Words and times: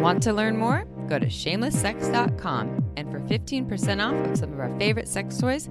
Want 0.00 0.22
to 0.24 0.32
learn 0.32 0.56
more? 0.56 0.84
Go 1.08 1.18
to 1.18 1.26
shamelesssex.com. 1.26 2.92
And 2.96 3.10
for 3.10 3.20
15% 3.20 4.02
off 4.02 4.30
of 4.30 4.36
some 4.38 4.52
of 4.52 4.60
our 4.60 4.76
favorite 4.78 5.08
sex 5.08 5.38
toys, 5.38 5.68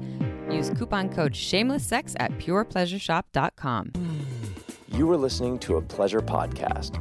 use 0.49 0.69
coupon 0.71 1.09
code 1.09 1.33
shamelesssex 1.33 2.15
at 2.19 2.31
purepleasureshop.com. 2.37 3.91
You 4.89 5.11
are 5.11 5.17
listening 5.17 5.57
to 5.59 5.78
a 5.78 5.81
pleasure 5.81 6.21
podcast. 6.21 7.00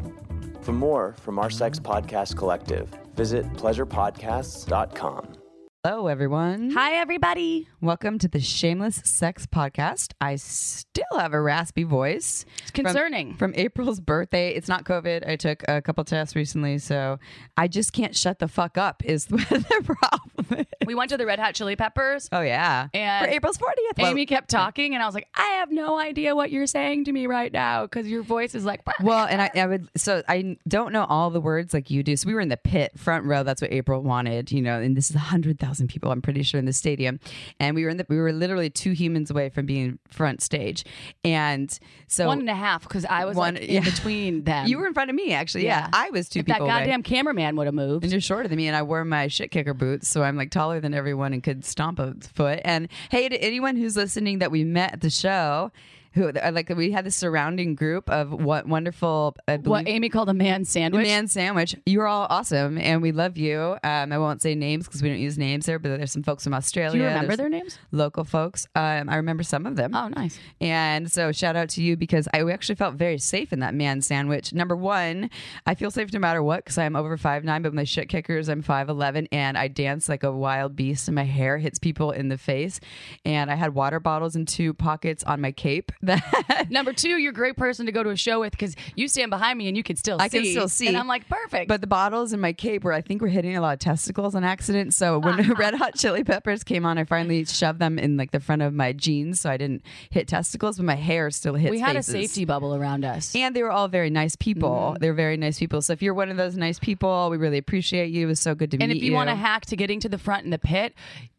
For 0.65 0.73
more 0.73 1.15
from 1.21 1.39
our 1.39 1.51
sex 1.51 1.79
podcast 1.79 2.37
collective, 2.37 2.89
visit 3.15 3.45
pleasurepodcasts.com. 3.55 5.42
Hello, 5.85 6.07
everyone. 6.07 6.71
Hi, 6.71 6.93
everybody. 6.95 7.67
Welcome 7.81 8.21
to 8.21 8.29
the 8.29 8.39
Shameless 8.39 9.03
Sex 9.05 9.47
Podcast. 9.47 10.13
I 10.21 10.37
still 10.37 11.19
have 11.19 11.33
a 11.33 11.41
raspy 11.41 11.83
voice. 11.83 12.45
It's 12.61 12.71
concerning. 12.71 13.31
From, 13.31 13.53
from 13.53 13.55
April's 13.57 13.99
birthday. 13.99 14.51
It's 14.51 14.69
not 14.69 14.85
COVID. 14.85 15.29
I 15.29 15.35
took 15.35 15.65
a 15.67 15.83
couple 15.83 16.05
tests 16.05 16.37
recently, 16.37 16.79
so 16.79 17.19
I 17.57 17.67
just 17.67 17.93
can't 17.93 18.15
shut 18.15 18.39
the 18.39 18.47
fuck 18.47 18.79
up, 18.79 19.05
is 19.05 19.25
the 19.27 19.83
problem. 19.85 20.67
We 20.87 20.95
went 20.95 21.11
to 21.11 21.17
the 21.17 21.27
Red 21.27 21.41
Hot 21.41 21.57
Chili 21.57 21.75
Peppers. 21.75 22.29
oh, 22.31 22.43
yeah. 22.43 22.87
And 22.95 23.27
For 23.27 23.33
April's 23.33 23.59
40th. 23.59 23.99
Well- 23.99 24.11
Amy 24.13 24.25
kept 24.25 24.51
talking, 24.51 24.95
and 24.95 25.03
I 25.03 25.07
was 25.07 25.17
like, 25.17 25.27
I 25.35 25.57
have 25.59 25.73
no 25.73 25.99
idea 25.99 26.37
what 26.37 26.53
you're 26.53 26.69
saying 26.69 27.07
to 27.07 27.13
me 27.13 27.27
right 27.27 27.53
now 27.53 27.87
because 27.87 28.07
your 28.07 28.23
voice 28.23 28.55
is 28.55 28.65
like, 28.65 28.83
Well, 29.03 29.27
and 29.27 29.43
I, 29.43 29.51
I 29.57 29.67
would 29.67 29.89
so 29.97 30.23
I 30.29 30.59
don't 30.69 30.93
know 30.93 31.07
all 31.09 31.31
the 31.31 31.41
words 31.41 31.75
like 31.75 31.91
you 31.91 32.05
do. 32.05 32.17
So 32.17 32.29
we 32.29 32.35
were 32.35 32.41
in 32.41 32.51
the 32.51 32.57
pit, 32.57 32.93
front 32.97 33.25
row. 33.25 33.43
That's 33.43 33.61
what 33.61 33.73
April 33.73 34.01
wanted, 34.01 34.53
you 34.53 34.63
know. 34.63 34.81
And 34.81 34.97
this 34.97 35.11
is 35.11 35.17
a 35.17 35.21
hundred 35.21 35.59
thousand 35.73 35.89
people, 35.89 36.11
I'm 36.13 36.21
pretty 36.23 36.43
sure, 36.43 36.59
in 36.59 36.67
the 36.67 36.73
stadium. 36.73 37.19
And 37.59 37.75
we 37.75 37.85
were 37.85 37.91
in 37.91 37.97
the 37.97 38.07
we 38.09 38.19
were 38.19 38.33
literally 38.33 38.69
two 38.71 38.93
humans 38.93 39.31
away 39.31 39.49
from 39.49 39.65
being 39.67 39.99
front 40.09 40.43
stage. 40.43 40.85
And 41.25 41.77
so 42.09 42.27
one 42.27 42.41
and 42.41 42.51
a 42.51 42.55
half 42.55 42.83
because 42.83 43.05
I 43.07 43.25
was 43.25 43.37
One- 43.37 43.55
like 43.55 43.69
yeah. 43.69 43.79
in 43.79 43.85
between 43.85 44.45
them. 44.45 44.67
you 44.67 44.79
were 44.79 44.87
in 44.87 44.95
front 44.95 45.09
of 45.11 45.17
me, 45.17 45.33
actually. 45.33 45.65
Yeah, 45.65 45.85
Yeah. 45.85 45.89
I 45.93 46.11
was 46.11 46.29
two 46.29 46.41
if 46.41 46.47
that 46.47 46.55
people 46.55 46.67
away. 46.69 46.81
goddamn 46.81 47.03
cameraman 47.03 47.57
would 47.57 47.67
have 47.67 47.75
moved. 47.75 48.05
And 48.05 48.13
you're 48.13 48.21
shorter 48.21 48.49
than 48.49 48.57
me, 48.57 48.67
and 48.67 48.77
I 48.77 48.83
wore 48.83 49.05
my 49.05 49.29
shit 49.29 49.51
kicker 49.51 49.75
boots, 49.75 50.09
so 50.09 50.23
I'm 50.23 50.37
like 50.37 50.51
taller 50.51 50.81
than 50.81 50.93
everyone 50.95 51.33
and 51.33 51.43
could 51.43 51.65
stomp 51.65 51.99
a 51.99 52.15
foot. 52.35 52.61
And 52.65 52.89
hey, 53.11 53.29
to 53.29 53.37
anyone 53.43 53.77
who's 53.77 53.97
listening 53.97 54.41
that 54.41 54.51
we 54.51 54.65
met 54.65 54.93
at 54.93 55.01
the 55.01 55.11
show, 55.11 55.71
who 56.15 56.33
like 56.33 56.69
we 56.71 56.91
had 56.93 57.05
this 57.05 57.17
surrounding 57.17 57.75
group 57.75 58.09
of 58.11 58.33
what 58.33 58.67
wonderful, 58.67 59.37
I 59.49 59.57
what 59.57 59.89
Amy 59.89 60.09
called 60.09 60.29
a 60.29 60.35
man 60.35 60.65
sandwich. 60.65 61.07
man 61.07 61.29
sandwich. 61.29 61.75
You're 61.87 62.07
all 62.07 62.27
awesome, 62.29 62.79
and 62.79 63.03
we 63.03 63.13
love 63.13 63.37
you. 63.37 63.77
Um, 63.83 64.13
I 64.13 64.19
won't 64.19 64.43
say 64.43 64.55
names 64.55 64.87
because 64.87 65.03
we 65.03 65.09
don't 65.09 65.19
use 65.19 65.39
names 65.39 65.67
there, 65.67 65.79
but 65.79 65.97
there's 65.97 66.13
some 66.13 66.23
folks 66.23 66.45
from 66.45 66.55
Australia. 66.55 66.93
Do 66.93 66.99
you 66.99 67.09
remember 67.09 67.37
their 67.37 67.49
names? 67.49 67.79
local 67.91 68.25
folks? 68.25 68.67
Um, 68.75 69.09
I 69.09 69.17
remember 69.17 69.43
some 69.43 69.67
of 69.67 69.77
them. 69.77 69.95
Oh, 69.95 70.09
nice. 70.09 70.39
And 70.61 71.11
so 71.11 71.33
shout 71.33 71.57
out 71.57 71.69
to 71.71 71.83
you 71.83 71.97
because 71.97 72.29
I 72.33 72.43
actually 72.51 72.75
felt 72.77 72.95
very 72.97 73.19
safe 73.19 73.53
in 73.53 73.61
that 73.61 73.75
man 73.75 74.01
sandwich. 74.03 74.53
Number 74.53 74.77
one, 74.77 75.31
I 75.67 75.75
feel 75.75 75.91
safe 75.91 76.13
no 76.13 76.19
matter 76.19 76.43
what 76.43 76.65
because 76.65 76.79
I'm 76.79 76.97
over 76.97 77.17
five 77.17 77.45
nine, 77.45 77.63
but 77.63 77.75
my 77.75 77.85
shit 77.85 78.09
kickers, 78.09 78.49
I'm 78.49 78.63
five 78.63 78.89
eleven, 78.89 79.29
and 79.33 79.57
I 79.57 79.69
dance 79.69 80.09
like 80.09 80.23
a 80.23 80.33
wild 80.33 80.77
beast, 80.77 81.09
and 81.09 81.15
my 81.15 81.25
hair 81.25 81.59
hits 81.59 81.79
people 81.79 82.11
in 82.11 82.29
the 82.29 82.39
face. 82.39 82.81
And 83.25 83.51
I 83.51 83.55
had 83.55 83.75
water 83.75 84.01
bottles 84.01 84.37
in 84.37 84.47
two 84.47 84.75
pockets 84.75 85.23
on 85.25 85.41
my 85.41 85.53
cape. 85.53 85.93
That 86.07 86.69
Number 86.69 86.93
two, 86.93 87.17
you're 87.19 87.31
a 87.31 87.35
great 87.35 87.57
person 87.57 87.87
to 87.87 87.93
go 87.93 88.03
to 88.03 88.11
a 88.11 88.17
show 88.17 88.41
with 88.41 88.51
because 88.51 88.75
you 88.97 89.07
stand 89.07 89.31
behind 89.31 89.57
me 89.57 89.69
and 89.69 89.77
you 89.77 89.85
can 89.85 89.95
still 89.95 90.17
I 90.21 90.27
see. 90.27 90.43
can 90.43 90.51
still 90.51 90.69
see. 90.69 90.89
And 90.89 90.97
I'm 90.97 91.07
like, 91.07 91.29
perfect. 91.29 91.69
But 91.69 91.81
the 91.81 91.87
bottles 91.87 92.33
in 92.33 92.41
my 92.41 92.53
cape 92.53 92.83
were, 92.83 92.93
I 92.93 93.03
think, 93.03 93.23
were 93.23 93.29
hitting 93.29 93.57
a 93.57 93.61
lot 93.61 93.75
of 93.75 93.79
testicles 93.79 94.35
on 94.35 94.43
accident. 94.43 94.95
So 94.95 95.21
when 95.21 95.53
Red 95.59 95.75
Hot 95.75 95.95
Chili 95.95 96.25
Peppers 96.25 96.65
came 96.65 96.85
on, 96.85 96.99
I 96.99 97.05
finally 97.05 97.45
shoved 97.63 97.79
them 97.79 98.01
in 98.01 98.17
like 98.17 98.33
the 98.33 98.41
front 98.41 98.63
of 98.63 98.75
my 98.75 98.93
jeans 98.93 99.41
so 99.41 99.49
I 99.49 99.57
didn't 99.57 99.83
hit 100.11 100.27
testicles, 100.27 100.79
but 100.79 100.87
my 100.87 100.97
hair 100.97 101.31
still 101.31 101.55
hits. 101.55 101.71
we 101.71 101.79
had 101.79 101.95
faces. 101.95 102.15
a 102.15 102.19
safety 102.23 102.45
bubble 102.47 102.75
around 102.75 103.05
us. 103.05 103.35
And 103.37 103.55
they 103.55 103.63
were 103.63 103.71
all 103.71 103.87
very 103.87 104.11
nice 104.11 104.35
people. 104.35 104.71
Mm-hmm. 104.71 105.01
They're 105.01 105.15
very 105.15 105.37
nice 105.37 105.59
people. 105.61 105.83
So 105.83 105.93
if 105.93 106.03
you're 106.03 106.15
one 106.15 106.31
of 106.31 106.37
those 106.37 106.57
nice 106.57 106.81
people, 106.81 107.31
we 107.31 107.37
really 107.37 107.59
appreciate 107.59 108.11
you. 108.11 108.25
It 108.25 108.29
was 108.29 108.41
so 108.41 108.57
good 108.57 108.73
to 108.73 108.77
And 108.77 108.89
meet 108.89 108.89
you. 108.89 108.93
And 108.93 109.03
if 109.03 109.05
you, 109.05 109.13
want 109.13 109.29
to 109.31 109.37
hack 109.37 109.67
to 109.67 109.77
getting 109.77 110.01
to 110.01 110.09
the 110.09 110.19
front 110.19 110.45
in 110.45 110.51
the 110.51 110.59
pit, 110.59 110.95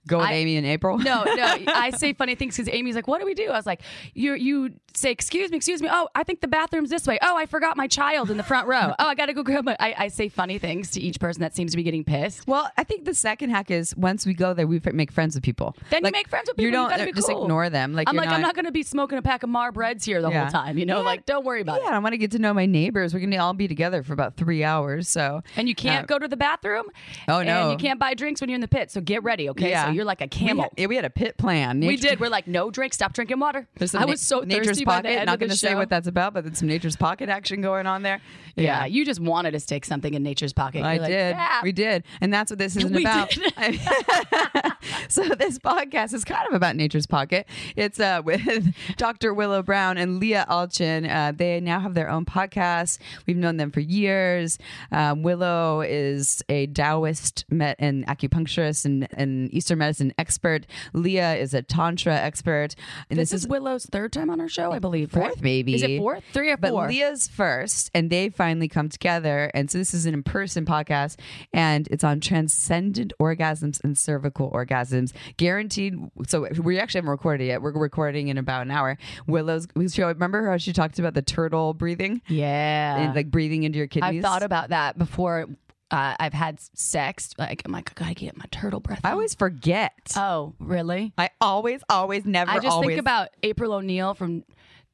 go 0.08 0.18
with 0.20 0.28
I- 0.28 0.34
Amy 0.34 0.56
in 0.56 0.66
April. 0.66 0.98
no, 0.98 1.24
no, 1.24 1.34
I 1.68 1.92
say 1.92 2.14
funny 2.14 2.36
things 2.36 2.56
because 2.58 2.72
Amy's 2.74 2.96
like, 2.96 3.08
"What 3.08 3.20
do 3.20 3.26
we 3.26 3.34
do?" 3.34 3.50
I 3.50 3.56
was 3.56 3.66
like, 3.66 3.82
"You, 4.14 4.34
you 4.34 4.72
say, 4.96 5.12
excuse 5.12 5.50
me, 5.52 5.58
excuse 5.58 5.82
me. 5.82 5.90
Oh, 5.92 6.08
I 6.16 6.24
think 6.24 6.42
the 6.42 6.48
bathroom's 6.48 6.90
this 6.90 7.08
way. 7.08 7.18
Oh, 7.22 7.36
I 7.38 7.46
forgot 7.46 7.78
my 7.78 7.88
child 7.88 8.30
in 8.30 8.38
the 8.38 8.44
front 8.44 8.68
row. 8.68 8.94
Oh, 9.00 9.08
I 9.08 9.16
got 9.16 9.26
to 9.28 9.34
go 9.34 9.44
grab 9.44 9.66
my." 9.66 9.76
I, 9.80 9.96
I 9.98 10.08
say 10.08 10.30
funny 10.30 10.60
things 10.60 10.92
to 10.92 11.02
each 11.02 11.20
person 11.20 11.42
that 11.42 11.56
seems 11.56 11.72
to 11.72 11.78
be 11.78 11.84
getting 11.84 12.04
pissed. 12.04 12.48
Well, 12.48 12.70
I 12.78 12.84
think 12.84 13.06
the 13.06 13.14
second 13.14 13.50
hack 13.50 13.72
is 13.72 13.96
once 13.96 14.26
we 14.26 14.34
go 14.34 14.54
there, 14.54 14.68
we 14.68 14.80
make 14.94 15.12
friends 15.12 15.36
with 15.36 15.44
people. 15.44 15.76
Then 15.90 16.06
you 16.06 16.12
make 16.12 16.28
friends 16.28 16.48
with 16.48 16.58
people. 16.58 16.66
You 16.66 16.72
don't 16.72 16.90
gotta 16.90 17.04
uh, 17.04 17.06
be 17.08 17.14
just 17.14 17.28
cool. 17.28 17.44
ignore 17.44 17.70
them. 17.70 17.94
Like 17.94 18.08
I'm 18.10 18.16
like, 18.16 18.30
I'm 18.30 18.42
not 18.42 18.56
going 18.56 18.66
to 18.66 18.72
be 18.72 18.84
smoking 18.84 19.18
a 19.18 19.22
pack 19.22 19.44
of 19.44 19.50
Marbreds 19.50 20.06
here 20.06 20.22
the 20.22 20.30
Yeah. 20.30 20.44
whole 20.44 20.52
time. 20.52 20.78
You 20.78 20.86
know, 20.86 21.00
Yeah. 21.00 21.06
like 21.06 21.26
don't 21.26 21.46
worry 21.46 21.62
about 21.62 21.82
Yeah, 21.82 21.90
it. 21.90 21.94
I 21.94 22.00
want 22.00 22.14
to 22.14 22.18
get 22.18 22.32
to 22.32 22.40
know 22.40 22.54
my 22.54 22.66
neighbors. 22.66 23.14
We're 23.14 23.20
gonna 23.22 23.38
all 23.38 23.54
be 23.54 23.68
together 23.68 24.04
for 24.04 24.14
about 24.14 24.36
three 24.38 24.64
hours. 24.64 25.08
So 25.10 25.42
And 25.58 25.68
you 25.68 25.76
can't 25.76 26.04
uh, 26.04 26.06
go 26.08 26.20
to 26.20 26.28
the 26.28 26.38
bathroom. 26.38 26.86
Oh, 27.28 27.40
And 27.40 27.48
no. 27.48 27.72
you 27.72 27.78
can't 27.78 28.00
buy 28.00 28.14
drinks 28.14 28.42
when 28.42 28.50
you're 28.50 28.56
in 28.56 28.62
the 28.62 28.68
pit. 28.68 28.92
So 28.92 29.02
get 29.02 29.24
ready, 29.24 29.50
okay? 29.50 29.70
Yeah. 29.72 29.86
So 29.88 29.92
you're 29.94 30.06
like 30.06 30.22
a 30.22 30.26
we 30.26 30.30
camel. 30.30 30.64
had, 30.64 30.72
yeah, 30.78 30.86
we 30.88 30.96
had 30.96 31.06
a 31.06 31.10
pit 31.10 31.38
plan. 31.38 31.80
We 31.80 31.96
did. 31.98 32.20
We're 32.20 32.30
like, 32.30 32.48
no 32.48 32.72
drink. 32.72 32.94
Stop 32.94 33.14
drinking 33.14 33.40
water. 33.40 33.68
I 33.80 33.86
na- 34.00 34.06
was 34.06 34.22
so 34.22 34.42
nature's 34.42 34.68
thirsty 34.68 34.86
by 34.86 34.96
pocket. 34.98 35.04
the 35.10 35.20
end 35.20 35.26
Not 35.28 35.40
gonna 35.40 35.56
say 35.56 35.76
what 35.76 35.90
that's 35.90 36.08
about, 36.08 36.34
but 36.34 36.46
it's 36.46 36.60
some 36.60 36.68
nature's 36.68 36.96
pocket 36.96 37.30
action 37.30 37.62
going 37.62 37.88
on 37.88 38.02
there. 38.04 38.22
yeah, 38.56 38.86
you 38.86 39.06
just 39.06 39.20
wanted 39.20 39.56
us 39.56 39.64
to 39.64 39.68
take 39.68 39.86
something 39.86 40.14
in 40.14 40.24
nature's 40.24 40.54
pocket. 40.54 40.84
I 40.84 40.94
You're 40.94 41.02
like, 41.02 41.12
did. 41.12 41.36
"Yeah." 41.36 41.60
We 41.64 41.72
did. 41.72 42.04
And 42.22 42.34
that's 42.34 42.52
what 42.52 42.60
this 42.60 42.76
isn't 42.78 42.94
We 42.94 43.04
about. 43.04 43.34
so 45.08 45.24
this 45.30 45.60
podcast 45.60 46.14
is 46.14 46.24
kind 46.24 46.48
of 46.48 46.54
about 46.54 46.76
Nature's 46.76 47.08
Pocket. 47.08 47.48
It's 47.76 48.00
uh, 48.00 48.22
with 48.26 48.74
Dr. 48.98 49.34
Willow 49.34 49.62
Brown 49.64 49.98
and 49.98 50.20
Leah 50.20 50.46
Alchin. 50.50 51.10
Uh, 51.10 51.32
they 51.32 51.60
now 51.60 51.80
have 51.80 51.94
their 51.94 52.10
own 52.10 52.26
podcast. 52.26 53.00
We've 53.28 53.38
known 53.38 53.58
them 53.58 53.72
for 53.72 53.80
years. 53.80 54.58
Um, 54.92 55.24
Willow 55.24 55.82
is 55.82 56.44
a 56.50 56.68
Taoist 56.68 57.46
met 57.50 57.76
and 57.80 58.06
acupuncturist 58.08 58.86
and, 58.86 59.08
and 59.14 59.54
Eastern 59.54 59.80
medicine 59.84 60.14
expert. 60.18 60.66
Leah 60.94 61.36
is 61.36 61.54
a 61.54 61.62
Tantra 61.62 62.16
expert. 62.16 62.76
And 63.10 63.20
This, 63.20 63.34
is 63.34 63.48
Willow's 63.48 63.86
third 63.86 64.14
time 64.14 64.30
on 64.30 64.40
our 64.40 64.48
show, 64.48 64.72
I 64.72 64.80
believe. 64.80 65.12
fourth, 65.12 65.24
right? 65.36 65.42
maybe. 65.42 65.76
Is 65.76 65.84
it 65.84 65.98
fourth? 65.98 66.24
Three 66.32 66.52
or 66.52 66.58
But 66.58 66.72
four? 66.72 66.88
Leah's 66.88 67.28
first, 67.28 67.92
and 67.94 68.10
they 68.10 68.30
finally 68.30 68.68
come 68.68 68.90
together. 68.90 69.52
And 69.54 69.70
so 69.70 69.78
this 69.78 69.94
is 69.94 70.06
an 70.06 70.14
in 70.14 70.24
person 70.24 70.66
podcast, 70.66 71.20
and 71.52 71.88
it's 71.92 72.04
on 72.04 72.20
transcendent 72.20 73.14
orgasms 73.20 73.84
and 73.84 73.98
cervical 73.98 74.50
orgasms. 74.52 75.12
Guaranteed. 75.38 75.96
So 76.28 76.48
we 76.62 76.80
actually 76.80 77.00
haven't 77.00 77.12
recorded 77.12 77.44
it 77.44 77.48
yet. 77.48 77.62
We're 77.62 77.74
recording 77.74 78.28
in 78.30 78.38
about 78.38 78.62
an 78.64 78.72
hour. 78.72 78.98
Willow's 79.28 79.68
show. 79.94 80.08
Remember 80.08 80.50
how 80.50 80.58
she 80.58 80.72
talked 80.74 81.00
about 81.00 81.14
the 81.14 81.22
turtle 81.22 81.74
breathing? 81.74 82.22
yeah. 82.28 82.98
And, 82.98 83.16
like 83.16 83.30
breathing 83.30 83.64
into 83.64 83.78
your 83.78 83.88
kidneys? 83.88 84.18
I've 84.18 84.22
thought 84.24 84.44
about 84.44 84.70
that 84.70 84.98
before. 84.98 85.48
Uh, 85.94 86.16
I've 86.20 86.34
had 86.34 86.60
sex. 86.60 87.36
Like 87.38 87.62
I'm 87.66 87.72
like, 87.72 87.92
I 87.92 87.94
gotta 87.94 88.16
get 88.16 88.36
my 88.36 88.46
turtle 88.50 88.80
breath. 88.80 89.02
I 89.04 89.10
on. 89.10 89.14
always 89.14 89.36
forget. 89.36 89.94
Oh, 90.18 90.56
really? 90.58 91.14
I 91.20 91.30
always, 91.40 91.82
always, 91.88 92.26
never. 92.26 92.50
I 92.50 92.56
just 92.56 92.68
always. 92.68 92.88
think 92.88 93.00
about 93.00 93.30
April 93.44 93.74
O'Neil 93.74 94.16
from 94.16 94.44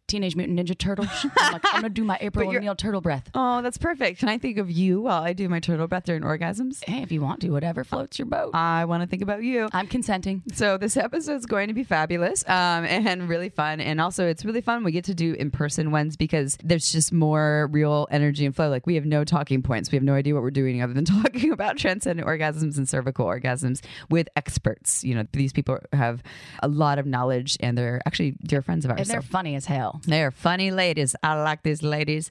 Teenage 0.09 0.36
Mutant 0.36 0.59
Ninja 0.59 0.78
Turtles. 0.78 1.08
I'm 1.38 1.53
like, 1.53 1.64
I'm 1.74 1.81
gonna 1.81 1.90
do 1.90 2.03
my 2.03 2.18
April 2.20 2.50
O'Neil 2.50 2.75
turtle 2.75 3.02
breath. 3.02 3.30
Oh, 3.34 3.62
that's 3.62 3.78
perfect. 3.78 4.20
Can 4.20 4.28
I 4.30 4.38
think 4.38 4.58
of 4.58 4.70
you 4.70 5.02
while 5.02 5.24
I 5.24 5.34
do 5.34 5.47
my 5.47 5.59
turtle 5.59 5.88
breath 5.88 6.06
during 6.06 6.24
orgasms? 6.24 6.84
Hey, 6.84 7.02
if 7.03 7.12
you 7.12 7.22
want 7.22 7.42
to, 7.42 7.52
whatever 7.52 7.84
floats 7.84 8.19
your 8.19 8.25
boat. 8.25 8.52
I 8.53 8.86
want 8.86 9.03
to 9.03 9.08
think 9.08 9.22
about 9.22 9.44
you. 9.44 9.69
I'm 9.72 9.88
consenting. 9.88 10.44
So 10.53 10.78
this 10.78 10.98
episode 10.98 11.36
is 11.36 11.46
going 11.46 11.68
to 11.68 11.74
be 11.74 11.84
fabulous 11.84 12.44
um, 12.48 12.50
and 12.86 13.30
really 13.30 13.50
fun, 13.50 13.80
and 13.80 14.01
also 14.01 14.28
it's 14.28 14.44
really 14.44 14.62
fun. 14.62 14.84
We 14.84 14.92
get 14.92 15.06
to 15.06 15.13
do 15.13 15.34
in 15.34 15.51
person 15.51 15.92
ones 15.92 16.18
because 16.18 16.57
there's 16.63 16.92
just 16.92 17.13
more 17.13 17.69
real 17.72 18.07
energy 18.12 18.45
and 18.45 18.56
flow. 18.56 18.69
Like 18.69 18.88
we 18.88 18.95
have 18.95 19.06
no 19.06 19.24
talking 19.24 19.62
points. 19.62 19.92
We 19.92 19.95
have 19.95 20.04
no 20.04 20.13
idea 20.16 20.34
what 20.34 20.44
we're 20.44 20.51
doing 20.51 20.81
other 20.81 20.94
than 20.94 21.06
talking 21.24 21.51
about 21.51 21.78
transcendent 21.78 22.28
orgasms 22.28 22.78
and 22.78 22.89
cervical 22.89 23.25
orgasms 23.25 23.81
with 24.10 24.28
experts. 24.36 25.04
You 25.04 25.16
know, 25.16 25.28
these 25.34 25.54
people 25.54 25.78
have 25.94 26.24
a 26.62 26.68
lot 26.68 27.00
of 27.00 27.06
knowledge, 27.06 27.57
and 27.60 27.78
they're 27.78 28.01
actually 28.06 28.31
dear 28.44 28.62
friends 28.62 28.86
of 28.86 28.92
ours. 28.92 29.01
And 29.01 29.10
they're 29.10 29.22
funny 29.22 29.56
as 29.56 29.66
hell. 29.66 29.99
They're 30.04 30.31
funny 30.31 30.72
ladies. 30.72 31.16
I 31.24 31.42
like 31.42 31.63
these 31.63 31.84
ladies. 31.84 32.30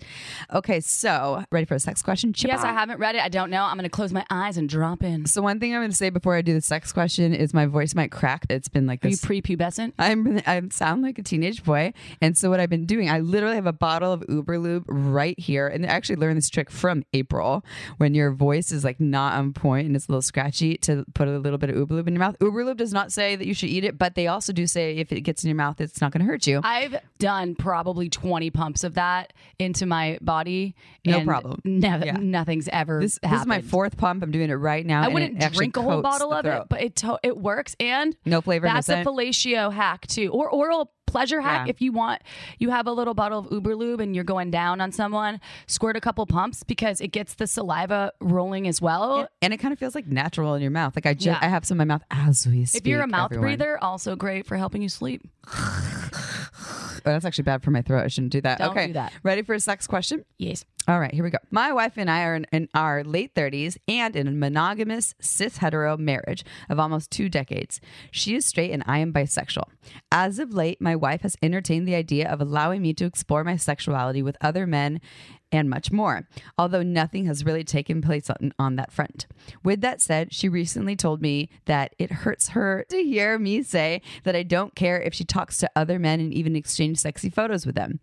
Okay, 0.52 0.80
so 0.80 1.44
ready 1.50 1.66
for 1.66 1.74
a 1.74 1.80
sex 1.80 2.02
question? 2.02 2.34
Yes, 2.36 2.60
Chippa? 2.60 2.64
I 2.64 2.72
haven't 2.72 2.98
read 2.98 3.14
it. 3.14 3.22
I 3.22 3.28
don't 3.28 3.50
know. 3.50 3.64
I'm 3.64 3.76
going 3.76 3.84
to 3.84 3.88
close 3.88 4.12
my 4.12 4.24
eyes 4.30 4.56
and 4.56 4.68
drop 4.68 5.02
in. 5.02 5.26
So 5.26 5.42
one 5.42 5.60
thing 5.60 5.74
I'm 5.74 5.80
going 5.80 5.90
to 5.90 5.96
say 5.96 6.10
before 6.10 6.34
I 6.34 6.42
do 6.42 6.54
the 6.54 6.60
sex 6.60 6.92
question 6.92 7.34
is 7.34 7.54
my 7.54 7.66
voice 7.66 7.94
might 7.94 8.10
crack. 8.10 8.46
It's 8.48 8.68
been 8.68 8.86
like 8.86 9.04
Are 9.04 9.08
you 9.08 9.16
prepubescent? 9.16 9.92
I'm 9.98 10.40
I 10.46 10.62
sound 10.70 11.02
like 11.02 11.18
a 11.18 11.22
teenage 11.22 11.64
boy, 11.64 11.92
and 12.20 12.36
so 12.36 12.50
what 12.50 12.60
I've 12.60 12.70
been 12.70 12.86
doing, 12.86 13.10
I 13.10 13.20
literally 13.20 13.56
have 13.56 13.66
a 13.66 13.72
bottle 13.72 14.12
of 14.12 14.24
Uber 14.28 14.58
Lube 14.58 14.84
right 14.88 15.38
here, 15.38 15.68
and 15.68 15.84
I 15.84 15.88
actually 15.88 16.16
learned 16.16 16.36
this 16.36 16.48
trick 16.48 16.70
from 16.70 17.04
April. 17.12 17.64
When 17.98 18.14
your 18.14 18.30
voice 18.32 18.72
is 18.72 18.84
like 18.84 19.00
not 19.00 19.34
on 19.34 19.52
point 19.52 19.86
and 19.86 19.96
it's 19.96 20.06
a 20.06 20.12
little 20.12 20.22
scratchy, 20.22 20.76
to 20.78 21.04
put 21.14 21.28
a 21.28 21.38
little 21.38 21.58
bit 21.58 21.70
of 21.70 21.76
Uber 21.76 21.94
Lube 21.94 22.08
in 22.08 22.14
your 22.14 22.20
mouth. 22.20 22.36
Uber 22.40 22.64
Lube 22.64 22.78
does 22.78 22.92
not 22.92 23.12
say 23.12 23.36
that 23.36 23.46
you 23.46 23.54
should 23.54 23.68
eat 23.68 23.84
it, 23.84 23.98
but 23.98 24.14
they 24.14 24.26
also 24.26 24.52
do 24.52 24.66
say 24.66 24.96
if 24.96 25.12
it 25.12 25.22
gets 25.22 25.44
in 25.44 25.48
your 25.48 25.56
mouth, 25.56 25.80
it's 25.80 26.00
not 26.00 26.12
going 26.12 26.24
to 26.24 26.26
hurt 26.26 26.46
you. 26.46 26.60
I've 26.64 26.96
done 27.18 27.54
probably 27.58 28.08
20 28.08 28.50
pumps 28.50 28.84
of 28.84 28.94
that 28.94 29.32
into 29.58 29.84
my 29.84 30.16
body. 30.22 30.74
No 31.04 31.22
problem. 31.24 31.60
nev- 31.64 32.04
Yeah. 32.06 32.16
Nothing's 32.18 32.68
ever 32.68 33.00
this, 33.00 33.18
this 33.22 33.32
is 33.32 33.46
my 33.46 33.60
fourth 33.60 33.96
pump. 33.96 34.22
I'm 34.22 34.30
doing 34.30 34.48
it 34.50 34.54
right 34.54 34.86
now. 34.86 35.02
I 35.02 35.08
wouldn't 35.08 35.38
drink 35.52 35.76
a 35.76 35.82
whole 35.82 36.00
bottle 36.00 36.32
of 36.32 36.46
it, 36.46 36.62
but 36.70 36.80
it 36.82 36.96
to- 36.96 37.18
it 37.22 37.36
works 37.36 37.76
and 37.80 38.16
No 38.24 38.40
flavor, 38.40 38.66
no 38.68 38.74
That's 38.74 38.88
a 38.88 39.04
fellatio 39.04 39.72
hack 39.72 40.06
too, 40.06 40.28
or 40.32 40.48
oral 40.48 40.92
pleasure 41.06 41.40
hack. 41.40 41.66
Yeah. 41.66 41.70
If 41.70 41.80
you 41.80 41.90
want, 41.90 42.20
you 42.58 42.68
have 42.68 42.86
a 42.86 42.92
little 42.92 43.14
bottle 43.14 43.38
of 43.38 43.50
Uber 43.50 43.74
Lube 43.74 44.00
and 44.00 44.14
you're 44.14 44.24
going 44.24 44.50
down 44.50 44.80
on 44.82 44.92
someone, 44.92 45.40
squirt 45.66 45.96
a 45.96 46.02
couple 46.02 46.26
pumps 46.26 46.62
because 46.64 47.00
it 47.00 47.08
gets 47.08 47.32
the 47.34 47.46
saliva 47.46 48.12
rolling 48.20 48.68
as 48.68 48.82
well. 48.82 49.26
and 49.40 49.54
it 49.54 49.56
kind 49.56 49.72
of 49.72 49.78
feels 49.78 49.94
like 49.94 50.06
natural 50.06 50.52
in 50.54 50.60
your 50.60 50.70
mouth. 50.70 50.94
Like 50.94 51.06
I 51.06 51.14
just, 51.14 51.26
Yeah. 51.26 51.38
I 51.40 51.48
have 51.48 51.64
some 51.64 51.80
in 51.80 51.88
my 51.88 51.94
mouth 51.94 52.02
as 52.10 52.46
we 52.46 52.66
speak. 52.66 52.82
if 52.82 52.86
you're 52.86 53.00
a 53.00 53.06
mouth 53.06 53.32
everyone. 53.32 53.56
breather, 53.56 53.82
also 53.82 54.16
great 54.16 54.44
for 54.46 54.58
helping 54.58 54.82
you 54.82 54.90
sleep. 54.90 55.22
Oh, 56.58 57.00
that's 57.04 57.24
actually 57.24 57.44
bad 57.44 57.62
for 57.62 57.70
my 57.70 57.82
throat. 57.82 58.04
I 58.04 58.08
shouldn't 58.08 58.32
do 58.32 58.40
that. 58.42 58.58
Don't 58.58 58.70
okay, 58.70 58.88
do 58.88 58.92
that. 58.94 59.12
ready 59.22 59.42
for 59.42 59.54
a 59.54 59.60
sex 59.60 59.86
question? 59.86 60.24
Yes. 60.38 60.64
All 60.88 60.98
right, 60.98 61.12
here 61.12 61.22
we 61.22 61.30
go. 61.30 61.38
My 61.50 61.70
wife 61.72 61.98
and 61.98 62.10
I 62.10 62.22
are 62.22 62.34
in, 62.34 62.46
in 62.50 62.68
our 62.72 63.04
late 63.04 63.34
30s 63.34 63.76
and 63.86 64.16
in 64.16 64.26
a 64.26 64.30
monogamous 64.30 65.14
cis 65.20 65.58
hetero 65.58 65.98
marriage 65.98 66.44
of 66.70 66.78
almost 66.78 67.10
two 67.10 67.28
decades. 67.28 67.78
She 68.10 68.34
is 68.34 68.46
straight 68.46 68.70
and 68.70 68.82
I 68.86 68.98
am 68.98 69.12
bisexual. 69.12 69.64
As 70.10 70.38
of 70.38 70.54
late, 70.54 70.80
my 70.80 70.96
wife 70.96 71.20
has 71.22 71.36
entertained 71.42 71.86
the 71.86 71.94
idea 71.94 72.30
of 72.30 72.40
allowing 72.40 72.80
me 72.80 72.94
to 72.94 73.04
explore 73.04 73.44
my 73.44 73.56
sexuality 73.56 74.22
with 74.22 74.38
other 74.40 74.66
men 74.66 75.02
and 75.50 75.68
much 75.70 75.90
more, 75.90 76.28
although 76.56 76.82
nothing 76.82 77.26
has 77.26 77.44
really 77.44 77.64
taken 77.64 78.02
place 78.02 78.30
on, 78.30 78.52
on 78.58 78.76
that 78.76 78.92
front. 78.92 79.26
With 79.62 79.80
that 79.80 80.00
said, 80.00 80.32
she 80.32 80.48
recently 80.48 80.96
told 80.96 81.22
me 81.22 81.48
that 81.66 81.94
it 81.98 82.10
hurts 82.10 82.50
her 82.50 82.84
to 82.90 83.02
hear 83.02 83.38
me 83.38 83.62
say 83.62 84.02
that 84.24 84.36
I 84.36 84.42
don't 84.42 84.74
care 84.74 85.00
if 85.00 85.14
she 85.14 85.24
talks 85.24 85.58
to 85.58 85.70
other 85.74 85.98
men 85.98 86.20
and 86.20 86.32
even 86.32 86.56
exchange 86.56 86.98
sexy 86.98 87.30
photos 87.30 87.66
with 87.66 87.74
them. 87.74 88.00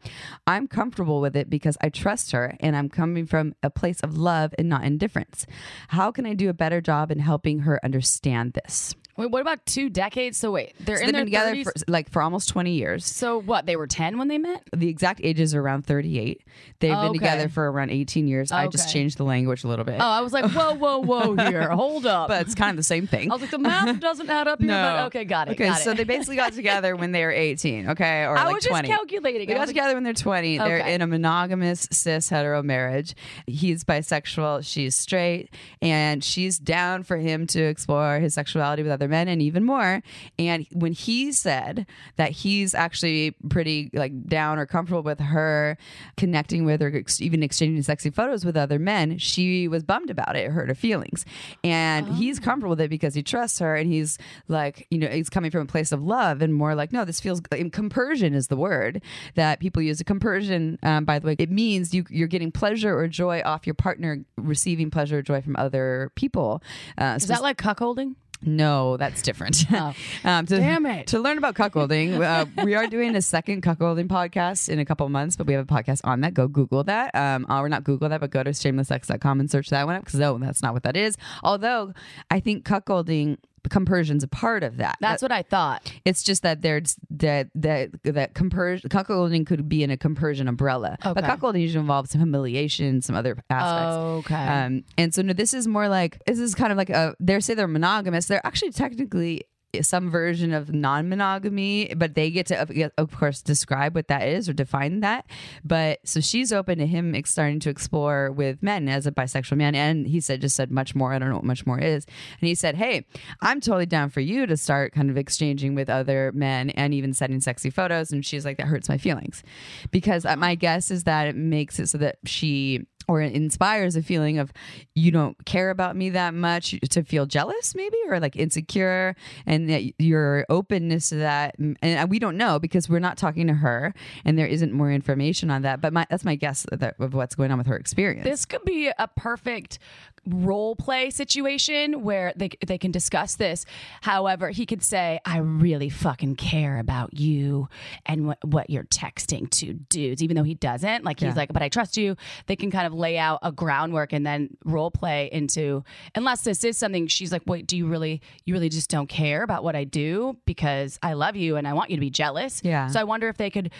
I'm 0.47 0.67
comfortable 0.67 1.21
with 1.21 1.35
it 1.35 1.49
because 1.49 1.77
I 1.81 1.89
trust 1.89 2.31
her 2.31 2.55
and 2.59 2.75
I'm 2.75 2.89
coming 2.89 3.25
from 3.25 3.55
a 3.61 3.69
place 3.69 3.99
of 4.01 4.17
love 4.17 4.53
and 4.57 4.69
not 4.69 4.83
indifference. 4.83 5.45
How 5.89 6.11
can 6.11 6.25
I 6.25 6.33
do 6.33 6.49
a 6.49 6.53
better 6.53 6.81
job 6.81 7.11
in 7.11 7.19
helping 7.19 7.59
her 7.59 7.83
understand 7.83 8.53
this? 8.53 8.95
Wait, 9.17 9.31
what 9.31 9.41
about 9.41 9.65
two 9.65 9.89
decades? 9.89 10.37
So 10.37 10.51
wait, 10.51 10.73
they're 10.79 10.97
So 10.97 11.03
in 11.03 11.07
they've 11.07 11.13
their 11.13 11.21
been 11.25 11.55
together 11.55 11.55
30s. 11.55 11.63
for 11.63 11.91
like 11.91 12.09
for 12.09 12.21
almost 12.21 12.49
20 12.49 12.71
years. 12.73 13.05
so 13.05 13.39
what? 13.39 13.65
They 13.65 13.75
were 13.77 13.87
10 13.87 14.17
when 14.17 14.27
they 14.27 14.37
met? 14.37 14.63
The 14.75 14.89
exact 14.89 15.21
ages 15.23 15.55
are 15.55 15.61
around 15.61 15.85
38. 15.85 16.41
They've 16.79 16.91
been 16.91 16.97
Okay. 16.97 17.13
together 17.19 17.47
for 17.49 17.71
around 17.71 17.91
18 17.91 18.27
years. 18.27 18.51
I 18.51 18.67
just 18.67 18.91
changed 18.91 19.17
the 19.17 19.23
language 19.23 19.63
a 19.63 19.67
little 19.67 19.85
bit. 19.85 19.95
Oh, 20.01 20.05
I 20.05 20.19
was 20.21 20.33
like, 20.33 20.51
whoa, 20.51 20.73
whoa, 20.75 20.99
whoa, 20.99 21.35
here, 21.49 21.69
hold 21.69 22.05
up. 22.05 22.27
but 22.27 22.41
it's 22.41 22.55
kind 22.55 22.71
of 22.71 22.77
the 22.77 22.83
same 22.83 23.07
thing. 23.07 23.31
I 23.31 23.35
was 23.35 23.41
like, 23.41 23.51
the 23.51 23.57
math 23.59 23.99
doesn't 24.01 24.29
add 24.29 24.47
up 24.47 24.59
here, 24.61 24.69
but 24.69 25.05
okay, 25.07 25.23
got 25.23 25.47
it. 25.47 25.51
Okay, 25.51 25.65
got 25.67 25.79
so 25.79 25.91
it. 25.91 25.97
they 25.97 26.03
basically 26.03 26.35
got 26.35 26.51
together 26.61 26.95
when 26.95 27.11
they 27.13 27.23
were 27.23 27.31
18, 27.31 27.89
okay, 27.91 28.23
or 28.25 28.37
I 28.37 28.43
like 28.45 28.55
was 28.55 28.63
just 28.65 28.83
calculating. 28.83 29.47
They 29.47 29.53
got 29.53 29.59
like, 29.59 29.67
together 29.69 29.93
when 29.93 30.03
they're 30.03 30.13
20. 30.13 30.57
They're 30.57 30.77
in 30.87 31.01
a 31.01 31.07
monogamous 31.07 31.87
cis 31.91 32.27
hetero 32.29 32.61
marriage. 32.63 33.15
He's 33.47 33.83
bisexual, 33.85 34.65
she's 34.65 34.95
straight, 34.95 35.49
and 35.81 36.23
she's 36.23 36.59
down 36.59 37.03
for 37.03 37.17
him 37.17 37.47
to 37.47 37.61
explore 37.61 38.19
his 38.19 38.33
sexuality 38.33 38.83
with 38.83 38.91
other 38.91 39.04
men 39.07 39.27
and 39.27 39.41
even 39.41 39.63
more. 39.63 40.01
And 40.37 40.65
when 40.71 40.93
he 40.93 41.31
said 41.31 41.85
that 42.15 42.31
he's 42.31 42.73
actually 42.73 43.31
pretty 43.49 43.89
like 43.93 44.27
down 44.27 44.59
or 44.59 44.65
comfortable 44.65 45.03
with 45.03 45.19
her 45.19 45.77
connecting 46.17 46.65
with 46.65 46.81
or 46.81 46.95
ex- 46.95 47.21
even 47.21 47.43
exchanging 47.43 47.81
sexy 47.83 48.09
photos 48.09 48.45
with 48.45 48.57
other 48.57 48.79
men, 48.79 49.17
she 49.17 49.67
was 49.67 49.83
bummed 49.83 50.09
about 50.09 50.35
it, 50.35 50.45
it 50.45 50.51
hurt 50.51 50.69
her 50.69 50.75
feelings. 50.75 51.25
And 51.63 52.07
he's 52.09 52.39
comfortable 52.39 52.71
with 52.71 52.81
it 52.81 52.89
because 52.89 53.13
he 53.13 53.23
trusts 53.23 53.59
her 53.59 53.75
and 53.75 53.91
he's 53.91 54.17
like, 54.47 54.87
you 54.89 54.97
know, 54.97 55.07
he's 55.07 55.29
coming 55.29 55.51
from 55.51 55.61
a 55.61 55.65
place 55.65 55.91
of 55.91 56.01
love 56.01 56.41
and 56.41 56.53
more 56.53 56.75
like, 56.75 56.91
no, 56.91 57.05
this 57.05 57.19
feels 57.19 57.41
like, 57.51 57.71
compersion 57.71 58.33
is 58.33 58.47
the 58.47 58.55
word 58.55 59.01
that 59.35 59.59
people 59.59 59.81
use. 59.81 59.99
A 59.99 60.03
compersion, 60.03 60.77
um, 60.83 61.05
by 61.05 61.19
the 61.19 61.27
way, 61.27 61.35
it 61.37 61.51
means 61.51 61.93
you, 61.93 62.05
you're 62.09 62.27
getting 62.27 62.51
pleasure 62.51 62.97
or 62.97 63.07
joy 63.07 63.41
off 63.45 63.65
your 63.67 63.73
partner 63.73 64.23
receiving 64.37 64.89
pleasure 64.89 65.19
or 65.19 65.21
joy 65.21 65.41
from 65.41 65.55
other 65.57 66.11
people. 66.15 66.61
Uh, 66.97 67.15
Is 67.17 67.27
that 67.27 67.41
like 67.41 67.57
cuckolding? 67.57 68.15
No, 68.41 68.97
that's 68.97 69.21
different. 69.21 69.63
Oh. 69.71 69.93
um, 70.23 70.45
to, 70.45 70.57
Damn 70.57 70.85
it. 70.85 71.07
To 71.07 71.19
learn 71.19 71.37
about 71.37 71.55
cuckolding, 71.55 72.21
uh, 72.21 72.45
we 72.63 72.75
are 72.75 72.87
doing 72.95 73.15
a 73.15 73.21
second 73.21 73.63
cuckolding 73.63 74.07
podcast 74.07 74.69
in 74.69 74.79
a 74.79 74.85
couple 74.85 75.07
months, 75.09 75.35
but 75.35 75.47
we 75.47 75.53
have 75.53 75.69
a 75.69 75.73
podcast 75.73 76.01
on 76.03 76.21
that. 76.21 76.33
Go 76.33 76.47
Google 76.47 76.83
that. 76.83 77.13
Um, 77.15 77.45
or 77.49 77.67
not 77.69 77.83
Google 77.83 78.09
that, 78.09 78.21
but 78.21 78.31
go 78.31 78.43
to 78.43 78.51
shamelesssex.com 78.51 79.39
and 79.39 79.49
search 79.49 79.69
that 79.69 79.85
one 79.85 79.95
up 79.95 80.05
because 80.05 80.19
no, 80.19 80.37
that's 80.37 80.61
not 80.61 80.73
what 80.73 80.83
that 80.83 80.95
is. 80.95 81.17
Although 81.43 81.93
I 82.29 82.39
think 82.39 82.65
cuckolding 82.65 83.37
compersion's 83.69 84.23
a 84.23 84.27
part 84.27 84.63
of 84.63 84.77
that. 84.77 84.97
That's 85.01 85.21
what 85.21 85.31
I 85.31 85.41
thought. 85.41 85.91
It's 86.05 86.23
just 86.23 86.43
that 86.43 86.61
there's 86.61 86.95
that 87.11 87.49
that 87.55 87.89
that 88.03 88.33
compersion 88.33 88.89
cuckolding 88.89 89.45
could 89.45 89.67
be 89.67 89.83
in 89.83 89.91
a 89.91 89.97
compersion 89.97 90.47
umbrella, 90.47 90.97
okay. 91.05 91.13
but 91.13 91.23
cuckolding 91.23 91.61
usually 91.61 91.81
involves 91.81 92.11
some 92.11 92.21
humiliation, 92.21 93.01
some 93.01 93.15
other 93.15 93.37
aspects. 93.49 94.25
Okay. 94.25 94.47
Um, 94.47 94.83
and 94.97 95.13
so 95.13 95.21
no, 95.21 95.33
this 95.33 95.53
is 95.53 95.67
more 95.67 95.87
like 95.87 96.23
this 96.25 96.39
is 96.39 96.55
kind 96.55 96.71
of 96.71 96.77
like 96.77 96.89
a. 96.89 97.15
They 97.19 97.39
say 97.39 97.53
they're 97.53 97.67
monogamous. 97.67 98.25
They're 98.27 98.45
actually 98.45 98.71
technically 98.71 99.45
some 99.83 100.09
version 100.09 100.53
of 100.53 100.73
non-monogamy, 100.73 101.93
but 101.95 102.15
they 102.15 102.29
get 102.31 102.47
to, 102.47 102.91
of, 102.97 103.11
course, 103.11 103.41
describe 103.41 103.95
what 103.95 104.07
that 104.07 104.27
is 104.27 104.47
or 104.47 104.53
define 104.53 105.01
that. 105.01 105.25
But 105.63 105.99
so 106.03 106.21
she's 106.21 106.51
open 106.53 106.77
to 106.79 106.87
him 106.87 107.15
starting 107.25 107.59
to 107.61 107.69
explore 107.69 108.31
with 108.31 108.61
men 108.61 108.87
as 108.87 109.07
a 109.07 109.11
bisexual 109.11 109.57
man, 109.57 109.75
and 109.75 110.07
he 110.07 110.19
said 110.19 110.41
just 110.41 110.55
said 110.55 110.71
much 110.71 110.95
more. 110.95 111.13
I 111.13 111.19
don't 111.19 111.29
know 111.29 111.35
what 111.35 111.45
much 111.45 111.65
more 111.65 111.79
is, 111.79 112.05
and 112.39 112.47
he 112.47 112.55
said, 112.55 112.75
"Hey, 112.75 113.05
I'm 113.41 113.61
totally 113.61 113.85
down 113.85 114.09
for 114.09 114.21
you 114.21 114.45
to 114.45 114.57
start 114.57 114.93
kind 114.93 115.09
of 115.09 115.17
exchanging 115.17 115.75
with 115.75 115.89
other 115.89 116.31
men 116.33 116.69
and 116.71 116.93
even 116.93 117.13
sending 117.13 117.41
sexy 117.41 117.69
photos." 117.69 118.11
And 118.11 118.25
she's 118.25 118.45
like, 118.45 118.57
"That 118.57 118.67
hurts 118.67 118.89
my 118.89 118.97
feelings," 118.97 119.43
because 119.91 120.25
uh, 120.25 120.35
my 120.35 120.55
guess 120.55 120.91
is 120.91 121.05
that 121.05 121.27
it 121.27 121.35
makes 121.35 121.79
it 121.79 121.87
so 121.87 121.97
that 121.99 122.17
she 122.25 122.85
or 123.07 123.21
it 123.21 123.33
inspires 123.33 123.95
a 123.95 124.01
feeling 124.01 124.37
of 124.37 124.51
you 124.93 125.11
don't 125.11 125.45
care 125.45 125.69
about 125.69 125.95
me 125.95 126.09
that 126.09 126.33
much 126.33 126.75
to 126.89 127.03
feel 127.03 127.25
jealous 127.25 127.75
maybe 127.75 127.97
or 128.07 128.19
like 128.19 128.35
insecure 128.35 129.15
and 129.45 129.69
that 129.69 129.83
your 129.99 130.45
openness 130.49 131.09
to 131.09 131.15
that 131.15 131.55
and 131.57 131.77
uh, 131.83 132.05
we 132.09 132.19
don't 132.19 132.37
know 132.37 132.59
because 132.59 132.89
we're 132.89 132.99
not 132.99 133.17
talking 133.17 133.47
to 133.47 133.53
her 133.53 133.93
and 134.23 134.37
there 134.37 134.47
isn't 134.47 134.71
more 134.71 134.91
information 134.91 135.49
on 135.49 135.61
that 135.61 135.81
but 135.81 135.93
my, 135.93 136.05
that's 136.09 136.25
my 136.25 136.35
guess 136.35 136.65
of 136.65 137.13
what's 137.13 137.35
going 137.35 137.51
on 137.51 137.57
with 137.57 137.67
her 137.67 137.77
experience. 137.77 138.23
This 138.23 138.45
could 138.45 138.63
be 138.63 138.91
a 138.97 139.07
perfect 139.07 139.79
role 140.27 140.75
play 140.75 141.09
situation 141.09 142.03
where 142.03 142.33
they 142.35 142.49
they 142.65 142.77
can 142.77 142.91
discuss 142.91 143.35
this. 143.35 143.65
However, 144.01 144.49
he 144.49 144.65
could 144.65 144.83
say, 144.83 145.19
"I 145.25 145.37
really 145.37 145.89
fucking 145.89 146.35
care 146.35 146.79
about 146.79 147.13
you 147.13 147.69
and 148.05 148.27
what 148.27 148.37
what 148.43 148.69
you're 148.69 148.85
texting 148.85 149.49
to 149.51 149.73
dudes," 149.73 150.23
even 150.23 150.35
though 150.35 150.43
he 150.43 150.55
doesn't. 150.55 151.03
Like 151.03 151.19
he's 151.19 151.27
Yeah. 151.27 151.33
like, 151.35 151.53
"But 151.53 151.61
I 151.61 151.69
trust 151.69 151.97
you." 151.97 152.15
They 152.47 152.55
can 152.55 152.71
kind 152.71 152.87
of 152.87 152.93
lay 152.93 153.17
out 153.17 153.39
a 153.43 153.51
groundwork 153.51 154.13
and 154.13 154.25
then 154.25 154.57
role 154.63 154.91
play 154.91 155.29
into. 155.31 155.83
Unless 156.15 156.41
this 156.43 156.63
is 156.63 156.77
something 156.77 157.07
she's 157.07 157.31
like, 157.31 157.43
"Wait, 157.45 157.67
do 157.67 157.77
you 157.77 157.87
really 157.87 158.21
you 158.45 158.53
really 158.53 158.69
just 158.69 158.89
don't 158.89 159.07
care 159.07 159.43
about 159.43 159.63
what 159.63 159.75
I 159.75 159.83
do 159.83 160.37
because 160.45 160.99
I 161.03 161.13
love 161.13 161.35
you 161.35 161.55
and 161.55 161.67
I 161.67 161.73
want 161.73 161.89
you 161.91 161.97
to 161.97 162.01
be 162.01 162.09
jealous?" 162.09 162.61
Yeah. 162.63 162.87
So 162.87 162.99
I 162.99 163.03
wonder 163.03 163.27
if 163.29 163.37
they 163.37 163.49
could 163.49 163.71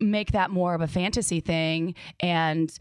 make 0.00 0.32
that 0.32 0.50
more 0.50 0.74
of 0.74 0.80
a 0.80 0.86
fantasy 0.86 1.40
thing 1.40 1.94
and 2.20 2.72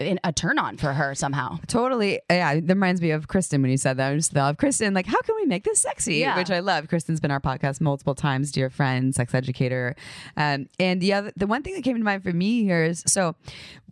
a 0.00 0.32
turn 0.32 0.58
on 0.58 0.76
for 0.76 0.92
her 0.92 1.14
somehow. 1.14 1.58
Totally. 1.66 2.20
Yeah. 2.30 2.54
That 2.54 2.68
reminds 2.68 3.00
me 3.00 3.10
of 3.10 3.28
Kristen 3.28 3.62
when 3.62 3.70
you 3.70 3.76
said 3.76 3.96
that. 3.98 4.12
I 4.12 4.16
just 4.16 4.36
of 4.36 4.56
Kristen, 4.56 4.94
like, 4.94 5.06
how 5.06 5.20
can 5.22 5.36
we 5.36 5.44
make 5.44 5.64
this 5.64 5.80
sexy? 5.80 6.16
Yeah. 6.16 6.36
Which 6.36 6.50
I 6.50 6.60
love. 6.60 6.88
Kristen's 6.88 7.20
been 7.20 7.30
our 7.30 7.40
podcast 7.40 7.80
multiple 7.80 8.14
times, 8.14 8.50
dear 8.50 8.70
friend, 8.70 9.14
sex 9.14 9.34
educator. 9.34 9.94
Um, 10.36 10.68
and 10.78 11.00
the 11.00 11.12
other, 11.12 11.32
the 11.36 11.46
one 11.46 11.62
thing 11.62 11.74
that 11.74 11.84
came 11.84 11.96
to 11.96 12.02
mind 12.02 12.22
for 12.22 12.32
me 12.32 12.64
here 12.64 12.82
is 12.82 13.02
so 13.06 13.36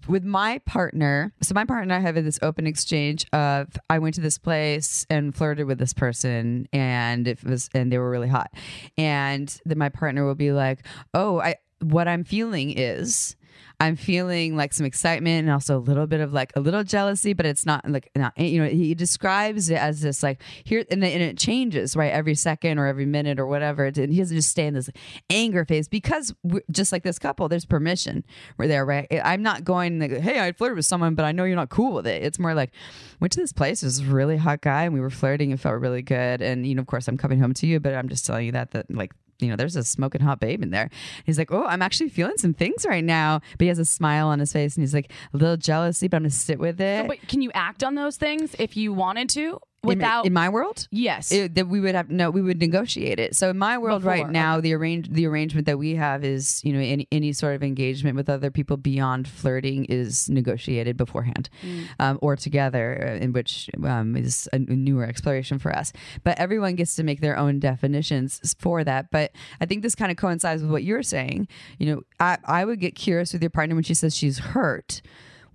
with 0.07 0.25
my 0.25 0.59
partner, 0.61 1.33
so 1.43 1.55
my 1.55 1.65
partner 1.65 1.83
and 1.83 1.93
I 1.93 2.00
have 2.00 2.15
this 2.15 2.38
open 2.43 2.67
exchange 2.67 3.27
of 3.33 3.69
I 3.91 3.99
went 3.99 4.15
to 4.15 4.21
this 4.21 4.38
place 4.38 5.07
and 5.11 5.35
flirted 5.35 5.67
with 5.67 5.79
this 5.79 5.93
person 5.93 6.69
and 6.73 7.29
it 7.29 7.45
was, 7.45 7.69
and 7.75 7.93
they 7.93 7.99
were 7.99 8.11
really 8.11 8.29
hot. 8.29 8.50
And 8.97 9.55
then 9.65 9.79
my 9.79 9.88
partner 9.88 10.25
will 10.25 10.35
be 10.35 10.53
like, 10.53 10.85
oh, 11.15 11.41
I, 11.41 11.57
what 11.81 12.09
I'm 12.09 12.25
feeling 12.25 12.71
is, 12.77 13.37
I'm 13.81 13.95
feeling 13.95 14.57
like 14.57 14.73
some 14.73 14.85
excitement 14.85 15.45
and 15.45 15.51
also 15.53 15.77
a 15.77 15.81
little 15.81 16.09
bit 16.09 16.21
of 16.21 16.33
like 16.33 16.53
a 16.57 16.61
little 16.61 16.83
jealousy, 16.83 17.33
but 17.33 17.47
it's 17.47 17.65
not 17.65 17.89
like 17.89 18.11
not 18.17 18.37
you 18.37 18.61
know 18.61 18.69
he 18.69 18.93
describes 18.95 19.71
it 19.71 19.77
as 19.77 20.01
this 20.01 20.21
like 20.23 20.43
here 20.65 20.85
and, 20.91 21.01
then, 21.01 21.13
and 21.13 21.23
it 21.23 21.39
changes 21.39 21.95
right 21.95 22.13
every 22.13 22.35
second 22.35 22.79
or 22.79 22.87
every 22.87 23.07
minute 23.07 23.39
or 23.39 23.47
whatever, 23.47 23.85
and 23.85 23.97
he 23.97 24.19
doesn't 24.19 24.37
just 24.37 24.49
stay 24.49 24.67
in 24.67 24.75
this 24.75 24.91
anger 25.31 25.65
phase 25.65 25.87
because 25.87 26.35
just 26.73 26.91
like 26.91 27.05
this 27.05 27.21
couple, 27.21 27.49
there's 27.49 27.65
permission. 27.65 28.25
We're 28.57 28.67
there, 28.67 28.85
right? 28.85 29.07
I'm 29.25 29.43
not 29.43 29.63
going 29.63 30.01
like, 30.01 30.11
hey, 30.11 30.41
I 30.41 30.51
flirted 30.53 30.77
with 30.77 30.87
someone, 30.87 31.15
but 31.15 31.25
I 31.25 31.31
know 31.31 31.45
you're 31.45 31.55
not 31.55 31.71
cool 31.71 31.93
with 31.93 32.07
it. 32.07 32.25
It's 32.25 32.41
more 32.41 32.55
like 32.55 32.73
went 33.21 33.33
to 33.33 33.41
this 33.41 33.53
place, 33.53 33.83
this 33.83 34.03
really 34.03 34.39
hot 34.39 34.61
guy, 34.61 34.85
and 34.85 34.95
we 34.95 35.01
were 35.01 35.11
flirting 35.11 35.53
and 35.53 35.61
felt 35.61 35.81
really 35.81 36.03
good, 36.03 36.43
and 36.43 36.67
you 36.67 36.75
know, 36.75 36.81
of 36.81 36.89
course, 36.89 37.07
I'm 37.07 37.17
coming 37.17 37.39
home 37.39 37.55
to 37.55 37.67
you, 37.67 37.79
but 37.79 37.95
I'm 37.95 38.09
just 38.09 38.27
telling 38.27 38.47
you 38.47 38.53
that 38.53 38.73
that 38.73 38.91
like 38.91 39.13
you 39.40 39.49
know, 39.49 39.57
there's 39.57 39.76
a 39.76 39.85
smoking 39.85 40.21
hot 40.21 40.40
babe 40.40 40.62
in 40.62 40.71
there. 40.71 40.90
He's 41.25 41.38
like, 41.38 41.52
oh, 41.52 41.64
I'm 41.64 41.83
actually 41.83 42.09
feeling 42.09 42.38
some 42.38 42.54
things 42.54 42.85
right 42.87 43.04
now. 43.04 43.40
But 43.52 43.64
he 43.64 43.68
has 43.68 43.78
a 43.78 43.85
smile 43.85 44.28
on 44.28 44.40
his 44.40 44.52
face 44.52 44.76
and 44.76 44.83
he's 44.83 44.95
like, 44.95 45.12
a 45.33 45.37
little 45.37 45.57
jealousy, 45.57 46.09
but 46.09 46.16
I'm 46.16 46.23
going 46.23 46.30
to 46.30 46.37
sit 46.37 46.59
with 46.59 46.80
it. 46.80 47.02
So, 47.02 47.09
wait, 47.09 47.28
can 47.28 47.42
you 47.42 47.50
act 47.54 47.85
on 47.85 47.95
those 47.95 48.16
things 48.16 48.54
if 48.59 48.76
you 48.76 48.92
wanted 48.92 49.28
to? 49.30 49.61
Without 49.83 50.25
in, 50.25 50.29
in, 50.29 50.33
my 50.33 50.49
world? 50.49 50.89
Yes. 50.91 51.31
It, 51.31 51.55
that 51.55 51.69
we 51.69 51.81
would 51.81 51.95
have 51.95 52.11
no 52.11 52.31
we 52.31 52.43
would 52.43 52.61
negotiate 52.61 53.19
it. 53.21 53.37
So 53.37 53.51
in 53.51 53.59
my 53.59 53.79
world 53.79 54.03
Before, 54.03 54.13
right 54.13 54.29
now 54.29 54.55
okay. 54.55 54.63
the 54.63 54.75
arrange 54.75 55.09
the 55.09 55.27
arrangement 55.27 55.67
that 55.67 55.79
we 55.79 55.95
have 55.95 56.25
is 56.25 56.63
you 56.65 56.73
know 56.73 56.81
any, 56.81 57.07
any 57.13 57.33
sort 57.33 57.55
of 57.55 57.63
engagement 57.63 58.17
with 58.17 58.29
other 58.29 58.51
people 58.51 58.77
beyond 58.77 59.29
flirting 59.29 59.85
is 59.87 60.29
negotiated 60.29 60.97
beforehand 60.97 61.49
mm. 61.63 61.87
um, 61.99 62.19
or 62.23 62.37
together 62.37 63.17
uh, 63.19 63.23
in 63.23 63.33
which 63.33 63.71
um, 63.85 64.17
is 64.17 64.49
a 64.53 64.59
newer 64.59 65.05
exploration 65.05 65.59
for 65.59 65.75
us. 65.75 65.93
But 66.25 66.39
everyone 66.39 66.75
gets 66.75 66.95
to 66.97 67.03
make 67.03 67.21
their 67.21 67.37
own 67.37 67.61
definitions 67.61 68.55
for 68.59 68.85
that. 68.85 69.11
But 69.11 69.33
i 69.61 69.67
think 69.67 69.83
this 69.83 69.95
kind 69.95 70.11
of 70.11 70.17
coincides 70.17 70.63
with 70.63 70.71
what 70.71 70.85
you're 70.85 71.03
saying. 71.03 71.49
You 71.79 71.87
know 71.95 72.03
I, 72.21 72.39
I 72.45 72.65
would 72.65 72.81
get 72.81 72.95
curious 72.95 73.33
with 73.33 73.43
your 73.43 73.51
partner 73.51 73.75
when 73.75 73.85
she 73.85 73.95
says 73.95 74.17
she's 74.17 74.39
hurt 74.39 75.03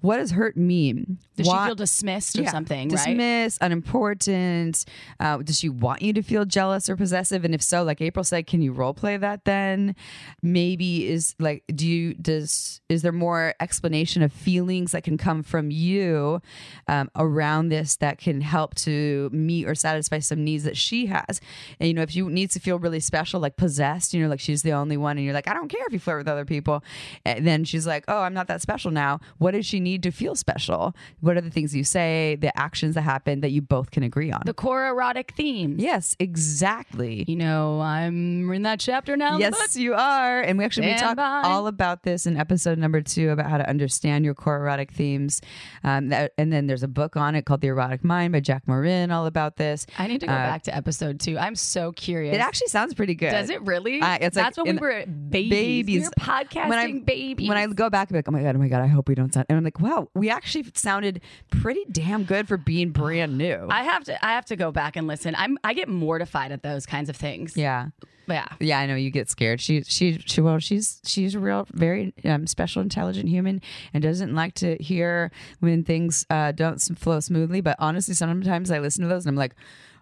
what 0.03 0.17
does 0.17 0.31
hurt 0.31 0.57
mean? 0.57 1.17
Does 1.37 1.47
Why, 1.47 1.63
she 1.63 1.67
feel 1.69 1.75
dismissed 1.75 2.37
or 2.37 2.41
yeah, 2.41 2.51
something? 2.51 2.89
Dismissed, 2.89 3.61
right? 3.61 3.67
unimportant. 3.67 4.83
Uh, 5.17 5.37
does 5.37 5.57
she 5.57 5.69
want 5.69 6.01
you 6.01 6.11
to 6.11 6.21
feel 6.21 6.43
jealous 6.43 6.89
or 6.89 6.97
possessive? 6.97 7.45
And 7.45 7.55
if 7.55 7.61
so, 7.61 7.83
like 7.83 8.01
April 8.01 8.25
said, 8.25 8.45
can 8.45 8.61
you 8.61 8.73
role 8.73 8.93
play 8.93 9.15
that 9.15 9.45
then? 9.45 9.95
Maybe 10.41 11.07
is 11.07 11.35
like, 11.39 11.63
do 11.73 11.87
you 11.87 12.15
does 12.15 12.81
is 12.89 13.01
there 13.01 13.13
more 13.13 13.55
explanation 13.61 14.21
of 14.23 14.33
feelings 14.33 14.91
that 14.91 15.05
can 15.05 15.17
come 15.17 15.41
from 15.41 15.71
you 15.71 16.41
um, 16.89 17.09
around 17.15 17.69
this 17.69 17.95
that 17.95 18.17
can 18.17 18.41
help 18.41 18.75
to 18.75 19.29
meet 19.31 19.65
or 19.65 19.73
satisfy 19.73 20.19
some 20.19 20.43
needs 20.43 20.65
that 20.65 20.75
she 20.75 21.05
has? 21.05 21.39
And 21.79 21.87
you 21.87 21.93
know, 21.93 22.01
if 22.01 22.11
she 22.11 22.23
needs 22.23 22.53
to 22.55 22.59
feel 22.59 22.77
really 22.77 22.99
special, 22.99 23.39
like 23.39 23.55
possessed, 23.55 24.13
you 24.13 24.21
know, 24.21 24.27
like 24.27 24.41
she's 24.41 24.63
the 24.63 24.73
only 24.73 24.97
one, 24.97 25.15
and 25.17 25.23
you're 25.23 25.33
like, 25.33 25.47
I 25.47 25.53
don't 25.53 25.69
care 25.69 25.85
if 25.87 25.93
you 25.93 25.99
flirt 25.99 26.17
with 26.17 26.27
other 26.27 26.43
people. 26.43 26.83
And 27.23 27.47
then 27.47 27.63
she's 27.63 27.87
like, 27.87 28.03
Oh, 28.09 28.19
I'm 28.19 28.33
not 28.33 28.47
that 28.47 28.61
special 28.61 28.91
now. 28.91 29.21
What 29.37 29.51
does 29.51 29.65
she 29.65 29.79
need? 29.79 29.92
Need 29.93 30.03
to 30.03 30.11
feel 30.11 30.35
special? 30.35 30.95
What 31.21 31.37
are 31.37 31.41
the 31.41 31.49
things 31.49 31.75
you 31.75 31.83
say, 31.83 32.37
the 32.39 32.57
actions 32.59 32.95
that 32.95 33.01
happen 33.01 33.41
that 33.41 33.51
you 33.51 33.61
both 33.61 33.91
can 33.91 34.03
agree 34.03 34.31
on? 34.31 34.41
The 34.45 34.53
core 34.53 34.87
erotic 34.87 35.33
themes. 35.35 35.81
Yes, 35.81 36.15
exactly. 36.19 37.23
You 37.27 37.35
know, 37.35 37.79
I'm 37.79 38.51
in 38.51 38.63
that 38.63 38.79
chapter 38.79 39.15
now. 39.15 39.37
Yes, 39.37 39.77
you 39.77 39.93
are. 39.93 40.41
And 40.41 40.57
we 40.57 40.65
actually 40.65 40.87
we 40.87 40.95
talk 40.95 41.17
all 41.17 41.67
about 41.67 42.03
this 42.03 42.25
in 42.25 42.37
episode 42.37 42.77
number 42.77 43.01
two 43.01 43.29
about 43.29 43.49
how 43.49 43.57
to 43.57 43.69
understand 43.69 44.25
your 44.25 44.33
core 44.33 44.57
erotic 44.57 44.91
themes. 44.91 45.41
Um, 45.83 46.09
that, 46.09 46.33
and 46.37 46.51
then 46.51 46.67
there's 46.67 46.83
a 46.83 46.87
book 46.87 47.15
on 47.15 47.35
it 47.35 47.45
called 47.45 47.61
The 47.61 47.67
Erotic 47.67 48.03
Mind 48.03 48.33
by 48.33 48.39
Jack 48.39 48.67
Morin, 48.67 49.11
all 49.11 49.25
about 49.25 49.57
this. 49.57 49.85
I 49.97 50.07
need 50.07 50.21
to 50.21 50.27
go 50.27 50.33
uh, 50.33 50.35
back 50.35 50.63
to 50.63 50.75
episode 50.75 51.19
two. 51.19 51.37
I'm 51.37 51.55
so 51.55 51.91
curious. 51.91 52.35
It 52.35 52.39
actually 52.39 52.67
sounds 52.67 52.93
pretty 52.93 53.15
good. 53.15 53.31
Does 53.31 53.49
it 53.49 53.61
really? 53.61 54.01
Uh, 54.01 54.17
it's 54.21 54.35
That's 54.35 54.57
like 54.57 54.65
when 54.65 54.75
we 54.77 54.81
were 54.81 55.05
babies. 55.05 55.49
babies. 55.49 56.01
We 56.01 56.07
were 56.07 56.11
podcasting 56.11 56.69
when 56.69 56.79
I, 56.79 56.99
babies. 56.99 57.47
When 57.47 57.57
I 57.57 57.67
go 57.67 57.89
back, 57.89 58.09
I'm 58.09 58.15
like, 58.15 58.27
oh 58.27 58.31
my 58.31 58.41
God, 58.41 58.55
oh 58.55 58.59
my 58.59 58.67
God, 58.67 58.81
I 58.81 58.87
hope 58.87 59.07
we 59.07 59.15
don't 59.15 59.33
sound. 59.33 59.45
And 59.49 59.57
I'm 59.57 59.63
like, 59.63 59.79
wow, 59.83 60.09
we 60.15 60.29
actually 60.29 60.65
sounded 60.73 61.21
pretty 61.51 61.83
damn 61.91 62.23
good 62.23 62.47
for 62.47 62.57
being 62.57 62.91
brand 62.91 63.37
new. 63.37 63.67
I 63.69 63.83
have 63.83 64.05
to 64.05 64.25
I 64.25 64.31
have 64.31 64.45
to 64.45 64.55
go 64.55 64.71
back 64.71 64.95
and 64.95 65.07
listen. 65.07 65.35
I'm 65.37 65.57
I 65.63 65.73
get 65.73 65.89
mortified 65.89 66.51
at 66.51 66.63
those 66.63 66.85
kinds 66.85 67.09
of 67.09 67.15
things. 67.15 67.57
Yeah. 67.57 67.89
Yeah. 68.27 68.47
Yeah, 68.61 68.79
I 68.79 68.85
know 68.85 68.95
you 68.95 69.11
get 69.11 69.29
scared. 69.29 69.59
She 69.59 69.83
she 69.83 70.17
she 70.25 70.39
well, 70.39 70.59
she's 70.59 71.01
she's 71.05 71.35
a 71.35 71.39
real 71.39 71.67
very 71.73 72.13
um, 72.23 72.47
special 72.47 72.81
intelligent 72.81 73.27
human 73.27 73.61
and 73.93 74.01
doesn't 74.01 74.33
like 74.33 74.53
to 74.55 74.77
hear 74.77 75.29
when 75.59 75.83
things 75.83 76.25
uh, 76.29 76.53
don't 76.53 76.79
flow 76.97 77.19
smoothly, 77.19 77.59
but 77.59 77.75
honestly 77.79 78.13
sometimes 78.13 78.71
I 78.71 78.79
listen 78.79 79.03
to 79.03 79.09
those 79.09 79.25
and 79.25 79.33
I'm 79.33 79.37
like 79.37 79.55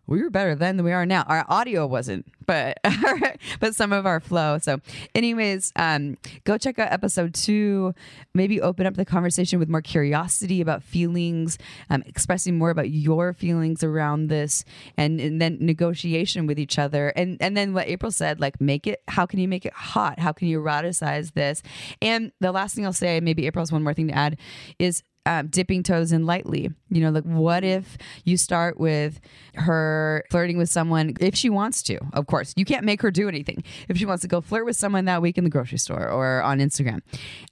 we 0.07 0.21
were 0.21 0.29
better 0.29 0.55
then 0.55 0.77
than 0.77 0.85
we 0.85 0.91
are 0.91 1.05
now. 1.05 1.23
Our 1.23 1.45
audio 1.47 1.87
wasn't, 1.87 2.25
but 2.45 2.79
but 3.59 3.75
some 3.75 3.93
of 3.93 4.05
our 4.05 4.19
flow. 4.19 4.57
So, 4.57 4.79
anyways, 5.15 5.71
um, 5.75 6.17
go 6.43 6.57
check 6.57 6.79
out 6.79 6.91
episode 6.91 7.33
two. 7.33 7.93
Maybe 8.33 8.59
open 8.59 8.85
up 8.85 8.95
the 8.95 9.05
conversation 9.05 9.59
with 9.59 9.69
more 9.69 9.81
curiosity 9.81 10.61
about 10.61 10.83
feelings, 10.83 11.57
um, 11.89 12.03
expressing 12.05 12.57
more 12.57 12.69
about 12.69 12.89
your 12.89 13.33
feelings 13.33 13.83
around 13.83 14.27
this, 14.27 14.65
and, 14.97 15.19
and 15.19 15.41
then 15.41 15.57
negotiation 15.61 16.47
with 16.47 16.59
each 16.59 16.77
other. 16.77 17.09
And 17.15 17.37
and 17.39 17.55
then 17.55 17.73
what 17.73 17.87
April 17.87 18.11
said, 18.11 18.39
like 18.39 18.59
make 18.59 18.87
it. 18.87 19.01
How 19.07 19.25
can 19.25 19.39
you 19.39 19.47
make 19.47 19.65
it 19.65 19.73
hot? 19.73 20.19
How 20.19 20.33
can 20.33 20.47
you 20.47 20.59
eroticize 20.59 21.33
this? 21.33 21.63
And 22.01 22.31
the 22.39 22.51
last 22.51 22.75
thing 22.75 22.85
I'll 22.85 22.93
say, 22.93 23.19
maybe 23.19 23.45
April 23.47 23.61
has 23.61 23.71
one 23.71 23.83
more 23.83 23.93
thing 23.93 24.07
to 24.07 24.13
add, 24.13 24.37
is 24.79 25.03
um, 25.25 25.47
dipping 25.47 25.83
toes 25.83 26.11
in 26.11 26.25
lightly. 26.25 26.71
You 26.89 27.01
know, 27.01 27.09
like 27.09 27.23
what 27.23 27.63
if 27.63 27.97
you 28.25 28.37
start 28.37 28.79
with 28.79 29.19
her 29.55 30.23
flirting 30.29 30.57
with 30.57 30.69
someone 30.69 31.13
if 31.19 31.35
she 31.35 31.49
wants 31.49 31.83
to? 31.83 31.99
Of 32.13 32.27
course, 32.27 32.53
you 32.55 32.65
can't 32.65 32.85
make 32.85 33.01
her 33.01 33.11
do 33.11 33.27
anything. 33.27 33.63
If 33.87 33.97
she 33.97 34.05
wants 34.05 34.21
to 34.21 34.27
go 34.27 34.41
flirt 34.41 34.65
with 34.65 34.75
someone 34.75 35.05
that 35.05 35.21
week 35.21 35.37
in 35.37 35.43
the 35.43 35.49
grocery 35.49 35.77
store 35.77 36.09
or 36.09 36.41
on 36.41 36.59
Instagram, 36.59 37.01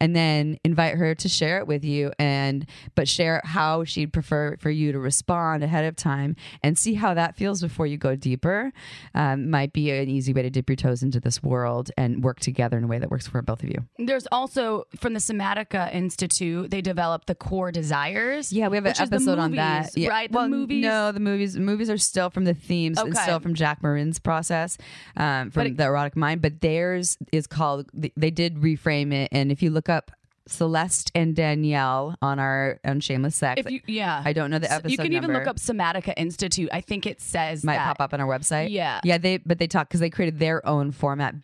and 0.01 0.15
then 0.15 0.57
invite 0.63 0.95
her 0.95 1.15
to 1.15 1.29
share 1.29 1.59
it 1.59 1.67
with 1.67 1.83
you, 1.85 2.11
and 2.19 2.65
but 2.95 3.07
share 3.07 3.41
how 3.45 3.83
she'd 3.83 4.11
prefer 4.11 4.57
for 4.57 4.69
you 4.69 4.91
to 4.91 4.99
respond 4.99 5.63
ahead 5.63 5.85
of 5.85 5.95
time, 5.95 6.35
and 6.63 6.77
see 6.77 6.95
how 6.95 7.13
that 7.13 7.35
feels 7.35 7.61
before 7.61 7.87
you 7.87 7.97
go 7.97 8.15
deeper. 8.15 8.71
Um, 9.15 9.49
might 9.49 9.73
be 9.73 9.91
an 9.91 10.09
easy 10.09 10.33
way 10.33 10.41
to 10.41 10.49
dip 10.49 10.69
your 10.69 10.75
toes 10.75 11.03
into 11.03 11.19
this 11.19 11.41
world 11.43 11.91
and 11.97 12.23
work 12.23 12.39
together 12.39 12.77
in 12.77 12.85
a 12.85 12.87
way 12.87 12.99
that 12.99 13.09
works 13.09 13.27
for 13.27 13.41
both 13.41 13.63
of 13.63 13.69
you. 13.69 13.85
There's 13.97 14.27
also 14.31 14.85
from 14.97 15.13
the 15.13 15.19
Somatica 15.19 15.93
Institute, 15.93 16.71
they 16.71 16.81
developed 16.81 17.27
the 17.27 17.35
core 17.35 17.58
core 17.59 17.71
desires. 17.71 18.53
Yeah, 18.53 18.69
we 18.69 18.77
have 18.77 18.85
an 18.85 18.93
episode 18.97 19.37
movies, 19.37 19.37
on 19.37 19.51
that. 19.55 19.97
Yeah. 19.97 20.09
Right, 20.09 20.31
the 20.31 20.47
movies. 20.47 20.83
No, 20.83 21.11
the 21.11 21.19
movies. 21.19 21.57
Movies 21.57 21.89
are 21.89 21.97
still 21.97 22.29
from 22.29 22.45
the 22.45 22.53
themes 22.53 22.97
okay. 22.97 23.07
and 23.07 23.17
still 23.17 23.39
from 23.39 23.53
Jack 23.53 23.83
Morin's 23.83 24.19
process, 24.19 24.77
um, 25.17 25.51
from 25.51 25.67
it, 25.67 25.77
the 25.77 25.83
erotic 25.83 26.15
mind. 26.15 26.41
But 26.41 26.61
theirs 26.61 27.17
is 27.31 27.47
called. 27.47 27.89
They 27.93 28.31
did 28.31 28.55
reframe 28.55 29.13
it, 29.13 29.29
and 29.31 29.51
if 29.51 29.61
you 29.61 29.71
look 29.71 29.89
up 29.89 30.11
Celeste 30.51 31.11
and 31.15 31.35
Danielle 31.35 32.15
on 32.21 32.39
our 32.39 32.79
on 32.83 32.99
Shameless 32.99 33.35
Sex. 33.35 33.61
If 33.65 33.71
you, 33.71 33.81
yeah, 33.87 34.21
I 34.23 34.33
don't 34.33 34.49
know 34.51 34.59
the 34.59 34.71
episode. 34.71 34.91
You 34.91 34.97
can 34.97 35.11
number. 35.11 35.31
even 35.31 35.39
look 35.39 35.47
up 35.47 35.57
Somatica 35.57 36.13
Institute. 36.17 36.69
I 36.71 36.81
think 36.81 37.05
it 37.05 37.21
says 37.21 37.63
might 37.63 37.75
that. 37.75 37.97
pop 37.97 38.01
up 38.01 38.13
on 38.13 38.21
our 38.21 38.27
website. 38.27 38.69
Yeah, 38.71 39.01
yeah. 39.03 39.17
They 39.17 39.37
but 39.37 39.59
they 39.59 39.67
talk 39.67 39.87
because 39.87 39.99
they 39.99 40.09
created 40.09 40.39
their 40.39 40.65
own 40.67 40.91
format. 40.91 41.35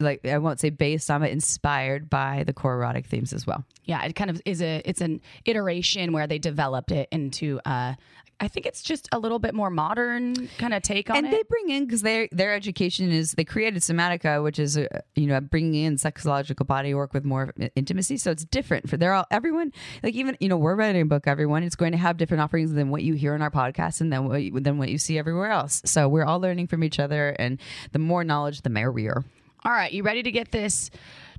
like 0.00 0.24
I 0.26 0.38
won't 0.38 0.60
say 0.60 0.70
based 0.70 1.10
on, 1.10 1.20
but 1.20 1.30
inspired 1.30 2.08
by 2.08 2.44
the 2.46 2.52
core 2.52 2.74
erotic 2.74 3.06
themes 3.06 3.32
as 3.32 3.46
well. 3.46 3.64
Yeah, 3.84 4.04
it 4.04 4.14
kind 4.14 4.30
of 4.30 4.40
is 4.44 4.62
a 4.62 4.82
it's 4.84 5.00
an 5.00 5.20
iteration 5.44 6.12
where 6.12 6.26
they 6.26 6.38
developed 6.38 6.90
it 6.90 7.08
into 7.10 7.60
uh, 7.64 7.94
I 8.40 8.48
think 8.48 8.66
it's 8.66 8.82
just 8.82 9.08
a 9.12 9.18
little 9.18 9.38
bit 9.38 9.54
more 9.54 9.70
modern 9.70 10.48
kind 10.58 10.74
of 10.74 10.82
take 10.82 11.10
on 11.10 11.16
and 11.16 11.26
it. 11.26 11.28
And 11.28 11.38
they 11.38 11.42
bring 11.48 11.70
in 11.70 11.86
because 11.86 12.02
their 12.02 12.28
their 12.32 12.54
education 12.54 13.12
is 13.12 13.32
they 13.32 13.44
created 13.44 13.82
somatica, 13.82 14.42
which 14.42 14.58
is 14.58 14.76
uh, 14.76 14.86
you 15.14 15.26
know 15.26 15.40
bringing 15.40 15.74
in 15.84 15.96
sexological 15.96 16.66
body 16.66 16.94
work 16.94 17.14
with 17.14 17.24
more 17.24 17.54
intimacy. 17.76 18.16
So 18.16 18.30
it's 18.30 18.44
different 18.44 18.88
for 18.88 18.96
they're 18.96 19.14
all 19.14 19.26
everyone 19.30 19.72
like 20.02 20.14
even 20.14 20.36
you 20.40 20.48
know 20.48 20.56
we're 20.56 20.74
writing 20.76 21.02
a 21.02 21.06
book. 21.06 21.26
Everyone 21.26 21.62
it's 21.62 21.76
going 21.76 21.92
to 21.92 21.98
have 21.98 22.16
different 22.16 22.42
offerings 22.42 22.72
than 22.72 22.90
what 22.90 23.02
you 23.02 23.14
hear 23.14 23.34
in 23.34 23.42
our 23.42 23.50
podcast 23.50 24.00
and 24.00 24.12
then 24.12 24.28
what 24.28 24.42
you, 24.42 24.60
than 24.60 24.78
what 24.78 24.88
you 24.88 24.98
see 24.98 25.18
everywhere 25.18 25.50
else. 25.50 25.82
So 25.84 26.08
we're 26.08 26.24
all 26.24 26.40
learning 26.40 26.66
from 26.66 26.84
each 26.84 26.98
other, 26.98 27.30
and 27.30 27.60
the 27.92 27.98
more 27.98 28.24
knowledge, 28.24 28.62
the 28.62 28.70
merrier. 28.70 29.24
All 29.64 29.72
right, 29.72 29.92
you 29.92 30.02
ready 30.02 30.22
to 30.22 30.30
get 30.30 30.50
this 30.50 30.90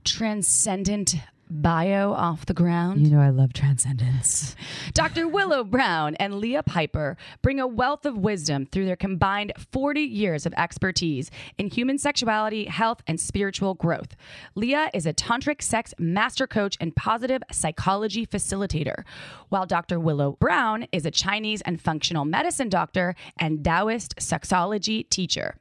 transcendent 0.04 1.16
bio 1.50 2.12
off 2.12 2.46
the 2.46 2.54
ground. 2.54 3.06
You 3.06 3.16
know, 3.16 3.22
I 3.22 3.30
love 3.30 3.54
transcendence. 3.54 4.56
Dr. 4.94 5.28
Willow 5.28 5.64
Brown 5.64 6.16
and 6.16 6.36
Leah 6.36 6.64
Piper 6.64 7.18
bring 7.42 7.60
a 7.60 7.68
wealth 7.68 8.06
of 8.06 8.18
wisdom 8.18 8.66
through 8.66 8.86
their 8.86 8.96
combined 8.96 9.54
40 9.72 10.02
years 10.02 10.46
of 10.46 10.54
expertise 10.54 11.30
in 11.58 11.68
human 11.68 11.98
sexuality, 11.98 12.66
health, 12.66 13.02
and 13.08 13.20
spiritual 13.20 13.76
growth. 13.76 14.16
Leah 14.56 14.90
is 14.94 15.06
a 15.06 15.14
tantric 15.14 15.62
sex 15.62 15.94
master 16.00 16.48
coach 16.48 16.78
and 16.80 16.96
positive 16.96 17.44
psychology 17.52 18.26
facilitator, 18.26 19.04
while 19.50 19.66
Dr. 19.66 20.00
Willow 20.00 20.38
Brown 20.40 20.88
is 20.92 21.06
a 21.06 21.12
Chinese 21.12 21.62
and 21.62 21.80
functional 21.80 22.26
medicine 22.26 22.70
doctor 22.70 23.16
and 23.40 23.64
Taoist 23.64 24.16
sexology 24.18 25.08
teacher. 25.10 25.56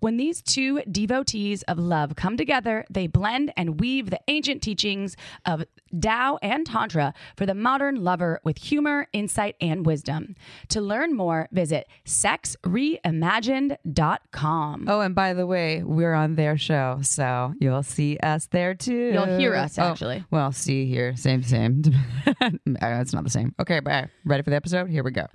When 0.00 0.16
these 0.16 0.42
two 0.42 0.82
devotees 0.90 1.62
of 1.64 1.78
love 1.78 2.16
come 2.16 2.36
together, 2.36 2.84
they 2.90 3.06
blend 3.06 3.52
and 3.56 3.80
weave 3.80 4.10
the 4.10 4.20
ancient 4.28 4.62
teachings 4.62 5.16
of 5.44 5.64
Tao 5.98 6.38
and 6.42 6.66
Tantra 6.66 7.14
for 7.36 7.46
the 7.46 7.54
modern 7.54 8.02
lover 8.02 8.40
with 8.44 8.58
humor, 8.58 9.06
insight, 9.12 9.56
and 9.60 9.86
wisdom. 9.86 10.34
To 10.68 10.80
learn 10.80 11.14
more, 11.16 11.48
visit 11.52 11.86
sexreimagined.com. 12.04 14.84
Oh, 14.88 15.00
and 15.00 15.14
by 15.14 15.34
the 15.34 15.46
way, 15.46 15.82
we're 15.84 16.14
on 16.14 16.34
their 16.34 16.56
show, 16.58 16.98
so 17.02 17.54
you'll 17.60 17.82
see 17.82 18.16
us 18.18 18.46
there 18.46 18.74
too. 18.74 19.10
You'll 19.12 19.38
hear 19.38 19.54
us, 19.54 19.78
Oh, 19.78 19.90
actually. 19.90 20.24
well, 20.30 20.52
see 20.52 20.86
here, 20.86 21.16
same, 21.16 21.42
same. 21.42 21.82
It's 22.66 23.12
not 23.12 23.24
the 23.24 23.30
same. 23.30 23.54
Okay, 23.60 23.80
bye. 23.80 24.08
Ready 24.24 24.42
for 24.42 24.50
the 24.50 24.56
episode? 24.56 24.88
Here 24.88 25.02
we 25.02 25.10
go. 25.10 25.26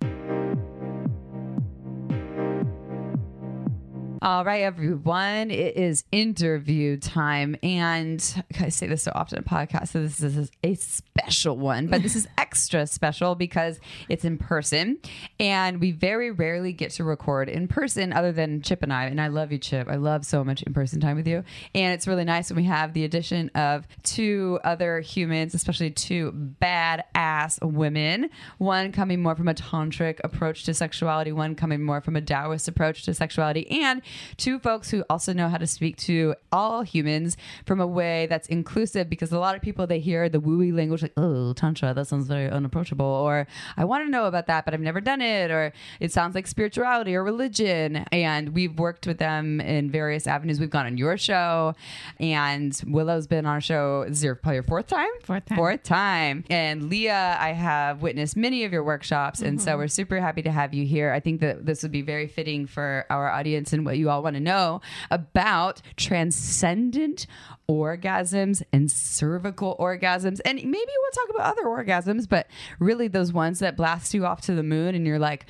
All 4.21 4.43
right, 4.43 4.63
everyone. 4.63 5.49
It 5.49 5.77
is 5.77 6.03
interview 6.11 6.97
time. 6.97 7.55
And 7.63 8.43
I 8.59 8.67
say 8.67 8.85
this 8.85 9.03
so 9.03 9.13
often 9.15 9.37
in 9.37 9.45
podcasts, 9.45 9.89
so 9.89 10.01
this 10.01 10.21
is 10.21 10.51
a 10.61 10.75
special 10.75 11.55
one, 11.55 11.87
but 11.87 12.03
this 12.03 12.17
is 12.17 12.27
extra 12.37 12.85
special 12.85 13.35
because 13.35 13.79
it's 14.09 14.25
in 14.25 14.37
person. 14.37 14.97
And 15.39 15.79
we 15.79 15.93
very 15.93 16.31
rarely 16.31 16.73
get 16.73 16.91
to 16.91 17.05
record 17.05 17.47
in 17.47 17.69
person 17.69 18.11
other 18.11 18.33
than 18.33 18.61
Chip 18.61 18.83
and 18.83 18.91
I. 18.91 19.05
And 19.05 19.21
I 19.21 19.27
love 19.27 19.53
you, 19.53 19.57
Chip. 19.57 19.87
I 19.87 19.95
love 19.95 20.25
so 20.25 20.43
much 20.43 20.63
in 20.63 20.73
person 20.73 20.99
time 20.99 21.15
with 21.15 21.27
you. 21.27 21.45
And 21.73 21.93
it's 21.93 22.05
really 22.05 22.25
nice 22.25 22.49
when 22.49 22.57
we 22.57 22.65
have 22.65 22.91
the 22.91 23.05
addition 23.05 23.49
of 23.55 23.87
two 24.03 24.59
other 24.65 24.99
humans, 24.99 25.53
especially 25.53 25.91
two 25.91 26.33
badass 26.61 27.63
women. 27.65 28.29
One 28.57 28.91
coming 28.91 29.21
more 29.21 29.37
from 29.37 29.47
a 29.47 29.53
tantric 29.53 30.19
approach 30.25 30.65
to 30.65 30.73
sexuality, 30.73 31.31
one 31.31 31.55
coming 31.55 31.81
more 31.81 32.01
from 32.01 32.17
a 32.17 32.21
Taoist 32.21 32.67
approach 32.67 33.03
to 33.03 33.13
sexuality, 33.13 33.65
and 33.71 34.01
two 34.37 34.59
folks 34.59 34.91
who 34.91 35.03
also 35.09 35.33
know 35.33 35.49
how 35.49 35.57
to 35.57 35.67
speak 35.67 35.97
to 35.97 36.35
all 36.51 36.81
humans 36.81 37.37
from 37.65 37.79
a 37.79 37.87
way 37.87 38.27
that's 38.27 38.47
inclusive 38.47 39.09
because 39.09 39.31
a 39.31 39.39
lot 39.39 39.55
of 39.55 39.61
people 39.61 39.87
they 39.87 39.99
hear 39.99 40.29
the 40.29 40.39
wooey 40.39 40.73
language 40.73 41.01
like, 41.01 41.13
oh, 41.17 41.53
tantra, 41.53 41.93
that 41.93 42.07
sounds 42.07 42.27
very 42.27 42.49
unapproachable, 42.49 43.05
or 43.05 43.47
I 43.77 43.85
want 43.85 44.05
to 44.05 44.09
know 44.09 44.25
about 44.25 44.47
that, 44.47 44.65
but 44.65 44.73
I've 44.73 44.81
never 44.81 45.01
done 45.01 45.21
it, 45.21 45.51
or 45.51 45.73
it 45.99 46.11
sounds 46.11 46.35
like 46.35 46.47
spirituality 46.47 47.15
or 47.15 47.23
religion. 47.23 48.05
And 48.11 48.49
we've 48.49 48.77
worked 48.77 49.07
with 49.07 49.17
them 49.17 49.61
in 49.61 49.89
various 49.91 50.27
avenues. 50.27 50.59
We've 50.59 50.69
gone 50.69 50.85
on 50.85 50.97
your 50.97 51.17
show, 51.17 51.75
and 52.19 52.79
Willow's 52.87 53.27
been 53.27 53.45
on 53.45 53.53
our 53.53 53.61
show. 53.61 54.03
Is 54.03 54.23
your 54.23 54.35
probably 54.35 54.55
your 54.55 54.63
fourth 54.63 54.87
time? 54.87 55.09
Fourth 55.23 55.45
time. 55.45 55.57
Fourth 55.57 55.83
time. 55.83 56.43
And 56.49 56.89
Leah, 56.89 57.37
I 57.39 57.51
have 57.51 58.01
witnessed 58.01 58.35
many 58.35 58.63
of 58.63 58.71
your 58.71 58.83
workshops, 58.83 59.41
and 59.41 59.61
so 59.61 59.71
mm-hmm. 59.71 59.79
we're 59.79 59.87
super 59.87 60.19
happy 60.19 60.41
to 60.43 60.51
have 60.51 60.73
you 60.73 60.85
here. 60.85 61.11
I 61.11 61.19
think 61.19 61.41
that 61.41 61.65
this 61.65 61.83
would 61.83 61.91
be 61.91 62.01
very 62.01 62.27
fitting 62.27 62.67
for 62.67 63.05
our 63.09 63.29
audience 63.29 63.73
and 63.73 63.85
what 63.85 63.97
you 63.99 64.09
all 64.09 64.23
want 64.23 64.35
to 64.35 64.39
know 64.39 64.81
about 65.11 65.81
transcendent 65.97 67.27
orgasms 67.69 68.63
and 68.73 68.89
cervical 68.89 69.75
orgasms. 69.79 70.39
And 70.43 70.57
maybe 70.57 70.71
we'll 70.71 71.11
talk 71.11 71.29
about 71.29 71.51
other 71.51 71.63
orgasms, 71.63 72.27
but 72.27 72.47
really 72.79 73.07
those 73.07 73.31
ones 73.31 73.59
that 73.59 73.77
blast 73.77 74.13
you 74.13 74.25
off 74.25 74.41
to 74.41 74.55
the 74.55 74.63
moon 74.63 74.95
and 74.95 75.05
you're 75.05 75.19
like, 75.19 75.45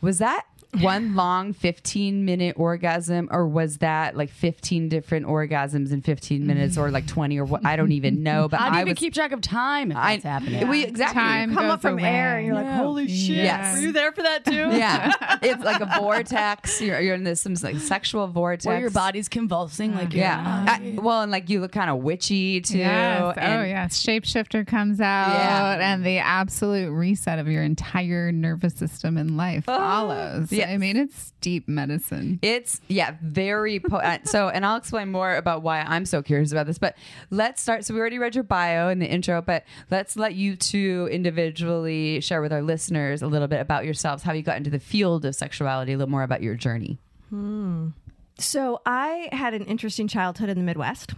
was 0.00 0.18
that 0.18 0.46
one 0.78 1.16
long 1.16 1.52
15 1.52 2.24
minute 2.24 2.54
orgasm 2.58 3.28
or 3.32 3.46
was 3.46 3.78
that 3.78 4.16
like 4.16 4.30
15 4.30 4.88
different 4.88 5.26
orgasms 5.26 5.90
in 5.90 6.00
15 6.00 6.46
minutes 6.46 6.78
or 6.78 6.90
like 6.92 7.08
20 7.08 7.38
or 7.40 7.44
what 7.44 7.66
I 7.66 7.74
don't 7.74 7.90
even 7.92 8.22
know 8.22 8.46
but 8.48 8.58
How 8.60 8.66
do 8.68 8.72
you 8.74 8.78
I 8.78 8.80
even 8.82 8.92
was 8.92 8.98
keep 8.98 9.12
track 9.12 9.32
of 9.32 9.40
time 9.40 9.90
if 9.90 9.96
I, 9.96 10.16
that's 10.16 10.24
happening? 10.24 10.68
we 10.68 10.84
exactly 10.84 11.20
Time 11.20 11.54
come 11.54 11.66
up 11.70 11.82
goes 11.82 11.90
from 11.90 11.98
air 11.98 12.36
and 12.38 12.46
you're 12.46 12.54
like, 12.54 12.68
holy 12.68 13.08
shit. 13.08 13.36
Yes. 13.36 13.74
Were 13.76 13.82
you 13.82 13.92
there 13.92 14.12
for 14.12 14.22
that 14.22 14.44
too? 14.44 14.52
yeah 14.70 15.12
it's 15.42 15.62
like 15.64 15.80
a 15.80 15.86
vortex 15.98 16.80
you're, 16.80 17.00
you're 17.00 17.14
in 17.16 17.24
this 17.24 17.40
some 17.40 17.54
like 17.62 17.76
sexual 17.78 18.28
vortex 18.28 18.66
Where 18.66 18.78
your 18.78 18.90
body's 18.90 19.28
convulsing 19.28 19.94
like 19.94 20.12
you're 20.12 20.22
yeah 20.24 20.66
I- 20.68 20.98
well 21.00 21.22
and 21.22 21.32
like 21.32 21.50
you 21.50 21.60
look 21.60 21.72
kind 21.72 21.90
of 21.90 21.98
witchy 21.98 22.60
too 22.60 22.78
Yes. 22.78 23.36
Oh, 23.36 23.62
yeah. 23.62 23.86
Shapeshifter 23.88 24.66
comes 24.66 25.00
out, 25.00 25.32
Yeah. 25.32 25.92
and 25.92 26.04
the 26.04 26.18
absolute 26.18 26.90
reset 26.90 27.38
of 27.38 27.48
your 27.48 27.62
entire 27.62 28.32
nervous 28.32 28.74
system 28.74 29.16
in 29.16 29.36
life 29.36 29.64
oh, 29.68 29.76
follows. 29.76 30.50
Yes. 30.60 30.70
I 30.70 30.76
mean, 30.76 30.96
it's 30.96 31.32
deep 31.40 31.68
medicine. 31.68 32.38
It's 32.42 32.80
yeah, 32.88 33.16
very 33.22 33.80
potent. 33.80 34.26
Uh, 34.26 34.30
so, 34.30 34.48
and 34.48 34.64
I'll 34.64 34.76
explain 34.76 35.10
more 35.10 35.34
about 35.36 35.62
why 35.62 35.80
I'm 35.80 36.06
so 36.06 36.22
curious 36.22 36.52
about 36.52 36.66
this. 36.66 36.78
But 36.78 36.96
let's 37.30 37.60
start. 37.60 37.84
So 37.84 37.94
we 37.94 38.00
already 38.00 38.18
read 38.18 38.34
your 38.34 38.44
bio 38.44 38.88
in 38.88 38.98
the 38.98 39.06
intro, 39.06 39.42
but 39.42 39.64
let's 39.90 40.16
let 40.16 40.34
you 40.34 40.56
two 40.56 41.08
individually 41.10 42.20
share 42.20 42.42
with 42.42 42.52
our 42.52 42.62
listeners 42.62 43.22
a 43.22 43.26
little 43.26 43.48
bit 43.48 43.60
about 43.60 43.84
yourselves, 43.84 44.22
how 44.22 44.32
you 44.32 44.42
got 44.42 44.56
into 44.56 44.70
the 44.70 44.80
field 44.80 45.24
of 45.24 45.34
sexuality, 45.34 45.92
a 45.92 45.96
little 45.96 46.10
more 46.10 46.22
about 46.22 46.42
your 46.42 46.54
journey. 46.54 46.98
Hmm. 47.30 47.88
So 48.38 48.80
I 48.86 49.28
had 49.32 49.54
an 49.54 49.64
interesting 49.64 50.08
childhood 50.08 50.48
in 50.48 50.56
the 50.56 50.64
Midwest 50.64 51.14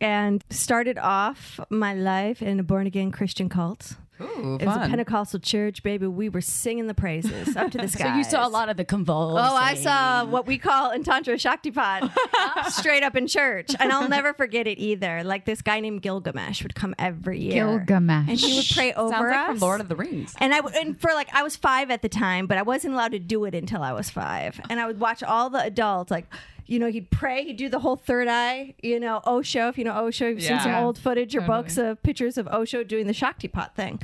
and 0.00 0.44
started 0.50 0.98
off 0.98 1.58
my 1.70 1.94
life 1.94 2.42
in 2.42 2.60
a 2.60 2.62
born 2.62 2.86
again 2.86 3.10
Christian 3.10 3.48
cult. 3.48 3.96
Ooh, 4.20 4.56
It 4.60 4.66
was 4.66 4.76
a 4.76 4.88
Pentecostal 4.88 5.40
church, 5.40 5.82
baby. 5.82 6.06
We 6.06 6.28
were 6.28 6.40
singing 6.40 6.86
the 6.86 6.94
praises 6.94 7.56
up 7.56 7.70
to 7.72 7.78
the 7.78 7.88
sky. 7.88 8.04
So 8.06 8.14
you 8.16 8.24
saw 8.24 8.46
a 8.46 8.50
lot 8.50 8.68
of 8.68 8.76
the 8.76 8.84
convulsing. 8.84 9.38
Oh, 9.38 9.54
I 9.56 9.74
saw 9.74 10.24
what 10.24 10.46
we 10.46 10.58
call 10.58 10.90
in 10.92 11.02
Tantra 11.02 11.34
Shaktipat 11.34 12.10
straight 12.70 13.02
up 13.02 13.16
in 13.16 13.26
church. 13.26 13.70
And 13.78 13.92
I'll 13.92 14.08
never 14.08 14.32
forget 14.32 14.66
it 14.66 14.78
either. 14.78 15.22
Like 15.24 15.44
this 15.44 15.60
guy 15.62 15.80
named 15.80 16.02
Gilgamesh 16.02 16.62
would 16.62 16.74
come 16.74 16.94
every 16.98 17.40
year. 17.40 17.66
Gilgamesh. 17.78 18.28
And 18.28 18.38
he 18.38 18.56
would 18.56 18.66
pray 18.74 18.92
over 18.94 19.10
Sounds 19.12 19.22
like 19.30 19.36
us. 19.38 19.46
from 19.48 19.58
Lord 19.58 19.80
of 19.80 19.88
the 19.88 19.96
Rings. 19.96 20.34
And 20.38 20.54
I 20.54 20.58
w- 20.58 20.74
and 20.80 20.98
for 21.00 21.12
like 21.12 21.28
I 21.34 21.42
was 21.42 21.56
five 21.56 21.90
at 21.90 22.02
the 22.02 22.08
time, 22.08 22.46
but 22.46 22.58
I 22.58 22.62
wasn't 22.62 22.94
allowed 22.94 23.12
to 23.12 23.18
do 23.18 23.44
it 23.44 23.54
until 23.54 23.82
I 23.82 23.92
was 23.92 24.08
five. 24.10 24.60
And 24.70 24.78
I 24.80 24.86
would 24.86 25.00
watch 25.00 25.22
all 25.22 25.50
the 25.50 25.62
adults 25.62 26.10
like. 26.10 26.26
You 26.66 26.78
know, 26.80 26.90
he'd 26.90 27.10
pray, 27.10 27.44
he'd 27.44 27.56
do 27.56 27.68
the 27.68 27.78
whole 27.78 27.96
third 27.96 28.26
eye, 28.28 28.74
you 28.82 28.98
know, 28.98 29.20
Osho, 29.24 29.68
if 29.68 29.78
you 29.78 29.84
know 29.84 29.96
Osho, 29.96 30.28
you've 30.28 30.42
seen 30.42 30.58
some 30.60 30.74
old 30.74 30.98
footage 30.98 31.34
or 31.36 31.40
Totally. 31.40 31.58
books 31.62 31.78
of 31.78 32.02
pictures 32.02 32.36
of 32.36 32.48
Osho 32.48 32.82
doing 32.82 33.06
the 33.06 33.12
Shaktipat 33.12 33.74
thing. 33.74 34.00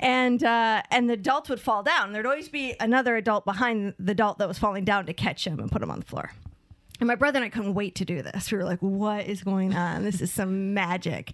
And 0.00 0.44
uh, 0.44 0.82
and 0.90 1.08
the 1.08 1.14
adults 1.14 1.48
would 1.48 1.60
fall 1.60 1.82
down. 1.82 2.12
There'd 2.12 2.26
always 2.26 2.48
be 2.48 2.74
another 2.78 3.16
adult 3.16 3.44
behind 3.46 3.94
the 3.98 4.12
adult 4.12 4.38
that 4.38 4.48
was 4.48 4.58
falling 4.58 4.84
down 4.84 5.06
to 5.06 5.14
catch 5.14 5.46
him 5.46 5.58
and 5.58 5.70
put 5.72 5.82
him 5.82 5.90
on 5.90 6.00
the 6.00 6.06
floor. 6.06 6.32
And 7.00 7.08
my 7.08 7.16
brother 7.16 7.38
and 7.38 7.44
I 7.44 7.48
couldn't 7.48 7.74
wait 7.74 7.96
to 7.96 8.04
do 8.04 8.22
this. 8.22 8.52
We 8.52 8.58
were 8.58 8.64
like, 8.64 8.78
what 8.80 9.26
is 9.26 9.42
going 9.42 9.74
on? 9.74 10.04
This 10.04 10.20
is 10.20 10.30
some 10.30 10.74
magic. 10.74 11.32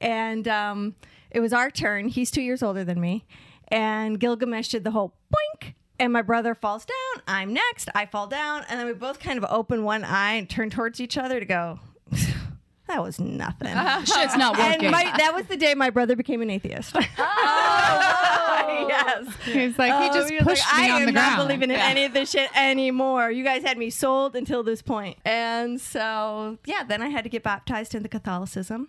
And 0.00 0.46
um, 0.46 0.96
it 1.30 1.40
was 1.40 1.52
our 1.52 1.70
turn. 1.70 2.08
He's 2.08 2.30
two 2.30 2.42
years 2.42 2.62
older 2.62 2.84
than 2.84 3.00
me. 3.00 3.24
And 3.68 4.18
Gilgamesh 4.20 4.68
did 4.68 4.84
the 4.84 4.90
whole 4.90 5.14
boink. 5.32 5.74
And 6.00 6.12
my 6.12 6.22
brother 6.22 6.54
falls 6.54 6.84
down. 6.84 7.22
I'm 7.26 7.52
next. 7.52 7.88
I 7.94 8.06
fall 8.06 8.26
down. 8.28 8.64
And 8.68 8.78
then 8.78 8.86
we 8.86 8.92
both 8.92 9.18
kind 9.18 9.36
of 9.38 9.44
open 9.50 9.82
one 9.82 10.04
eye 10.04 10.34
and 10.34 10.48
turn 10.48 10.70
towards 10.70 11.00
each 11.00 11.18
other 11.18 11.40
to 11.40 11.46
go, 11.46 11.80
that 12.86 13.02
was 13.02 13.18
nothing. 13.18 13.68
Shit's 14.06 14.36
not 14.36 14.56
working. 14.56 14.84
and 14.84 14.92
my, 14.92 15.02
that 15.18 15.32
was 15.34 15.46
the 15.46 15.56
day 15.56 15.74
my 15.74 15.90
brother 15.90 16.14
became 16.14 16.40
an 16.40 16.50
atheist. 16.50 16.94
Oh, 16.96 18.86
yes. 18.88 19.26
He's 19.44 19.76
like, 19.78 19.92
he 20.02 20.08
Oh, 20.10 20.14
just 20.14 20.32
was 20.32 20.42
pushed 20.42 20.72
like, 20.72 20.82
me 20.86 20.90
I 20.90 20.96
on 21.02 21.08
am 21.08 21.14
not 21.14 21.36
believing 21.38 21.70
in 21.70 21.76
any 21.76 22.04
of 22.04 22.12
this 22.14 22.30
shit 22.30 22.50
anymore. 22.56 23.30
You 23.30 23.42
guys 23.44 23.62
had 23.62 23.76
me 23.76 23.90
sold 23.90 24.36
until 24.36 24.62
this 24.62 24.82
point. 24.82 25.18
And 25.24 25.80
so, 25.80 26.58
yeah, 26.64 26.84
then 26.84 27.02
I 27.02 27.08
had 27.08 27.24
to 27.24 27.30
get 27.30 27.42
baptized 27.42 27.94
into 27.94 28.08
Catholicism 28.08 28.88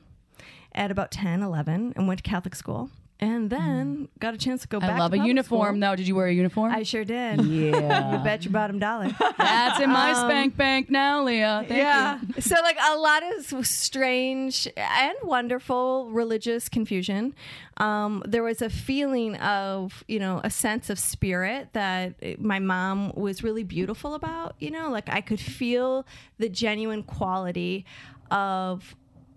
at 0.75 0.91
about 0.91 1.09
10, 1.11 1.41
11 1.41 1.93
and 1.95 2.07
went 2.07 2.23
to 2.23 2.29
Catholic 2.29 2.53
school. 2.55 2.91
And 3.21 3.49
then 3.49 4.07
got 4.19 4.33
a 4.33 4.37
chance 4.37 4.61
to 4.61 4.67
go 4.69 4.79
back 4.79 4.91
I 4.91 4.99
love 4.99 5.11
to 5.11 5.17
a 5.17 5.19
public 5.19 5.27
uniform 5.27 5.75
school. 5.75 5.79
though. 5.81 5.95
Did 5.97 6.07
you 6.07 6.15
wear 6.15 6.27
a 6.27 6.33
uniform? 6.33 6.71
I 6.71 6.83
sure 6.83 7.03
did. 7.03 7.41
yeah. 7.45 8.17
You 8.17 8.23
bet 8.23 8.45
your 8.45 8.53
bottom 8.53 8.79
dollar. 8.79 9.09
That's 9.37 9.81
in 9.81 9.89
my 9.89 10.13
spank 10.13 10.55
bank 10.55 10.89
now, 10.89 11.23
Leah. 11.23 11.65
Thank 11.67 11.79
yeah. 11.79 12.19
you. 12.21 12.41
So 12.49 12.55
like 12.61 12.77
a 12.81 12.97
lot 12.97 13.23
of 13.23 13.65
strange 13.67 14.67
and 14.77 15.15
wonderful 15.23 16.09
religious 16.11 16.69
confusion. 16.69 17.35
Um, 17.77 18.23
there 18.25 18.41
was 18.41 18.61
a 18.61 18.69
feeling 18.69 19.35
of 19.35 20.03
you 20.07 20.19
know 20.19 20.39
a 20.43 20.49
sense 20.49 20.89
of 20.89 20.97
spirit 20.97 21.73
that 21.73 22.39
my 22.39 22.59
mom 22.59 23.11
was 23.15 23.43
really 23.43 23.63
beautiful 23.63 24.13
about. 24.13 24.55
You 24.59 24.71
know, 24.71 24.89
like 24.89 25.09
I 25.09 25.19
could 25.19 25.41
feel 25.41 26.05
the 26.37 26.47
genuine 26.47 27.03
quality 27.03 27.85
of 28.31 28.95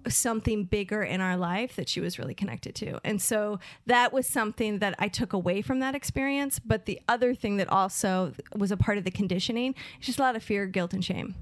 something 0.08 0.64
bigger 0.64 1.02
in 1.02 1.20
our 1.20 1.36
life 1.36 1.76
that 1.76 1.88
she 1.88 2.00
was 2.00 2.18
really 2.18 2.34
connected 2.34 2.74
to. 2.76 2.98
And 3.04 3.20
so 3.20 3.58
that 3.86 4.12
was 4.12 4.26
something 4.26 4.78
that 4.80 4.94
I 4.98 5.08
took 5.08 5.32
away 5.32 5.62
from 5.62 5.80
that 5.80 5.94
experience. 5.94 6.58
But 6.58 6.86
the 6.86 7.00
other 7.08 7.34
thing 7.34 7.56
that 7.58 7.68
also 7.68 8.32
was 8.56 8.70
a 8.72 8.76
part 8.76 8.98
of 8.98 9.04
the 9.04 9.10
conditioning 9.10 9.74
is 10.00 10.06
just 10.06 10.18
a 10.18 10.22
lot 10.22 10.36
of 10.36 10.42
fear, 10.42 10.66
guilt, 10.66 10.92
and 10.92 11.04
shame. 11.04 11.34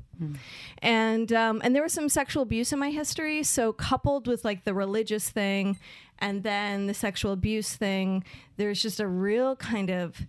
And 0.82 1.32
um, 1.32 1.60
and 1.64 1.74
there 1.74 1.82
was 1.82 1.94
some 1.94 2.08
sexual 2.10 2.42
abuse 2.42 2.72
in 2.72 2.78
my 2.78 2.90
history. 2.90 3.42
So 3.42 3.72
coupled 3.72 4.26
with 4.26 4.44
like 4.44 4.64
the 4.64 4.74
religious 4.74 5.30
thing 5.30 5.78
and 6.18 6.42
then 6.42 6.86
the 6.86 6.94
sexual 6.94 7.32
abuse 7.32 7.74
thing, 7.74 8.24
there's 8.56 8.82
just 8.82 9.00
a 9.00 9.06
real 9.06 9.56
kind 9.56 9.90
of 9.90 10.26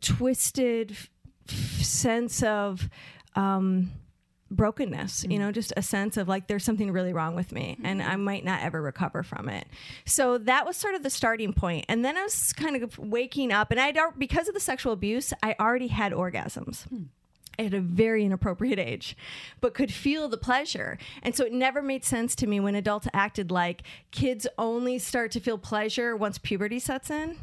twisted 0.00 0.92
f- 0.92 1.10
sense 1.82 2.42
of 2.42 2.88
um, 3.34 3.90
brokenness 4.50 5.24
you 5.28 5.36
mm. 5.36 5.40
know 5.40 5.52
just 5.52 5.72
a 5.76 5.82
sense 5.82 6.16
of 6.16 6.28
like 6.28 6.48
there's 6.48 6.64
something 6.64 6.90
really 6.90 7.12
wrong 7.12 7.34
with 7.36 7.52
me 7.52 7.78
and 7.84 8.00
mm-hmm. 8.00 8.10
i 8.10 8.16
might 8.16 8.44
not 8.44 8.62
ever 8.62 8.82
recover 8.82 9.22
from 9.22 9.48
it. 9.48 9.66
So 10.04 10.38
that 10.38 10.66
was 10.66 10.76
sort 10.76 10.94
of 10.94 11.02
the 11.02 11.10
starting 11.10 11.52
point. 11.52 11.86
And 11.88 12.04
then 12.04 12.16
i 12.16 12.22
was 12.22 12.52
kind 12.52 12.82
of 12.82 12.98
waking 12.98 13.52
up 13.52 13.70
and 13.70 13.80
i 13.80 13.92
don't 13.92 14.18
because 14.18 14.48
of 14.48 14.54
the 14.54 14.60
sexual 14.60 14.92
abuse 14.92 15.32
i 15.42 15.54
already 15.60 15.88
had 15.88 16.12
orgasms 16.12 16.88
hmm. 16.88 17.04
at 17.58 17.74
a 17.74 17.80
very 17.80 18.24
inappropriate 18.24 18.78
age, 18.78 19.16
but 19.60 19.74
could 19.74 19.92
feel 19.92 20.28
the 20.28 20.38
pleasure. 20.38 20.98
And 21.22 21.34
so 21.34 21.44
it 21.44 21.52
never 21.52 21.82
made 21.82 22.04
sense 22.04 22.34
to 22.36 22.46
me 22.46 22.58
when 22.60 22.74
adults 22.74 23.08
acted 23.12 23.50
like 23.50 23.82
kids 24.10 24.46
only 24.58 24.98
start 24.98 25.30
to 25.32 25.40
feel 25.40 25.58
pleasure 25.58 26.16
once 26.16 26.38
puberty 26.38 26.78
sets 26.78 27.10
in. 27.10 27.36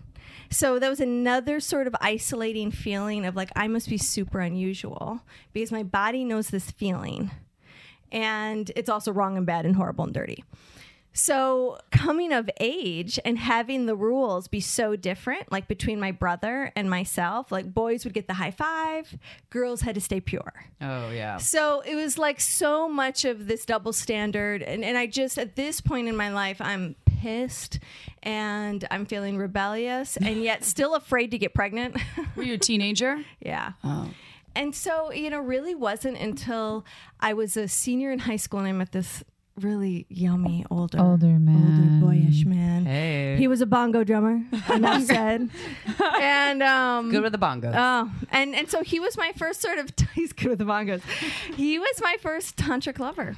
So 0.49 0.79
that 0.79 0.89
was 0.89 0.99
another 0.99 1.59
sort 1.59 1.87
of 1.87 1.95
isolating 2.01 2.71
feeling 2.71 3.25
of 3.25 3.35
like, 3.35 3.51
I 3.55 3.67
must 3.67 3.89
be 3.89 3.97
super 3.97 4.39
unusual 4.39 5.21
because 5.53 5.71
my 5.71 5.83
body 5.83 6.23
knows 6.23 6.49
this 6.49 6.71
feeling. 6.71 7.31
And 8.11 8.71
it's 8.75 8.89
also 8.89 9.11
wrong 9.11 9.37
and 9.37 9.45
bad 9.45 9.65
and 9.65 9.75
horrible 9.75 10.05
and 10.05 10.13
dirty. 10.13 10.43
So, 11.13 11.79
coming 11.91 12.31
of 12.31 12.47
age 12.59 13.19
and 13.25 13.39
having 13.39 13.87
the 13.87 13.95
rules 13.95 14.47
be 14.47 14.59
so 14.59 14.95
different, 14.95 15.51
like 15.51 15.67
between 15.67 15.99
my 15.99 16.11
brother 16.11 16.71
and 16.75 16.89
myself, 16.89 17.51
like 17.51 17.73
boys 17.73 18.03
would 18.03 18.13
get 18.13 18.27
the 18.27 18.35
high 18.35 18.51
five, 18.51 19.17
girls 19.49 19.81
had 19.81 19.95
to 19.95 20.01
stay 20.01 20.21
pure. 20.21 20.53
Oh 20.79 21.09
yeah. 21.09 21.37
So 21.37 21.81
it 21.81 21.95
was 21.95 22.19
like 22.19 22.39
so 22.39 22.87
much 22.87 23.25
of 23.25 23.47
this 23.47 23.65
double 23.65 23.93
standard. 23.93 24.61
And, 24.61 24.85
and 24.85 24.95
I 24.95 25.07
just, 25.07 25.39
at 25.39 25.55
this 25.55 25.81
point 25.81 26.07
in 26.07 26.15
my 26.15 26.29
life, 26.29 26.61
I'm 26.61 26.95
pissed 27.05 27.79
and 28.21 28.87
I'm 28.91 29.05
feeling 29.07 29.37
rebellious 29.37 30.17
and 30.21 30.43
yet 30.43 30.63
still 30.63 30.93
afraid 30.93 31.31
to 31.31 31.39
get 31.39 31.53
pregnant. 31.55 31.97
Were 32.35 32.43
you 32.43 32.53
a 32.53 32.59
teenager? 32.59 33.23
yeah. 33.39 33.71
Oh. 33.83 34.09
And 34.55 34.73
so, 34.73 35.11
you 35.11 35.29
know, 35.29 35.39
really 35.39 35.75
wasn't 35.75 36.17
until 36.17 36.83
I 37.19 37.33
was 37.33 37.55
a 37.57 37.67
senior 37.67 38.11
in 38.11 38.17
high 38.19 38.37
school 38.37 38.59
and 38.59 38.67
I 38.67 38.71
met 38.71 38.91
this 38.91 39.23
really 39.61 40.05
yummy 40.09 40.65
older 40.69 40.99
Older 40.99 41.39
man. 41.39 41.99
older 42.01 42.05
boyish 42.05 42.45
man. 42.45 42.85
Hey. 42.85 43.35
He 43.37 43.47
was 43.47 43.61
a 43.61 43.65
bongo 43.65 44.03
drummer, 44.03 44.41
enough 44.73 45.03
said. 45.05 45.49
and 46.21 46.63
um 46.63 47.09
Good 47.11 47.23
with 47.23 47.31
the 47.31 47.39
bongos. 47.39 47.73
Oh, 47.75 48.11
and 48.31 48.55
and 48.55 48.69
so 48.69 48.83
he 48.83 48.99
was 48.99 49.17
my 49.17 49.31
first 49.35 49.61
sort 49.61 49.77
of 49.77 49.91
he's 50.13 50.33
good 50.33 50.49
with 50.49 50.59
the 50.59 50.65
bongos. 50.65 51.01
He 51.55 51.79
was 51.79 51.99
my 52.01 52.17
first 52.21 52.55
tantric 52.57 52.99
lover, 52.99 53.35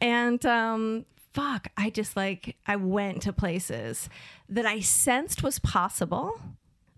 and 0.00 0.44
um, 0.44 1.06
fuck, 1.32 1.68
I 1.76 1.90
just 1.90 2.16
like 2.16 2.56
I 2.66 2.76
went 2.76 3.22
to 3.22 3.32
places 3.32 4.08
that 4.48 4.66
I 4.66 4.80
sensed 4.80 5.42
was 5.42 5.58
possible, 5.60 6.40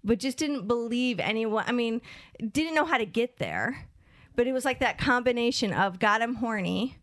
but 0.02 0.18
just 0.18 0.38
didn't 0.38 0.66
believe 0.66 1.20
anyone. 1.20 1.64
I 1.66 1.72
mean, 1.72 2.00
didn't 2.40 2.74
know 2.74 2.86
how 2.86 2.96
to 2.98 3.06
get 3.06 3.36
there, 3.38 3.86
but 4.34 4.46
it 4.46 4.52
was 4.52 4.64
like 4.64 4.78
that 4.80 4.96
combination 4.98 5.72
of 5.74 5.98
God, 5.98 6.22
I'm 6.22 6.36
horny. 6.36 6.96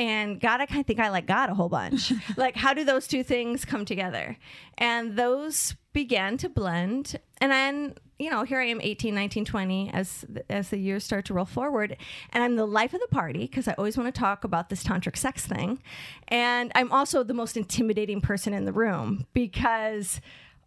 And 0.00 0.40
God, 0.40 0.62
I 0.62 0.66
kind 0.66 0.80
of 0.80 0.86
think 0.86 0.98
I 0.98 1.10
like 1.10 1.26
God 1.26 1.50
a 1.50 1.54
whole 1.54 1.68
bunch. 1.68 2.10
like, 2.38 2.56
how 2.56 2.72
do 2.72 2.84
those 2.84 3.06
two 3.06 3.22
things 3.22 3.66
come 3.66 3.84
together? 3.84 4.38
And 4.78 5.14
those 5.14 5.76
began 5.92 6.38
to 6.38 6.48
blend. 6.48 7.20
And 7.38 7.52
then, 7.52 7.94
you 8.18 8.30
know, 8.30 8.44
here 8.44 8.62
I 8.62 8.64
am 8.64 8.80
18, 8.80 9.14
19, 9.14 9.44
20 9.44 9.90
as, 9.92 10.24
as 10.48 10.70
the 10.70 10.78
years 10.78 11.04
start 11.04 11.26
to 11.26 11.34
roll 11.34 11.44
forward. 11.44 11.98
And 12.32 12.42
I'm 12.42 12.56
the 12.56 12.64
life 12.64 12.94
of 12.94 13.00
the 13.02 13.08
party 13.08 13.40
because 13.40 13.68
I 13.68 13.74
always 13.74 13.98
want 13.98 14.14
to 14.14 14.18
talk 14.18 14.42
about 14.42 14.70
this 14.70 14.82
tantric 14.82 15.18
sex 15.18 15.44
thing. 15.44 15.82
And 16.28 16.72
I'm 16.74 16.90
also 16.90 17.22
the 17.22 17.34
most 17.34 17.58
intimidating 17.58 18.22
person 18.22 18.54
in 18.54 18.64
the 18.64 18.72
room 18.72 19.26
because, 19.34 20.22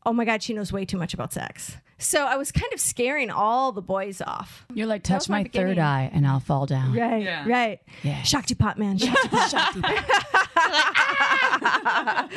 oh 0.05 0.13
my 0.13 0.25
God, 0.25 0.43
she 0.43 0.53
knows 0.53 0.71
way 0.73 0.85
too 0.85 0.97
much 0.97 1.13
about 1.13 1.33
sex. 1.33 1.77
So 1.97 2.25
I 2.25 2.35
was 2.35 2.51
kind 2.51 2.71
of 2.73 2.79
scaring 2.79 3.29
all 3.31 3.71
the 3.71 3.81
boys 3.81 4.21
off. 4.21 4.65
You're 4.73 4.87
like, 4.87 5.03
touch 5.03 5.29
my 5.29 5.43
my, 5.43 5.49
third 5.49 5.79
eye 5.79 6.09
and 6.13 6.27
I'll 6.27 6.41
fall 6.41 6.65
down. 6.65 6.93
Right, 6.93 7.23
Yeah. 7.23 7.47
right. 7.47 7.79
Yeah. 8.03 8.21
Shaktipat 8.21 8.77
man. 8.77 8.97
Shakti 9.49 9.81
pot. 9.81 10.29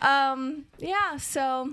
um, 0.02 0.64
yeah, 0.78 1.16
so 1.18 1.72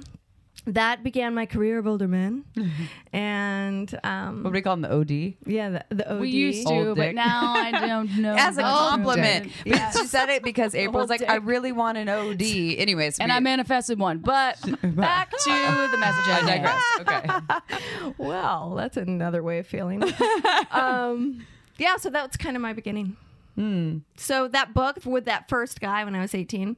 that 0.68 1.04
began 1.04 1.34
my 1.34 1.46
career 1.46 1.80
of 1.80 1.88
older 1.88 2.08
men. 2.08 2.44
and 3.14 3.90
what 3.92 4.06
um, 4.06 4.44
do 4.44 4.50
we 4.50 4.62
call 4.62 4.76
them? 4.78 4.82
The 4.82 4.94
OD. 4.94 5.34
yeah, 5.52 5.70
the, 5.90 5.96
the 5.96 6.14
OD. 6.14 6.20
We 6.22 6.30
used 6.30 6.68
to, 6.68 6.74
Old 6.74 6.98
but 6.98 7.04
dick. 7.08 7.16
now 7.16 7.54
I 7.56 7.72
don't 7.88 8.18
know. 8.22 8.36
As 8.38 8.58
a 8.58 8.62
compliment. 8.62 9.52
it. 9.66 9.72
But 9.72 9.92
She 9.94 10.06
said 10.06 10.30
it 10.30 10.44
because 10.44 10.76
April's 10.76 11.10
like, 11.10 11.22
dick. 11.22 11.30
I 11.30 11.36
really 11.36 11.72
want 11.72 11.98
an 11.98 12.10
OD. 12.10 12.42
Anyways, 12.42 13.20
And 13.20 13.30
we- 13.32 13.36
I 13.36 13.40
manifested 13.40 13.98
one. 14.00 14.20
But 14.20 14.60
back 14.84 15.32
to 15.32 15.88
the 15.92 15.98
message 15.98 16.28
I 16.28 16.40
I 16.44 16.46
digress. 16.46 16.84
digress. 17.06 17.42
Okay. 17.50 18.14
Well, 18.18 18.76
that's 18.76 18.98
another 18.98 19.42
way 19.44 19.60
of 19.60 19.68
feeling. 19.68 20.04
um, 20.72 21.46
yeah, 21.78 21.98
so 21.98 22.10
that 22.10 22.28
was 22.28 22.38
kind 22.38 22.56
of 22.56 22.62
my 22.62 22.74
beginning. 22.74 23.16
So 24.18 24.48
that 24.50 24.76
book 24.76 24.98
with 25.04 25.26
that 25.26 25.50
first 25.50 25.82
guy 25.82 26.04
when 26.06 26.14
I 26.14 26.22
was 26.22 26.36
18, 26.36 26.78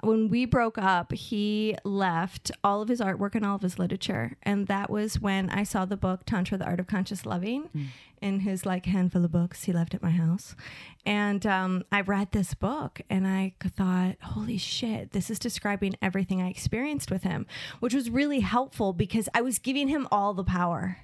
when 0.00 0.28
we 0.28 0.44
broke 0.44 0.78
up, 0.78 1.12
he 1.12 1.76
left 1.84 2.50
all 2.62 2.82
of 2.82 2.88
his 2.88 3.00
artwork 3.00 3.34
and 3.34 3.44
all 3.44 3.56
of 3.56 3.62
his 3.62 3.78
literature. 3.78 4.36
And 4.42 4.66
that 4.66 4.90
was 4.90 5.20
when 5.20 5.50
I 5.50 5.62
saw 5.62 5.84
the 5.84 5.96
book 5.96 6.22
Tantra, 6.26 6.58
the 6.58 6.66
Art 6.66 6.80
of 6.80 6.86
Conscious 6.86 7.24
Loving 7.26 7.70
in 8.20 8.40
his 8.40 8.64
like 8.64 8.86
handful 8.86 9.24
of 9.24 9.32
books 9.32 9.64
he 9.64 9.72
left 9.72 9.94
at 9.94 10.02
my 10.02 10.10
house. 10.10 10.54
And 11.04 11.46
um, 11.46 11.84
I 11.92 12.00
read 12.00 12.32
this 12.32 12.54
book 12.54 13.00
and 13.08 13.26
I 13.26 13.54
thought, 13.62 14.16
holy 14.22 14.58
shit, 14.58 15.12
this 15.12 15.30
is 15.30 15.38
describing 15.38 15.96
everything 16.00 16.42
I 16.42 16.48
experienced 16.48 17.10
with 17.10 17.22
him, 17.22 17.46
which 17.80 17.94
was 17.94 18.10
really 18.10 18.40
helpful 18.40 18.92
because 18.92 19.28
I 19.34 19.42
was 19.42 19.58
giving 19.58 19.88
him 19.88 20.08
all 20.10 20.34
the 20.34 20.44
power. 20.44 20.98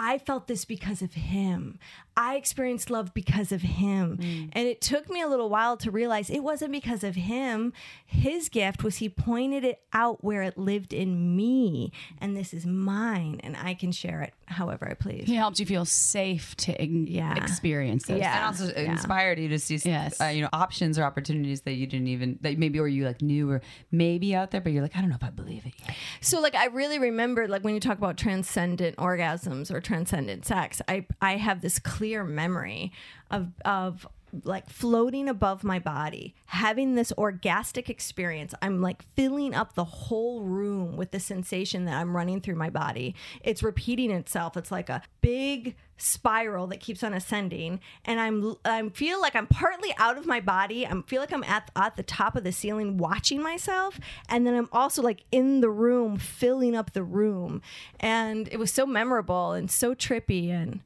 I 0.00 0.18
felt 0.18 0.46
this 0.46 0.64
because 0.64 1.02
of 1.02 1.14
him. 1.14 1.80
I 2.16 2.36
experienced 2.36 2.88
love 2.88 3.12
because 3.14 3.50
of 3.50 3.62
him. 3.62 4.18
Mm. 4.18 4.50
And 4.52 4.68
it 4.68 4.80
took 4.80 5.10
me 5.10 5.20
a 5.20 5.26
little 5.26 5.50
while 5.50 5.76
to 5.78 5.90
realize 5.90 6.30
it 6.30 6.44
wasn't 6.44 6.70
because 6.70 7.02
of 7.02 7.16
him. 7.16 7.72
His 8.06 8.48
gift 8.48 8.84
was 8.84 8.98
he 8.98 9.08
pointed 9.08 9.64
it 9.64 9.80
out 9.92 10.22
where 10.22 10.42
it 10.42 10.56
lived 10.56 10.92
in 10.92 11.36
me. 11.36 11.90
And 12.20 12.36
this 12.36 12.54
is 12.54 12.64
mine. 12.64 13.40
And 13.42 13.56
I 13.56 13.74
can 13.74 13.90
share 13.90 14.22
it 14.22 14.34
however 14.50 14.88
I 14.90 14.94
please. 14.94 15.26
He 15.26 15.34
helped 15.34 15.60
you 15.60 15.66
feel 15.66 15.84
safe 15.84 16.56
to 16.56 16.82
ig- 16.82 17.08
Yeah. 17.08 17.34
experience 17.36 18.06
those. 18.06 18.18
Yeah. 18.18 18.36
And 18.36 18.44
also 18.46 18.72
Yeah. 18.72 18.92
inspired 18.92 19.38
you 19.38 19.48
to 19.48 19.58
see, 19.58 19.76
Yes. 19.84 20.20
uh, 20.20 20.26
you 20.26 20.42
know, 20.42 20.48
options 20.52 20.98
or 20.98 21.04
opportunities 21.04 21.60
that 21.62 21.72
you 21.72 21.86
didn't 21.86 22.08
even 22.08 22.38
that 22.42 22.58
maybe 22.58 22.78
or 22.80 22.88
you 22.88 23.04
like 23.06 23.22
knew 23.22 23.50
or 23.50 23.60
maybe 23.90 24.34
out 24.34 24.50
there, 24.50 24.60
but 24.60 24.72
you're 24.72 24.82
like, 24.82 24.96
I 24.96 25.00
don't 25.00 25.10
know 25.10 25.16
if 25.16 25.24
I 25.24 25.30
believe 25.30 25.66
it 25.66 25.74
yet. 25.86 25.96
So 26.20 26.40
like 26.40 26.54
I 26.54 26.66
really 26.66 26.98
remember 26.98 27.46
like 27.48 27.62
when 27.64 27.74
you 27.74 27.80
talk 27.80 27.98
about 27.98 28.16
transcendent 28.16 28.96
orgasms 28.96 29.70
or 29.72 29.80
transcendent 29.80 30.44
sex, 30.46 30.80
I 30.88 31.06
I 31.20 31.36
have 31.36 31.60
this 31.60 31.78
clear 31.78 32.24
memory 32.24 32.92
of 33.30 33.52
of 33.64 34.06
like 34.44 34.68
floating 34.68 35.28
above 35.28 35.64
my 35.64 35.78
body, 35.78 36.34
having 36.46 36.94
this 36.94 37.12
orgastic 37.12 37.88
experience. 37.88 38.54
I'm 38.62 38.80
like 38.80 39.02
filling 39.14 39.54
up 39.54 39.74
the 39.74 39.84
whole 39.84 40.42
room 40.42 40.96
with 40.96 41.10
the 41.10 41.20
sensation 41.20 41.84
that 41.86 41.94
I'm 41.94 42.16
running 42.16 42.40
through 42.40 42.56
my 42.56 42.70
body. 42.70 43.14
It's 43.42 43.62
repeating 43.62 44.10
itself. 44.10 44.56
It's 44.56 44.70
like 44.70 44.88
a 44.88 45.02
big 45.20 45.76
spiral 45.98 46.68
that 46.68 46.78
keeps 46.80 47.02
on 47.02 47.12
ascending 47.12 47.80
and 48.04 48.20
I'm 48.20 48.54
I 48.64 48.88
feel 48.90 49.20
like 49.20 49.34
I'm 49.34 49.48
partly 49.48 49.92
out 49.98 50.16
of 50.16 50.26
my 50.26 50.40
body. 50.40 50.86
I 50.86 50.92
feel 51.06 51.20
like 51.20 51.32
I'm 51.32 51.44
at 51.44 51.70
at 51.74 51.96
the 51.96 52.02
top 52.04 52.36
of 52.36 52.44
the 52.44 52.52
ceiling 52.52 52.96
watching 52.96 53.42
myself 53.42 53.98
and 54.28 54.46
then 54.46 54.54
I'm 54.54 54.68
also 54.72 55.02
like 55.02 55.24
in 55.32 55.60
the 55.60 55.70
room 55.70 56.16
filling 56.16 56.76
up 56.76 56.92
the 56.92 57.02
room. 57.02 57.60
And 57.98 58.48
it 58.52 58.58
was 58.58 58.72
so 58.72 58.86
memorable 58.86 59.52
and 59.52 59.70
so 59.70 59.94
trippy 59.94 60.50
and 60.50 60.80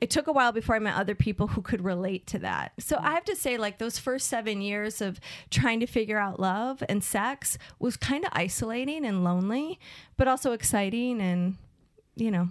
it 0.00 0.10
took 0.10 0.26
a 0.26 0.32
while 0.32 0.52
before 0.52 0.76
I 0.76 0.78
met 0.78 0.94
other 0.94 1.14
people 1.14 1.48
who 1.48 1.62
could 1.62 1.82
relate 1.82 2.26
to 2.28 2.38
that. 2.40 2.72
So 2.78 2.96
mm-hmm. 2.96 3.06
I 3.06 3.10
have 3.12 3.24
to 3.24 3.36
say, 3.36 3.56
like, 3.56 3.78
those 3.78 3.98
first 3.98 4.28
seven 4.28 4.60
years 4.60 5.00
of 5.00 5.20
trying 5.50 5.80
to 5.80 5.86
figure 5.86 6.18
out 6.18 6.38
love 6.38 6.82
and 6.88 7.02
sex 7.02 7.58
was 7.78 7.96
kind 7.96 8.24
of 8.24 8.30
isolating 8.32 9.04
and 9.04 9.24
lonely, 9.24 9.80
but 10.16 10.28
also 10.28 10.52
exciting 10.52 11.20
and, 11.20 11.56
you 12.14 12.30
know, 12.30 12.50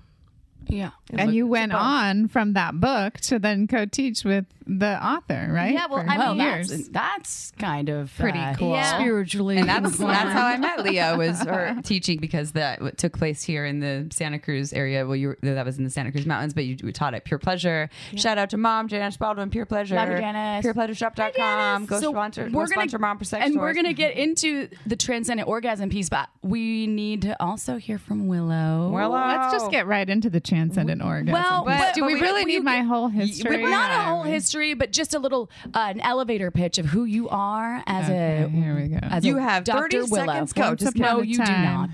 Yeah. 0.68 0.92
And 1.14 1.34
you 1.34 1.48
went 1.48 1.72
on 1.72 2.28
from 2.28 2.54
that 2.54 2.80
book 2.80 3.14
to 3.22 3.40
then 3.40 3.68
co-teach 3.68 4.26
with 4.26 4.46
the 4.66 5.02
author, 5.02 5.48
right? 5.50 5.72
Yeah, 5.74 5.86
well, 5.90 6.04
For 6.04 6.10
I 6.10 6.28
mean, 6.34 6.42
years. 6.46 6.68
that's, 6.70 6.90
that's 6.90 7.52
kind 7.58 7.88
of 7.88 8.14
Pretty 8.20 8.38
uh, 8.38 8.54
cool. 8.56 8.72
Yeah. 8.74 9.00
spiritually. 9.00 9.56
And 9.58 9.70
that's 9.70 9.98
that's 9.98 10.34
how 10.34 10.46
I 10.46 10.58
met 10.58 10.84
Leah 10.84 11.16
was 11.18 11.46
or 11.48 11.78
teaching 11.84 12.20
because 12.20 12.52
that 12.52 12.98
took 12.98 13.18
place 13.18 13.42
here 13.44 13.66
in 13.66 13.80
the 13.80 14.10
Santa 14.12 14.40
Cruz 14.40 14.74
area. 14.74 15.06
Well, 15.06 15.16
you 15.16 15.30
were, 15.30 15.38
that 15.44 15.66
was 15.66 15.78
in 15.78 15.86
the 15.86 15.90
Santa 15.90 16.12
Cruz 16.12 16.26
Mountains, 16.26 16.54
but 16.54 16.66
you, 16.66 16.76
you 16.84 16.92
taught 16.92 17.14
at 17.14 17.24
Pure 17.24 17.40
Pleasure. 17.40 17.90
Shout 18.18 18.38
out 18.38 18.50
to 18.50 18.58
Mom 18.58 18.90
Janice 18.90 19.16
Baldwin, 19.16 19.50
Pure 19.50 19.68
Pleasure, 19.68 19.96
Love 19.96 20.10
you, 20.10 20.18
Janice. 20.18 20.66
PurePleasureShop.com. 20.66 21.86
Go 21.86 22.00
So 22.02 22.12
sponsor, 22.12 22.42
we're 22.44 22.50
go 22.50 22.54
gonna- 22.60 22.68
sponsor 22.68 23.00
Mom 23.00 23.18
for 23.18 23.24
sex 23.24 23.46
and 23.46 23.54
stores. 23.54 23.64
we're 23.64 23.74
gonna 23.74 23.94
get 23.94 24.18
into 24.18 24.68
the 24.86 24.98
transcendent 24.98 25.48
orgasm 25.48 25.90
piece, 25.90 26.10
but 26.10 26.28
we 26.42 26.88
need 26.88 27.22
to 27.22 27.42
also 27.42 27.78
hear 27.78 27.98
from 27.98 28.28
Willow. 28.28 28.90
Willow. 28.92 29.18
Let's 29.28 29.54
just 29.54 29.72
get 29.72 29.88
right 29.88 30.10
into 30.10 30.30
the 30.30 30.42
transcendent 30.48 31.02
orgasm. 31.02 31.34
Well, 31.34 31.66
piece. 31.66 31.78
but- 31.80 31.94
do 31.96 32.06
we 32.06 32.16
we- 32.16 32.22
really 32.22 32.46
we 32.46 32.54
need 32.54 32.64
my 32.64 32.82
whole 32.82 33.08
history? 33.08 33.62
But 33.64 33.70
not 33.70 33.92
a 33.92 34.04
whole 34.10 34.24
history, 34.24 34.74
but 34.74 34.92
just 34.92 35.14
a 35.14 35.20
little 35.20 35.50
uh, 35.74 35.80
an 35.90 36.00
elevator 36.02 36.50
pitch 36.52 36.78
of 36.78 36.86
who 36.88 37.04
you 37.06 37.28
are 37.30 37.84
as 37.88 38.06
Okay, 38.10 38.44
a 38.44 38.48
here 38.50 38.76
we 38.76 38.88
go. 38.88 39.00
as 39.02 39.26
You 39.26 39.38
a 39.38 39.42
have 39.42 39.64
Dr. 39.64 39.82
30 40.04 40.12
Willow. 40.12 40.26
seconds. 40.28 40.54
Go. 40.54 40.76
Just 40.76 40.96
upon 40.98 41.02
no, 41.18 41.22
a 41.22 41.26
you 41.26 41.38
do 41.38 41.44
not. 41.52 41.90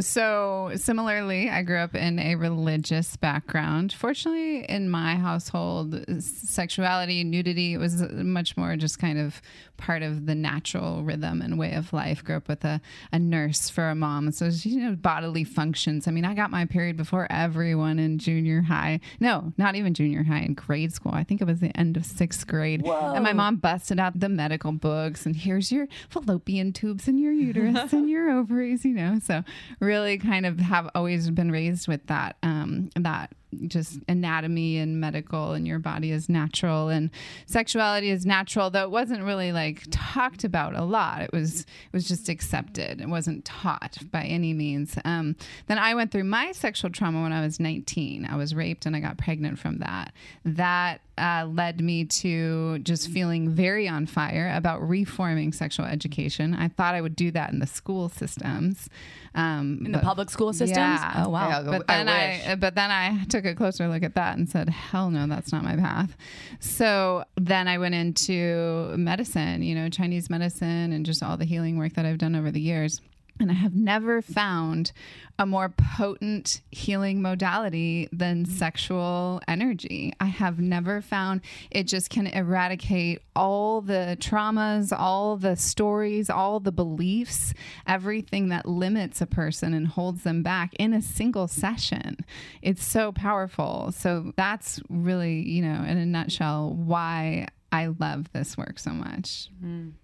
So, 0.00 0.72
similarly, 0.74 1.48
I 1.50 1.62
grew 1.62 1.78
up 1.78 1.94
in 1.94 2.18
a 2.18 2.34
religious 2.34 3.16
background. 3.16 3.92
Fortunately, 3.92 4.64
in 4.68 4.90
my 4.90 5.14
household, 5.14 6.04
sexuality, 6.20 7.22
nudity 7.22 7.76
was 7.76 8.00
much 8.10 8.56
more 8.56 8.74
just 8.76 8.98
kind 8.98 9.18
of 9.18 9.40
part 9.76 10.02
of 10.02 10.26
the 10.26 10.34
natural 10.34 11.02
rhythm 11.02 11.42
and 11.42 11.58
way 11.58 11.74
of 11.74 11.92
life. 11.92 12.24
Grew 12.24 12.36
up 12.36 12.48
with 12.48 12.64
a, 12.64 12.80
a 13.12 13.18
nurse 13.18 13.68
for 13.68 13.88
a 13.88 13.94
mom. 13.94 14.30
So, 14.32 14.46
you 14.46 14.80
know, 14.80 14.96
bodily 14.96 15.44
functions. 15.44 16.06
I 16.08 16.10
mean, 16.10 16.24
I 16.24 16.34
got 16.34 16.50
my 16.50 16.64
period 16.64 16.96
before 16.96 17.26
everyone 17.30 17.98
in 17.98 18.18
junior 18.18 18.62
high. 18.62 19.00
No, 19.20 19.52
not 19.56 19.74
even 19.74 19.94
junior 19.94 20.22
high, 20.22 20.40
in 20.40 20.54
grade 20.54 20.92
school. 20.92 21.12
I 21.14 21.24
think 21.24 21.40
it 21.40 21.46
was 21.46 21.60
the 21.60 21.76
end 21.76 21.96
of 21.96 22.04
sixth 22.04 22.46
grade. 22.46 22.82
And 23.14 23.24
my 23.24 23.32
mom 23.32 23.56
busted 23.56 23.98
out 23.98 24.18
the 24.18 24.28
medical 24.28 24.72
books 24.72 25.26
and 25.26 25.36
here's 25.36 25.70
your 25.70 25.86
fallopian 26.08 26.72
tubes 26.72 27.08
and 27.08 27.20
your 27.20 27.32
uterus 27.32 27.92
and 27.92 28.08
your 28.08 28.30
ovaries, 28.30 28.84
you 28.84 28.94
know. 28.94 29.18
So 29.22 29.42
really 29.80 30.18
kind 30.18 30.46
of 30.46 30.58
have 30.60 30.90
always 30.94 31.30
been 31.30 31.50
raised 31.50 31.88
with 31.88 32.06
that 32.06 32.36
um 32.42 32.90
that 32.96 33.32
just 33.66 33.98
anatomy 34.08 34.78
and 34.78 35.00
medical 35.00 35.52
and 35.52 35.66
your 35.66 35.78
body 35.78 36.10
is 36.10 36.28
natural 36.28 36.88
and 36.88 37.10
sexuality 37.46 38.10
is 38.10 38.26
natural 38.26 38.70
though 38.70 38.84
it 38.84 38.90
wasn't 38.90 39.22
really 39.22 39.52
like 39.52 39.82
talked 39.90 40.44
about 40.44 40.74
a 40.74 40.84
lot. 40.84 41.22
It 41.22 41.32
was 41.32 41.60
it 41.60 41.92
was 41.92 42.06
just 42.06 42.28
accepted. 42.28 43.00
It 43.00 43.08
wasn't 43.08 43.44
taught 43.44 43.98
by 44.10 44.24
any 44.24 44.52
means. 44.52 44.96
Um, 45.04 45.36
then 45.66 45.78
i 45.78 45.94
went 45.94 46.10
through 46.10 46.24
my 46.24 46.52
sexual 46.52 46.90
trauma 46.90 47.22
when 47.22 47.32
i 47.32 47.40
was 47.40 47.60
19 47.60 48.26
i 48.30 48.36
was 48.36 48.54
raped 48.54 48.86
and 48.86 48.96
i 48.96 49.00
got 49.00 49.18
pregnant 49.18 49.58
from 49.58 49.78
that. 49.78 50.12
That 50.44 51.00
uh, 51.18 51.46
led 51.48 51.80
me 51.80 52.04
to 52.04 52.78
just 52.80 53.08
feeling 53.08 53.48
very 53.50 53.86
on 53.86 54.04
fire 54.06 54.52
about 54.54 54.86
reforming 54.86 55.52
sexual 55.52 55.86
education 55.86 56.54
i 56.54 56.68
thought 56.68 56.94
i 56.94 57.00
would 57.00 57.14
do 57.16 57.30
that 57.30 57.52
in 57.52 57.58
the 57.60 57.66
school 57.66 58.08
systems 58.08 58.88
um, 59.36 59.82
In 59.84 59.90
the 59.90 59.98
public 59.98 60.30
school 60.30 60.52
systems? 60.52 60.76
yeah. 60.76 61.24
Oh, 61.26 61.28
wow. 61.30 61.48
Yeah, 61.48 61.62
But 61.64 61.84
I 61.88 62.04
then 62.04 62.08
I, 62.08 62.54
but 62.54 62.76
then 62.76 62.92
I 62.92 63.24
took 63.24 63.44
a 63.44 63.52
closer 63.56 63.88
look 63.88 64.04
at 64.04 64.14
that 64.14 64.38
and 64.38 64.48
said, 64.48 64.68
"Hell 64.68 65.10
no, 65.10 65.26
that's 65.26 65.50
not 65.50 65.64
my 65.64 65.74
path." 65.74 66.16
So 66.60 67.24
then 67.36 67.66
I 67.66 67.78
went 67.78 67.96
into 67.96 68.94
medicine, 68.96 69.64
you 69.64 69.74
know, 69.74 69.88
Chinese 69.88 70.30
medicine, 70.30 70.92
and 70.92 71.04
just 71.04 71.20
all 71.20 71.36
the 71.36 71.44
healing 71.46 71.78
work 71.78 71.94
that 71.94 72.06
I've 72.06 72.18
done 72.18 72.36
over 72.36 72.52
the 72.52 72.60
years. 72.60 73.00
And 73.40 73.50
I 73.50 73.54
have 73.54 73.74
never 73.74 74.22
found 74.22 74.92
a 75.38 75.44
more 75.44 75.68
potent 75.68 76.62
healing 76.70 77.20
modality 77.20 78.08
than 78.12 78.44
mm-hmm. 78.44 78.52
sexual 78.52 79.40
energy. 79.48 80.12
I 80.20 80.26
have 80.26 80.60
never 80.60 81.00
found 81.00 81.40
it 81.70 81.84
just 81.84 82.10
can 82.10 82.28
eradicate 82.28 83.22
all 83.34 83.80
the 83.80 84.16
traumas, 84.20 84.96
all 84.96 85.36
the 85.36 85.56
stories, 85.56 86.30
all 86.30 86.60
the 86.60 86.70
beliefs, 86.70 87.52
everything 87.88 88.50
that 88.50 88.66
limits 88.66 89.20
a 89.20 89.26
person 89.26 89.74
and 89.74 89.88
holds 89.88 90.22
them 90.22 90.44
back 90.44 90.72
in 90.78 90.94
a 90.94 91.02
single 91.02 91.48
session. 91.48 92.24
It's 92.62 92.86
so 92.86 93.10
powerful. 93.10 93.90
So 93.92 94.32
that's 94.36 94.80
really, 94.88 95.42
you 95.42 95.62
know, 95.62 95.82
in 95.82 95.98
a 95.98 96.06
nutshell, 96.06 96.72
why 96.72 97.48
I 97.74 97.88
love 97.98 98.32
this 98.32 98.56
work 98.56 98.78
so 98.78 98.90
much. 98.90 99.48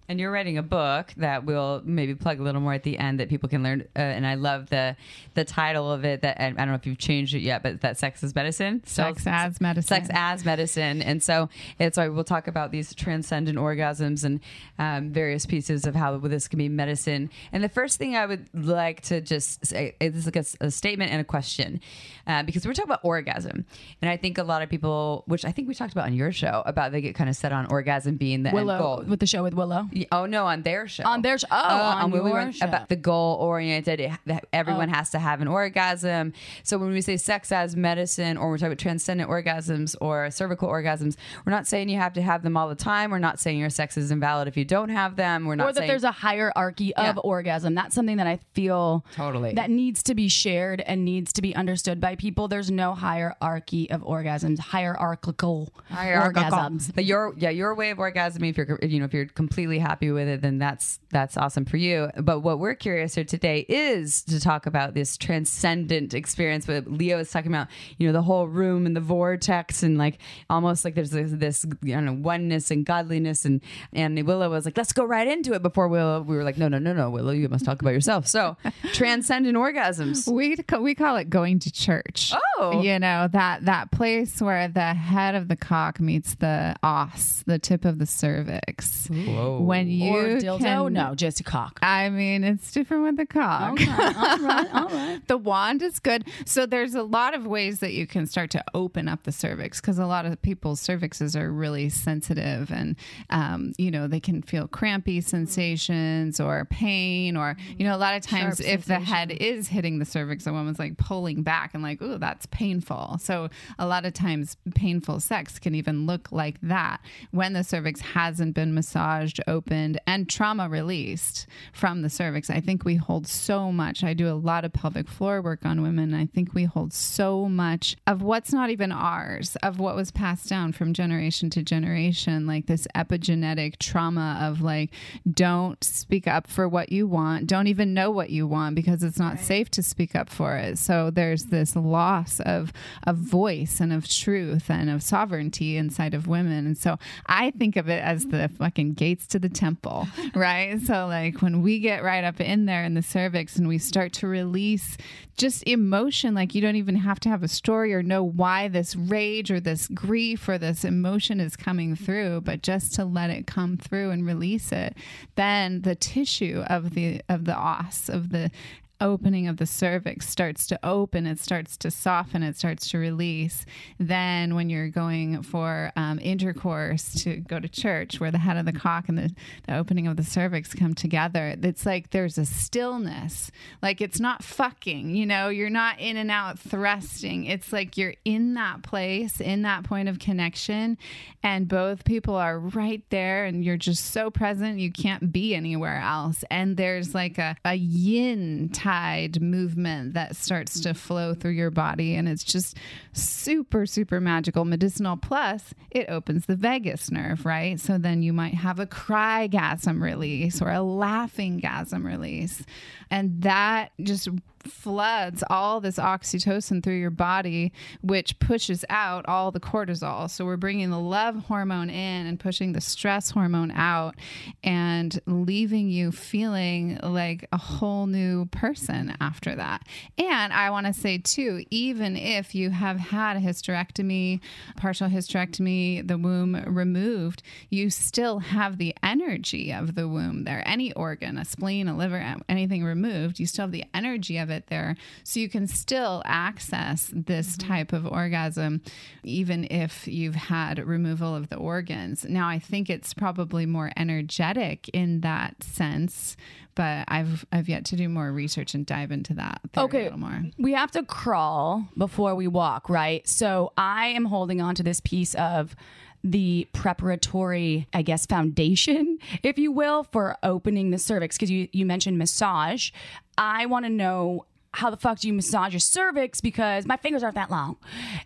And 0.09 0.19
you're 0.19 0.29
writing 0.29 0.57
a 0.57 0.61
book 0.63 1.13
that 1.15 1.45
we'll 1.45 1.81
maybe 1.85 2.15
plug 2.15 2.41
a 2.41 2.43
little 2.43 2.59
more 2.59 2.73
at 2.73 2.83
the 2.83 2.97
end 2.97 3.21
that 3.21 3.29
people 3.29 3.47
can 3.47 3.63
learn. 3.63 3.87
Uh, 3.95 3.99
and 3.99 4.27
I 4.27 4.33
love 4.33 4.69
the 4.69 4.97
the 5.35 5.45
title 5.45 5.89
of 5.89 6.03
it. 6.03 6.21
That 6.21 6.35
and 6.37 6.57
I 6.57 6.63
don't 6.63 6.71
know 6.71 6.75
if 6.75 6.85
you've 6.85 6.97
changed 6.97 7.33
it 7.33 7.39
yet, 7.39 7.63
but 7.63 7.79
that 7.79 7.97
sex 7.97 8.23
is 8.23 8.35
medicine. 8.35 8.81
Sex 8.85 9.23
as 9.25 9.61
medicine. 9.61 9.87
Sex 9.87 10.09
as 10.11 10.43
medicine. 10.43 11.01
And 11.01 11.23
so 11.23 11.47
it's 11.79 11.97
why 11.97 12.09
we'll 12.09 12.25
talk 12.25 12.47
about 12.47 12.71
these 12.71 12.93
transcendent 12.93 13.57
orgasms 13.57 14.25
and 14.25 14.41
um, 14.77 15.11
various 15.13 15.45
pieces 15.45 15.87
of 15.87 15.95
how 15.95 16.17
this 16.17 16.49
can 16.49 16.57
be 16.57 16.67
medicine. 16.67 17.29
And 17.53 17.63
the 17.63 17.69
first 17.69 17.97
thing 17.97 18.17
I 18.17 18.25
would 18.25 18.49
like 18.53 18.99
to 19.03 19.21
just 19.21 19.65
say 19.65 19.95
is 20.01 20.25
like 20.25 20.35
a, 20.35 20.43
a 20.59 20.71
statement 20.71 21.13
and 21.13 21.21
a 21.21 21.23
question, 21.23 21.79
uh, 22.27 22.43
because 22.43 22.67
we're 22.67 22.73
talking 22.73 22.89
about 22.89 22.99
orgasm, 23.03 23.65
and 24.01 24.11
I 24.11 24.17
think 24.17 24.37
a 24.37 24.43
lot 24.43 24.61
of 24.61 24.67
people, 24.67 25.23
which 25.27 25.45
I 25.45 25.53
think 25.53 25.69
we 25.69 25.73
talked 25.73 25.93
about 25.93 26.07
on 26.07 26.13
your 26.13 26.33
show, 26.33 26.63
about 26.65 26.91
they 26.91 26.99
get 26.99 27.15
kind 27.15 27.29
of 27.29 27.35
set 27.37 27.53
on 27.53 27.60
orgasm 27.67 28.15
being 28.17 28.43
the 28.43 28.49
end 28.49 28.67
goal. 28.67 29.03
with 29.07 29.19
the 29.19 29.27
show 29.27 29.43
with 29.43 29.53
Willow. 29.53 29.89
Oh 30.11 30.25
no, 30.25 30.45
on 30.47 30.63
their 30.63 30.87
show. 30.87 31.03
On 31.05 31.21
their 31.21 31.37
show. 31.37 31.47
oh, 31.51 31.55
uh, 31.55 31.95
on 32.03 32.11
when 32.11 32.23
we 32.23 32.29
your 32.29 32.39
went 32.39 32.55
show. 32.55 32.65
Oh. 32.65 32.69
about 32.69 32.89
the 32.89 32.95
goal 32.95 33.37
oriented. 33.41 34.11
Everyone 34.53 34.89
oh. 34.89 34.93
has 34.93 35.09
to 35.11 35.19
have 35.19 35.41
an 35.41 35.47
orgasm. 35.47 36.33
So 36.63 36.77
when 36.77 36.91
we 36.91 37.01
say 37.01 37.17
sex 37.17 37.51
as 37.51 37.75
medicine, 37.75 38.37
or 38.37 38.49
we're 38.49 38.57
talking 38.57 38.67
about 38.73 38.79
transcendent 38.79 39.29
orgasms 39.29 39.95
or 40.01 40.29
cervical 40.31 40.69
orgasms, 40.69 41.15
we're 41.45 41.51
not 41.51 41.67
saying 41.67 41.89
you 41.89 41.97
have 41.97 42.13
to 42.13 42.21
have 42.21 42.43
them 42.43 42.55
all 42.57 42.69
the 42.69 42.75
time. 42.75 43.11
We're 43.11 43.19
not 43.19 43.39
saying 43.39 43.57
your 43.59 43.69
sex 43.69 43.97
is 43.97 44.11
invalid 44.11 44.47
if 44.47 44.57
you 44.57 44.65
don't 44.65 44.89
have 44.89 45.15
them. 45.15 45.45
We're 45.45 45.55
not 45.55 45.69
or 45.69 45.73
that 45.73 45.79
saying 45.79 45.87
there's 45.89 46.03
a 46.03 46.11
hierarchy 46.11 46.95
of 46.95 47.15
Yeah. 47.15 47.21
orgasm. 47.21 47.75
That's 47.75 47.95
something 47.95 48.17
that 48.17 48.27
I 48.27 48.39
feel 48.53 49.05
Totally. 49.15 49.53
that 49.53 49.69
needs 49.69 50.03
to 50.03 50.15
be 50.15 50.27
shared 50.27 50.81
and 50.81 51.03
needs 51.05 51.33
to 51.33 51.41
be 51.41 51.55
understood 51.55 51.99
by 51.99 52.15
people. 52.15 52.47
There's 52.47 52.71
no 52.71 52.93
hierarchy 52.93 53.89
of 53.89 54.01
orgasms, 54.01 54.59
hierarchical, 54.59 55.71
hierarchical. 55.89 56.43
orgasms. 56.43 56.93
But 56.93 57.05
your 57.05 57.33
yeah, 57.41 57.49
your 57.49 57.73
way 57.73 57.89
of 57.89 57.97
orgasming, 57.97 58.51
if 58.51 58.57
you're 58.57 58.79
you 58.83 58.99
know 58.99 59.05
if 59.05 59.13
you're 59.13 59.25
completely 59.25 59.79
happy 59.79 60.11
with 60.11 60.27
it, 60.27 60.41
then 60.41 60.59
that's 60.59 60.99
that's 61.09 61.37
awesome 61.37 61.65
for 61.65 61.77
you. 61.77 62.09
But 62.21 62.41
what 62.41 62.59
we're 62.59 62.75
curious 62.75 63.15
here 63.15 63.23
today 63.23 63.65
is 63.67 64.21
to 64.23 64.39
talk 64.39 64.67
about 64.67 64.93
this 64.93 65.17
transcendent 65.17 66.13
experience. 66.13 66.67
What 66.67 66.85
Leah 66.87 67.17
is 67.17 67.31
talking 67.31 67.51
about, 67.51 67.67
you 67.97 68.07
know, 68.07 68.13
the 68.13 68.21
whole 68.21 68.47
room 68.47 68.85
and 68.85 68.95
the 68.95 69.01
vortex, 69.01 69.81
and 69.81 69.97
like 69.97 70.19
almost 70.49 70.85
like 70.85 70.93
there's 70.93 71.09
this, 71.09 71.31
this 71.31 71.65
you 71.81 71.99
know 71.99 72.13
oneness 72.13 72.69
and 72.69 72.85
godliness, 72.85 73.43
and 73.43 73.61
and 73.91 74.21
Willow 74.27 74.49
was 74.49 74.65
like, 74.65 74.77
let's 74.77 74.93
go 74.93 75.03
right 75.03 75.27
into 75.27 75.53
it. 75.53 75.63
Before 75.63 75.87
Willow, 75.87 76.21
we 76.21 76.35
were 76.35 76.43
like, 76.43 76.59
no, 76.59 76.67
no, 76.67 76.77
no, 76.77 76.93
no, 76.93 77.09
Willow, 77.09 77.31
you 77.31 77.49
must 77.49 77.65
talk 77.65 77.81
about 77.81 77.93
yourself. 77.93 78.27
So 78.27 78.55
transcendent 78.93 79.57
orgasms. 79.57 80.31
We 80.31 80.57
we 80.79 80.93
call 80.93 81.17
it 81.17 81.29
going 81.29 81.59
to 81.59 81.71
church. 81.71 82.33
Oh. 82.59 82.81
you 82.81 82.99
know 82.99 83.27
that 83.31 83.65
that 83.65 83.91
place 83.91 84.41
where 84.41 84.67
the 84.67 84.93
head 84.93 85.33
of 85.33 85.47
the 85.47 85.55
cock 85.55 85.99
meets 85.99 86.35
the 86.35 86.75
os, 86.83 87.30
the 87.45 87.59
tip 87.59 87.85
of 87.85 87.99
the 87.99 88.05
cervix. 88.05 89.07
Whoa. 89.07 89.59
When 89.61 89.89
you 89.89 90.15
or 90.15 90.23
dildo? 90.37 90.59
can- 90.59 90.93
no, 90.93 91.15
just 91.15 91.39
a 91.39 91.43
cock. 91.43 91.79
I 91.81 92.09
mean, 92.09 92.43
it's 92.43 92.71
different 92.71 93.03
with 93.03 93.17
the 93.17 93.25
cock. 93.25 93.73
Okay, 93.73 93.89
all 93.89 94.39
right, 94.39 94.73
all 94.73 94.89
right. 94.89 95.21
the 95.27 95.37
wand 95.37 95.81
is 95.81 95.99
good. 95.99 96.25
So 96.45 96.65
there's 96.65 96.95
a 96.95 97.03
lot 97.03 97.33
of 97.33 97.45
ways 97.45 97.79
that 97.79 97.93
you 97.93 98.07
can 98.07 98.25
start 98.25 98.51
to 98.51 98.63
open 98.73 99.07
up 99.07 99.23
the 99.23 99.31
cervix 99.31 99.79
because 99.81 99.97
a 99.97 100.05
lot 100.05 100.25
of 100.25 100.41
people's 100.41 100.81
cervixes 100.81 101.39
are 101.39 101.51
really 101.51 101.89
sensitive 101.89 102.71
and, 102.71 102.95
um, 103.29 103.73
you 103.77 103.91
know, 103.91 104.07
they 104.07 104.19
can 104.19 104.41
feel 104.41 104.67
crampy 104.67 105.21
sensations 105.21 106.39
or 106.39 106.65
pain 106.65 107.35
or, 107.37 107.55
you 107.77 107.85
know, 107.85 107.95
a 107.95 107.97
lot 107.97 108.15
of 108.15 108.21
times 108.21 108.57
Sharp 108.57 108.69
if 108.69 108.85
the 108.85 108.99
head 108.99 109.31
is 109.31 109.67
hitting 109.67 109.99
the 109.99 110.05
cervix, 110.05 110.47
a 110.47 110.53
woman's 110.53 110.79
like 110.79 110.97
pulling 110.97 111.43
back 111.43 111.73
and 111.73 111.83
like, 111.83 112.01
ooh, 112.01 112.17
that's 112.17 112.45
painful. 112.47 113.17
So 113.19 113.49
a 113.79 113.85
lot 113.85 114.05
of 114.05 114.13
times 114.13 114.57
painful 114.75 115.19
sex 115.19 115.59
can 115.59 115.75
even 115.75 116.05
look 116.05 116.31
like 116.31 116.57
that 116.61 117.01
when 117.31 117.53
the 117.53 117.63
cervix 117.63 118.01
hasn't 118.01 118.55
been 118.55 118.73
massaged, 118.73 119.39
opened, 119.47 119.99
and 120.07 120.27
trauma 120.29 120.67
released 120.67 121.47
from 121.73 122.01
the 122.01 122.09
cervix. 122.09 122.49
I 122.49 122.59
think 122.59 122.83
we 122.83 122.95
hold 122.95 123.27
so 123.27 123.71
much. 123.71 124.03
I 124.03 124.13
do 124.13 124.27
a 124.27 124.33
lot 124.33 124.65
of 124.65 124.73
pelvic 124.73 125.07
floor 125.07 125.41
work 125.41 125.65
on 125.65 125.81
women. 125.81 126.13
I 126.13 126.25
think 126.25 126.53
we 126.53 126.63
hold 126.63 126.93
so 126.93 127.47
much 127.47 127.95
of 128.07 128.21
what's 128.21 128.51
not 128.51 128.69
even 128.69 128.91
ours, 128.91 129.55
of 129.57 129.79
what 129.79 129.95
was 129.95 130.11
passed 130.11 130.49
down 130.49 130.71
from 130.71 130.93
generation 130.93 131.49
to 131.51 131.63
generation, 131.63 132.47
like 132.47 132.65
this 132.65 132.87
epigenetic 132.95 133.77
trauma 133.77 134.39
of 134.41 134.61
like, 134.61 134.91
don't 135.31 135.83
speak 135.83 136.27
up 136.27 136.47
for 136.47 136.67
what 136.67 136.91
you 136.91 137.07
want, 137.07 137.47
don't 137.47 137.67
even 137.67 137.93
know 137.93 138.11
what 138.11 138.29
you 138.29 138.47
want 138.47 138.75
because 138.75 139.03
it's 139.03 139.19
not 139.19 139.39
safe 139.39 139.69
to 139.71 139.83
speak 139.83 140.15
up 140.15 140.29
for 140.29 140.57
it. 140.57 140.77
So 140.77 141.11
there's 141.11 141.43
mm-hmm. 141.43 141.55
this 141.55 141.75
loss 141.75 142.39
of 142.41 142.73
of 143.07 143.17
voice 143.17 143.79
and 143.79 143.93
of 143.93 144.07
truth 144.07 144.69
and 144.69 144.89
of 144.89 145.03
sovereignty 145.03 145.77
inside 145.77 146.13
of 146.13 146.27
women. 146.27 146.65
And 146.65 146.77
so 146.77 146.97
I 147.25 147.51
think 147.51 147.75
of 147.75 147.89
it 147.89 148.03
as 148.03 148.25
the 148.25 148.49
fucking 148.49 148.93
gates 148.93 149.27
to 149.27 149.39
the 149.39 149.49
temple, 149.49 150.07
right? 150.35 150.79
So 150.81 151.07
like 151.07 151.41
when 151.41 151.61
we 151.61 151.79
get 151.79 152.03
right 152.03 152.23
up 152.23 152.39
in 152.39 152.65
there 152.65 152.83
in 152.83 152.93
the 152.93 153.01
cervix 153.01 153.55
and 153.57 153.67
we 153.67 153.77
start 153.77 154.13
to 154.13 154.27
release 154.27 154.97
just 155.37 155.67
emotion, 155.67 156.35
like 156.35 156.53
you 156.53 156.61
don't 156.61 156.75
even 156.75 156.95
have 156.95 157.19
to 157.21 157.29
have 157.29 157.43
a 157.43 157.47
story 157.47 157.93
or 157.93 158.03
know 158.03 158.23
why 158.23 158.67
this 158.67 158.95
rage 158.95 159.49
or 159.51 159.59
this 159.59 159.87
grief 159.87 160.47
or 160.47 160.57
this 160.57 160.83
emotion 160.83 161.39
is 161.39 161.55
coming 161.55 161.95
through, 161.95 162.41
but 162.41 162.61
just 162.61 162.93
to 162.95 163.05
let 163.05 163.29
it 163.29 163.47
come 163.47 163.77
through 163.77 164.11
and 164.11 164.25
release 164.25 164.71
it, 164.71 164.95
then 165.35 165.81
the 165.81 165.95
tissue 165.95 166.63
of 166.67 166.93
the 166.93 167.21
of 167.29 167.45
the 167.45 167.55
os 167.55 168.09
of 168.09 168.29
the 168.29 168.51
opening 169.01 169.47
of 169.47 169.57
the 169.57 169.65
cervix 169.65 170.29
starts 170.29 170.67
to 170.67 170.79
open, 170.83 171.25
it 171.25 171.39
starts 171.39 171.75
to 171.77 171.89
soften, 171.89 172.43
it 172.43 172.55
starts 172.55 172.89
to 172.91 172.99
release. 172.99 173.65
Then, 173.99 174.55
when 174.55 174.69
you're 174.69 174.89
going 174.89 175.41
for 175.41 175.91
um, 175.95 176.19
intercourse 176.21 177.23
to 177.23 177.37
go 177.37 177.59
to 177.59 177.67
church, 177.67 178.19
where 178.19 178.31
the 178.31 178.37
head 178.37 178.57
of 178.57 178.65
the 178.65 178.71
cock 178.71 179.09
and 179.09 179.17
the, 179.17 179.35
the 179.67 179.75
opening 179.75 180.07
of 180.07 180.17
the 180.17 180.23
cervix 180.23 180.73
come 180.73 180.93
together, 180.93 181.55
it's 181.61 181.85
like 181.85 182.11
there's 182.11 182.37
a 182.37 182.45
stillness. 182.45 183.51
Like 183.81 183.99
it's 183.99 184.19
not 184.19 184.43
fucking, 184.43 185.15
you 185.15 185.25
know, 185.25 185.49
you're 185.49 185.69
not 185.69 185.99
in 185.99 186.15
and 186.15 186.29
out 186.29 186.59
thrusting. 186.59 187.45
It's 187.45 187.73
like 187.73 187.97
you're 187.97 188.15
in 188.23 188.53
that 188.53 188.83
place, 188.83 189.41
in 189.41 189.63
that 189.63 189.83
point 189.83 190.09
of 190.09 190.19
connection, 190.19 190.97
and 191.41 191.67
both 191.67 192.05
people 192.05 192.35
are 192.35 192.59
right 192.59 193.03
there, 193.09 193.45
and 193.45 193.65
you're 193.65 193.77
just 193.77 194.11
so 194.11 194.29
present, 194.29 194.79
you 194.79 194.91
can't 194.91 195.31
be 195.31 195.55
anywhere 195.55 195.99
else. 195.99 196.43
And 196.51 196.77
there's 196.77 197.15
like 197.15 197.39
a, 197.39 197.57
a 197.65 197.73
yin 197.73 198.69
type 198.69 198.90
tide 198.91 199.41
movement 199.41 200.13
that 200.15 200.35
starts 200.35 200.81
to 200.81 200.93
flow 200.93 201.33
through 201.33 201.51
your 201.51 201.71
body. 201.71 202.15
And 202.15 202.27
it's 202.27 202.43
just 202.43 202.77
super, 203.13 203.85
super 203.85 204.19
magical. 204.19 204.65
Medicinal 204.65 205.15
plus, 205.15 205.73
it 205.91 206.09
opens 206.09 206.45
the 206.45 206.57
vagus 206.57 207.09
nerve, 207.09 207.45
right? 207.45 207.79
So 207.79 207.97
then 207.97 208.21
you 208.21 208.33
might 208.33 208.55
have 208.55 208.79
a 208.79 208.85
cry 208.85 209.47
gasm 209.47 210.01
release 210.01 210.61
or 210.61 210.71
a 210.71 210.81
laughing 210.81 211.61
gasm 211.61 212.03
release. 212.03 212.63
And 213.11 213.43
that 213.43 213.91
just 214.01 214.29
floods 214.67 215.43
all 215.49 215.81
this 215.81 215.97
oxytocin 215.97 216.83
through 216.83 216.97
your 216.97 217.09
body, 217.09 217.73
which 218.01 218.37
pushes 218.39 218.85
out 218.89 219.25
all 219.27 219.51
the 219.51 219.59
cortisol. 219.59 220.29
So 220.29 220.45
we're 220.45 220.57
bringing 220.57 220.91
the 220.91 220.99
love 220.99 221.35
hormone 221.45 221.89
in 221.89 222.27
and 222.27 222.39
pushing 222.39 222.73
the 222.73 222.81
stress 222.81 223.31
hormone 223.31 223.71
out 223.71 224.15
and 224.63 225.19
leaving 225.25 225.89
you 225.89 226.11
feeling 226.11 226.99
like 227.01 227.47
a 227.51 227.57
whole 227.57 228.05
new 228.05 228.45
person 228.45 229.15
after 229.19 229.55
that. 229.55 229.87
And 230.17 230.53
I 230.53 230.69
want 230.69 230.85
to 230.85 230.93
say, 230.93 231.17
too, 231.17 231.65
even 231.71 232.15
if 232.15 232.53
you 232.53 232.69
have 232.69 232.99
had 232.99 233.37
a 233.37 233.39
hysterectomy, 233.39 234.41
partial 234.77 235.09
hysterectomy, 235.09 236.07
the 236.07 236.17
womb 236.17 236.63
removed, 236.67 237.41
you 237.69 237.89
still 237.89 238.39
have 238.39 238.77
the 238.77 238.95
energy 239.01 239.73
of 239.73 239.95
the 239.95 240.07
womb 240.07 240.43
there. 240.43 240.63
Any 240.67 240.93
organ, 240.93 241.37
a 241.37 241.45
spleen, 241.45 241.87
a 241.87 241.97
liver, 241.97 242.35
anything 242.47 242.83
removed, 242.83 243.00
you 243.39 243.45
still 243.45 243.63
have 243.63 243.71
the 243.71 243.85
energy 243.93 244.37
of 244.37 244.49
it 244.49 244.67
there. 244.67 244.95
So 245.23 245.39
you 245.39 245.49
can 245.49 245.67
still 245.67 246.21
access 246.25 247.11
this 247.13 247.55
mm-hmm. 247.55 247.67
type 247.67 247.93
of 247.93 248.05
orgasm 248.05 248.81
even 249.23 249.67
if 249.69 250.07
you've 250.07 250.35
had 250.35 250.79
removal 250.79 251.35
of 251.35 251.49
the 251.49 251.55
organs. 251.57 252.25
Now, 252.27 252.47
I 252.47 252.59
think 252.59 252.89
it's 252.89 253.13
probably 253.13 253.65
more 253.65 253.91
energetic 253.97 254.89
in 254.89 255.21
that 255.21 255.63
sense, 255.63 256.35
but 256.75 257.05
I've 257.07 257.45
I've 257.51 257.69
yet 257.69 257.85
to 257.85 257.95
do 257.95 258.09
more 258.09 258.31
research 258.31 258.73
and 258.73 258.85
dive 258.85 259.11
into 259.11 259.33
that 259.35 259.61
Okay. 259.77 260.01
a 260.01 260.03
little 260.05 260.19
more. 260.19 260.43
We 260.57 260.73
have 260.73 260.91
to 260.91 261.03
crawl 261.03 261.87
before 261.97 262.35
we 262.35 262.47
walk, 262.47 262.89
right? 262.89 263.27
So 263.27 263.73
I 263.77 264.07
am 264.07 264.25
holding 264.25 264.61
on 264.61 264.75
to 264.75 264.83
this 264.83 265.01
piece 265.01 265.35
of 265.35 265.75
the 266.23 266.67
preparatory, 266.73 267.87
I 267.93 268.01
guess, 268.01 268.25
foundation, 268.25 269.17
if 269.43 269.57
you 269.57 269.71
will, 269.71 270.03
for 270.03 270.37
opening 270.43 270.91
the 270.91 270.97
cervix. 270.97 271.37
Because 271.37 271.49
you, 271.51 271.67
you 271.71 271.85
mentioned 271.85 272.17
massage. 272.17 272.91
I 273.37 273.65
want 273.65 273.85
to 273.85 273.89
know 273.89 274.45
how 274.73 274.89
the 274.89 274.97
fuck 274.97 275.19
do 275.19 275.27
you 275.27 275.33
massage 275.33 275.73
your 275.73 275.79
cervix 275.81 276.39
because 276.39 276.85
my 276.85 276.95
fingers 276.97 277.23
aren't 277.23 277.35
that 277.35 277.51
long. 277.51 277.75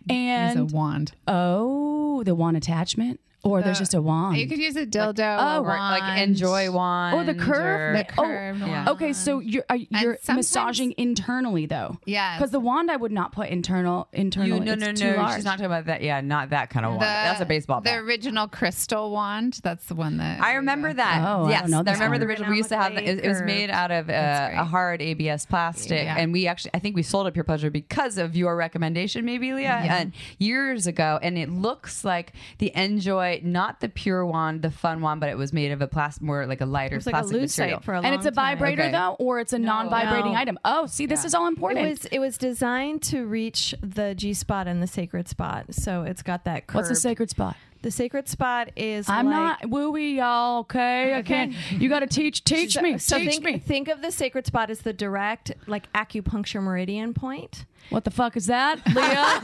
And 0.10 0.58
a 0.60 0.64
wand. 0.64 1.12
oh, 1.26 2.22
the 2.24 2.34
wand 2.34 2.56
attachment? 2.56 3.18
Or 3.46 3.62
there's 3.62 3.78
just 3.78 3.94
a 3.94 4.02
wand. 4.02 4.36
You 4.36 4.48
could 4.48 4.58
use 4.58 4.76
a 4.76 4.84
dildo, 4.86 5.20
a 5.20 5.56
oh, 5.58 5.62
or 5.62 5.72
Or 5.74 5.78
like 5.78 6.18
enjoy 6.20 6.70
wand. 6.70 7.16
or 7.16 7.24
the 7.24 7.34
curve? 7.34 7.96
The 7.96 8.06
Oh, 8.18 8.24
curved 8.24 8.60
yeah. 8.60 8.66
wand. 8.68 8.88
Okay, 8.90 9.12
so 9.12 9.38
you're 9.38 9.64
are, 9.70 9.76
you're 9.76 10.18
massaging 10.28 10.94
internally 10.98 11.66
though. 11.66 11.98
Yeah. 12.04 12.36
because 12.36 12.50
the 12.50 12.60
wand 12.60 12.90
I 12.90 12.96
would 12.96 13.12
not 13.12 13.32
put 13.32 13.48
internal 13.48 14.08
internal. 14.12 14.58
You, 14.58 14.64
no, 14.64 14.72
it's 14.72 14.80
no, 14.82 14.92
too 14.92 15.10
no. 15.12 15.16
large. 15.22 15.34
She's 15.36 15.44
not 15.44 15.52
talking 15.52 15.66
about 15.66 15.86
that. 15.86 16.02
Yeah, 16.02 16.20
not 16.20 16.50
that 16.50 16.70
kind 16.70 16.84
of 16.84 16.92
wand. 16.92 17.02
That's 17.02 17.40
a 17.40 17.44
baseball 17.46 17.80
Bat. 17.80 17.84
The 17.92 17.98
bat. 18.00 18.04
original 18.04 18.48
crystal 18.48 19.10
wand. 19.10 19.60
That's 19.62 19.86
the 19.86 19.94
one 19.94 20.16
that 20.18 20.40
I 20.40 20.54
remember 20.54 20.92
that. 20.92 21.22
Oh, 21.26 21.44
I 21.44 21.50
yes, 21.50 21.62
don't 21.62 21.70
know 21.70 21.82
this 21.82 21.94
remember 21.94 22.14
one. 22.14 22.20
the 22.20 22.26
original. 22.26 22.50
We 22.50 22.56
used 22.56 22.68
to 22.70 22.76
have. 22.76 22.94
The, 22.94 23.08
it, 23.08 23.24
it 23.24 23.28
was 23.28 23.42
made 23.42 23.70
out 23.70 23.90
of 23.90 24.08
uh, 24.10 24.50
a 24.54 24.64
hard 24.64 25.00
ABS 25.02 25.46
plastic, 25.46 26.02
Yeah. 26.02 26.16
and 26.18 26.32
we 26.32 26.46
actually, 26.46 26.70
I 26.74 26.78
think 26.78 26.96
we 26.96 27.02
sold 27.02 27.26
up 27.26 27.36
your 27.36 27.44
pleasure 27.44 27.70
because 27.70 28.18
of 28.18 28.36
your 28.36 28.56
recommendation, 28.56 29.24
maybe 29.24 29.52
Leah, 29.52 29.68
and 29.88 30.12
years 30.38 30.86
ago. 30.86 31.18
And 31.22 31.36
it 31.38 31.48
looks 31.50 32.04
like 32.04 32.32
the 32.58 32.72
Enjoy, 32.76 33.35
not 33.44 33.80
the 33.80 33.88
pure 33.88 34.24
wand, 34.24 34.62
the 34.62 34.70
fun 34.70 35.00
wand, 35.00 35.20
but 35.20 35.28
it 35.28 35.36
was 35.36 35.52
made 35.52 35.72
of 35.72 35.80
a 35.82 35.86
plastic, 35.88 36.22
more 36.22 36.46
like 36.46 36.60
a 36.60 36.66
lighter 36.66 36.96
It's 36.96 37.06
like 37.06 37.14
a 37.14 37.18
plastic 37.18 37.40
material. 37.40 37.80
for 37.80 37.94
a 37.94 38.02
and 38.02 38.14
it's 38.14 38.26
a 38.26 38.30
vibrator 38.30 38.82
Okay. 38.82 38.92
though, 38.92 39.16
or 39.18 39.40
it's 39.40 39.52
a 39.52 39.58
non-vibrating 39.58 40.32
No. 40.32 40.38
item. 40.38 40.58
Oh, 40.64 40.86
see, 40.86 41.06
this 41.06 41.24
is 41.24 41.34
all 41.34 41.46
important. 41.46 41.84
It 41.86 41.88
was 41.90 42.04
it 42.06 42.18
was 42.18 42.38
designed 42.38 43.02
to 43.04 43.26
reach 43.26 43.74
the 43.82 44.14
G 44.14 44.34
spot 44.34 44.66
and 44.68 44.82
the 44.82 44.86
sacred 44.86 45.28
spot, 45.28 45.66
so 45.74 46.02
it's 46.02 46.22
got 46.22 46.44
that 46.44 46.66
curve. 46.66 46.76
What's 46.76 46.88
the 46.88 46.94
sacred 46.94 47.30
spot? 47.30 47.56
The 47.82 47.90
sacred 47.92 48.28
spot 48.28 48.70
is. 48.74 49.08
I'm 49.08 49.26
like, 49.26 49.34
not 49.34 49.62
wooey, 49.70 50.16
y'all. 50.16 50.60
Okay, 50.60 51.14
I 51.14 51.22
can't. 51.22 51.54
You 51.70 51.88
got 51.88 52.00
to 52.00 52.06
teach, 52.08 52.42
teach 52.42 52.72
So, 52.72 52.80
me, 52.82 52.98
so 52.98 53.18
teach 53.18 53.28
think, 53.32 53.44
me. 53.44 53.58
think 53.58 53.86
of 53.88 54.02
the 54.02 54.10
sacred 54.10 54.44
spot 54.46 54.70
as 54.70 54.80
the 54.80 54.92
direct, 54.92 55.52
like 55.68 55.92
acupuncture 55.92 56.60
meridian 56.60 57.14
point. 57.14 57.64
What 57.90 58.02
the 58.04 58.10
fuck 58.10 58.36
is 58.36 58.46
that, 58.46 58.80
Leah? 58.92 59.42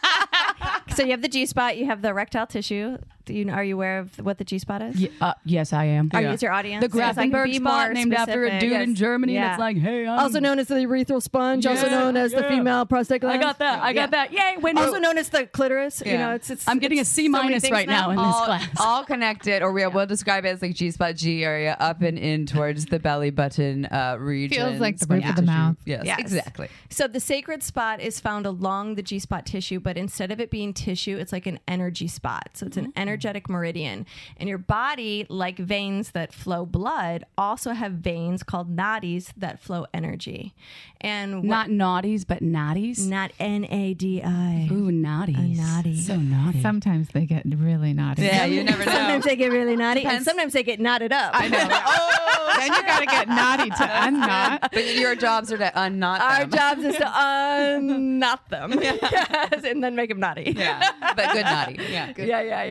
So 0.96 1.02
you 1.04 1.10
have 1.10 1.20
the 1.20 1.28
G 1.28 1.44
spot, 1.44 1.76
you 1.76 1.84
have 1.86 2.00
the 2.00 2.08
erectile 2.08 2.46
tissue. 2.46 2.96
Do 3.26 3.34
you 3.34 3.50
are 3.50 3.62
you 3.64 3.74
aware 3.74 3.98
of 3.98 4.16
what 4.18 4.38
the 4.38 4.44
G 4.44 4.58
spot 4.58 4.82
is? 4.82 5.00
Ye- 5.00 5.12
uh, 5.20 5.34
yes, 5.44 5.72
I 5.72 5.84
am. 5.86 6.10
Are 6.14 6.22
you, 6.22 6.28
is 6.28 6.42
your 6.42 6.52
audience? 6.52 6.86
The 6.86 6.96
Yes, 6.96 7.18
I 7.18 7.22
can 7.24 7.32
Grafenberg 7.32 7.44
be 7.46 7.54
spot, 7.56 7.84
more 7.86 7.92
named 7.94 8.14
after 8.14 8.44
a 8.44 8.48
specific. 8.48 8.70
dude 8.70 8.80
in 8.80 8.94
Germany. 8.94 9.34
Yeah. 9.34 9.48
That's 9.48 9.60
like, 9.60 9.76
hey, 9.78 10.06
I'm 10.06 10.18
also 10.18 10.38
known 10.40 10.58
as 10.60 10.68
the 10.68 10.76
urethral 10.76 11.20
sponge, 11.20 11.66
also 11.66 11.88
known 11.90 12.16
as 12.16 12.32
the 12.32 12.44
female 12.44 12.86
prostate 12.86 13.20
gland. 13.22 13.40
I 13.42 13.42
got 13.44 13.58
that. 13.58 13.82
I 13.82 13.92
got 13.92 14.12
that. 14.12 14.32
Yay, 14.32 14.56
Wendy. 14.60 14.80
Also 14.80 14.98
known 14.98 15.18
as 15.18 15.28
the 15.28 15.46
clitoris. 15.46 16.02
You 16.06 16.16
know, 16.18 16.34
it's 16.34 16.50
it's. 16.50 16.66
I'm 16.68 16.78
getting 16.78 16.98
a 16.98 17.00
it's 17.02 17.10
C 17.10 17.26
so 17.26 17.32
many 17.32 17.44
minus 17.48 17.62
things 17.62 17.72
right 17.72 17.88
now 17.88 18.10
in 18.10 18.16
this 18.16 18.26
class. 18.26 18.68
all 18.80 19.04
connected, 19.04 19.62
or 19.62 19.72
we'll, 19.72 19.90
we'll 19.90 20.06
describe 20.06 20.44
it 20.44 20.48
as 20.50 20.62
like 20.62 20.74
G 20.74 20.90
spot 20.92 21.16
G 21.16 21.44
area 21.44 21.76
up 21.80 22.02
and 22.02 22.18
in 22.18 22.46
towards 22.46 22.86
the 22.86 22.98
belly 23.00 23.30
button 23.30 23.86
uh, 23.86 24.16
region. 24.20 24.64
Feels 24.68 24.80
like 24.80 24.98
the 24.98 25.06
roof 25.12 25.28
of 25.28 25.36
the 25.36 25.42
mouth. 25.42 25.76
Yes, 25.84 26.04
Yes. 26.04 26.18
exactly. 26.20 26.68
So 26.90 27.08
the 27.08 27.20
sacred 27.20 27.62
spot 27.64 28.00
is 28.00 28.20
found 28.20 28.46
along 28.46 28.94
the 28.94 29.02
G 29.02 29.18
spot 29.18 29.46
tissue, 29.46 29.80
but 29.80 29.96
instead 29.96 30.30
of 30.30 30.40
it 30.40 30.50
being 30.50 30.72
tissue, 30.72 31.16
it's 31.18 31.32
like 31.32 31.46
an 31.46 31.58
energy 31.66 32.06
spot. 32.08 32.50
So 32.54 32.66
it's 32.66 32.76
an 32.76 32.92
energetic 33.16 33.48
meridian. 33.48 34.04
And 34.36 34.46
your 34.48 34.58
body, 34.58 35.24
like 35.30 35.56
veins 35.58 36.10
that 36.10 36.32
flow 36.34 36.66
blood, 36.66 37.24
also 37.38 37.70
have 37.72 37.92
veins 37.92 38.42
called 38.42 38.76
nadis 38.76 39.32
that 39.38 39.58
flow 39.58 39.86
energy. 39.94 40.54
And 41.00 41.36
what- 41.48 41.68
Not 41.68 41.68
naughties, 41.68 42.26
but 42.26 42.42
naughties. 42.42 43.08
not 43.08 43.30
N 43.40 43.66
A 43.70 43.94
D 43.94 44.22
I. 44.22 44.68
Ooh, 44.70 44.90
naughties. 44.90 45.56
naughty. 45.56 45.96
So 45.98 46.16
naughty. 46.16 46.60
Sometimes 46.60 47.08
they 47.08 47.24
get 47.24 47.44
really 47.46 47.92
naughty. 47.94 48.22
Yeah, 48.22 48.44
you 48.44 48.62
never 48.64 48.84
know. 48.86 48.92
Sometimes 48.92 49.24
they 49.24 49.36
get 49.36 49.50
really 49.50 49.76
naughty, 49.76 50.04
and 50.04 50.22
sometimes 50.24 50.52
they 50.52 50.62
get 50.62 50.78
knotted 50.80 51.12
up. 51.12 51.32
I 51.34 51.48
know. 51.48 51.68
Oh, 52.48 52.58
then 52.60 52.72
you 52.72 52.82
got 52.86 53.00
to 53.00 53.06
get 53.06 53.28
naughty 53.28 53.70
to 53.70 54.04
unknot. 54.06 54.70
but 54.72 54.94
your 54.94 55.14
jobs 55.16 55.50
are 55.52 55.58
to 55.58 55.70
unknot 55.74 56.20
Our 56.20 56.46
them. 56.46 56.50
jobs 56.50 56.84
is 56.84 56.96
to 56.96 57.12
unknot 57.14 58.48
them, 58.48 58.72
yes, 58.80 59.64
and 59.64 59.82
then 59.82 59.94
make 59.96 60.08
them 60.08 60.20
naughty. 60.20 60.54
yeah, 60.56 60.90
but 61.16 61.32
good 61.32 61.44
naughty. 61.44 61.76
Yeah. 61.90 62.12
yeah, 62.16 62.40
yeah. 62.42 62.68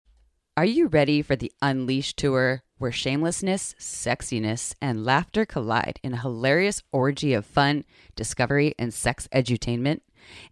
Are 0.57 0.63
you 0.63 0.87
ready 0.87 1.21
for 1.21 1.35
the 1.35 1.51
Unleashed 1.61 2.15
tour 2.15 2.63
where 2.77 2.89
shamelessness, 2.89 3.75
sexiness, 3.77 4.73
and 4.81 5.03
laughter 5.03 5.45
collide 5.45 5.99
in 6.01 6.13
a 6.13 6.21
hilarious 6.21 6.81
orgy 6.93 7.33
of 7.33 7.45
fun, 7.45 7.83
discovery, 8.15 8.73
and 8.79 8.93
sex 8.93 9.27
edutainment? 9.33 9.99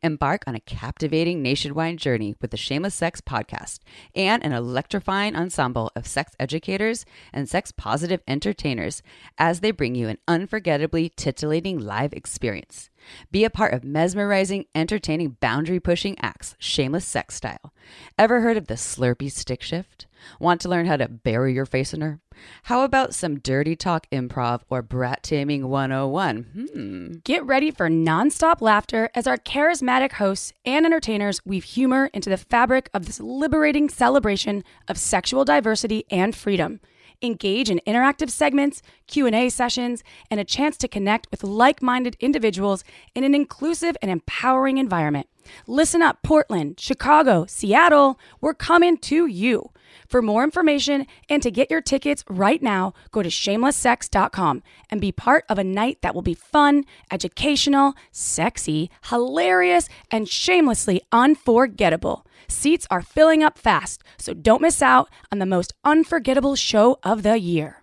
Embark 0.02 0.44
on 0.46 0.56
a 0.56 0.60
captivating 0.60 1.42
nationwide 1.42 2.00
journey 2.00 2.36
with 2.42 2.52
the 2.52 2.58
Shameless 2.58 2.94
Sex 2.94 3.22
podcast 3.22 3.80
and 4.14 4.44
an 4.44 4.52
electrifying 4.52 5.38
ensemble 5.38 5.90
of 5.96 6.06
sex 6.06 6.34
educators 6.38 7.06
and 7.32 7.48
sex 7.48 7.72
positive 7.72 8.22
entertainers 8.28 9.02
as 9.38 9.62
they 9.62 9.72
bring 9.72 9.96
you 9.96 10.10
an 10.10 10.18
unforgettably 10.28 11.14
titillating 11.16 11.80
live 11.80 12.12
experience. 12.12 12.90
Be 13.32 13.44
a 13.44 13.50
part 13.50 13.74
of 13.74 13.84
mesmerizing, 13.84 14.66
entertaining, 14.76 15.38
boundary 15.40 15.80
pushing 15.80 16.18
acts, 16.20 16.56
shameless 16.60 17.06
sex 17.06 17.36
style. 17.36 17.74
Ever 18.18 18.42
heard 18.42 18.58
of 18.58 18.68
the 18.68 18.76
Slurpee 18.76 19.32
stick 19.32 19.62
shift? 19.62 20.08
Want 20.40 20.62
to 20.62 20.70
learn 20.70 20.86
how 20.86 20.98
to 20.98 21.08
bury 21.08 21.54
your 21.54 21.66
face 21.66 21.94
in 21.94 22.02
her? 22.02 22.20
How 22.64 22.84
about 22.84 23.14
some 23.14 23.40
dirty 23.40 23.76
talk 23.76 24.08
improv 24.12 24.62
or 24.70 24.82
brat 24.82 25.24
taming 25.24 25.68
101? 25.70 26.70
Hmm. 26.74 27.14
Get 27.24 27.46
ready 27.46 27.72
for 27.72 27.90
nonstop 27.90 28.62
laughter 28.62 29.10
as 29.14 29.28
our 29.28 29.38
charismatic 29.38 30.14
hosts 30.14 30.54
and 30.66 30.86
entertainers 30.86 31.46
weave 31.46 31.64
humor 31.64 32.10
into 32.14 32.30
the 32.30 32.38
fabric 32.38 32.90
of 32.94 33.06
this 33.06 33.20
liberating 33.20 33.90
celebration 33.90 34.64
of 34.88 34.98
sexual 34.98 35.46
diversity 35.46 36.06
and 36.10 36.36
freedom. 36.36 36.80
Engage 37.24 37.70
in 37.70 37.80
interactive 37.88 38.30
segments, 38.30 38.82
Q&A 39.08 39.48
sessions, 39.48 40.04
and 40.30 40.42
a 40.42 40.44
chance 40.44 40.76
to 40.78 40.90
connect 40.90 41.32
with 41.32 41.42
like-minded 41.42 42.18
individuals 42.20 42.84
in 43.16 43.24
an 43.24 43.34
inclusive 43.34 43.96
and 44.02 44.12
empowering 44.12 44.78
environment. 44.78 45.28
Listen 45.66 46.02
up, 46.02 46.22
Portland, 46.22 46.80
Chicago, 46.80 47.46
Seattle, 47.48 48.20
we're 48.42 48.54
coming 48.54 48.98
to 48.98 49.26
you. 49.26 49.72
For 50.14 50.22
more 50.22 50.44
information 50.44 51.08
and 51.28 51.42
to 51.42 51.50
get 51.50 51.72
your 51.72 51.82
tickets 51.82 52.24
right 52.30 52.62
now, 52.62 52.94
go 53.10 53.24
to 53.24 53.30
shamelesssex.com 53.30 54.62
and 54.92 55.02
be 55.02 55.12
part 55.12 55.44
of 55.50 55.58
a 55.58 55.64
night 55.64 56.04
that 56.04 56.14
will 56.14 56.22
be 56.22 56.36
fun, 56.36 56.84
educational, 57.10 57.96
sexy, 58.12 58.92
hilarious, 59.06 59.90
and 60.12 60.30
shamelessly 60.30 61.02
unforgettable. 61.12 62.28
Seats 62.48 62.86
are 62.92 63.02
filling 63.02 63.42
up 63.42 63.58
fast, 63.58 64.04
so 64.20 64.36
don't 64.36 64.62
miss 64.62 64.84
out 64.84 65.10
on 65.32 65.40
the 65.40 65.48
most 65.48 65.74
unforgettable 65.84 66.56
show 66.56 67.00
of 67.02 67.24
the 67.24 67.40
year. 67.40 67.82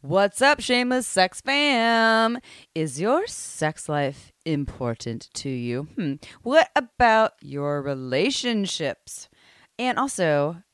What's 0.00 0.40
up, 0.40 0.60
shameless 0.60 1.06
sex 1.06 1.42
fam? 1.42 2.38
Is 2.74 3.02
your 3.02 3.26
sex 3.26 3.86
life 3.86 4.32
important 4.46 5.28
to 5.34 5.50
you? 5.50 5.88
Hmm. 5.96 6.14
What 6.42 6.70
about 6.74 7.32
your 7.42 7.82
relationships? 7.82 9.28
And 9.78 9.98
also, 9.98 10.62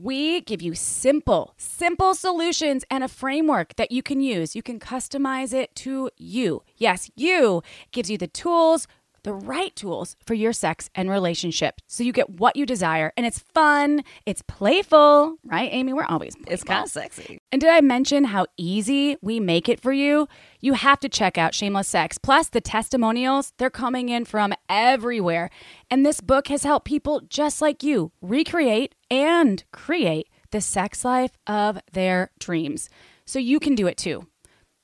We 0.00 0.42
give 0.42 0.62
you 0.62 0.76
simple, 0.76 1.54
simple 1.56 2.14
solutions 2.14 2.84
and 2.88 3.02
a 3.02 3.08
framework 3.08 3.74
that 3.74 3.90
you 3.90 4.00
can 4.00 4.20
use. 4.20 4.54
You 4.54 4.62
can 4.62 4.78
customize 4.78 5.52
it 5.52 5.74
to 5.76 6.10
you. 6.16 6.62
Yes, 6.76 7.10
you 7.16 7.62
It 7.86 7.90
gives 7.90 8.08
you 8.08 8.16
the 8.16 8.28
tools, 8.28 8.86
the 9.24 9.34
right 9.34 9.74
tools 9.74 10.14
for 10.24 10.34
your 10.34 10.52
sex 10.52 10.88
and 10.94 11.10
relationship. 11.10 11.80
So 11.88 12.04
you 12.04 12.12
get 12.12 12.30
what 12.30 12.54
you 12.54 12.64
desire. 12.64 13.12
And 13.16 13.26
it's 13.26 13.40
fun, 13.40 14.04
it's 14.24 14.40
playful, 14.42 15.34
right, 15.44 15.68
Amy? 15.72 15.92
We're 15.92 16.04
always 16.04 16.36
playful. 16.36 16.52
it's 16.52 16.62
kind 16.62 16.84
of 16.84 16.90
sexy. 16.90 17.40
And 17.50 17.60
did 17.60 17.70
I 17.70 17.80
mention 17.80 18.22
how 18.22 18.46
easy 18.56 19.16
we 19.20 19.40
make 19.40 19.68
it 19.68 19.80
for 19.80 19.92
you? 19.92 20.28
You 20.60 20.74
have 20.74 21.00
to 21.00 21.08
check 21.08 21.36
out 21.36 21.54
Shameless 21.54 21.88
Sex. 21.88 22.18
Plus, 22.18 22.48
the 22.48 22.60
testimonials, 22.60 23.52
they're 23.58 23.68
coming 23.68 24.10
in 24.10 24.24
from 24.26 24.54
everywhere. 24.68 25.50
And 25.90 26.06
this 26.06 26.20
book 26.20 26.46
has 26.46 26.62
helped 26.62 26.86
people 26.86 27.20
just 27.28 27.60
like 27.60 27.82
you 27.82 28.12
recreate 28.22 28.94
and 29.10 29.64
create 29.72 30.28
the 30.50 30.60
sex 30.60 31.04
life 31.04 31.32
of 31.46 31.78
their 31.92 32.30
dreams. 32.38 32.88
So 33.26 33.38
you 33.38 33.60
can 33.60 33.74
do 33.74 33.86
it 33.86 33.96
too. 33.96 34.26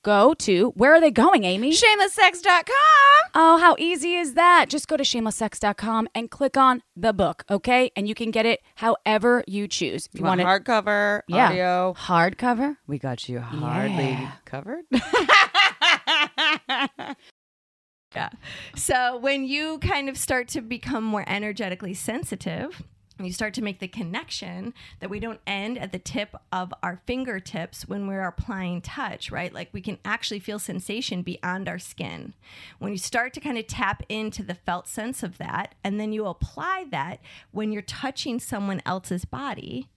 Go 0.04 0.34
to, 0.34 0.68
where 0.76 0.92
are 0.92 1.00
they 1.00 1.10
going, 1.10 1.44
Amy? 1.44 1.72
Shamelesssex.com. 1.72 3.30
Oh, 3.34 3.56
how 3.58 3.74
easy 3.78 4.16
is 4.16 4.34
that? 4.34 4.66
Just 4.68 4.86
go 4.86 4.98
to 4.98 5.02
shamelesssex.com 5.02 6.08
and 6.14 6.30
click 6.30 6.58
on 6.58 6.82
the 6.94 7.14
book, 7.14 7.42
okay? 7.50 7.90
And 7.96 8.06
you 8.06 8.14
can 8.14 8.30
get 8.30 8.44
it 8.44 8.60
however 8.74 9.42
you 9.46 9.66
choose. 9.66 10.06
If 10.12 10.20
You 10.20 10.26
want 10.26 10.42
it 10.42 10.46
hardcover, 10.46 11.22
yeah, 11.26 11.46
audio. 11.48 11.94
hardcover. 11.98 12.76
We 12.86 12.98
got 12.98 13.30
you 13.30 13.40
hardly 13.40 14.10
Yeah. 14.10 14.32
covered. 14.44 14.84
Yeah. 18.14 18.28
So 18.76 19.16
when 19.18 19.44
you 19.44 19.78
kind 19.80 20.08
of 20.08 20.16
start 20.16 20.46
to 20.50 20.60
become 20.60 21.02
more 21.02 21.24
energetically 21.26 21.94
sensitive, 21.94 22.78
and 22.78 22.86
you 23.20 23.32
start 23.32 23.54
to 23.54 23.62
make 23.62 23.78
the 23.78 23.88
connection 23.88 24.74
that 25.00 25.10
we 25.10 25.20
don't 25.20 25.40
end 25.46 25.78
at 25.78 25.92
the 25.92 25.98
tip 25.98 26.34
of 26.50 26.74
our 26.82 27.00
fingertips 27.06 27.86
when 27.86 28.06
we're 28.06 28.26
applying 28.26 28.80
touch, 28.80 29.30
right? 29.30 29.52
Like 29.52 29.68
we 29.72 29.80
can 29.80 29.98
actually 30.04 30.40
feel 30.40 30.58
sensation 30.58 31.22
beyond 31.22 31.68
our 31.68 31.78
skin. 31.78 32.34
When 32.78 32.90
you 32.90 32.98
start 32.98 33.32
to 33.34 33.40
kind 33.40 33.56
of 33.56 33.66
tap 33.66 34.02
into 34.08 34.42
the 34.42 34.54
felt 34.54 34.88
sense 34.88 35.22
of 35.22 35.38
that, 35.38 35.74
and 35.84 36.00
then 36.00 36.12
you 36.12 36.26
apply 36.26 36.86
that 36.90 37.20
when 37.52 37.70
you're 37.70 37.82
touching 37.82 38.40
someone 38.40 38.82
else's 38.84 39.24
body, 39.24 39.88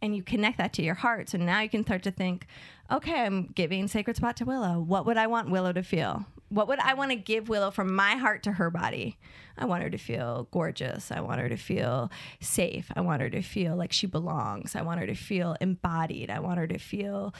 and 0.00 0.16
you 0.16 0.22
connect 0.22 0.58
that 0.58 0.72
to 0.72 0.82
your 0.82 0.96
heart. 0.96 1.30
So 1.30 1.38
now 1.38 1.60
you 1.60 1.68
can 1.68 1.84
start 1.84 2.02
to 2.02 2.10
think, 2.10 2.48
okay, 2.92 3.22
I'm 3.22 3.46
giving 3.46 3.88
sacred 3.88 4.16
spot 4.16 4.36
to 4.36 4.44
Willow. 4.44 4.78
What 4.80 5.06
would 5.06 5.16
I 5.16 5.26
want 5.26 5.50
Willow 5.50 5.72
to 5.72 5.82
feel? 5.82 6.26
What 6.50 6.68
would 6.68 6.78
I 6.78 6.94
want 6.94 7.10
to 7.10 7.16
give 7.16 7.48
Willow 7.48 7.70
from 7.70 7.94
my 7.94 8.16
heart 8.16 8.42
to 8.42 8.52
her 8.52 8.70
body? 8.70 9.18
I 9.56 9.64
want 9.64 9.82
her 9.82 9.90
to 9.90 9.98
feel 9.98 10.48
gorgeous. 10.50 11.10
I 11.10 11.20
want 11.20 11.40
her 11.40 11.48
to 11.48 11.56
feel 11.56 12.10
safe. 12.40 12.90
I 12.94 13.00
want 13.00 13.22
her 13.22 13.30
to 13.30 13.42
feel 13.42 13.76
like 13.76 13.92
she 13.92 14.06
belongs. 14.06 14.74
I 14.76 14.82
want 14.82 15.00
her 15.00 15.06
to 15.06 15.14
feel 15.14 15.56
embodied. 15.60 16.30
I 16.30 16.40
want 16.40 16.58
her 16.58 16.66
to 16.66 16.78
feel 16.78 17.34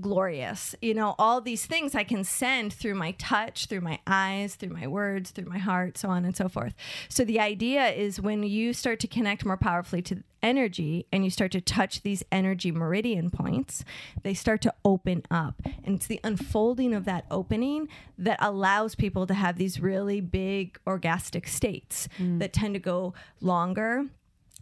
glorious. 0.00 0.74
You 0.82 0.94
know, 0.94 1.14
all 1.18 1.40
these 1.40 1.66
things 1.66 1.94
I 1.94 2.04
can 2.04 2.24
send 2.24 2.72
through 2.72 2.94
my 2.94 3.12
touch, 3.12 3.66
through 3.66 3.80
my 3.80 3.98
eyes, 4.06 4.54
through 4.54 4.70
my 4.70 4.86
words, 4.86 5.30
through 5.30 5.46
my 5.46 5.58
heart, 5.58 5.98
so 5.98 6.08
on 6.08 6.24
and 6.24 6.36
so 6.36 6.48
forth. 6.48 6.74
So 7.08 7.24
the 7.24 7.40
idea 7.40 7.88
is 7.88 8.20
when 8.20 8.42
you 8.42 8.72
start 8.72 9.00
to 9.00 9.06
connect 9.06 9.44
more 9.44 9.56
powerfully 9.56 10.02
to 10.02 10.22
energy 10.42 11.06
and 11.12 11.24
you 11.24 11.30
start 11.30 11.52
to 11.52 11.60
touch 11.60 12.02
these 12.02 12.22
energy 12.30 12.70
meridian 12.70 13.30
points, 13.30 13.84
they 14.22 14.34
start 14.34 14.60
to 14.62 14.74
open 14.84 15.22
up. 15.30 15.60
And 15.84 15.96
it's 15.96 16.06
the 16.06 16.20
unfolding 16.24 16.94
of 16.94 17.04
that 17.04 17.24
opening 17.30 17.88
that 18.18 18.38
allows 18.40 18.94
people 18.94 19.26
to 19.26 19.34
have 19.34 19.56
these 19.56 19.80
really 19.80 20.20
big 20.20 20.78
orgastic 20.86 21.46
states 21.46 22.08
mm. 22.18 22.38
that 22.38 22.52
tend 22.52 22.74
to 22.74 22.80
go 22.80 23.14
longer. 23.40 24.04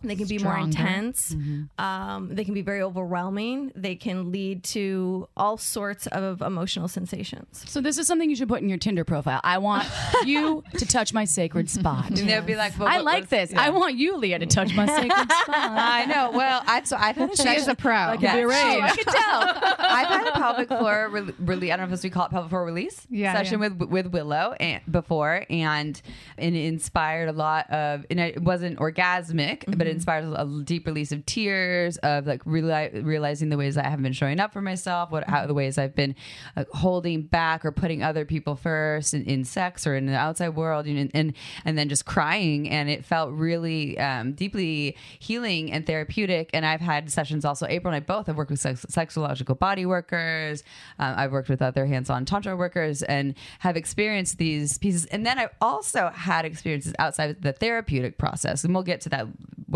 They 0.02 0.14
can 0.14 0.26
be 0.28 0.38
more 0.38 0.52
Stronger. 0.52 0.78
intense. 0.78 1.34
Um, 1.78 2.28
they 2.32 2.44
can 2.44 2.54
be 2.54 2.60
very 2.62 2.82
overwhelming. 2.82 3.72
They 3.74 3.96
can 3.96 4.30
lead 4.30 4.62
to 4.64 5.28
all 5.36 5.56
sorts 5.56 6.06
of 6.08 6.42
emotional 6.42 6.86
sensations. 6.86 7.64
So 7.66 7.80
this 7.80 7.96
is 7.98 8.06
something 8.06 8.28
you 8.28 8.36
should 8.36 8.48
put 8.48 8.60
in 8.62 8.68
your 8.68 8.78
Tinder 8.78 9.04
profile. 9.04 9.40
I 9.42 9.58
want 9.58 9.86
you 10.24 10.62
to 10.78 10.86
touch 10.86 11.12
my 11.14 11.24
sacred 11.24 11.70
spot. 11.70 12.10
And 12.10 12.28
they'll 12.28 12.42
be 12.42 12.56
like, 12.56 12.78
well, 12.78 12.88
I 12.88 12.98
like 12.98 13.28
this. 13.30 13.50
yeah. 13.52 13.60
I 13.62 13.70
want 13.70 13.96
you, 13.96 14.16
Leah, 14.18 14.38
to 14.38 14.46
touch 14.46 14.74
my 14.74 14.86
sacred 14.86 15.32
spot. 15.42 15.48
I 15.48 16.04
know. 16.04 16.30
Well, 16.32 16.62
I've 16.66 16.86
so 16.86 16.96
I've 16.96 17.16
had 17.16 17.32
a 17.32 17.36
She 17.36 17.48
is 17.48 17.66
a 17.66 17.74
pro. 17.74 17.92
Like 17.94 18.20
Yeah. 18.20 18.36
a 18.36 18.42
berate. 18.42 18.82
I 18.82 18.94
can 18.94 19.04
tell. 19.04 19.74
I've 19.78 20.06
had 20.08 20.28
a 20.28 20.32
pelvic 20.32 20.68
floor 20.68 21.08
re- 21.10 21.32
release. 21.38 21.72
I 21.72 21.76
don't 21.76 21.88
know 21.88 21.94
if 21.94 22.00
this 22.00 22.04
we 22.04 22.10
call 22.10 22.26
it 22.26 22.30
pelvic 22.30 22.50
floor 22.50 22.64
release 22.64 23.06
Yeah, 23.10 23.32
session 23.34 23.60
yeah. 23.62 23.68
with 23.68 23.88
with 23.88 24.06
Willow 24.08 24.52
and 24.60 24.82
before, 24.90 25.44
and 25.48 26.00
and 26.36 26.54
it 26.54 26.64
inspired 26.66 27.28
a 27.28 27.32
lot 27.32 27.70
of. 27.70 28.04
And 28.10 28.20
it 28.20 28.42
wasn't 28.42 28.78
orgasmic, 28.78 29.64
but 29.66 29.85
it 29.86 29.90
inspires 29.90 30.26
a 30.26 30.62
deep 30.64 30.86
release 30.86 31.12
of 31.12 31.24
tears, 31.26 31.96
of 31.98 32.26
like 32.26 32.44
reali- 32.44 33.04
realizing 33.04 33.48
the 33.48 33.56
ways 33.56 33.74
that 33.76 33.86
I 33.86 33.90
haven't 33.90 34.02
been 34.02 34.12
showing 34.12 34.40
up 34.40 34.52
for 34.52 34.62
myself, 34.62 35.10
what 35.10 35.28
how 35.28 35.46
the 35.46 35.54
ways 35.54 35.78
I've 35.78 35.94
been 35.94 36.14
uh, 36.56 36.64
holding 36.72 37.22
back 37.22 37.64
or 37.64 37.72
putting 37.72 38.02
other 38.02 38.24
people 38.24 38.56
first 38.56 39.14
in, 39.14 39.24
in 39.24 39.44
sex 39.44 39.86
or 39.86 39.94
in 39.94 40.06
the 40.06 40.14
outside 40.14 40.50
world, 40.50 40.86
and 40.86 41.10
and 41.14 41.32
and 41.64 41.78
then 41.78 41.88
just 41.88 42.04
crying, 42.04 42.68
and 42.68 42.88
it 42.88 43.04
felt 43.04 43.30
really 43.32 43.98
um, 43.98 44.32
deeply 44.32 44.96
healing 45.18 45.72
and 45.72 45.86
therapeutic. 45.86 46.50
And 46.52 46.66
I've 46.66 46.80
had 46.80 47.10
sessions 47.10 47.44
also. 47.44 47.66
April 47.66 47.92
and 47.92 48.02
I 48.02 48.04
both 48.04 48.26
have 48.26 48.36
worked 48.36 48.50
with 48.50 48.60
sex, 48.60 48.84
sexological 48.86 49.58
body 49.58 49.86
workers. 49.86 50.62
Um, 50.98 51.14
I've 51.16 51.32
worked 51.32 51.48
with 51.48 51.62
other 51.62 51.86
hands-on 51.86 52.24
tantra 52.24 52.56
workers 52.56 53.02
and 53.02 53.34
have 53.60 53.76
experienced 53.76 54.38
these 54.38 54.78
pieces. 54.78 55.06
And 55.06 55.24
then 55.24 55.38
I've 55.38 55.54
also 55.60 56.10
had 56.14 56.44
experiences 56.44 56.94
outside 56.98 57.30
of 57.30 57.42
the 57.42 57.52
therapeutic 57.52 58.18
process, 58.18 58.64
and 58.64 58.74
we'll 58.74 58.82
get 58.82 59.00
to 59.02 59.08
that 59.10 59.26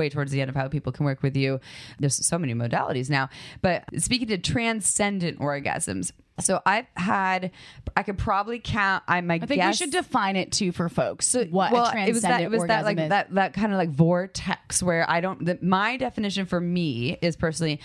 way 0.01 0.09
towards 0.09 0.33
the 0.33 0.41
end 0.41 0.49
of 0.49 0.57
how 0.57 0.67
people 0.69 0.93
can 0.93 1.05
work 1.05 1.23
with 1.23 1.37
you. 1.37 1.61
There's 1.99 2.15
so 2.27 2.39
many 2.39 2.55
modalities 2.55 3.09
now, 3.09 3.29
but 3.63 3.85
speaking 3.99 4.29
to 4.29 4.39
transcendent 4.39 5.39
orgasms. 5.39 6.13
So 6.41 6.61
I've 6.65 6.87
had, 6.97 7.51
I 7.97 8.03
could 8.03 8.19
probably 8.19 8.61
count. 8.61 9.05
I 9.07 9.21
my 9.21 9.35
I 9.35 9.39
think 9.41 9.63
we 9.63 9.73
should 9.75 9.91
define 9.91 10.37
it 10.37 10.53
too 10.53 10.73
for 10.73 10.89
folks. 10.89 11.35
what 11.35 11.71
well, 11.73 11.93
it 11.95 12.13
was 12.13 12.23
that 12.23 12.41
it 12.41 12.51
was 12.51 12.65
that 12.65 12.85
like 12.85 12.99
is. 12.99 13.11
that 13.11 13.35
that 13.35 13.53
kind 13.53 13.73
of 13.73 13.79
like 13.79 13.91
vortex 13.91 14.83
where 14.83 15.09
I 15.09 15.21
don't. 15.21 15.45
The, 15.45 15.59
my 15.61 15.97
definition 15.97 16.47
for 16.47 16.61
me 16.61 17.19
is 17.21 17.37
personally. 17.37 17.81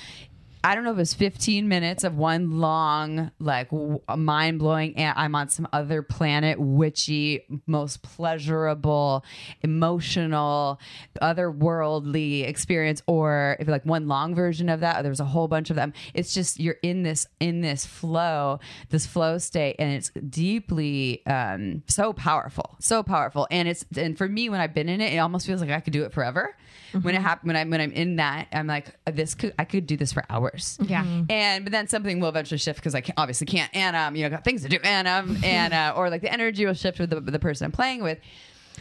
I 0.65 0.73
don't 0.73 0.83
know 0.83 0.89
if 0.89 0.97
it 0.97 1.01
was 1.01 1.13
15 1.13 1.67
minutes 1.67 2.03
of 2.03 2.17
one 2.17 2.59
long, 2.59 3.29
like 3.37 3.69
mind 4.17 4.57
blowing, 4.57 4.97
and 4.97 5.13
I'm 5.15 5.35
on 5.35 5.49
some 5.49 5.67
other 5.71 6.01
planet, 6.01 6.59
witchy, 6.59 7.45
most 7.67 8.01
pleasurable, 8.01 9.23
emotional, 9.61 10.79
otherworldly 11.21 12.47
experience, 12.47 13.03
or 13.05 13.57
if 13.59 13.67
like 13.67 13.85
one 13.85 14.07
long 14.07 14.33
version 14.33 14.67
of 14.67 14.79
that, 14.79 14.99
or 14.99 15.03
there's 15.03 15.19
a 15.19 15.25
whole 15.25 15.47
bunch 15.47 15.69
of 15.69 15.75
them. 15.75 15.93
It's 16.15 16.33
just 16.33 16.59
you're 16.59 16.77
in 16.81 17.03
this 17.03 17.27
in 17.39 17.61
this 17.61 17.85
flow, 17.85 18.59
this 18.89 19.05
flow 19.05 19.37
state, 19.37 19.75
and 19.77 19.91
it's 19.91 20.09
deeply 20.27 21.23
um, 21.27 21.83
so 21.87 22.11
powerful, 22.11 22.75
so 22.79 23.03
powerful. 23.03 23.47
And 23.51 23.67
it's 23.67 23.85
and 23.95 24.17
for 24.17 24.27
me, 24.27 24.49
when 24.49 24.59
I've 24.59 24.73
been 24.73 24.89
in 24.89 24.99
it, 24.99 25.13
it 25.13 25.17
almost 25.17 25.45
feels 25.45 25.61
like 25.61 25.69
I 25.69 25.79
could 25.79 25.93
do 25.93 26.05
it 26.05 26.11
forever. 26.11 26.57
When 27.01 27.13
it 27.13 27.21
happen, 27.21 27.47
when 27.47 27.55
I'm 27.55 27.69
when 27.69 27.81
I'm 27.81 27.91
in 27.91 28.15
that, 28.15 28.47
I'm 28.51 28.67
like, 28.67 28.87
this 29.05 29.35
could 29.35 29.53
I 29.59 29.65
could 29.65 29.85
do 29.85 29.95
this 29.95 30.13
for 30.13 30.23
hours. 30.29 30.54
Yeah. 30.81 31.05
And 31.29 31.65
but 31.65 31.71
then 31.71 31.87
something 31.87 32.19
will 32.19 32.29
eventually 32.29 32.57
shift 32.57 32.79
because 32.79 32.95
I 32.95 33.01
can, 33.01 33.13
obviously 33.17 33.47
can't, 33.47 33.73
and 33.75 33.95
um, 33.95 34.15
you 34.15 34.23
know, 34.23 34.29
got 34.29 34.43
things 34.43 34.63
to 34.63 34.69
do, 34.69 34.77
and 34.83 35.07
um, 35.07 35.37
and 35.43 35.73
uh, 35.73 35.93
or 35.95 36.09
like 36.09 36.21
the 36.21 36.31
energy 36.31 36.65
will 36.65 36.73
shift 36.73 36.99
with 36.99 37.09
the, 37.09 37.19
the 37.19 37.39
person 37.39 37.65
I'm 37.65 37.71
playing 37.71 38.03
with. 38.03 38.19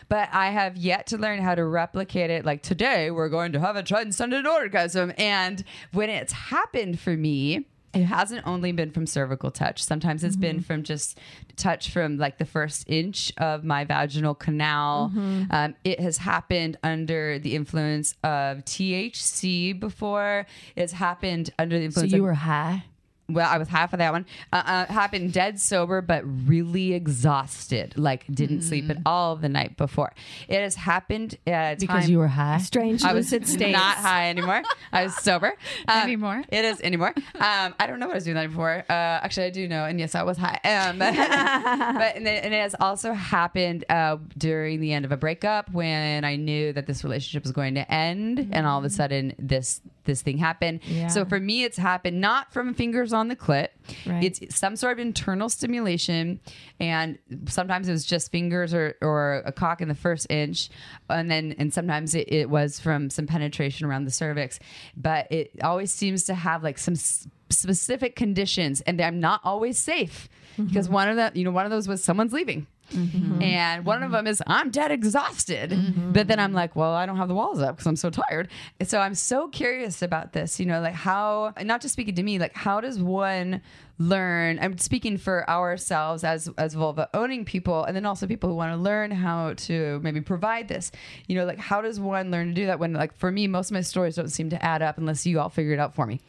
But 0.08 0.28
I 0.32 0.50
have 0.50 0.76
yet 0.76 1.06
to 1.08 1.18
learn 1.18 1.40
how 1.40 1.54
to 1.54 1.64
replicate 1.64 2.30
it. 2.30 2.44
Like 2.44 2.62
today, 2.62 3.10
we're 3.10 3.28
going 3.28 3.52
to 3.52 3.60
have 3.60 3.76
a 3.76 3.82
transcendent 3.82 4.46
orgasm, 4.46 5.12
and 5.18 5.64
when 5.92 6.10
it's 6.10 6.32
happened 6.32 7.00
for 7.00 7.16
me. 7.16 7.66
It 7.94 8.04
hasn't 8.04 8.46
only 8.46 8.72
been 8.72 8.90
from 8.90 9.06
cervical 9.06 9.50
touch. 9.50 9.82
Sometimes 9.82 10.24
it's 10.24 10.36
been 10.36 10.60
from 10.60 10.82
just 10.82 11.18
touch 11.56 11.90
from 11.90 12.18
like 12.18 12.38
the 12.38 12.44
first 12.44 12.88
inch 12.88 13.32
of 13.38 13.64
my 13.64 13.84
vaginal 13.84 14.34
canal. 14.34 15.12
Um, 15.50 15.74
it 15.84 16.00
has 16.00 16.18
happened 16.18 16.76
under 16.82 17.38
the 17.38 17.54
influence 17.54 18.14
of 18.24 18.64
THC 18.64 19.78
before. 19.78 20.46
It's 20.76 20.92
happened 20.92 21.50
under 21.58 21.78
the 21.78 21.84
influence. 21.84 22.10
so 22.10 22.16
you 22.16 22.22
of 22.22 22.26
were 22.28 22.34
high. 22.34 22.84
Well, 23.28 23.48
I 23.50 23.58
was 23.58 23.68
half 23.68 23.92
of 23.92 23.98
that 24.00 24.12
one. 24.12 24.26
Uh, 24.52 24.62
uh, 24.66 24.92
happened 24.92 25.32
dead 25.32 25.58
sober, 25.60 26.00
but 26.02 26.22
really 26.48 26.92
exhausted. 26.92 27.94
Like 27.96 28.26
didn't 28.26 28.62
sleep 28.62 28.90
at 28.90 28.98
all 29.06 29.36
the 29.36 29.48
night 29.48 29.76
before. 29.76 30.12
It 30.48 30.60
has 30.60 30.74
happened 30.74 31.36
uh, 31.46 31.76
Because 31.78 32.02
time- 32.04 32.10
you 32.10 32.18
were 32.18 32.28
high. 32.28 32.58
Strange 32.58 33.02
I 33.02 33.12
was 33.14 33.32
lucid 33.32 33.48
states. 33.48 33.72
not 33.72 33.96
high 33.96 34.28
anymore. 34.28 34.62
I 34.92 35.04
was 35.04 35.14
sober 35.16 35.54
Um, 35.88 36.02
Anymore? 36.02 36.42
It 36.50 36.64
is 36.64 36.80
anymore. 36.80 37.14
Um, 37.16 37.74
I 37.78 37.86
don't 37.86 37.98
know 37.98 38.06
what 38.06 38.12
I 38.12 38.16
was 38.16 38.24
doing 38.24 38.36
that 38.36 38.48
before. 38.48 38.84
Uh, 38.88 38.92
actually, 38.92 39.46
I 39.46 39.50
do 39.50 39.68
know, 39.68 39.84
and 39.84 39.98
yes, 39.98 40.14
I 40.14 40.22
was 40.22 40.36
high. 40.38 40.58
Um, 40.64 40.98
but 40.98 42.16
and, 42.16 42.26
it, 42.26 42.44
and 42.44 42.52
it 42.54 42.60
has 42.60 42.74
also 42.80 43.12
happened 43.12 43.84
uh, 43.88 44.18
during 44.36 44.80
the 44.80 44.92
end 44.92 45.04
of 45.04 45.12
a 45.12 45.16
breakup 45.16 45.70
when 45.72 46.24
I 46.24 46.36
knew 46.36 46.72
that 46.72 46.86
this 46.86 47.04
relationship 47.04 47.42
was 47.42 47.52
going 47.52 47.74
to 47.74 47.90
end, 47.92 48.50
and 48.52 48.66
all 48.66 48.78
of 48.78 48.84
a 48.84 48.90
sudden 48.90 49.34
this 49.38 49.80
this 50.04 50.20
thing 50.20 50.36
happened. 50.36 50.80
Yeah. 50.86 51.06
So 51.08 51.24
for 51.24 51.40
me, 51.40 51.64
it's 51.64 51.78
happened 51.78 52.20
not 52.20 52.52
from 52.52 52.74
fingers 52.74 53.13
on 53.14 53.28
the 53.28 53.36
clit. 53.36 53.68
Right. 54.06 54.24
It's 54.24 54.56
some 54.56 54.76
sort 54.76 54.92
of 54.92 54.98
internal 54.98 55.48
stimulation, 55.48 56.40
and 56.80 57.18
sometimes 57.48 57.88
it 57.88 57.92
was 57.92 58.04
just 58.04 58.30
fingers 58.30 58.74
or, 58.74 58.96
or 59.00 59.42
a 59.44 59.52
cock 59.52 59.80
in 59.80 59.88
the 59.88 59.94
first 59.94 60.26
inch, 60.30 60.70
and 61.08 61.30
then 61.30 61.54
and 61.58 61.72
sometimes 61.72 62.14
it, 62.14 62.32
it 62.32 62.50
was 62.50 62.80
from 62.80 63.10
some 63.10 63.26
penetration 63.26 63.86
around 63.86 64.04
the 64.04 64.10
cervix. 64.10 64.58
But 64.96 65.30
it 65.30 65.50
always 65.62 65.92
seems 65.92 66.24
to 66.24 66.34
have 66.34 66.62
like 66.62 66.78
some 66.78 66.94
s- 66.94 67.26
specific 67.50 68.16
conditions, 68.16 68.80
and 68.82 69.00
I'm 69.00 69.20
not 69.20 69.40
always 69.44 69.78
safe 69.78 70.28
because 70.56 70.86
mm-hmm. 70.86 70.94
one 70.94 71.08
of 71.08 71.16
the 71.16 71.38
you 71.38 71.44
know 71.44 71.50
one 71.50 71.64
of 71.64 71.70
those 71.70 71.88
was 71.88 72.02
someone's 72.02 72.32
leaving. 72.32 72.66
Mm-hmm. 72.92 73.42
And 73.42 73.84
one 73.84 74.02
of 74.02 74.06
mm-hmm. 74.06 74.16
them 74.16 74.26
is 74.26 74.42
I'm 74.46 74.70
dead 74.70 74.90
exhausted. 74.90 75.70
Mm-hmm. 75.70 76.12
But 76.12 76.28
then 76.28 76.38
I'm 76.38 76.52
like, 76.52 76.76
well, 76.76 76.92
I 76.92 77.06
don't 77.06 77.16
have 77.16 77.28
the 77.28 77.34
walls 77.34 77.60
up 77.60 77.76
because 77.76 77.86
I'm 77.86 77.96
so 77.96 78.10
tired. 78.10 78.48
And 78.78 78.88
so 78.88 79.00
I'm 79.00 79.14
so 79.14 79.48
curious 79.48 80.02
about 80.02 80.32
this, 80.32 80.60
you 80.60 80.66
know, 80.66 80.80
like 80.80 80.94
how, 80.94 81.52
not 81.62 81.80
just 81.80 81.92
speaking 81.92 82.14
to 82.16 82.22
me, 82.22 82.38
like 82.38 82.54
how 82.54 82.80
does 82.80 82.98
one 83.00 83.62
learn? 83.98 84.58
I'm 84.60 84.78
speaking 84.78 85.18
for 85.18 85.48
ourselves 85.48 86.24
as 86.24 86.48
as 86.58 86.74
vulva 86.74 87.08
owning 87.14 87.44
people, 87.44 87.84
and 87.84 87.96
then 87.96 88.06
also 88.06 88.26
people 88.26 88.50
who 88.50 88.56
want 88.56 88.72
to 88.72 88.76
learn 88.76 89.10
how 89.10 89.54
to 89.54 90.00
maybe 90.02 90.20
provide 90.20 90.68
this. 90.68 90.90
You 91.26 91.36
know, 91.36 91.44
like 91.44 91.58
how 91.58 91.80
does 91.80 92.00
one 92.00 92.30
learn 92.30 92.48
to 92.48 92.54
do 92.54 92.66
that? 92.66 92.78
When 92.78 92.92
like 92.92 93.14
for 93.14 93.30
me, 93.30 93.46
most 93.46 93.70
of 93.70 93.74
my 93.74 93.80
stories 93.80 94.16
don't 94.16 94.28
seem 94.28 94.50
to 94.50 94.64
add 94.64 94.82
up 94.82 94.98
unless 94.98 95.26
you 95.26 95.40
all 95.40 95.48
figure 95.48 95.72
it 95.72 95.78
out 95.78 95.94
for 95.94 96.06
me. 96.06 96.20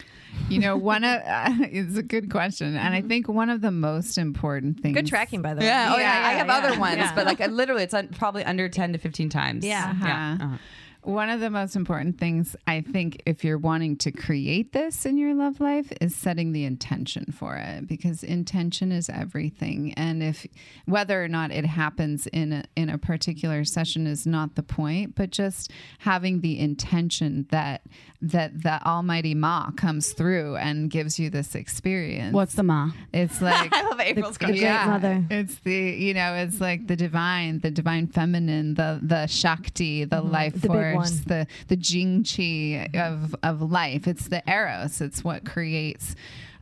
You 0.48 0.60
know, 0.60 0.76
one 0.76 1.04
of 1.04 1.22
uh, 1.26 1.52
it's 1.60 1.96
a 1.96 2.02
good 2.02 2.30
question, 2.30 2.76
and 2.76 2.94
I 2.94 3.02
think 3.02 3.28
one 3.28 3.50
of 3.50 3.60
the 3.60 3.70
most 3.70 4.18
important 4.18 4.80
things. 4.80 4.94
Good 4.94 5.06
tracking, 5.06 5.42
by 5.42 5.54
the 5.54 5.60
way. 5.60 5.66
Yeah, 5.66 5.92
oh 5.94 5.98
yeah, 5.98 6.22
I 6.24 6.32
have 6.32 6.46
yeah, 6.46 6.56
other 6.56 6.78
ones, 6.78 6.98
yeah. 6.98 7.14
but 7.14 7.26
like 7.26 7.40
I 7.40 7.46
literally, 7.46 7.82
it's 7.82 7.94
un- 7.94 8.08
probably 8.08 8.44
under 8.44 8.68
ten 8.68 8.92
to 8.92 8.98
fifteen 8.98 9.28
times. 9.28 9.64
Yeah. 9.64 9.94
yeah. 10.02 10.38
Uh-huh. 10.40 10.56
One 11.06 11.30
of 11.30 11.38
the 11.38 11.50
most 11.50 11.76
important 11.76 12.18
things 12.18 12.56
I 12.66 12.80
think 12.80 13.22
if 13.26 13.44
you're 13.44 13.58
wanting 13.58 13.96
to 13.98 14.10
create 14.10 14.72
this 14.72 15.06
in 15.06 15.18
your 15.18 15.34
love 15.34 15.60
life 15.60 15.92
is 16.00 16.16
setting 16.16 16.50
the 16.50 16.64
intention 16.64 17.26
for 17.32 17.54
it 17.54 17.86
because 17.86 18.24
intention 18.24 18.90
is 18.90 19.08
everything. 19.08 19.94
And 19.94 20.20
if 20.20 20.44
whether 20.84 21.22
or 21.22 21.28
not 21.28 21.52
it 21.52 21.64
happens 21.64 22.26
in 22.26 22.52
a, 22.52 22.64
in 22.74 22.90
a 22.90 22.98
particular 22.98 23.64
session 23.64 24.08
is 24.08 24.26
not 24.26 24.56
the 24.56 24.64
point 24.64 25.14
but 25.14 25.30
just 25.30 25.70
having 26.00 26.40
the 26.40 26.58
intention 26.58 27.46
that 27.50 27.82
that 28.20 28.62
the 28.62 28.84
almighty 28.86 29.34
ma 29.34 29.70
comes 29.72 30.12
through 30.12 30.56
and 30.56 30.90
gives 30.90 31.18
you 31.18 31.30
this 31.30 31.54
experience. 31.54 32.34
What's 32.34 32.54
the 32.54 32.62
ma? 32.62 32.90
it's 33.12 33.40
like 33.42 33.74
I 33.74 33.82
love 33.82 34.00
April's 34.00 34.38
the 34.38 34.46
great 34.46 34.62
mother. 34.62 35.24
it's 35.30 35.56
the 35.60 35.74
you 35.74 36.14
know, 36.14 36.34
it's 36.34 36.60
like 36.60 36.86
the 36.86 36.96
divine, 36.96 37.60
the 37.60 37.70
divine 37.70 38.06
feminine, 38.08 38.74
the 38.74 39.00
the 39.02 39.26
Shakti, 39.26 40.04
the 40.04 40.16
mm-hmm. 40.16 40.30
life 40.30 40.60
The 40.60 40.68
force, 40.68 40.95
one. 40.96 41.22
the 41.26 41.46
the 41.68 41.76
Jing 41.76 42.24
Chi 42.24 42.88
of 42.98 43.34
of 43.42 43.62
life. 43.62 44.06
It's 44.06 44.28
the 44.28 44.42
eros. 44.48 45.00
It's 45.00 45.22
what 45.22 45.44
creates 45.44 46.14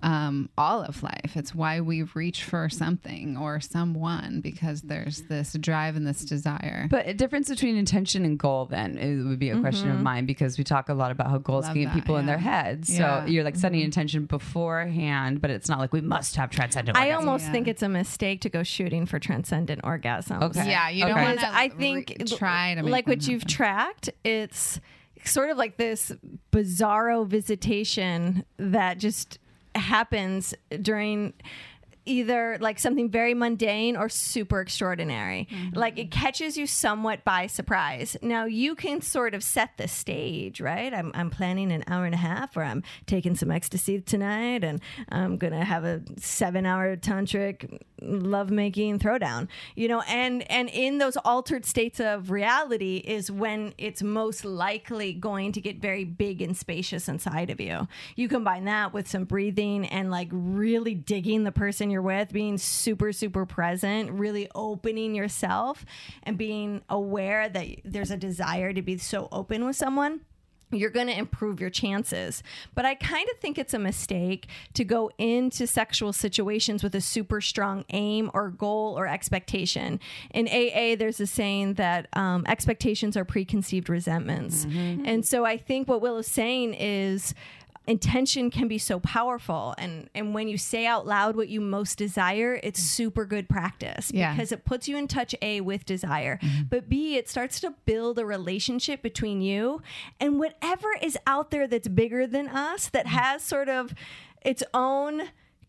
um, 0.04 0.50
all 0.58 0.82
of 0.82 1.02
life. 1.02 1.32
It's 1.34 1.54
why 1.54 1.80
we 1.80 2.02
reach 2.02 2.44
for 2.44 2.68
something 2.68 3.38
or 3.38 3.58
someone 3.58 4.40
because 4.42 4.82
there's 4.82 5.22
this 5.22 5.54
drive 5.54 5.96
and 5.96 6.06
this 6.06 6.24
desire. 6.24 6.86
But 6.90 7.08
a 7.08 7.14
difference 7.14 7.48
between 7.48 7.76
intention 7.76 8.24
and 8.26 8.38
goal, 8.38 8.66
then, 8.66 8.98
it 8.98 9.24
would 9.24 9.38
be 9.38 9.48
a 9.48 9.58
question 9.58 9.90
of 9.90 10.00
mine 10.00 10.26
because 10.26 10.58
we 10.58 10.64
talk 10.64 10.90
a 10.90 10.94
lot 10.94 11.10
about 11.10 11.30
how 11.30 11.38
goals 11.38 11.64
Love 11.64 11.72
can 11.72 11.82
get 11.82 11.88
that, 11.88 11.94
people 11.94 12.16
in 12.18 12.26
their 12.26 12.38
heads. 12.38 12.90
Yeah. 12.90 13.24
So 13.24 13.30
you're 13.30 13.44
like 13.44 13.56
setting 13.56 13.80
intention 13.80 14.26
beforehand, 14.26 15.40
but 15.40 15.50
it's 15.50 15.70
not 15.70 15.78
like 15.78 15.92
we 15.92 16.02
must 16.02 16.36
have 16.36 16.50
transcendent. 16.50 16.98
I 16.98 17.06
orgasm. 17.06 17.28
almost 17.28 17.44
Yeah. 17.46 17.52
think 17.52 17.68
it's 17.68 17.82
a 17.82 17.88
mistake 17.88 18.42
to 18.42 18.50
go 18.50 18.62
shooting 18.62 19.06
for 19.06 19.18
transcendent 19.18 19.82
orgasms. 19.82 20.42
Okay. 20.42 20.68
yeah, 20.68 20.90
you 20.90 21.06
don't 21.06 21.14
want 21.20 21.36
Because 21.38 21.50
to. 21.50 21.56
I 21.58 21.68
think 21.70 22.26
try 22.36 22.74
to 22.74 22.82
make 22.82 22.92
like 22.92 23.04
them 23.06 23.12
what 23.12 23.26
you've 23.26 23.46
tracked, 23.46 24.10
it's 24.22 24.80
sort 25.24 25.48
of 25.48 25.56
like 25.56 25.78
this 25.78 26.12
bizarro 26.52 27.26
visitation 27.26 28.44
that 28.58 28.98
just 28.98 29.38
happens 29.76 30.54
during 30.82 31.34
either 32.06 32.58
like 32.60 32.78
something 32.78 33.10
very 33.10 33.34
mundane 33.34 33.96
or 33.96 34.08
super 34.08 34.60
extraordinary. 34.60 35.48
Mm-hmm. 35.50 35.78
Like 35.78 35.98
it 35.98 36.10
catches 36.10 36.56
you 36.56 36.66
somewhat 36.66 37.24
by 37.24 37.46
surprise. 37.46 38.16
Now 38.22 38.44
you 38.44 38.74
can 38.74 39.00
sort 39.00 39.34
of 39.34 39.42
set 39.42 39.76
the 39.76 39.88
stage, 39.88 40.60
right? 40.60 40.92
I'm, 40.92 41.12
I'm 41.14 41.30
planning 41.30 41.72
an 41.72 41.84
hour 41.86 42.04
and 42.04 42.14
a 42.14 42.18
half 42.18 42.56
where 42.56 42.64
I'm 42.64 42.82
taking 43.06 43.34
some 43.34 43.50
ecstasy 43.50 44.00
tonight 44.00 44.64
and 44.64 44.80
I'm 45.08 45.38
to 45.38 45.64
have 45.64 45.84
a 45.84 46.02
seven 46.18 46.66
hour 46.66 46.96
tantric 46.96 47.78
lovemaking 48.00 48.98
throwdown, 48.98 49.48
you 49.74 49.88
know, 49.88 50.02
and, 50.02 50.50
and 50.50 50.68
in 50.70 50.98
those 50.98 51.16
altered 51.18 51.64
states 51.64 52.00
of 52.00 52.30
reality 52.30 52.96
is 52.96 53.30
when 53.30 53.72
it's 53.78 54.02
most 54.02 54.44
likely 54.44 55.12
going 55.12 55.52
to 55.52 55.60
get 55.60 55.80
very 55.80 56.04
big 56.04 56.42
and 56.42 56.56
spacious 56.56 57.08
inside 57.08 57.50
of 57.50 57.60
you. 57.60 57.88
You 58.16 58.28
combine 58.28 58.64
that 58.64 58.92
with 58.92 59.08
some 59.08 59.24
breathing 59.24 59.86
and 59.86 60.10
like 60.10 60.28
really 60.30 60.94
digging 60.94 61.44
the 61.44 61.52
person 61.52 61.90
you're 61.94 62.02
with, 62.02 62.32
being 62.32 62.58
super, 62.58 63.12
super 63.12 63.46
present, 63.46 64.10
really 64.10 64.48
opening 64.54 65.14
yourself 65.14 65.86
and 66.22 66.36
being 66.36 66.82
aware 66.90 67.48
that 67.48 67.66
there's 67.84 68.10
a 68.10 68.16
desire 68.16 68.72
to 68.72 68.82
be 68.82 68.98
so 68.98 69.28
open 69.32 69.64
with 69.64 69.76
someone 69.76 70.20
you're 70.74 70.90
going 70.90 71.06
to 71.06 71.16
improve 71.16 71.60
your 71.60 71.70
chances. 71.70 72.42
But 72.74 72.84
I 72.84 72.94
kind 72.94 73.28
of 73.32 73.38
think 73.38 73.58
it's 73.58 73.74
a 73.74 73.78
mistake 73.78 74.48
to 74.74 74.84
go 74.84 75.10
into 75.18 75.66
sexual 75.66 76.12
situations 76.12 76.82
with 76.82 76.94
a 76.94 77.00
super 77.00 77.40
strong 77.40 77.84
aim 77.90 78.30
or 78.34 78.50
goal 78.50 78.98
or 78.98 79.06
expectation. 79.06 80.00
In 80.32 80.48
AA, 80.48 80.96
there's 80.96 81.20
a 81.20 81.26
saying 81.26 81.74
that 81.74 82.08
um, 82.14 82.44
expectations 82.46 83.16
are 83.16 83.24
preconceived 83.24 83.88
resentments. 83.88 84.64
And 85.06 85.24
so 85.24 85.44
I 85.44 85.56
think 85.56 85.88
what 85.88 86.00
Will 86.00 86.18
is 86.18 86.26
saying 86.26 86.74
is, 86.74 87.34
intention 87.86 88.50
can 88.50 88.68
be 88.68 88.78
so 88.78 88.98
powerful. 89.00 89.74
And 89.78 90.08
and 90.14 90.34
when 90.34 90.48
you 90.48 90.56
say 90.56 90.86
out 90.86 91.06
loud 91.06 91.36
what 91.36 91.48
you 91.48 91.60
most 91.60 91.98
desire 91.98 92.58
it's 92.62 92.80
mm. 92.80 92.84
super 92.84 93.24
good 93.24 93.48
practice 93.48 94.10
Yeah. 94.12 94.32
because 94.32 94.52
it 94.52 94.64
puts 94.64 94.88
you 94.88 94.96
in 94.96 95.08
touch 95.08 95.34
a 95.42 95.60
with 95.60 95.84
desire 95.84 96.38
mm-hmm. 96.42 96.64
but 96.68 96.88
b 96.88 97.16
it 97.16 97.28
starts 97.28 97.60
to 97.60 97.74
build 97.84 98.18
a 98.18 98.26
relationship 98.26 99.02
between 99.02 99.40
you 99.40 99.82
and 100.20 100.38
whatever 100.38 100.88
is 101.02 101.18
out 101.26 101.50
there 101.50 101.66
that's 101.66 101.88
bigger 101.88 102.26
than 102.26 102.48
us 102.48 102.88
that 102.88 103.06
mm. 103.06 103.10
has 103.10 103.42
sort 103.42 103.68
of 103.68 103.94
its 104.42 104.62
own 104.72 105.22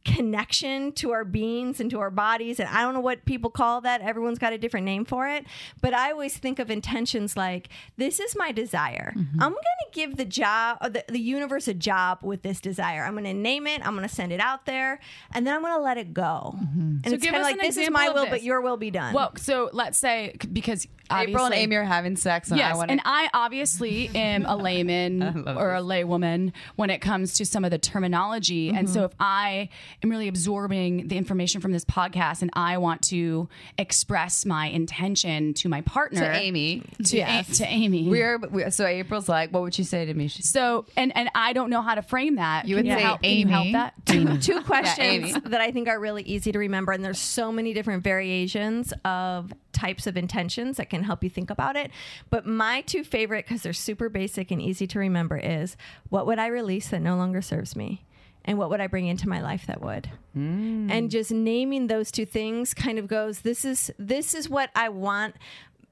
connection 0.05 0.91
to 0.93 1.11
our 1.11 1.25
beings 1.25 1.79
and 1.79 1.89
to 1.91 1.99
our 1.99 2.09
bodies 2.11 2.59
and 2.59 2.69
i 2.69 2.81
don't 2.81 2.93
know 2.93 2.99
what 2.99 3.25
people 3.25 3.49
call 3.49 3.81
that. 3.81 4.01
Everyone's 4.01 4.39
got 4.39 4.53
a 4.53 4.57
different 4.57 4.85
name 4.85 5.03
for 5.03 5.27
it. 5.27 5.45
But 5.81 5.93
i 5.93 6.11
always 6.11 6.37
think 6.37 6.59
of 6.59 6.69
intentions 6.71 7.35
like 7.35 7.69
this 7.97 8.19
is 8.19 8.35
my 8.35 8.51
desire. 8.51 9.13
Mm-hmm. 9.17 9.41
I'm 9.41 9.51
going 9.51 9.61
to 9.85 9.87
give 9.93 10.17
the 10.17 10.25
job 10.25 10.77
or 10.81 10.89
the, 10.89 11.03
the 11.09 11.19
universe 11.19 11.67
a 11.67 11.73
job 11.73 12.19
with 12.21 12.41
this 12.43 12.59
desire. 12.61 13.03
I'm 13.03 13.13
going 13.13 13.25
to 13.25 13.33
name 13.33 13.67
it 13.67 13.85
i'm 13.85 13.95
going 13.95 14.07
to 14.07 14.13
send 14.13 14.31
it 14.31 14.39
out 14.39 14.65
there 14.65 14.99
and 15.33 15.45
then 15.45 15.53
i'm 15.55 15.61
going 15.61 15.73
to 15.75 15.81
let 15.81 15.97
it 15.97 16.13
go. 16.13 16.55
Mm-hmm. 16.57 16.79
And 16.79 17.05
So 17.07 17.13
it's 17.13 17.23
give 17.23 17.33
kind 17.33 17.35
of 17.35 17.47
us 17.47 17.51
like 17.51 17.59
an 17.61 17.65
this 17.67 17.77
is 17.77 17.89
my 17.89 18.09
will 18.09 18.23
this. 18.23 18.29
but 18.31 18.43
your 18.43 18.61
will 18.61 18.77
be 18.77 18.91
done. 18.91 19.13
Well, 19.13 19.33
so 19.37 19.69
let's 19.73 19.97
say 19.97 20.35
because 20.53 20.87
April 21.11 21.45
and 21.45 21.53
Amy 21.53 21.75
are 21.75 21.83
having 21.83 22.15
sex, 22.15 22.49
and 22.49 22.59
I 22.59 22.69
Yes, 22.69 22.77
want 22.77 22.89
and 22.89 22.99
I 23.05 23.29
obviously 23.31 24.09
am 24.15 24.43
a 24.47 24.55
layman 24.55 25.19
love 25.45 25.55
or 25.57 25.75
a 25.75 25.79
laywoman 25.81 26.51
when 26.77 26.89
it 26.89 26.97
comes 26.99 27.33
to 27.35 27.45
some 27.45 27.63
of 27.63 27.69
the 27.69 27.77
terminology. 27.77 28.69
And 28.69 28.85
Mm-hmm. 28.87 28.93
so 28.93 29.03
if 29.05 29.11
I 29.19 29.69
am 30.03 30.09
really 30.09 30.27
absorbing 30.27 31.07
the 31.07 31.17
information 31.17 31.61
from 31.61 31.71
this 31.71 31.85
podcast 31.85 32.41
and 32.41 32.51
I 32.53 32.77
want 32.77 33.01
to 33.03 33.49
express 33.77 34.45
my 34.45 34.67
intention 34.67 35.53
to 35.55 35.69
my 35.69 35.81
partner, 35.81 36.19
to 36.21 36.31
Amy. 36.39 36.83
to, 37.05 37.19
A- 37.19 37.43
to 37.43 37.65
Amy, 37.65 38.09
We're, 38.09 38.37
we 38.37 38.69
so 38.71 38.85
April's 38.85 39.29
like, 39.29 39.51
what 39.51 39.61
would 39.63 39.77
you 39.77 39.83
say 39.83 40.05
to 40.05 40.13
me? 40.13 40.27
She's 40.27 40.49
so 40.49 40.85
and 40.97 41.15
and 41.15 41.29
I 41.35 41.53
don't 41.53 41.69
know 41.69 41.81
how 41.81 41.95
to 41.95 42.01
frame 42.01 42.35
that. 42.35 42.67
You 42.67 42.75
Can 42.77 42.85
would 42.87 42.95
say 42.95 43.01
help, 43.01 43.21
can 43.21 43.31
you 43.37 43.47
help 43.47 43.63
Amy. 43.65 43.73
that? 43.73 43.93
two, 44.05 44.37
two 44.39 44.61
questions 44.61 44.99
Amy. 44.99 45.33
that 45.45 45.61
I 45.61 45.71
think 45.71 45.87
are 45.87 45.99
really 45.99 46.23
easy 46.23 46.51
to 46.51 46.59
remember, 46.59 46.91
and 46.91 47.03
there's 47.03 47.19
so 47.19 47.51
many 47.51 47.73
different 47.73 48.03
variations 48.03 48.93
of 49.03 49.51
types 49.71 50.07
of 50.07 50.15
intentions 50.15 50.77
that 50.77 50.89
can 50.89 51.03
help 51.03 51.23
you 51.23 51.29
think 51.29 51.49
about 51.49 51.75
it. 51.75 51.91
But 52.29 52.45
my 52.45 52.81
two 52.81 53.03
favorite, 53.03 53.45
because 53.45 53.61
they're 53.61 53.73
super 53.73 54.07
basic 54.09 54.51
and 54.51 54.61
easy 54.61 54.87
to 54.87 54.99
remember, 54.99 55.37
is 55.37 55.75
what 56.09 56.25
would 56.27 56.39
I 56.39 56.47
release 56.47 56.89
that 56.89 57.01
no 57.01 57.15
longer 57.17 57.41
serves 57.41 57.75
me? 57.75 58.05
And 58.45 58.57
what 58.57 58.69
would 58.69 58.79
I 58.79 58.87
bring 58.87 59.07
into 59.07 59.27
my 59.27 59.41
life 59.41 59.65
that 59.65 59.81
would? 59.81 60.09
Hmm. 60.33 60.89
And 60.89 61.09
just 61.09 61.31
naming 61.31 61.87
those 61.87 62.11
two 62.11 62.25
things 62.25 62.73
kind 62.73 62.99
of 62.99 63.07
goes, 63.07 63.39
this 63.39 63.65
is 63.65 63.91
this 63.97 64.33
is 64.33 64.47
what 64.47 64.69
I 64.75 64.89
want 64.89 65.35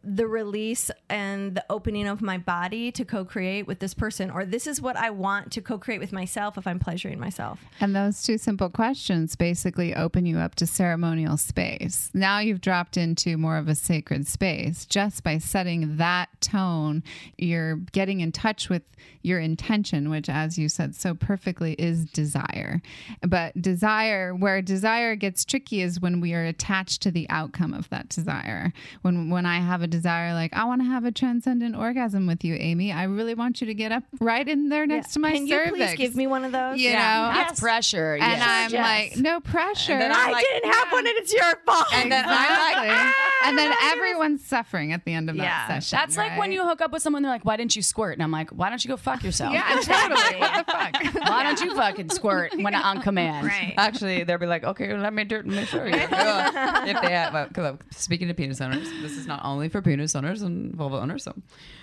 the 0.04 0.28
release 0.28 0.92
and 1.10 1.56
the 1.56 1.66
opening 1.70 2.08
of 2.08 2.22
my 2.22 2.38
body 2.38 2.92
to 2.92 3.06
co-create 3.06 3.66
with 3.66 3.80
this 3.80 3.94
person 3.94 4.30
or 4.30 4.46
this 4.46 4.68
is 4.68 4.82
what 4.82 4.98
I 4.98 5.10
want 5.10 5.52
to 5.54 5.62
co-create 5.62 6.00
with 6.00 6.12
myself 6.12 6.58
if 6.58 6.68
I'm 6.68 6.80
pleasuring 6.80 7.20
myself. 7.20 7.60
And 7.80 7.96
those 7.96 8.22
two 8.24 8.38
simple 8.38 8.70
questions 8.70 9.36
basically 9.36 9.96
open 9.96 10.26
you 10.26 10.40
up 10.40 10.56
to 10.56 10.68
ceremonial 10.68 11.38
space. 11.38 12.10
Now 12.14 12.40
you've 12.40 12.62
dropped 12.62 12.98
into 12.98 13.38
more 13.38 13.58
of 13.58 13.68
a 13.68 13.76
sacred 13.76 14.28
space. 14.28 14.86
Just 14.86 15.24
by 15.24 15.38
setting 15.38 15.98
that 15.98 16.30
tone, 16.42 17.04
you're 17.38 17.78
getting 17.78 18.20
in 18.20 18.32
touch 18.32 18.70
with 18.70 18.84
your 19.22 19.40
intention, 19.40 20.10
which, 20.10 20.30
as 20.30 20.58
you 20.58 20.70
said 20.70 20.96
so 20.96 21.14
perfectly, 21.14 21.74
is 21.74 22.06
desire. 22.06 22.82
But 23.22 23.62
desire, 23.62 24.36
where 24.36 24.62
desire 24.62 25.16
gets 25.16 25.46
tricky, 25.46 25.82
is 25.82 26.00
when 26.00 26.20
we 26.20 26.34
are 26.34 26.44
attached 26.44 27.02
to 27.04 27.12
the 27.12 27.28
outcome 27.30 27.74
of 27.74 27.90
that 27.90 28.10
desire. 28.10 28.74
When 29.02 29.30
when 29.30 29.46
I 29.46 29.60
have 29.60 29.82
a 29.82 29.88
desire, 29.94 30.34
like 30.34 30.54
I 30.54 30.66
want 30.66 30.82
to 30.82 30.86
have 30.88 31.06
a 31.06 31.12
transcendent 31.12 31.76
orgasm 31.76 32.26
with 32.28 32.44
you, 32.44 32.56
Amy, 32.56 32.92
I 32.92 33.04
really 33.04 33.36
want 33.36 33.62
you 33.62 33.68
to 33.68 33.74
get 33.74 33.92
up 33.92 34.04
right 34.20 34.48
in 34.48 34.70
there 34.70 34.86
next 34.88 35.14
to 35.14 35.20
my 35.20 35.32
Can 35.32 35.48
cervix. 35.48 35.78
you 35.78 35.86
please 35.86 35.96
give 35.98 36.16
me 36.16 36.28
one 36.28 36.44
of 36.44 36.52
those? 36.52 36.80
You 36.80 36.92
know, 36.92 36.98
That's 37.34 37.60
pressure. 37.60 38.14
and 38.16 38.22
yes. 38.24 38.42
I'm 38.44 38.72
Yes. 38.72 39.14
like, 39.14 39.18
no 39.24 39.40
pressure. 39.40 39.98
then 39.98 40.12
I'm 40.12 40.30
I 40.30 40.32
like, 40.32 40.46
didn't 40.52 40.74
have 40.74 40.92
one 40.92 41.06
and 41.08 41.18
it's 41.18 41.34
your 41.34 41.56
fault. 41.66 41.86
And 41.94 42.12
then 42.12 42.26
I'm 42.28 42.32
Exactly. 42.34 42.88
like, 42.90 43.16
and 43.48 43.58
then 43.58 43.74
everyone's 43.84 44.44
suffering 44.46 44.94
at 44.94 45.06
the 45.06 45.14
end 45.14 45.30
of 45.30 45.36
Yeah. 45.36 45.68
that 45.68 45.84
session. 45.84 45.98
That's 45.98 46.18
like 46.18 46.38
when 46.38 46.52
you 46.52 46.64
hook 46.68 46.82
up 46.82 46.92
with 46.92 47.02
someone, 47.02 47.24
they're 47.24 47.32
like, 47.32 47.46
why 47.46 47.58
didn't 47.58 47.76
you 47.76 47.82
squirt? 47.82 48.14
And 48.14 48.24
I'm 48.24 48.32
like, 48.32 48.50
why 48.52 48.70
don't 48.70 48.84
you 48.84 48.90
go 48.90 48.98
fuck 48.98 49.24
yourself? 49.24 49.54
Yeah, 49.54 49.80
totally. 49.82 50.40
what 50.40 50.66
the 50.66 50.72
fuck? 50.72 51.28
why 51.30 51.44
don't 51.44 51.60
you 51.62 51.76
fucking 51.76 52.10
squirt 52.10 52.54
when 52.58 52.74
on 52.76 53.02
command? 53.02 53.48
right. 53.48 53.74
Actually, 53.78 54.24
they'll 54.24 54.38
be 54.38 54.46
like, 54.46 54.64
okay, 54.64 54.96
let 54.98 55.14
me 55.14 55.24
do 55.24 55.38
it. 55.38 55.46
Make 55.46 55.68
sure. 55.68 55.88
you 55.88 55.96
Yeah. 55.96 56.86
if 56.86 57.02
they 57.02 57.12
have, 57.12 57.34
well, 57.34 57.48
'cause 57.48 57.66
I'm 57.66 57.80
speaking 57.92 58.28
to 58.28 58.34
penis 58.34 58.62
owners, 58.62 58.90
this 59.02 59.18
is 59.18 59.28
not 59.28 59.42
only 59.44 59.70
for 59.70 59.82
penis 59.82 60.16
owners 60.16 60.42
and 60.42 60.74
vulva 60.76 60.98
owners. 60.98 61.24
So, 61.24 61.34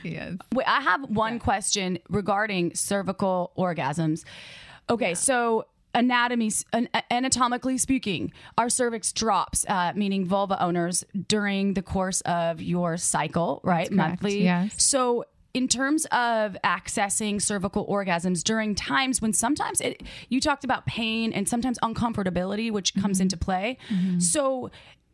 Yes. 0.03 0.35
Wait, 0.55 0.67
I 0.67 0.81
have 0.81 1.09
one 1.11 1.39
question 1.39 1.99
regarding 2.09 2.75
cervical 2.75 3.53
orgasms. 3.57 4.25
Okay, 4.89 5.15
so 5.15 5.67
anatomy 5.95 6.51
an- 6.73 6.89
anatomically 7.11 7.77
speaking 7.79 8.33
our 8.59 8.69
cervix 8.69 9.13
drops 9.13 9.65
uh, 9.69 9.93
meaning 9.97 10.25
vulva 10.25 10.63
owners 10.63 11.05
during 11.29 11.75
the 11.75 11.83
course 11.83 12.21
of 12.23 12.63
your 12.63 12.97
cycle 12.97 13.61
right? 13.65 13.89
Correct, 13.89 13.93
monthly. 13.93 14.45
Yes. 14.45 14.75
so 14.83 15.25
in 15.53 15.67
terms 15.67 16.05
of 16.13 16.57
accessing 16.63 17.43
cervical 17.43 17.85
orgasms 17.89 18.45
during 18.45 18.73
times 18.77 19.21
when 19.21 19.33
sometimes 19.33 19.81
it, 19.81 20.01
you 20.29 20.41
talked 20.41 20.63
about 20.63 20.87
pain 20.87 21.33
and 21.33 21.49
sometimes 21.49 21.77
uncomfortability 21.81 22.71
which 22.71 22.95
comes 22.95 23.17
Mm-hmm. 23.19 23.23
into 23.23 23.37
play. 23.37 23.77
So 24.19 24.71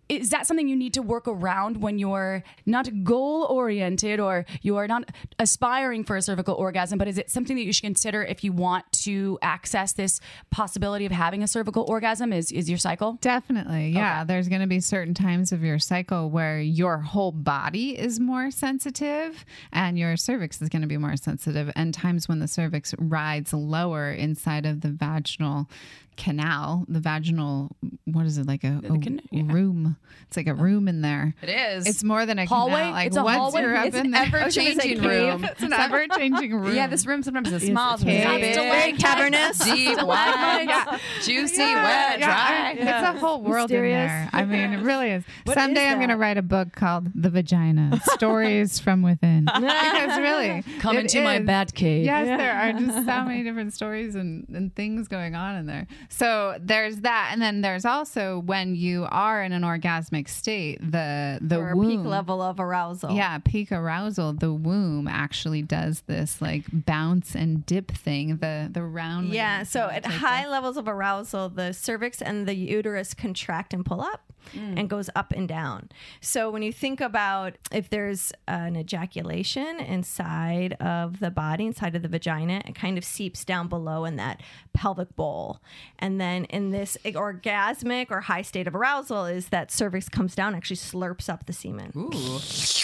is 0.08 0.30
that 0.30 0.46
something 0.46 0.68
you 0.68 0.76
need 0.76 0.94
to 0.94 1.02
work 1.02 1.26
around 1.26 1.78
when 1.78 1.98
you're 1.98 2.42
not 2.64 2.88
goal 3.04 3.44
oriented 3.44 4.20
or 4.20 4.44
you're 4.62 4.86
not 4.86 5.10
aspiring 5.38 6.04
for 6.04 6.16
a 6.16 6.22
cervical 6.22 6.54
orgasm 6.54 6.98
but 6.98 7.08
is 7.08 7.18
it 7.18 7.30
something 7.30 7.56
that 7.56 7.64
you 7.64 7.72
should 7.72 7.82
consider 7.82 8.22
if 8.22 8.44
you 8.44 8.52
want 8.52 8.84
to 8.92 9.38
access 9.42 9.92
this 9.92 10.20
possibility 10.50 11.06
of 11.06 11.12
having 11.12 11.42
a 11.42 11.48
cervical 11.48 11.84
orgasm 11.88 12.32
is 12.32 12.52
is 12.52 12.68
your 12.68 12.78
cycle 12.78 13.18
Definitely. 13.20 13.88
Yeah. 13.90 14.24
There's 14.24 14.48
going 14.48 14.60
to 14.60 14.66
be 14.66 14.80
certain 14.80 15.12
times 15.12 15.52
of 15.52 15.62
your 15.62 15.78
cycle 15.78 16.30
where 16.30 16.60
your 16.60 16.98
whole 16.98 17.32
body 17.32 17.98
is 17.98 18.20
more 18.20 18.50
sensitive 18.50 19.44
and 19.72 19.98
your 19.98 20.16
cervix 20.16 20.62
is 20.62 20.68
going 20.68 20.82
to 20.82 20.88
be 20.88 20.96
more 20.96 21.16
sensitive, 21.16 21.70
and 21.74 21.92
times 21.92 22.28
when 22.28 22.38
the 22.38 22.48
cervix 22.48 22.94
rides 22.98 23.52
lower 23.52 24.12
inside 24.12 24.64
of 24.64 24.80
the 24.80 24.88
vaginal 24.90 25.68
canal, 26.16 26.84
the 26.88 27.00
vaginal, 27.00 27.76
what 28.04 28.26
is 28.26 28.38
it, 28.38 28.46
like 28.46 28.64
a, 28.64 28.80
a 28.84 28.98
can- 28.98 29.20
yeah. 29.30 29.52
room? 29.52 29.95
It's 30.28 30.36
like 30.36 30.48
a 30.48 30.54
room 30.54 30.88
in 30.88 31.02
there. 31.02 31.34
It 31.40 31.48
is. 31.50 31.86
It's 31.86 32.02
more 32.02 32.26
than 32.26 32.38
a 32.40 32.46
Hallway? 32.46 32.72
canal. 32.74 32.90
Like 32.92 33.06
It's 33.06 33.16
a 33.16 33.22
once 33.22 33.36
hallway? 33.38 33.60
you're 33.62 33.76
up 33.76 33.86
It's 33.86 33.96
in 33.96 34.06
an 34.06 34.10
there, 34.12 34.22
ever 34.40 34.50
changing 34.50 35.00
room. 35.02 35.44
it's 35.44 35.62
an 35.62 35.72
ever 35.72 36.06
changing 36.08 36.52
room. 36.54 36.74
Yeah, 36.74 36.88
this 36.88 37.06
room 37.06 37.22
sometimes 37.22 37.52
is 37.52 37.62
small, 37.62 37.94
a 37.94 37.98
sometimes 37.98 38.24
cave. 38.26 38.42
it's 38.42 38.56
Very 38.58 38.90
big, 38.92 39.00
cavernous. 39.00 39.58
deep, 39.58 40.02
wide, 40.02 40.98
juicy, 41.22 41.58
wet, 41.60 42.18
Yeah, 42.18 42.26
dry. 42.26 42.74
It's 42.76 43.16
a 43.16 43.20
whole 43.20 43.40
world 43.42 43.70
Mysterious. 43.70 44.00
in 44.02 44.06
there. 44.08 44.30
I 44.32 44.44
mean, 44.44 44.72
it 44.72 44.82
really 44.82 45.10
is. 45.10 45.24
What 45.44 45.54
Someday 45.54 45.86
is 45.86 45.92
I'm 45.92 45.98
going 45.98 46.08
to 46.10 46.16
write 46.16 46.38
a 46.38 46.42
book 46.42 46.72
called 46.72 47.08
The 47.14 47.30
Vagina 47.30 48.00
Stories 48.06 48.80
from 48.80 49.02
Within. 49.02 49.44
because 49.54 50.18
really, 50.18 50.62
come 50.80 50.96
it 50.96 51.00
into 51.02 51.22
my 51.22 51.38
bat 51.38 51.72
cave 51.74 52.04
Yes, 52.04 52.26
there 52.26 52.52
are 52.52 52.72
just 52.72 53.06
so 53.06 53.24
many 53.24 53.42
different 53.44 53.74
stories 53.74 54.14
and, 54.16 54.46
and 54.48 54.74
things 54.74 55.06
going 55.08 55.36
on 55.36 55.54
in 55.56 55.66
there. 55.66 55.86
So 56.08 56.56
there's 56.60 56.98
that, 57.02 57.30
and 57.32 57.40
then 57.40 57.60
there's 57.60 57.84
also 57.84 58.40
when 58.40 58.74
you 58.74 59.06
are 59.10 59.42
in 59.42 59.52
an 59.52 59.62
orgasmic 59.86 60.28
state, 60.28 60.78
the 60.80 61.38
the 61.40 61.58
or 61.58 61.76
womb, 61.76 61.88
peak 61.88 62.00
level 62.00 62.42
of 62.42 62.60
arousal. 62.60 63.12
yeah, 63.12 63.38
peak 63.38 63.72
arousal. 63.72 64.32
The 64.32 64.52
womb 64.52 65.08
actually 65.08 65.62
does 65.62 66.02
this 66.02 66.40
like 66.40 66.64
bounce 66.72 67.34
and 67.34 67.64
dip 67.66 67.90
thing. 67.90 68.38
The 68.38 68.68
the 68.70 68.82
round. 68.82 69.28
Yeah. 69.28 69.62
So 69.62 69.88
at 69.88 70.04
high 70.04 70.46
levels 70.48 70.76
of 70.76 70.88
arousal, 70.88 71.48
the 71.48 71.72
cervix 71.72 72.20
and 72.20 72.46
the 72.46 72.54
uterus 72.54 73.14
contract 73.14 73.72
and 73.72 73.84
pull 73.84 74.00
up 74.00 74.32
mm. 74.54 74.78
and 74.78 74.88
goes 74.88 75.10
up 75.14 75.32
and 75.32 75.48
down. 75.48 75.88
So 76.20 76.50
when 76.50 76.62
you 76.62 76.72
think 76.72 77.00
about 77.00 77.54
if 77.72 77.90
there's 77.90 78.32
an 78.46 78.76
ejaculation 78.76 79.80
inside 79.80 80.74
of 80.74 81.20
the 81.20 81.30
body, 81.30 81.66
inside 81.66 81.96
of 81.96 82.02
the 82.02 82.08
vagina, 82.08 82.62
it 82.66 82.74
kind 82.74 82.98
of 82.98 83.04
seeps 83.04 83.44
down 83.44 83.68
below 83.68 84.04
in 84.04 84.16
that 84.16 84.40
pelvic 84.72 85.14
bowl. 85.16 85.60
And 85.98 86.20
then 86.20 86.44
in 86.46 86.70
this 86.70 86.96
orgasmic 87.04 88.10
or 88.10 88.22
high 88.22 88.42
state 88.42 88.66
of 88.66 88.74
arousal 88.74 89.26
is 89.26 89.48
that 89.48 89.70
cervix 89.76 90.08
comes 90.08 90.34
down, 90.34 90.54
actually 90.54 90.76
slurps 90.76 91.28
up 91.28 91.46
the 91.46 91.52
semen. 91.52 91.92
Ooh. 91.96 92.10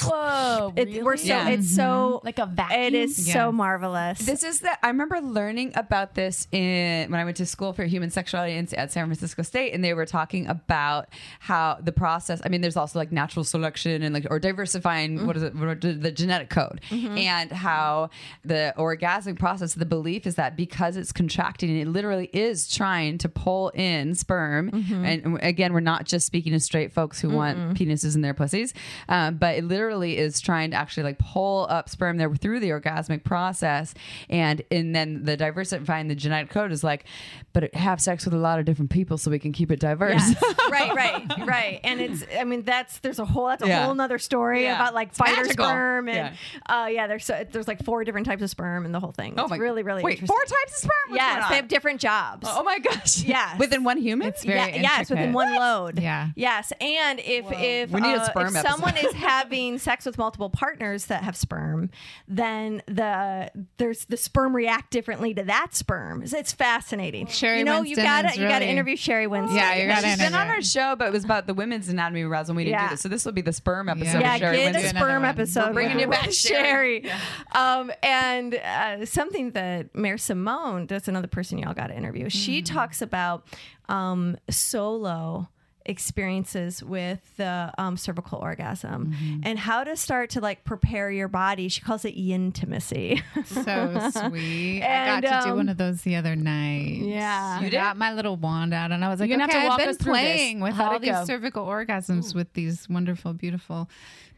whoa 0.06 0.72
It, 0.76 1.02
we're 1.02 1.16
so 1.16 1.26
Yeah. 1.26 1.48
it's 1.48 1.74
so 1.74 1.82
mm-hmm. 1.82 2.26
Like 2.26 2.38
a 2.38 2.46
vacuum? 2.46 2.80
It 2.80 2.94
is 2.94 3.32
so 3.32 3.52
marvelous. 3.52 4.18
This 4.20 4.42
is 4.42 4.60
the. 4.60 4.72
I 4.84 4.88
remember 4.88 5.20
learning 5.20 5.72
about 5.74 6.14
this 6.14 6.46
in 6.52 7.10
when 7.10 7.20
I 7.20 7.24
went 7.24 7.36
to 7.38 7.46
school 7.46 7.72
for 7.72 7.84
human 7.84 8.10
sexuality 8.10 8.56
at 8.76 8.92
San 8.92 9.06
Francisco 9.06 9.42
State, 9.42 9.72
and 9.72 9.82
they 9.84 9.94
were 9.94 10.06
talking 10.06 10.46
about 10.46 11.08
how 11.40 11.78
the 11.80 11.92
process. 11.92 12.40
I 12.44 12.48
mean, 12.48 12.60
there's 12.60 12.76
also 12.76 12.98
like 12.98 13.12
natural 13.12 13.44
selection 13.44 14.02
and 14.02 14.14
like 14.14 14.26
or 14.30 14.38
diversifying. 14.38 15.26
What 15.26 15.36
is 15.36 15.42
it? 15.42 15.54
what 15.54 15.68
are 15.68 15.74
the 15.74 16.10
genetic 16.12 16.50
code, 16.50 16.80
mm-hmm. 16.90 17.16
and 17.16 17.50
how 17.52 18.10
the 18.44 18.74
orgasmic 18.76 19.38
process. 19.38 19.74
The 19.74 19.86
belief 19.86 20.26
is 20.26 20.34
that 20.36 20.56
because 20.56 20.96
it's 20.96 21.12
contracting, 21.12 21.78
it 21.78 21.88
literally 21.88 22.30
is 22.32 22.72
trying 22.72 23.18
to 23.18 23.28
pull 23.28 23.70
in 23.70 24.14
sperm. 24.14 24.70
Mm-hmm. 24.70 25.04
And 25.04 25.38
again, 25.42 25.72
we're 25.72 25.80
not 25.80 26.04
just 26.04 26.26
speaking 26.26 26.52
to 26.52 26.60
straight 26.60 26.81
folks 26.90 27.20
who 27.20 27.28
want 27.30 27.76
penises 27.76 28.14
in 28.14 28.22
their 28.22 28.34
pussies, 28.34 28.72
um, 29.08 29.36
but 29.36 29.56
it 29.58 29.64
literally 29.64 30.16
is 30.18 30.40
trying 30.40 30.70
to 30.70 30.76
actually 30.76 31.02
like 31.04 31.18
pull 31.18 31.66
up 31.68 31.88
sperm 31.88 32.16
there 32.16 32.34
through 32.34 32.60
the 32.60 32.70
orgasmic 32.70 33.24
process, 33.24 33.94
and 34.30 34.62
and 34.70 34.96
then 34.96 35.24
the 35.24 35.36
diversifying 35.36 36.08
the 36.08 36.14
genetic 36.14 36.50
code 36.50 36.72
is 36.72 36.82
like, 36.82 37.04
but 37.52 37.74
have 37.74 38.00
sex 38.00 38.24
with 38.24 38.32
a 38.34 38.38
lot 38.38 38.58
of 38.58 38.64
different 38.64 38.90
people 38.90 39.18
so 39.18 39.30
we 39.30 39.38
can 39.38 39.52
keep 39.52 39.70
it 39.70 39.78
diverse. 39.80 40.14
Yes. 40.40 40.42
right, 40.70 40.94
right, 40.94 41.46
right. 41.46 41.80
And 41.84 42.00
it's, 42.00 42.24
I 42.38 42.44
mean, 42.44 42.62
that's 42.62 42.98
there's 43.00 43.18
a 43.18 43.24
whole 43.24 43.46
that's 43.48 43.62
a 43.62 43.66
Yeah. 43.68 43.84
whole 43.84 43.94
nother 43.94 44.18
story 44.18 44.62
Yeah. 44.62 44.76
about 44.76 44.94
like 44.94 45.14
fighter 45.14 45.42
magical. 45.42 45.66
sperm 45.66 46.08
and 46.08 46.34
uh, 46.66 46.88
yeah, 46.90 47.06
there's 47.06 47.24
so, 47.24 47.44
there's 47.50 47.68
like 47.68 47.84
four 47.84 48.04
different 48.04 48.26
types 48.26 48.42
of 48.42 48.48
sperm 48.50 48.84
and 48.84 48.94
the 48.94 49.00
whole 49.00 49.12
thing. 49.12 49.34
Oh 49.36 49.48
my! 49.48 49.56
really, 49.56 49.82
really 49.82 50.02
wait, 50.02 50.12
interesting. 50.12 50.34
four 50.34 50.44
types 50.44 50.72
of 50.72 50.78
sperm. 50.78 51.10
What's 51.10 51.22
Yes, 51.22 51.48
they 51.50 51.56
have 51.56 51.68
different 51.68 52.00
jobs. 52.00 52.46
Oh 52.50 52.62
my 52.62 52.78
gosh! 52.78 53.22
Yes. 53.24 53.58
within 53.58 53.84
one 53.84 53.98
human. 53.98 54.28
It's 54.28 54.44
very 54.44 54.58
yeah, 54.72 54.82
yes, 54.82 55.10
within 55.10 55.32
one 55.32 55.54
load. 55.54 55.98
Yeah. 56.00 56.28
Yes, 56.36 56.71
and 56.80 57.20
if 57.20 57.44
if, 57.50 57.90
We 57.90 58.00
need 58.00 58.14
a 58.14 58.20
uh, 58.20 58.24
sperm 58.24 58.56
if 58.56 58.62
someone 58.62 58.96
is 58.96 59.12
having 59.14 59.78
sex 59.78 60.06
with 60.06 60.18
multiple 60.18 60.50
partners 60.50 61.06
that 61.06 61.22
have 61.24 61.36
sperm, 61.36 61.90
then 62.28 62.82
the 62.86 63.50
there's 63.78 64.04
the 64.06 64.16
sperm 64.16 64.54
react 64.54 64.90
differently 64.90 65.34
to 65.34 65.42
that 65.44 65.74
sperm. 65.74 66.22
It's, 66.22 66.32
it's 66.32 66.52
fascinating. 66.52 67.26
Sheri 67.26 67.58
you 67.58 67.64
know, 67.64 67.80
Winston 67.80 67.90
you 67.90 67.96
gotta 67.96 68.28
is 68.28 68.36
you 68.36 68.48
gotta 68.48 68.66
interview 68.68 68.96
Sheri 68.96 69.28
Winston. 69.28 69.56
Yeah, 69.56 69.74
you 69.74 69.86
gotta 69.86 70.06
She's 70.08 70.18
been 70.18 70.34
on 70.34 70.48
our 70.48 70.62
show, 70.62 70.96
but 70.96 71.08
it 71.08 71.12
was 71.12 71.24
about 71.24 71.46
the 71.46 71.54
women's 71.54 71.88
anatomy 71.88 72.22
of 72.22 72.30
arousal. 72.30 72.52
and 72.52 72.56
We 72.58 72.64
didn't 72.64 72.72
Yeah. 72.80 72.88
do 72.88 72.92
this, 72.94 73.00
so 73.02 73.08
this 73.08 73.24
will 73.24 73.32
be 73.32 73.42
the 73.42 73.52
sperm 73.52 73.88
episode. 73.88 74.20
Yeah. 74.20 74.36
yeah, 74.36 74.38
Sheri 74.38 74.40
get 74.40 74.44
a 74.44 74.64
Winston. 74.72 74.96
another 74.96 74.98
sperm 74.98 75.24
episode. 75.24 75.66
We're 75.68 75.72
bringing 75.74 75.96
with 75.96 76.02
you 76.02 76.08
back, 76.08 76.28
Sheri. 76.28 77.04
Sheri. 77.06 77.56
Um, 77.56 77.92
and 78.02 78.54
uh, 78.54 79.04
something 79.06 79.50
that 79.52 79.94
Mayor 79.94 80.18
Simone, 80.18 80.86
that's 80.86 81.08
another 81.08 81.28
person 81.28 81.58
y'all 81.58 81.74
got 81.74 81.88
to 81.88 81.96
interview. 81.96 82.28
She 82.28 82.62
Mm-hmm. 82.62 82.74
talks 82.74 83.02
about 83.02 83.46
um, 83.88 84.36
solo 84.50 85.48
experiences 85.86 86.82
with 86.82 87.20
the 87.36 87.72
um, 87.78 87.96
cervical 87.96 88.38
orgasm 88.38 89.12
Mm-hmm. 89.12 89.40
and 89.44 89.58
how 89.58 89.84
to 89.84 89.96
start 89.96 90.30
to 90.30 90.40
like 90.40 90.64
prepare 90.64 91.10
your 91.10 91.28
body. 91.28 91.68
She 91.68 91.80
calls 91.80 92.04
it 92.04 92.10
intimacy. 92.10 93.22
so 93.44 94.10
sweet. 94.10 94.82
I 94.82 94.86
And, 94.86 95.22
got 95.22 95.40
to 95.40 95.46
do 95.46 95.50
um, 95.52 95.56
one 95.56 95.68
of 95.68 95.76
those 95.76 96.02
the 96.02 96.16
other 96.16 96.36
night. 96.36 96.98
Yeah. 97.02 97.58
I 97.60 97.64
You 97.64 97.70
got 97.70 97.96
my 97.96 98.12
little 98.12 98.36
wand 98.36 98.72
out, 98.74 98.92
and 98.92 99.04
I 99.04 99.08
was 99.08 99.20
like, 99.20 99.28
You're 99.28 99.38
gonna 99.38 99.50
okay, 99.50 99.60
have 99.60 99.62
to 99.64 99.68
walk 99.70 99.80
I've 99.80 99.86
been 99.86 99.96
through 99.96 100.12
this. 100.14 100.22
playing 100.22 100.60
with 100.60 100.74
How'd 100.74 100.92
all 100.94 100.98
these 100.98 101.10
go? 101.10 101.24
cervical 101.24 101.66
orgasms 101.66 102.34
with 102.34 102.52
these 102.54 102.88
wonderful, 102.88 103.32
beautiful 103.32 103.88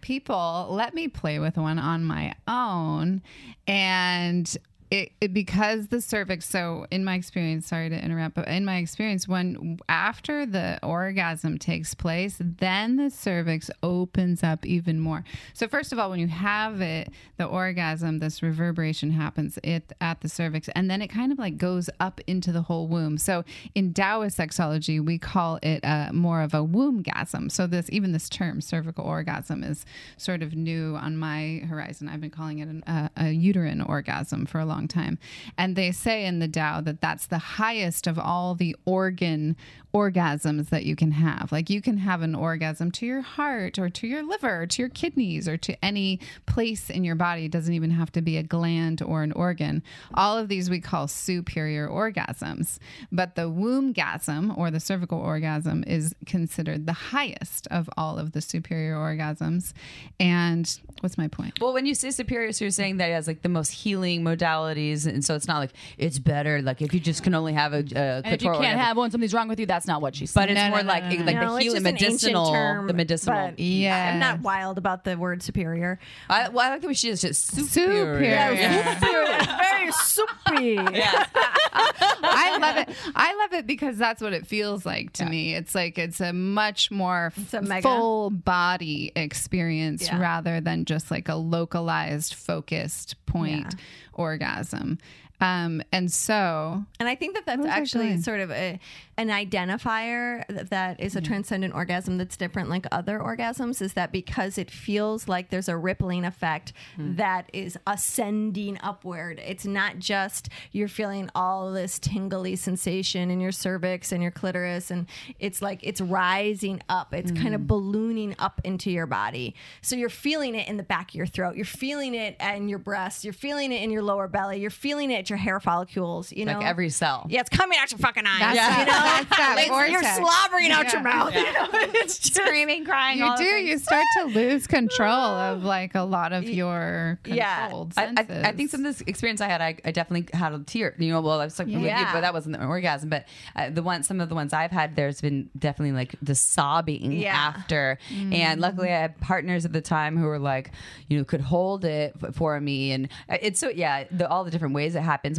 people. 0.00 0.68
Let 0.70 0.94
me 0.94 1.08
play 1.08 1.38
with 1.38 1.56
one 1.56 1.78
on 1.78 2.04
my 2.04 2.34
own, 2.48 3.22
and 3.66 4.56
it, 4.90 5.12
it, 5.20 5.34
because 5.34 5.88
the 5.88 6.00
cervix 6.00 6.48
so 6.48 6.86
in 6.90 7.04
my 7.04 7.14
experience 7.14 7.66
sorry 7.66 7.88
to 7.88 7.96
interrupt 7.96 8.34
but 8.34 8.46
in 8.48 8.64
my 8.64 8.76
experience 8.76 9.26
when 9.26 9.78
after 9.88 10.44
the 10.44 10.78
orgasm 10.82 11.58
takes 11.58 11.94
place 11.94 12.36
then 12.40 12.96
the 12.96 13.10
cervix 13.10 13.70
opens 13.82 14.42
up 14.42 14.64
even 14.66 15.00
more. 15.00 15.24
So 15.52 15.68
first 15.68 15.92
of 15.92 15.98
all 15.98 16.10
when 16.10 16.20
you 16.20 16.28
have 16.28 16.80
it 16.80 17.10
the 17.38 17.46
orgasm 17.46 18.18
this 18.18 18.42
reverberation 18.42 19.10
happens 19.10 19.58
it, 19.62 19.92
at 20.00 20.20
the 20.20 20.28
cervix 20.28 20.68
and 20.74 20.90
then 20.90 21.00
it 21.00 21.08
kind 21.08 21.32
of 21.32 21.38
like 21.38 21.56
goes 21.56 21.88
up 22.00 22.20
into 22.26 22.52
the 22.52 22.62
whole 22.62 22.86
womb. 22.86 23.18
So 23.18 23.44
in 23.74 23.94
taoist 23.94 24.38
sexology 24.38 25.04
we 25.04 25.18
call 25.18 25.58
it 25.62 25.84
uh, 25.84 26.10
more 26.12 26.42
of 26.42 26.54
a 26.54 26.64
wombgasm. 26.64 27.50
So 27.50 27.66
this 27.66 27.88
even 27.90 28.12
this 28.12 28.28
term 28.28 28.60
cervical 28.60 29.04
orgasm 29.04 29.64
is 29.64 29.86
sort 30.16 30.42
of 30.42 30.54
new 30.54 30.96
on 30.96 31.16
my 31.16 31.62
horizon. 31.68 32.08
I've 32.08 32.20
been 32.20 32.30
calling 32.30 32.58
it 32.58 32.68
an, 32.68 32.82
uh, 32.84 33.08
a 33.16 33.30
uterine 33.30 33.80
orgasm 33.80 34.46
for 34.46 34.58
a 34.58 34.64
long 34.64 34.73
time. 34.88 35.18
And 35.56 35.76
they 35.76 35.92
say 35.92 36.24
in 36.24 36.38
the 36.38 36.48
Tao 36.48 36.80
that 36.82 37.00
that's 37.00 37.26
the 37.26 37.38
highest 37.38 38.06
of 38.06 38.18
all 38.18 38.54
the 38.54 38.76
organ 38.84 39.56
orgasms 39.94 40.70
that 40.70 40.84
you 40.84 40.96
can 40.96 41.12
have. 41.12 41.52
Like 41.52 41.70
you 41.70 41.80
can 41.80 41.98
have 41.98 42.22
an 42.22 42.34
orgasm 42.34 42.90
to 42.92 43.06
your 43.06 43.22
heart 43.22 43.78
or 43.78 43.88
to 43.88 44.06
your 44.06 44.22
liver, 44.22 44.62
or 44.62 44.66
to 44.66 44.82
your 44.82 44.88
kidneys, 44.88 45.48
or 45.48 45.56
to 45.58 45.84
any 45.84 46.20
place 46.46 46.90
in 46.90 47.04
your 47.04 47.14
body. 47.14 47.44
It 47.44 47.52
doesn't 47.52 47.74
even 47.74 47.90
have 47.90 48.10
to 48.12 48.22
be 48.22 48.36
a 48.36 48.42
gland 48.42 49.02
or 49.02 49.22
an 49.22 49.32
organ. 49.32 49.82
All 50.14 50.36
of 50.36 50.48
these 50.48 50.68
we 50.68 50.80
call 50.80 51.08
superior 51.08 51.88
orgasms. 51.88 52.78
But 53.12 53.34
the 53.36 53.48
womb 53.48 53.84
wombgasm 53.94 54.56
or 54.56 54.70
the 54.70 54.80
cervical 54.80 55.18
orgasm 55.18 55.84
is 55.86 56.14
considered 56.26 56.86
the 56.86 56.92
highest 56.92 57.66
of 57.70 57.88
all 57.96 58.18
of 58.18 58.32
the 58.32 58.40
superior 58.40 58.94
orgasms. 58.96 59.72
And 60.18 60.80
what's 61.00 61.18
my 61.18 61.28
point? 61.28 61.60
Well, 61.60 61.72
when 61.72 61.86
you 61.86 61.94
say 61.94 62.10
superior, 62.10 62.52
so 62.52 62.64
you're 62.64 62.70
saying 62.72 62.98
that 62.98 63.10
it 63.10 63.12
has 63.12 63.26
like 63.26 63.42
the 63.42 63.48
most 63.48 63.70
healing 63.70 64.22
modalities, 64.22 65.06
and 65.06 65.24
so 65.24 65.34
it's 65.34 65.48
not 65.48 65.58
like 65.58 65.72
it's 65.98 66.18
better. 66.18 66.62
Like 66.62 66.82
if 66.82 66.94
you 66.94 67.00
just 67.00 67.22
can 67.22 67.34
only 67.34 67.52
have 67.52 67.72
a, 67.72 67.84
a 67.94 68.22
And 68.24 68.26
if 68.26 68.42
you 68.42 68.48
can't 68.48 68.56
orgasm. 68.56 68.78
have 68.78 68.96
one, 68.96 69.10
something's 69.10 69.34
wrong 69.34 69.48
with 69.48 69.60
you. 69.60 69.66
That's 69.66 69.83
not 69.86 70.00
what 70.02 70.14
she 70.16 70.26
said. 70.26 70.40
but 70.40 70.50
it's 70.50 70.56
No, 70.56 70.64
no, 70.64 70.70
more 70.70 70.82
no, 70.82 70.88
like 70.88 71.04
no, 71.04 71.10
no, 71.10 71.24
like 71.24 71.36
No, 71.36 71.54
the 71.54 71.60
healing 71.60 71.82
just 71.82 71.86
an 71.86 71.86
ancient 71.86 72.10
medicinal, 72.10 72.52
term, 72.52 72.86
the 72.86 72.92
medicinal. 72.94 73.52
Yeah. 73.56 74.10
I'm 74.12 74.18
not 74.18 74.40
wild 74.40 74.78
about 74.78 75.04
the 75.04 75.16
word 75.16 75.42
superior. 75.42 75.98
I, 76.28 76.48
well, 76.48 76.66
I 76.66 76.70
like 76.70 76.80
that 76.82 76.88
we 76.88 76.94
should 76.94 77.18
just 77.18 77.46
superior. 77.54 78.14
Superior. 78.16 79.38
Very 79.58 79.92
soupy. 79.92 80.78
I 81.76 82.58
love 82.60 82.76
it. 82.76 82.88
I 83.14 83.34
love 83.36 83.52
it 83.52 83.66
because 83.66 83.96
that's 83.98 84.20
what 84.22 84.32
it 84.32 84.46
feels 84.46 84.86
like 84.86 85.12
to 85.14 85.26
me. 85.26 85.54
It's 85.54 85.74
like 85.74 85.98
it's 85.98 86.20
a 86.20 86.32
much 86.32 86.90
more 86.90 87.32
a 87.52 87.82
full 87.82 88.30
body 88.30 89.12
experience 89.16 90.04
Yeah. 90.06 90.20
rather 90.20 90.60
than 90.60 90.84
just 90.84 91.10
like 91.10 91.28
a 91.28 91.34
localized, 91.34 92.34
focused 92.34 93.16
point 93.26 93.74
Yeah. 93.74 93.80
orgasm. 94.12 94.98
Um, 95.40 95.82
and 95.92 96.10
so 96.10 96.84
And 97.00 97.08
I 97.08 97.16
think 97.16 97.34
that 97.34 97.44
that's 97.44 97.66
actually 97.66 98.20
sort 98.22 98.40
of 98.40 98.50
a, 98.50 98.78
an 99.18 99.28
identifier 99.28 100.46
th- 100.48 100.68
that 100.70 101.00
is 101.00 101.16
a 101.16 101.20
transcendent 101.20 101.74
orgasm 101.74 102.18
that's 102.18 102.36
different 102.36 102.68
like 102.68 102.86
other 102.92 103.18
orgasms 103.18 103.82
is 103.82 103.94
that 103.94 104.12
because 104.12 104.58
it 104.58 104.70
feels 104.70 105.28
like 105.28 105.50
there's 105.50 105.68
a 105.68 105.76
rippling 105.76 106.24
effect 106.24 106.72
that 106.98 107.50
is 107.52 107.76
ascending 107.86 108.78
upward. 108.82 109.40
It's 109.44 109.66
not 109.66 109.98
just 109.98 110.48
you're 110.72 110.88
feeling 110.88 111.28
all 111.34 111.72
this 111.72 111.98
tingly 111.98 112.56
sensation 112.56 113.30
in 113.30 113.40
your 113.40 113.52
cervix 113.52 114.12
and 114.12 114.22
your 114.22 114.32
clitoris 114.32 114.90
and 114.90 115.06
it's 115.38 115.60
like 115.60 115.80
it's 115.82 116.00
rising 116.00 116.80
up. 116.88 117.12
It's 117.12 117.32
kind 117.32 117.54
of 117.54 117.66
ballooning 117.66 118.34
up 118.38 118.60
into 118.64 118.90
your 118.90 119.06
body. 119.06 119.54
So 119.82 119.96
you're 119.96 120.08
feeling 120.08 120.54
it 120.54 120.68
in 120.68 120.76
the 120.76 120.82
back 120.82 121.10
of 121.10 121.14
your 121.16 121.26
throat. 121.26 121.56
You're 121.56 121.64
feeling 121.64 122.14
it 122.14 122.36
in 122.40 122.68
your 122.68 122.78
breasts. 122.78 123.24
You're 123.24 123.32
feeling 123.32 123.72
it 123.72 123.82
in 123.82 123.90
your 123.90 124.02
lower 124.02 124.28
belly. 124.28 124.60
You're 124.60 124.70
feeling 124.70 125.10
it 125.10 125.23
at 125.24 125.30
your 125.30 125.36
hair 125.38 125.58
follicles, 125.60 126.32
you 126.32 126.44
know. 126.44 126.58
Like 126.58 126.66
every 126.66 126.90
cell. 126.90 127.26
Yeah, 127.30 127.40
it's 127.40 127.48
coming 127.48 127.78
out 127.78 127.90
your 127.90 127.98
fucking 127.98 128.24
eyes. 128.26 128.40
That's- 128.40 128.78
you 128.78 128.84
know, 128.86 128.92
that's 128.92 129.28
that 129.38 129.58
It's- 129.58 129.90
you're 129.90 130.00
vortex. 130.02 130.16
slobbering 130.16 130.70
out 130.70 130.92
your 130.92 131.02
Yeah. 131.02 131.16
mouth. 131.16 131.34
You 131.34 131.52
know, 131.52 131.68
it's 131.94 132.18
just, 132.18 132.34
Screaming, 132.34 132.84
crying. 132.84 133.18
you 133.18 133.24
all 133.24 133.36
do, 133.36 133.44
you 133.44 133.78
start 133.78 134.04
to 134.18 134.24
lose 134.26 134.66
control 134.66 135.10
of 135.48 135.64
like 135.64 135.94
a 135.94 136.02
lot 136.02 136.32
of 136.32 136.44
your 136.44 137.18
Yeah. 137.24 137.62
controlled 137.62 137.94
I, 137.96 138.06
senses. 138.14 138.44
I, 138.44 138.48
I 138.48 138.52
think 138.52 138.70
some 138.70 138.80
of 138.80 138.84
this 138.84 139.00
experience 139.06 139.40
I 139.40 139.48
had, 139.48 139.60
I, 139.60 139.76
I 139.84 139.90
definitely 139.90 140.28
had 140.38 140.52
a 140.52 140.58
tear. 140.60 140.94
You 140.98 141.12
know, 141.12 141.20
well, 141.20 141.40
I 141.40 141.44
was 141.44 141.58
like, 141.58 141.66
with 141.68 141.76
you, 141.76 141.86
Yeah. 141.86 142.12
but 142.12 142.20
that 142.20 142.32
wasn't 142.34 142.58
the 142.58 142.64
orgasm. 142.64 143.08
But 143.08 143.26
uh, 143.56 143.70
the 143.70 143.82
one, 143.82 144.02
some 144.02 144.20
of 144.20 144.28
the 144.28 144.34
ones 144.34 144.52
I've 144.52 144.70
had, 144.70 144.96
there's 144.96 145.20
been 145.20 145.48
definitely 145.58 145.92
like 145.92 146.14
the 146.22 146.34
sobbing 146.34 147.12
Yeah. 147.12 147.34
after. 147.34 147.98
And 148.32 148.60
luckily, 148.60 148.88
I 148.92 148.98
had 149.00 149.20
partners 149.20 149.64
at 149.64 149.72
the 149.72 149.80
time 149.80 150.16
who 150.16 150.26
were 150.26 150.38
like, 150.38 150.70
you 151.08 151.18
know, 151.18 151.24
could 151.24 151.40
hold 151.40 151.84
it 151.84 152.14
for 152.34 152.60
me. 152.60 152.92
And 152.92 153.08
uh, 153.28 153.38
it's 153.40 153.60
so 153.60 153.68
yeah, 153.68 154.04
the, 154.10 154.28
all 154.28 154.44
the 154.44 154.50
different 154.50 154.74
ways 154.74 154.94
it 154.94 155.00
happens 155.02 155.13
happens 155.14 155.38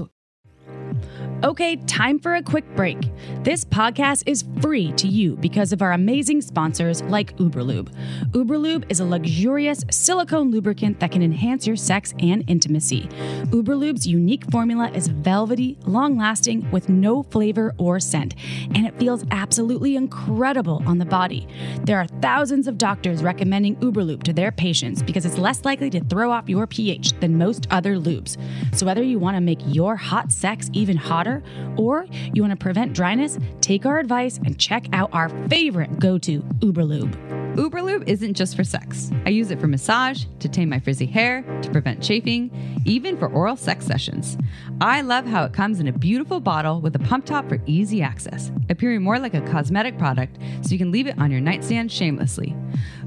Okay, 1.43 1.75
time 1.75 2.17
for 2.17 2.33
a 2.33 2.41
quick 2.41 2.65
break. 2.75 2.97
This 3.43 3.63
podcast 3.63 4.23
is 4.25 4.45
free 4.61 4.93
to 4.93 5.07
you 5.07 5.35
because 5.35 5.71
of 5.73 5.81
our 5.81 5.91
amazing 5.91 6.41
sponsors 6.41 7.03
like 7.03 7.37
Uberlube. 7.37 7.93
Uberlube 8.31 8.85
is 8.89 8.99
a 8.99 9.05
luxurious 9.05 9.83
silicone 9.91 10.49
lubricant 10.49 10.99
that 11.01 11.11
can 11.11 11.21
enhance 11.21 11.67
your 11.67 11.75
sex 11.75 12.15
and 12.19 12.43
intimacy. 12.47 13.09
Uberlube's 13.51 14.07
unique 14.07 14.49
formula 14.49 14.89
is 14.91 15.07
velvety, 15.07 15.77
long 15.85 16.17
lasting, 16.17 16.69
with 16.71 16.89
no 16.89 17.21
flavor 17.21 17.75
or 17.77 17.99
scent, 17.99 18.33
and 18.73 18.87
it 18.87 18.97
feels 18.97 19.23
absolutely 19.29 19.95
incredible 19.95 20.81
on 20.87 20.97
the 20.97 21.05
body. 21.05 21.47
There 21.83 21.99
are 21.99 22.07
thousands 22.07 22.67
of 22.67 22.77
doctors 22.77 23.21
recommending 23.21 23.75
Uberlube 23.77 24.23
to 24.23 24.33
their 24.33 24.51
patients 24.51 25.03
because 25.03 25.25
it's 25.25 25.37
less 25.37 25.63
likely 25.63 25.89
to 25.91 26.03
throw 26.05 26.31
off 26.31 26.49
your 26.49 26.65
pH 26.65 27.19
than 27.19 27.37
most 27.37 27.67
other 27.69 27.97
lubes. 27.97 28.37
So, 28.73 28.85
whether 28.85 29.03
you 29.03 29.19
want 29.19 29.35
to 29.35 29.41
make 29.41 29.59
your 29.67 29.95
hot 29.95 30.31
sex 30.31 30.54
even 30.73 30.97
hotter 30.97 31.43
or 31.77 32.05
you 32.33 32.41
want 32.41 32.51
to 32.51 32.63
prevent 32.63 32.93
dryness, 32.93 33.37
take 33.61 33.85
our 33.85 33.99
advice 33.99 34.37
and 34.45 34.59
check 34.59 34.87
out 34.93 35.09
our 35.13 35.29
favorite 35.47 35.99
go 35.99 36.17
to 36.17 36.41
Uberlube. 36.59 37.13
Uberlube 37.55 38.03
isn't 38.05 38.33
just 38.33 38.57
for 38.57 38.65
sex. 38.65 39.11
I 39.25 39.29
use 39.29 39.49
it 39.49 39.61
for 39.61 39.67
massage, 39.67 40.25
to 40.39 40.49
tame 40.49 40.67
my 40.67 40.79
frizzy 40.79 41.05
hair, 41.05 41.41
to 41.61 41.71
prevent 41.71 42.03
chafing, 42.03 42.51
even 42.83 43.17
for 43.17 43.27
oral 43.27 43.55
sex 43.55 43.85
sessions. 43.85 44.37
I 44.81 44.99
love 44.99 45.25
how 45.25 45.45
it 45.45 45.53
comes 45.53 45.79
in 45.79 45.87
a 45.87 45.93
beautiful 45.93 46.41
bottle 46.41 46.81
with 46.81 46.95
a 46.97 46.99
pump 46.99 47.25
top 47.25 47.47
for 47.47 47.61
easy 47.65 48.01
access, 48.01 48.51
appearing 48.69 49.03
more 49.03 49.19
like 49.19 49.33
a 49.33 49.41
cosmetic 49.41 49.97
product 49.97 50.37
so 50.63 50.71
you 50.71 50.77
can 50.77 50.91
leave 50.91 51.07
it 51.07 51.17
on 51.17 51.31
your 51.31 51.39
nightstand 51.39 51.93
shamelessly. 51.93 52.53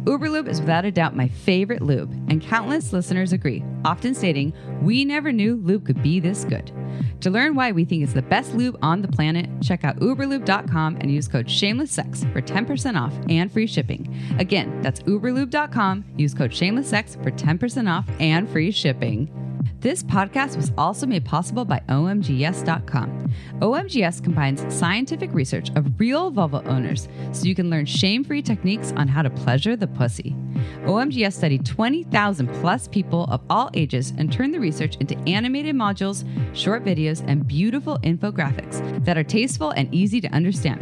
Uberlube 0.08 0.48
is 0.48 0.58
without 0.58 0.86
a 0.86 0.90
doubt 0.90 1.14
my 1.14 1.28
favorite 1.28 1.82
lube, 1.82 2.10
and 2.30 2.40
countless 2.40 2.94
listeners 2.94 3.34
agree, 3.34 3.62
often 3.84 4.14
stating, 4.14 4.54
We 4.80 5.04
never 5.04 5.32
knew 5.32 5.56
lube 5.56 5.84
could 5.84 6.02
be 6.02 6.18
this 6.18 6.46
good. 6.46 6.72
To 7.20 7.30
learn 7.30 7.54
why 7.54 7.72
we 7.72 7.84
think 7.84 8.02
it's 8.02 8.14
the 8.14 8.22
best 8.22 8.54
lube 8.54 8.78
on 8.80 9.02
the 9.02 9.08
planet, 9.08 9.50
check 9.60 9.84
out 9.84 9.98
uberlube.com 9.98 10.96
and 11.02 11.10
use 11.10 11.28
code 11.28 11.46
shamelesssex 11.46 12.32
for 12.32 12.40
10% 12.40 12.98
off 12.98 13.12
and 13.28 13.52
free 13.52 13.66
shipping. 13.66 14.18
Again, 14.38 14.80
that's 14.80 15.00
uberlube.com. 15.00 16.06
Use 16.16 16.32
code 16.32 16.52
shamelesssex 16.52 17.22
for 17.22 17.30
10% 17.30 17.94
off 17.94 18.08
and 18.18 18.48
free 18.48 18.70
shipping. 18.70 19.47
This 19.80 20.02
podcast 20.02 20.56
was 20.56 20.72
also 20.76 21.06
made 21.06 21.24
possible 21.24 21.64
by 21.64 21.80
OMGYes.com. 21.88 23.30
OMGYes 23.60 24.24
combines 24.24 24.74
scientific 24.74 25.32
research 25.32 25.70
of 25.76 26.00
real 26.00 26.32
vulva 26.32 26.64
owners 26.66 27.08
so 27.30 27.44
you 27.44 27.54
can 27.54 27.70
learn 27.70 27.86
shame 27.86 28.24
free 28.24 28.42
techniques 28.42 28.92
on 28.96 29.06
how 29.06 29.22
to 29.22 29.30
pleasure 29.30 29.76
the 29.76 29.86
pussy. 29.86 30.34
OMGYes 30.82 31.34
studied 31.34 31.64
20,000 31.64 32.48
plus 32.54 32.88
people 32.88 33.26
of 33.30 33.40
all 33.48 33.70
ages 33.74 34.12
and 34.18 34.32
turned 34.32 34.52
the 34.52 34.58
research 34.58 34.96
into 34.96 35.16
animated 35.28 35.76
modules, 35.76 36.24
short 36.56 36.84
videos, 36.84 37.22
and 37.28 37.46
beautiful 37.46 37.98
infographics 37.98 39.04
that 39.04 39.16
are 39.16 39.22
tasteful 39.22 39.70
and 39.70 39.94
easy 39.94 40.20
to 40.20 40.28
understand. 40.30 40.80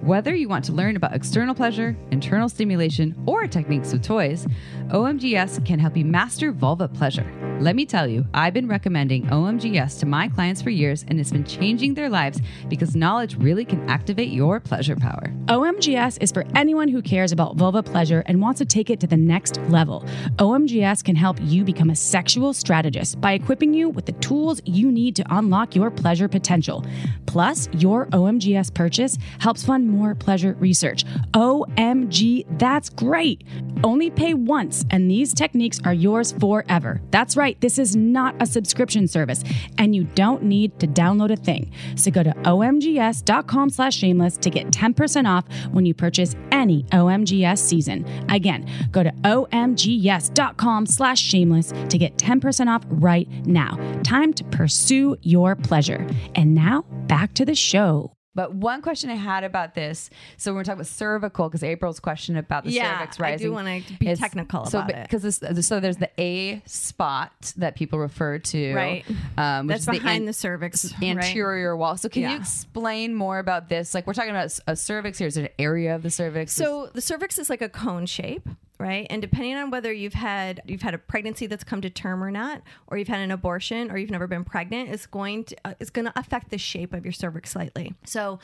Whether 0.00 0.34
you 0.34 0.48
want 0.48 0.64
to 0.66 0.72
learn 0.72 0.96
about 0.96 1.14
external 1.14 1.54
pleasure, 1.54 1.94
internal 2.12 2.48
stimulation, 2.48 3.14
or 3.26 3.46
techniques 3.46 3.92
with 3.92 4.02
toys, 4.02 4.46
OMGYes 4.88 5.66
can 5.66 5.78
help 5.78 5.98
you 5.98 6.06
master 6.06 6.50
vulva 6.50 6.88
pleasure. 6.88 7.30
Let 7.60 7.74
me 7.74 7.84
tell 7.84 8.06
you, 8.06 8.24
I've 8.38 8.54
been 8.54 8.68
recommending 8.68 9.26
OMGYes 9.26 9.98
to 9.98 10.06
my 10.06 10.28
clients 10.28 10.62
for 10.62 10.70
years 10.70 11.04
and 11.08 11.18
it's 11.18 11.32
been 11.32 11.42
changing 11.42 11.94
their 11.94 12.08
lives 12.08 12.40
because 12.68 12.94
knowledge 12.94 13.34
really 13.34 13.64
can 13.64 13.90
activate 13.90 14.28
your 14.28 14.60
pleasure 14.60 14.94
power. 14.94 15.32
OMGYes 15.46 16.22
is 16.22 16.30
for 16.30 16.44
anyone 16.54 16.86
who 16.86 17.02
cares 17.02 17.32
about 17.32 17.56
vulva 17.56 17.82
pleasure 17.82 18.22
and 18.26 18.40
wants 18.40 18.58
to 18.58 18.64
take 18.64 18.90
it 18.90 19.00
to 19.00 19.08
the 19.08 19.16
next 19.16 19.60
level. 19.62 20.04
OMGYes 20.36 21.02
can 21.02 21.16
help 21.16 21.36
you 21.42 21.64
become 21.64 21.90
a 21.90 21.96
sexual 21.96 22.54
strategist 22.54 23.20
by 23.20 23.32
equipping 23.32 23.74
you 23.74 23.88
with 23.88 24.06
the 24.06 24.12
tools 24.12 24.62
you 24.64 24.92
need 24.92 25.16
to 25.16 25.24
unlock 25.30 25.74
your 25.74 25.90
pleasure 25.90 26.28
potential. 26.28 26.86
Plus, 27.26 27.68
your 27.72 28.06
OMGYes 28.06 28.72
purchase 28.72 29.18
helps 29.40 29.64
fund 29.64 29.88
more 29.88 30.14
pleasure 30.14 30.54
research. 30.60 31.04
OMG, 31.32 32.46
that's 32.56 32.88
great! 32.88 33.42
Only 33.82 34.10
pay 34.10 34.34
once, 34.34 34.84
and 34.90 35.10
these 35.10 35.34
techniques 35.34 35.80
are 35.84 35.92
yours 35.92 36.32
forever. 36.32 37.00
That's 37.10 37.36
right, 37.36 37.60
this 37.60 37.78
is 37.78 37.96
not 37.96 38.27
a 38.40 38.46
subscription 38.46 39.08
service, 39.08 39.42
and 39.78 39.94
you 39.94 40.04
don't 40.04 40.42
need 40.42 40.78
to 40.80 40.86
download 40.86 41.30
a 41.32 41.36
thing. 41.36 41.72
So 41.96 42.10
go 42.10 42.22
to 42.22 42.30
omgyes.com 42.30 43.70
slash 43.70 43.96
shameless 43.96 44.36
to 44.38 44.50
get 44.50 44.68
10% 44.68 45.28
off 45.28 45.44
when 45.72 45.86
you 45.86 45.94
purchase 45.94 46.34
any 46.52 46.84
OMGYes 46.84 47.58
season. 47.58 48.04
Again, 48.28 48.68
go 48.90 49.02
to 49.02 49.10
omgyes.com 49.10 50.86
slash 50.86 51.20
shameless 51.20 51.72
to 51.88 51.98
get 51.98 52.16
10% 52.16 52.68
off 52.68 52.82
right 52.88 53.28
now. 53.46 53.78
Time 54.02 54.32
to 54.34 54.44
pursue 54.44 55.16
your 55.22 55.54
pleasure. 55.56 56.06
And 56.34 56.54
now 56.54 56.82
back 57.06 57.34
to 57.34 57.44
the 57.44 57.54
show. 57.54 58.17
But 58.34 58.54
one 58.54 58.82
question 58.82 59.10
I 59.10 59.14
had 59.14 59.42
about 59.42 59.74
this, 59.74 60.10
so 60.36 60.54
we're 60.54 60.62
talking 60.62 60.74
about 60.80 60.86
cervical, 60.86 61.48
because 61.48 61.64
April's 61.64 61.98
question 61.98 62.36
about 62.36 62.62
the 62.64 62.70
Yeah, 62.70 62.98
cervix 62.98 63.18
rising. 63.18 63.46
I 63.46 63.48
do 63.48 63.52
wanna 63.52 63.80
be 63.98 64.08
is- 64.10 64.18
technical 64.20 64.64
so, 64.66 64.78
about 64.78 64.90
it. 64.90 65.10
Because 65.10 65.66
so 65.66 65.80
there's 65.80 65.96
the 65.96 66.10
A 66.20 66.62
spot 66.66 67.52
that 67.56 67.74
people 67.74 67.98
refer 67.98 68.38
to, 68.38 68.74
Right. 68.74 69.04
Um, 69.36 69.66
which 69.66 69.78
That's 69.84 69.98
behind 69.98 70.20
an- 70.20 70.26
the 70.26 70.32
cervix. 70.32 70.92
right? 71.00 71.16
anterior 71.16 71.76
wall. 71.76 71.96
So 71.96 72.08
can 72.08 72.22
you 72.30 72.36
explain 72.36 73.14
more 73.14 73.38
about 73.40 73.68
this? 73.68 73.92
Like 73.94 74.06
we're 74.06 74.14
talking 74.14 74.30
about 74.30 74.56
a 74.68 74.76
cervix 74.76 75.18
here. 75.18 75.26
Is 75.26 75.36
it 75.36 75.42
an 75.42 75.48
area 75.58 75.94
of 75.96 76.02
the 76.02 76.10
cervix? 76.10 76.52
So 76.52 76.90
the 76.94 77.00
cervix 77.00 77.38
is 77.40 77.50
like 77.50 77.62
a 77.62 77.68
cone 77.68 78.06
shape, 78.06 78.48
right? 78.78 79.06
And 79.10 79.20
depending 79.20 79.56
on 79.56 79.70
whether 79.70 79.92
you've 79.92 80.14
had 80.14 80.62
you've 80.66 80.82
had 80.82 80.94
a 80.94 80.98
pregnancy 80.98 81.46
that's 81.46 81.64
come 81.64 81.80
to 81.80 81.90
term 81.90 82.22
or 82.22 82.30
not, 82.30 82.62
or 82.86 82.96
you've 82.96 83.08
had 83.08 83.20
an 83.20 83.30
abortion, 83.30 83.90
or 83.90 83.98
you've 83.98 84.10
never 84.10 84.26
been 84.26 84.44
pregnant, 84.44 84.90
it's 84.90 85.06
going 85.06 85.44
to 85.44 85.56
uh, 85.64 85.74
it's 85.80 85.90
going 85.90 86.04
to 86.04 86.12
affect 86.16 86.50
the 86.50 86.58
shape 86.58 86.94
of 86.94 87.04
your 87.04 87.12
cervix 87.12 87.50
slightly. 87.50 87.94
So 88.04 88.38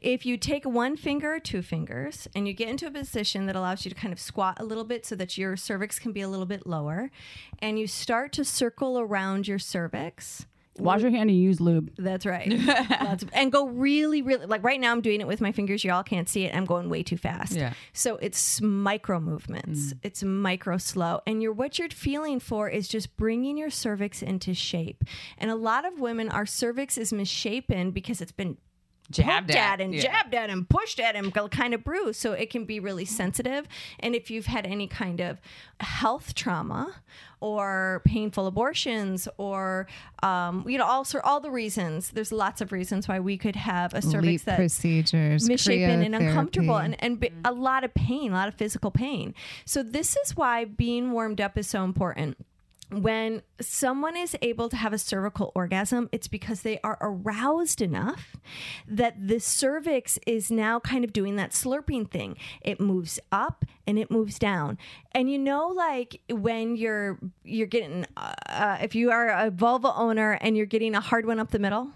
if 0.00 0.24
you 0.24 0.36
take 0.36 0.64
one 0.64 0.96
finger 0.96 1.34
or 1.34 1.40
two 1.40 1.62
fingers 1.62 2.28
and 2.34 2.46
you 2.46 2.54
get 2.54 2.68
into 2.68 2.86
a 2.86 2.90
position 2.90 3.46
that 3.46 3.56
allows 3.56 3.84
you 3.84 3.90
to 3.90 3.96
kind 3.96 4.12
of 4.12 4.20
squat 4.20 4.58
a 4.60 4.64
little 4.64 4.84
bit 4.84 5.04
so 5.04 5.16
that 5.16 5.36
your 5.36 5.56
cervix 5.56 5.98
can 5.98 6.12
be 6.12 6.20
a 6.20 6.28
little 6.28 6.46
bit 6.46 6.66
lower, 6.66 7.10
and 7.58 7.78
you 7.78 7.86
start 7.86 8.32
to 8.32 8.44
circle 8.44 8.98
around 8.98 9.48
your 9.48 9.58
cervix. 9.58 10.46
Wash 10.82 11.02
your 11.02 11.10
hand 11.10 11.30
and 11.30 11.38
use 11.38 11.60
lube. 11.60 11.92
That's 11.96 12.26
right. 12.26 12.52
Of- 13.00 13.24
and 13.32 13.50
go 13.50 13.66
really, 13.66 14.22
really 14.22 14.46
like 14.46 14.62
right 14.62 14.80
now. 14.80 14.92
I'm 14.92 15.00
doing 15.00 15.20
it 15.20 15.26
with 15.26 15.40
my 15.40 15.52
fingers. 15.52 15.84
Y'all 15.84 16.02
can't 16.02 16.28
see 16.28 16.44
it. 16.44 16.54
I'm 16.54 16.64
going 16.64 16.88
way 16.88 17.02
too 17.02 17.16
fast. 17.16 17.52
Yeah. 17.52 17.72
So 17.92 18.16
it's 18.16 18.60
micro 18.60 19.20
movements. 19.20 19.92
Mm. 19.94 19.98
It's 20.02 20.22
micro 20.22 20.78
slow, 20.78 21.20
and 21.26 21.42
you're 21.42 21.52
what 21.52 21.78
you're 21.78 21.88
feeling 21.90 22.40
for 22.40 22.68
is 22.68 22.88
just 22.88 23.16
bringing 23.16 23.56
your 23.58 23.70
cervix 23.70 24.22
into 24.22 24.54
shape. 24.54 25.04
And 25.38 25.50
a 25.50 25.54
lot 25.56 25.84
of 25.84 25.98
women, 26.00 26.28
our 26.28 26.46
cervix 26.46 26.96
is 26.98 27.12
misshapen 27.12 27.90
because 27.90 28.20
it's 28.20 28.32
been 28.32 28.56
jabbed 29.10 29.48
poked 29.48 29.58
at 29.58 29.80
and 29.80 29.94
Yeah. 29.94 30.02
jabbed 30.02 30.34
at 30.34 30.50
and 30.50 30.68
pushed 30.68 31.00
at 31.00 31.16
and 31.16 31.32
kind 31.50 31.74
of 31.74 31.84
bruised. 31.84 32.20
So 32.20 32.32
it 32.32 32.50
can 32.50 32.64
be 32.64 32.80
really 32.80 33.04
sensitive. 33.04 33.66
And 33.98 34.14
if 34.14 34.30
you've 34.30 34.46
had 34.46 34.66
any 34.66 34.86
kind 34.86 35.20
of 35.20 35.40
health 35.80 36.34
trauma 36.34 36.94
or 37.40 38.02
painful 38.04 38.46
abortions 38.46 39.26
or, 39.38 39.86
um, 40.22 40.64
you 40.68 40.76
know, 40.76 40.84
all, 40.84 41.04
sort 41.04 41.24
all 41.24 41.40
the 41.40 41.50
reasons, 41.50 42.10
there's 42.10 42.32
lots 42.32 42.60
of 42.60 42.70
reasons 42.70 43.08
why 43.08 43.18
we 43.18 43.38
could 43.38 43.56
have 43.56 43.94
a 43.94 44.02
cervix 44.02 44.26
Leap 44.26 44.42
that 44.42 44.56
procedures, 44.56 45.48
misshapen 45.48 46.02
and 46.02 46.14
uncomfortable 46.14 46.76
and, 46.76 46.96
and 47.02 47.18
bi- 47.20 47.30
a 47.44 47.52
lot 47.52 47.82
of 47.82 47.94
pain, 47.94 48.32
a 48.32 48.34
lot 48.34 48.48
of 48.48 48.54
physical 48.54 48.90
pain. 48.90 49.34
So 49.64 49.82
this 49.82 50.16
is 50.24 50.36
why 50.36 50.66
being 50.66 51.12
warmed 51.12 51.40
up 51.40 51.56
is 51.56 51.66
so 51.66 51.82
important. 51.84 52.36
When 52.90 53.42
someone 53.60 54.16
is 54.16 54.36
able 54.42 54.68
to 54.68 54.76
have 54.76 54.92
a 54.92 54.98
cervical 54.98 55.52
orgasm, 55.54 56.08
it's 56.10 56.26
because 56.26 56.62
they 56.62 56.80
are 56.82 56.98
aroused 57.00 57.80
enough 57.80 58.36
that 58.88 59.28
the 59.28 59.38
cervix 59.38 60.18
is 60.26 60.50
now 60.50 60.80
kind 60.80 61.04
of 61.04 61.12
doing 61.12 61.36
that 61.36 61.50
slurping 61.50 62.10
thing. 62.10 62.36
It 62.62 62.80
moves 62.80 63.20
up 63.30 63.64
and 63.86 63.98
it 63.98 64.10
moves 64.10 64.38
down. 64.38 64.76
And 65.12 65.30
you 65.30 65.38
know, 65.38 65.68
like 65.68 66.20
when 66.28 66.76
you're 66.76 67.18
you're 67.44 67.66
getting, 67.66 68.06
uh, 68.16 68.78
if 68.80 68.94
you 68.94 69.10
are 69.10 69.28
a 69.28 69.50
vulva 69.50 69.94
owner 69.94 70.32
and 70.40 70.56
you're 70.56 70.66
getting 70.66 70.94
a 70.94 71.00
hard 71.00 71.26
one 71.26 71.38
up 71.38 71.50
the 71.50 71.58
middle, 71.58 71.92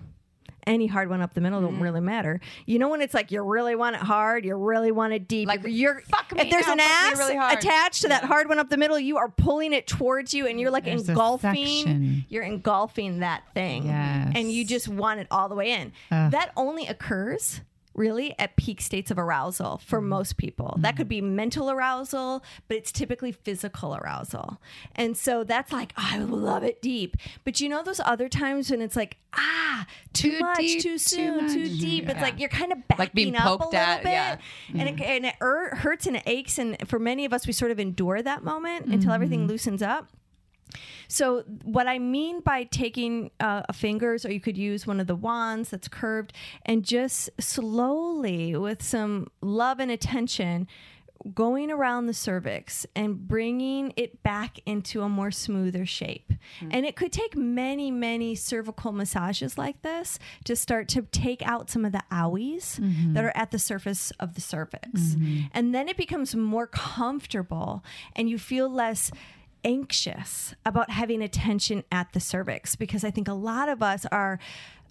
any 0.67 0.87
hard 0.87 1.09
one 1.09 1.21
up 1.23 1.35
the 1.35 1.41
middle 1.41 1.61
Mm-hmm. 1.61 1.71
don't 1.75 1.81
really 1.81 2.01
matter. 2.01 2.41
You 2.67 2.79
know 2.79 2.89
when 2.89 3.01
it's 3.01 3.15
like 3.15 3.31
you 3.31 3.43
really 3.43 3.75
want 3.75 3.97
it 3.97 4.03
hard, 4.03 4.45
you 4.45 4.55
really 4.57 4.91
want 4.93 5.13
it 5.13 5.29
deep. 5.29 5.47
Like, 5.49 5.63
you're 5.67 6.01
fuck 6.03 6.33
me 6.33 6.41
if 6.43 6.51
there's 6.51 6.67
now, 6.67 6.73
an 6.75 6.81
ass 6.81 7.19
really 7.19 7.37
attached 7.37 8.03
to 8.03 8.09
that 8.09 8.25
hard 8.25 8.49
one 8.49 8.59
up 8.59 8.71
the 8.71 8.77
middle, 8.77 8.99
you 8.99 9.17
are 9.19 9.29
pulling 9.29 9.73
it 9.73 9.87
towards 9.87 10.35
you, 10.35 10.47
and 10.47 10.61
you're 10.61 10.71
like 10.71 10.85
There's 10.85 11.09
engulfing. 11.09 12.25
You're 12.29 12.43
engulfing 12.43 13.21
that 13.21 13.43
thing, 13.55 13.87
Yes. 13.87 14.33
and 14.35 14.51
you 14.51 14.65
just 14.65 14.89
want 14.89 15.21
it 15.21 15.27
all 15.31 15.49
the 15.49 15.55
way 15.55 15.71
in. 15.73 15.93
That 16.11 16.51
only 16.57 16.87
occurs. 16.87 17.61
Really, 17.95 18.35
at 18.41 18.57
peak 18.57 18.81
states 18.81 19.11
of 19.13 19.19
arousal 19.19 19.79
for 19.79 20.01
Mm-hmm. 20.01 20.09
most 20.09 20.37
people. 20.37 20.77
That 20.81 20.97
could 20.97 21.09
be 21.09 21.21
mental 21.21 21.71
arousal, 21.71 22.43
but 22.67 22.77
it's 22.77 22.91
typically 22.91 23.31
physical 23.31 23.95
arousal. 23.95 24.61
And 24.97 25.17
so 25.17 25.45
that's 25.45 25.71
like, 25.73 25.93
oh, 25.97 26.09
I 26.11 26.19
love 26.19 26.65
it 26.65 26.83
deep. 26.83 27.17
But 27.45 27.61
you 27.61 27.69
know, 27.69 27.83
those 27.85 28.01
other 28.01 28.29
times 28.29 28.71
when 28.71 28.81
it's 28.83 28.97
like, 28.97 29.19
ah, 29.35 29.87
too, 30.13 30.33
Too 30.33 30.41
much, 30.41 30.57
deep, 30.59 30.83
too 30.83 30.89
too 30.95 30.99
soon, 30.99 31.49
too, 31.49 31.61
much. 31.71 31.79
deep. 31.81 32.09
It's 32.09 32.21
like 32.21 32.41
you're 32.41 32.49
kind 32.49 32.73
of 32.73 32.79
backing 32.89 32.99
Like 32.99 33.13
being 33.15 33.37
up 33.37 33.45
a 33.45 33.49
poked 33.59 33.73
little 33.75 33.79
at, 33.87 34.03
bit. 34.03 34.11
yeah. 34.11 34.37
And 34.77 34.89
it, 34.89 35.01
and 35.01 35.27
it 35.27 35.35
er- 35.41 35.77
hurts 35.77 36.07
and 36.07 36.17
it 36.17 36.25
aches. 36.27 36.59
And 36.59 36.77
for 36.89 36.99
many 36.99 37.25
of 37.25 37.33
us, 37.33 37.47
we 37.47 37.53
sort 37.53 37.71
of 37.71 37.79
endure 37.79 38.21
that 38.23 38.43
moment 38.43 38.87
until 38.87 39.13
everything 39.13 39.47
loosens 39.47 39.83
up. 39.83 40.09
So, 41.09 41.43
what 41.63 41.87
I 41.87 41.99
mean 41.99 42.41
by 42.41 42.65
taking 42.65 43.31
uh, 43.41 43.63
fingers, 43.73 44.25
or 44.25 44.33
you 44.33 44.41
could 44.41 44.59
use 44.59 44.87
one 44.87 45.01
of 45.01 45.07
the 45.07 45.15
wands 45.15 45.71
that's 45.71 45.89
curved, 45.89 46.33
and 46.65 46.85
just 46.85 47.31
slowly, 47.41 48.57
with 48.57 48.83
some 48.83 49.29
love 49.41 49.81
and 49.81 49.91
attention, 49.91 50.67
going 51.33 51.71
around 51.71 52.07
the 52.07 52.13
cervix 52.13 52.87
and 52.95 53.27
bringing 53.27 53.93
it 53.97 54.23
back 54.23 54.59
into 54.67 55.01
a 55.03 55.09
more 55.09 55.31
smoother 55.31 55.87
shape. 55.87 56.33
Hmm. 56.61 56.69
And 56.71 56.87
it 56.87 56.97
could 56.97 57.13
take 57.13 57.35
many, 57.35 57.91
many 57.91 58.35
cervical 58.35 58.93
massages 58.93 59.57
like 59.57 59.81
this 59.83 60.19
to 60.45 60.55
start 60.55 60.89
to 60.89 61.03
take 61.03 61.43
out 61.47 61.71
some 61.71 61.85
of 61.85 61.93
the 61.93 62.03
owies 62.13 62.79
mm-hmm. 62.79 63.15
that 63.15 63.25
are 63.25 63.33
at 63.35 63.53
the 63.53 63.59
surface 63.59 64.11
of 64.21 64.35
the 64.35 64.43
cervix. 64.43 64.89
Mm-hmm. 65.01 65.47
And 65.53 65.75
then 65.75 65.89
it 65.89 65.97
becomes 65.97 66.35
more 66.35 66.67
comfortable 66.67 67.83
and 68.15 68.29
you 68.29 68.39
feel 68.39 68.69
less 68.69 69.11
anxious 69.65 70.55
about 70.65 70.91
having 70.91 71.23
attention 71.23 71.85
at 71.91 72.13
the 72.13 72.21
cervix 72.21 72.77
because 72.77 73.05
I 73.05 73.11
think 73.11 73.29
a 73.29 73.35
lot 73.35 73.69
of 73.69 73.83
us 73.83 74.07
are 74.07 74.39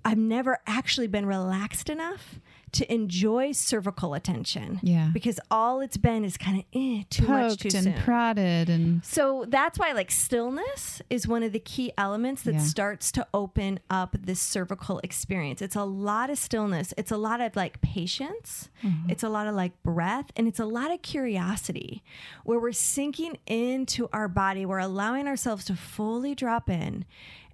I've 0.05 0.17
never 0.17 0.59
actually 0.67 1.07
been 1.07 1.26
relaxed 1.26 1.89
enough 1.89 2.39
to 2.74 2.93
enjoy 2.93 3.51
cervical 3.51 4.13
attention. 4.13 4.80
Yeah. 4.84 5.09
Because 5.13 5.39
all 5.49 5.80
it's 5.82 5.97
been 5.97 6.24
is 6.26 6.38
kind 6.38 6.57
of 6.59 6.65
eh, 6.74 7.03
too 7.09 7.28
much 7.28 7.57
too 7.57 7.69
poked 7.69 7.76
and 7.76 7.84
soon. 7.86 7.93
prodded 8.03 8.69
and 8.69 9.03
So 9.05 9.45
that's 9.47 9.80
why 9.80 9.91
like 9.93 10.11
stillness 10.11 11.01
is 11.09 11.28
one 11.28 11.43
of 11.43 11.51
the 11.53 11.59
key 11.59 11.91
elements 11.97 12.43
that 12.43 12.55
Yeah. 12.55 12.59
starts 12.59 13.11
to 13.13 13.28
open 13.34 13.80
up 13.89 14.15
this 14.19 14.39
cervical 14.39 14.99
experience. 15.03 15.61
It's 15.61 15.76
a 15.76 15.84
lot 15.84 16.30
of 16.30 16.38
stillness. 16.38 16.93
It's 16.97 17.11
a 17.11 17.17
lot 17.17 17.41
of 17.41 17.55
like 17.55 17.82
patience. 17.82 18.69
Mm-hmm. 18.84 19.09
It's 19.09 19.24
a 19.24 19.30
lot 19.30 19.47
of 19.47 19.55
like 19.55 19.82
breath 19.84 20.32
and 20.36 20.47
it's 20.47 20.59
a 20.59 20.65
lot 20.65 20.91
of 20.91 21.01
curiosity 21.01 22.03
where 22.43 22.59
we're 22.59 22.71
sinking 22.71 23.38
into 23.47 24.09
our 24.11 24.28
body. 24.28 24.65
We're 24.65 24.80
allowing 24.80 25.28
ourselves 25.28 25.65
to 25.65 25.76
fully 25.76 26.36
drop 26.36 26.69
in 26.69 27.05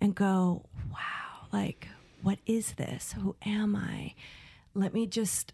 and 0.01 0.15
go, 0.15 0.63
wow, 0.91 1.47
like 1.51 1.87
what 2.21 2.39
is 2.45 2.73
this? 2.73 3.13
Who 3.13 3.35
am 3.45 3.75
I? 3.75 4.13
Let 4.73 4.93
me 4.93 5.07
just 5.07 5.53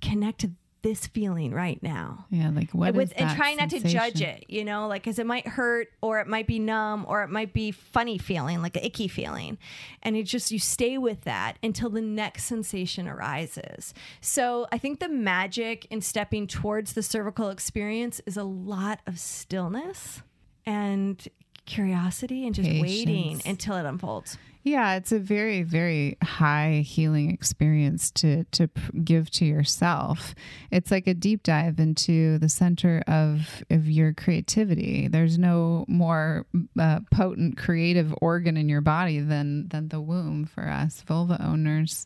connect 0.00 0.40
to 0.40 0.50
this 0.86 1.08
feeling 1.08 1.52
right 1.52 1.82
now 1.82 2.26
yeah, 2.30 2.48
like 2.50 2.70
what 2.70 2.94
with 2.94 3.10
is 3.10 3.18
and 3.18 3.36
trying 3.36 3.56
not 3.56 3.70
to 3.70 3.80
judge 3.80 4.20
it, 4.20 4.44
you 4.46 4.64
know, 4.64 4.86
like 4.86 5.02
because 5.02 5.18
it 5.18 5.26
might 5.26 5.44
hurt 5.44 5.88
or 6.00 6.20
it 6.20 6.28
might 6.28 6.46
be 6.46 6.60
numb 6.60 7.04
or 7.08 7.24
it 7.24 7.28
might 7.28 7.52
be 7.52 7.72
funny 7.72 8.18
feeling, 8.18 8.62
like 8.62 8.76
an 8.76 8.84
icky 8.84 9.08
feeling, 9.08 9.58
and 10.04 10.16
it 10.16 10.22
just 10.24 10.52
you 10.52 10.60
stay 10.60 10.96
with 10.96 11.22
that 11.22 11.58
until 11.60 11.90
the 11.90 12.00
next 12.00 12.44
sensation 12.44 13.08
arises. 13.08 13.94
So 14.20 14.68
I 14.70 14.78
think 14.78 15.00
the 15.00 15.08
magic 15.08 15.86
in 15.90 16.00
stepping 16.02 16.46
towards 16.46 16.92
the 16.92 17.02
cervical 17.02 17.48
experience 17.48 18.20
is 18.24 18.36
a 18.36 18.44
lot 18.44 19.00
of 19.08 19.18
stillness 19.18 20.22
and 20.64 21.26
curiosity 21.64 22.46
and 22.46 22.54
just 22.54 22.70
waiting 22.80 23.42
until 23.44 23.74
it 23.74 23.86
unfolds. 23.86 24.38
Yeah, 24.66 24.96
it's 24.96 25.12
a 25.12 25.20
very, 25.20 25.62
very 25.62 26.18
high 26.24 26.82
healing 26.84 27.30
experience 27.30 28.10
to 28.12 28.42
to 28.50 28.68
give 29.04 29.30
to 29.30 29.44
yourself. 29.44 30.34
It's 30.72 30.90
like 30.90 31.06
a 31.06 31.14
deep 31.14 31.44
dive 31.44 31.78
into 31.78 32.38
the 32.38 32.48
center 32.48 33.00
of 33.06 33.62
of 33.70 33.88
your 33.88 34.12
creativity. 34.12 35.06
There's 35.06 35.38
no 35.38 35.84
more 35.86 36.46
uh, 36.80 36.98
potent 37.12 37.56
creative 37.56 38.12
organ 38.20 38.56
in 38.56 38.68
your 38.68 38.80
body 38.80 39.20
than 39.20 39.68
than 39.68 39.86
the 39.86 40.00
womb 40.00 40.46
for 40.46 40.66
us 40.68 41.00
vulva 41.02 41.40
owners. 41.40 42.04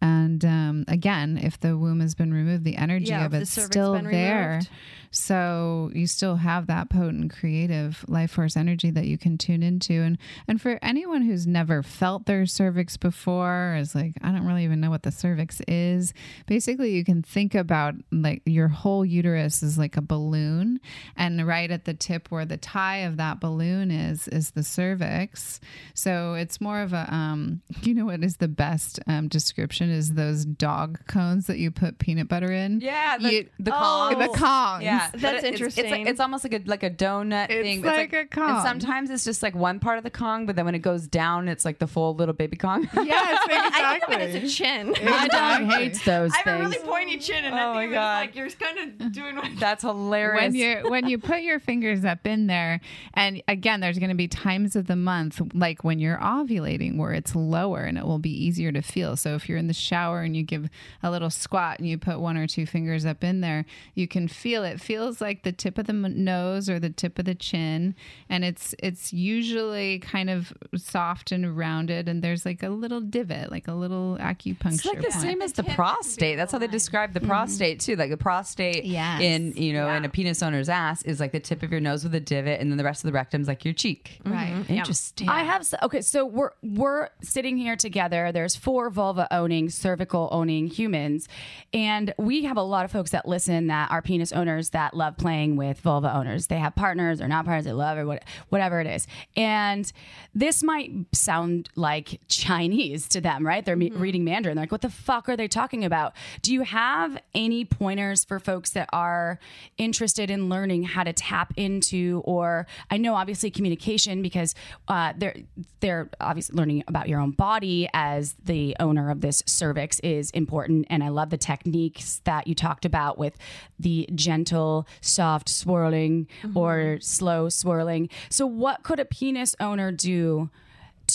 And 0.00 0.42
um, 0.42 0.84
again, 0.88 1.36
if 1.36 1.60
the 1.60 1.76
womb 1.76 2.00
has 2.00 2.14
been 2.14 2.32
removed, 2.32 2.64
the 2.64 2.76
energy 2.78 3.08
Yeah, 3.10 3.26
of 3.26 3.32
the 3.32 3.40
it's 3.42 3.50
still 3.62 3.92
there. 3.92 4.48
removed. 4.52 4.70
So 5.12 5.90
you 5.92 6.06
still 6.06 6.36
have 6.36 6.68
that 6.68 6.88
potent 6.88 7.32
creative 7.32 8.04
life 8.08 8.30
force 8.30 8.56
energy 8.56 8.90
that 8.92 9.06
you 9.06 9.18
can 9.18 9.36
tune 9.36 9.62
into 9.62 9.92
and 9.94 10.16
and 10.48 10.62
for 10.62 10.78
anyone 10.80 11.22
who's 11.22 11.46
never 11.48 11.82
felt 11.90 12.26
their 12.26 12.46
cervix 12.46 12.96
before, 12.96 13.76
is 13.78 13.94
like, 13.94 14.14
I 14.22 14.30
don't 14.32 14.46
really 14.46 14.64
even 14.64 14.80
know 14.80 14.90
what 14.90 15.02
the 15.02 15.10
cervix 15.12 15.60
is. 15.68 16.14
Basically, 16.46 16.92
you 16.94 17.04
can 17.04 17.22
think 17.22 17.54
about 17.54 17.94
like 18.12 18.42
your 18.46 18.68
whole 18.68 19.04
uterus 19.04 19.62
is 19.62 19.76
like 19.78 19.96
a 19.96 20.00
balloon, 20.02 20.80
and 21.16 21.46
right 21.46 21.70
at 21.70 21.84
the 21.84 21.94
tip 21.94 22.28
where 22.30 22.44
the 22.44 22.56
tie 22.56 22.98
of 22.98 23.16
that 23.18 23.40
balloon 23.40 23.90
is, 23.90 24.28
is 24.28 24.52
the 24.52 24.62
cervix. 24.62 25.60
So 25.94 26.34
it's 26.34 26.60
more 26.60 26.80
of 26.80 26.92
a, 26.92 27.12
um, 27.12 27.60
you 27.82 27.94
know, 27.94 28.06
what 28.06 28.22
is 28.22 28.36
the 28.36 28.48
best 28.48 29.00
um, 29.06 29.28
description 29.28 29.90
is 29.90 30.14
those 30.14 30.44
dog 30.44 31.00
cones 31.06 31.46
that 31.46 31.58
you 31.58 31.70
put 31.70 31.98
peanut 31.98 32.28
butter 32.28 32.52
in. 32.52 32.80
Yeah, 32.80 33.18
the, 33.18 33.32
You- 33.34 33.48
the 33.58 33.72
Oh. 33.74 34.10
Kong. 34.12 34.18
the 34.18 34.26
Kongs. 34.28 34.82
Yeah, 34.82 35.10
That's 35.12 35.22
but 35.22 35.34
it- 35.34 35.38
it's- 35.38 35.44
It's, 35.50 35.60
interesting. 35.60 35.90
like, 35.90 36.06
it's 36.08 36.20
almost 36.20 36.44
like 36.44 36.54
a 36.54 36.62
like 36.66 36.82
a 36.82 36.90
donut 36.90 37.48
thing. 37.48 37.80
It's 37.80 37.82
thing. 37.82 37.82
like 37.84 38.12
a 38.12 38.26
Kong. 38.26 38.50
And 38.50 38.62
sometimes 38.62 39.10
it's 39.10 39.24
just 39.24 39.42
like 39.42 39.54
one 39.54 39.80
part 39.80 39.98
of 39.98 40.04
the 40.04 40.10
Kong, 40.10 40.46
but 40.46 40.54
then 40.56 40.64
when 40.64 40.74
it 40.74 40.80
goes 40.82 41.06
down, 41.08 41.48
it's 41.48 41.64
like 41.64 41.78
the 41.80 41.86
full 41.88 42.14
little 42.14 42.34
baby 42.34 42.56
Kong. 42.56 42.88
Yes, 42.94 43.44
exactly. 43.44 43.54
I 43.84 43.90
think 43.98 44.04
of 44.04 44.12
it 44.12 44.42
as 44.42 44.50
a 44.52 44.54
chin. 44.54 44.94
My 45.04 45.26
dog 45.28 45.62
hates 45.64 46.04
those 46.04 46.32
I 46.32 46.48
have 46.48 46.60
a 46.60 46.62
really 46.64 46.78
pointy 46.78 47.18
chin, 47.18 47.44
and 47.44 47.54
Oh 47.54 47.58
I 47.58 47.72
my 47.74 47.80
think 47.80 47.90
of 47.90 47.94
God. 47.94 48.14
like 48.20 48.36
you're 48.36 48.50
kind 48.50 49.00
of 49.02 49.12
doing 49.12 49.36
what 49.36 49.50
That's 49.58 49.82
hilarious. 49.82 50.42
when 50.42 50.54
you 50.54 50.82
when 50.88 51.08
you 51.08 51.18
put 51.18 51.40
your 51.42 51.58
fingers 51.58 52.04
up 52.04 52.26
in 52.26 52.46
there 52.46 52.80
and 53.14 53.42
again 53.48 53.80
there's 53.80 53.98
going 53.98 54.10
to 54.10 54.14
be 54.16 54.28
times 54.28 54.76
of 54.76 54.86
the 54.86 54.96
month 54.96 55.40
like 55.54 55.82
when 55.82 55.98
you're 55.98 56.18
ovulating 56.18 56.96
where 56.98 57.12
it's 57.12 57.34
lower 57.34 57.80
and 57.80 57.98
it 57.98 58.04
will 58.04 58.18
be 58.18 58.30
easier 58.30 58.70
to 58.70 58.82
feel 58.82 59.16
so 59.16 59.34
if 59.34 59.48
you're 59.48 59.58
in 59.58 59.66
the 59.66 59.72
shower 59.74 60.20
and 60.22 60.36
you 60.36 60.42
give 60.42 60.68
a 61.02 61.10
little 61.10 61.30
squat 61.30 61.78
and 61.78 61.88
you 61.88 61.98
put 61.98 62.20
one 62.20 62.36
or 62.36 62.46
two 62.46 62.66
fingers 62.66 63.04
up 63.06 63.24
in 63.24 63.40
there 63.40 63.64
you 63.94 64.06
can 64.06 64.28
feel 64.28 64.62
it 64.64 64.80
feels 64.80 65.20
like 65.20 65.42
the 65.42 65.52
tip 65.52 65.78
of 65.78 65.86
the 65.86 65.92
nose 65.92 66.68
or 66.68 66.78
the 66.78 66.90
tip 66.90 67.18
of 67.18 67.24
the 67.24 67.34
chin 67.34 67.94
and 68.28 68.44
it's 68.44 68.74
it's 68.78 69.12
usually 69.12 69.98
kind 70.00 70.28
of 70.30 70.52
soft 70.76 71.32
and 71.32 71.56
rounded 71.70 72.08
and 72.08 72.22
there's 72.22 72.44
like 72.44 72.62
a 72.62 72.68
little 72.68 73.00
divot 73.00 73.50
like 73.50 73.68
a 73.68 73.72
little 73.72 74.16
acupuncture 74.20 74.74
It's 74.74 74.84
like 74.84 74.98
the 74.98 75.10
point. 75.10 75.22
same 75.22 75.42
as 75.42 75.52
the 75.52 75.62
prostate. 75.64 76.36
That's 76.36 76.52
how 76.52 76.58
they 76.58 76.66
describe 76.66 77.12
the 77.12 77.20
mm-hmm. 77.20 77.28
prostate 77.28 77.80
too. 77.80 77.96
Like 77.96 78.10
the 78.10 78.16
prostate 78.16 78.84
Yes. 78.84 79.20
in 79.22 79.52
you 79.56 79.72
know 79.72 79.88
in 79.88 80.04
a 80.04 80.08
penis 80.08 80.42
owner's 80.42 80.68
ass 80.68 81.02
is 81.02 81.20
like 81.20 81.32
the 81.32 81.40
tip 81.40 81.62
of 81.62 81.70
your 81.70 81.80
nose 81.80 82.02
with 82.04 82.14
a 82.14 82.20
divot, 82.20 82.60
and 82.60 82.70
then 82.70 82.76
the 82.78 82.84
rest 82.84 83.04
of 83.04 83.08
the 83.08 83.12
rectum's 83.12 83.46
like 83.48 83.64
your 83.64 83.74
cheek. 83.74 84.18
Mm-hmm. 84.24 84.32
right 84.32 84.70
Interesting. 84.70 85.28
I 85.28 85.44
have 85.44 85.60
s- 85.62 85.74
okay, 85.82 86.00
so 86.00 86.24
we're 86.26 86.50
we're 86.62 87.08
sitting 87.22 87.56
here 87.56 87.76
together. 87.76 88.32
There's 88.32 88.56
four 88.56 88.90
vulva 88.90 89.26
owning, 89.30 89.70
cervical 89.70 90.28
owning 90.32 90.66
humans, 90.66 91.28
and 91.72 92.12
we 92.18 92.44
have 92.44 92.56
a 92.56 92.62
lot 92.62 92.84
of 92.84 92.90
folks 92.90 93.10
that 93.10 93.26
listen 93.26 93.68
that 93.68 93.90
are 93.90 94.02
penis 94.02 94.32
owners 94.32 94.70
that 94.70 94.94
love 94.94 95.16
playing 95.16 95.56
with 95.56 95.78
vulva 95.80 96.12
owners. 96.14 96.46
They 96.48 96.58
have 96.58 96.74
partners 96.74 97.20
or 97.20 97.28
not 97.28 97.44
partners, 97.44 97.64
they 97.64 97.72
love 97.72 97.98
or 97.98 98.06
what, 98.06 98.24
whatever 98.48 98.80
it 98.80 98.86
is. 98.86 99.06
And 99.36 99.90
this 100.34 100.62
might 100.62 100.90
sound 101.12 101.59
like 101.76 102.20
Chinese 102.28 103.08
to 103.08 103.20
them, 103.20 103.46
right? 103.46 103.64
They're 103.64 103.76
me- 103.76 103.90
reading 103.90 104.24
Mandarin. 104.24 104.56
They're 104.56 104.64
like, 104.64 104.72
"What 104.72 104.82
the 104.82 104.90
fuck 104.90 105.28
are 105.28 105.36
they 105.36 105.48
talking 105.48 105.84
about?" 105.84 106.14
Do 106.42 106.52
you 106.52 106.62
have 106.62 107.18
any 107.34 107.64
pointers 107.64 108.24
for 108.24 108.38
folks 108.38 108.70
that 108.70 108.88
are 108.92 109.38
interested 109.78 110.30
in 110.30 110.48
learning 110.48 110.84
how 110.84 111.04
to 111.04 111.12
tap 111.12 111.52
into, 111.56 112.22
or 112.24 112.66
I 112.90 112.96
know 112.96 113.14
obviously 113.14 113.50
communication 113.50 114.22
because 114.22 114.54
uh, 114.88 115.12
they're 115.16 115.36
they're 115.80 116.10
obviously 116.20 116.56
learning 116.56 116.84
about 116.86 117.08
your 117.08 117.20
own 117.20 117.30
body 117.32 117.88
as 117.92 118.34
the 118.44 118.76
owner 118.80 119.10
of 119.10 119.20
this 119.20 119.42
cervix 119.46 120.00
is 120.00 120.30
important, 120.30 120.86
and 120.90 121.02
I 121.02 121.08
love 121.08 121.30
the 121.30 121.38
techniques 121.38 122.20
that 122.24 122.46
you 122.46 122.54
talked 122.54 122.84
about 122.84 123.18
with 123.18 123.36
the 123.78 124.08
gentle, 124.14 124.86
soft 125.00 125.48
swirling 125.48 126.28
or 126.54 126.98
slow 127.00 127.48
swirling. 127.48 128.08
So, 128.28 128.46
what 128.46 128.82
could 128.82 129.00
a 129.00 129.04
penis 129.04 129.56
owner 129.60 129.92
do 129.92 130.50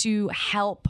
to 0.03 0.29
help 0.29 0.87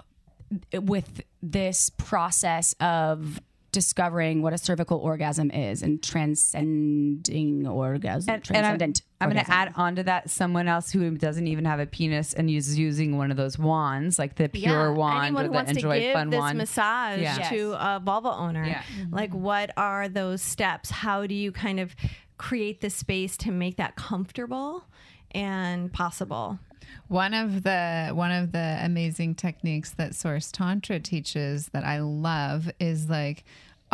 with 0.74 1.22
this 1.42 1.90
process 1.92 2.74
of 2.80 3.40
discovering 3.72 4.42
what 4.42 4.54
a 4.54 4.58
cervical 4.58 4.98
orgasm 5.00 5.52
is 5.52 5.82
and 5.84 6.02
transcending 6.02 7.68
orgasm 7.68 8.34
and, 8.34 8.50
and 8.50 8.58
I'm, 8.58 8.64
transcendent 8.78 9.02
I'm 9.20 9.30
going 9.32 9.44
to 9.44 9.52
add 9.52 9.74
on 9.76 9.96
to 9.98 10.04
that 10.04 10.30
someone 10.30 10.68
else 10.68 10.92
who 10.92 11.10
doesn't 11.18 11.48
even 11.48 11.66
have 11.66 11.80
a 11.80 11.86
penis 11.86 12.34
and 12.34 12.50
is 12.50 12.78
using 12.78 13.18
one 13.18 13.32
of 13.32 13.38
those 13.38 13.58
wands, 13.60 14.18
like 14.20 14.36
the 14.36 14.48
pure 14.50 14.94
wand 14.94 15.26
Anyone 15.26 15.42
or 15.44 15.46
who 15.48 15.50
the 15.50 15.56
wants 15.56 15.72
to 15.74 15.82
give 16.00 16.14
Fun 16.14 16.30
this 16.30 16.40
wand. 16.40 16.58
massage 16.58 17.20
Yeah. 17.22 17.50
to 17.50 17.72
a 17.74 18.00
vulva 18.00 18.30
owner, 18.30 18.66
Yeah. 18.66 18.82
like 19.12 19.34
what 19.34 19.72
are 19.78 20.08
those 20.08 20.42
steps? 20.42 20.90
How 20.90 21.26
do 21.28 21.34
you 21.36 21.52
kind 21.52 21.80
of 21.80 21.96
create 22.38 22.82
the 22.82 22.90
space 22.90 23.36
to 23.38 23.52
make 23.52 23.78
that 23.78 23.96
comfortable 23.96 24.86
and 25.32 25.92
possible? 25.92 26.60
One 27.08 27.34
of 27.34 27.64
the 27.64 28.12
one 28.14 28.32
of 28.32 28.52
the 28.52 28.80
amazing 28.82 29.36
techniques 29.36 29.92
that 29.92 30.16
Source 30.16 30.52
Tantra 30.52 31.00
teaches 31.00 31.70
that 31.70 31.84
I 31.84 32.00
love 32.00 32.70
is 32.80 33.10
like 33.10 33.44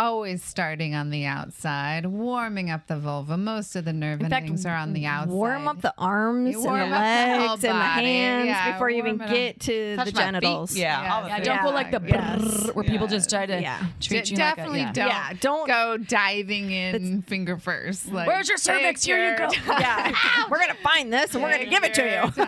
always 0.05 0.43
starting 0.43 0.95
on 0.95 1.09
the 1.11 1.25
outside, 1.25 2.05
warming 2.05 2.69
up 2.69 2.87
the 2.87 2.97
vulva. 2.97 3.37
Most 3.37 3.75
of 3.75 3.85
the 3.85 3.93
nerve 3.93 4.19
In 4.21 4.29
fact, 4.29 4.43
endings 4.43 4.65
are 4.65 4.75
on 4.75 4.93
the 4.93 5.05
outside. 5.05 5.29
Warm 5.33 5.67
up 5.67 5.81
the 5.81 5.93
arms 5.97 6.55
and 6.55 6.63
the 6.63 6.67
warm 6.67 6.79
the 6.79 6.95
legs 6.95 7.63
and 7.63 7.79
the 7.79 7.83
hands 7.83 8.47
Yeah, 8.47 8.71
before 8.73 8.89
you 8.89 8.97
even 8.97 9.17
warm 9.17 9.21
it 9.21 9.25
up. 9.31 9.35
get 9.35 9.59
to 9.61 9.95
Touch 9.95 10.05
the 10.07 10.11
genitals. 10.11 10.75
Yeah, 10.75 11.03
Yeah, 11.03 11.13
all 11.15 11.21
the 11.23 11.27
yeah, 11.29 11.39
don't 11.39 11.61
go 11.63 11.69
like 11.69 11.91
the 11.91 12.01
Yes. 12.05 12.41
brrrr 12.41 12.75
where 12.75 12.83
people 12.83 13.07
just 13.07 13.29
try 13.29 13.45
to 13.45 13.61
Yeah. 13.61 13.79
treat 13.99 14.25
D- 14.25 14.31
you 14.31 14.37
definitely 14.37 14.79
like 14.81 14.89
a, 14.89 14.93
don't, 14.93 15.07
Yeah, 15.07 15.33
don't- 15.39 15.67
go 15.67 15.97
diving 15.97 16.71
in 16.71 17.21
finger 17.21 17.57
first. 17.57 18.11
Like, 18.11 18.27
Where's 18.27 18.49
your 18.49 18.57
cervix? 18.57 19.01
take 19.03 19.15
Here 19.15 19.31
you 19.31 19.37
go. 19.37 19.49
Yeah, 19.79 20.13
we're 20.49 20.59
gonna 20.59 20.73
find 20.83 21.13
this 21.13 21.33
and 21.33 21.43
we're 21.43 21.51
gonna 21.51 21.65
give 21.69 21.83
it 21.83 21.93
to 21.95 22.03
you. 22.03 22.31
time. 22.45 22.47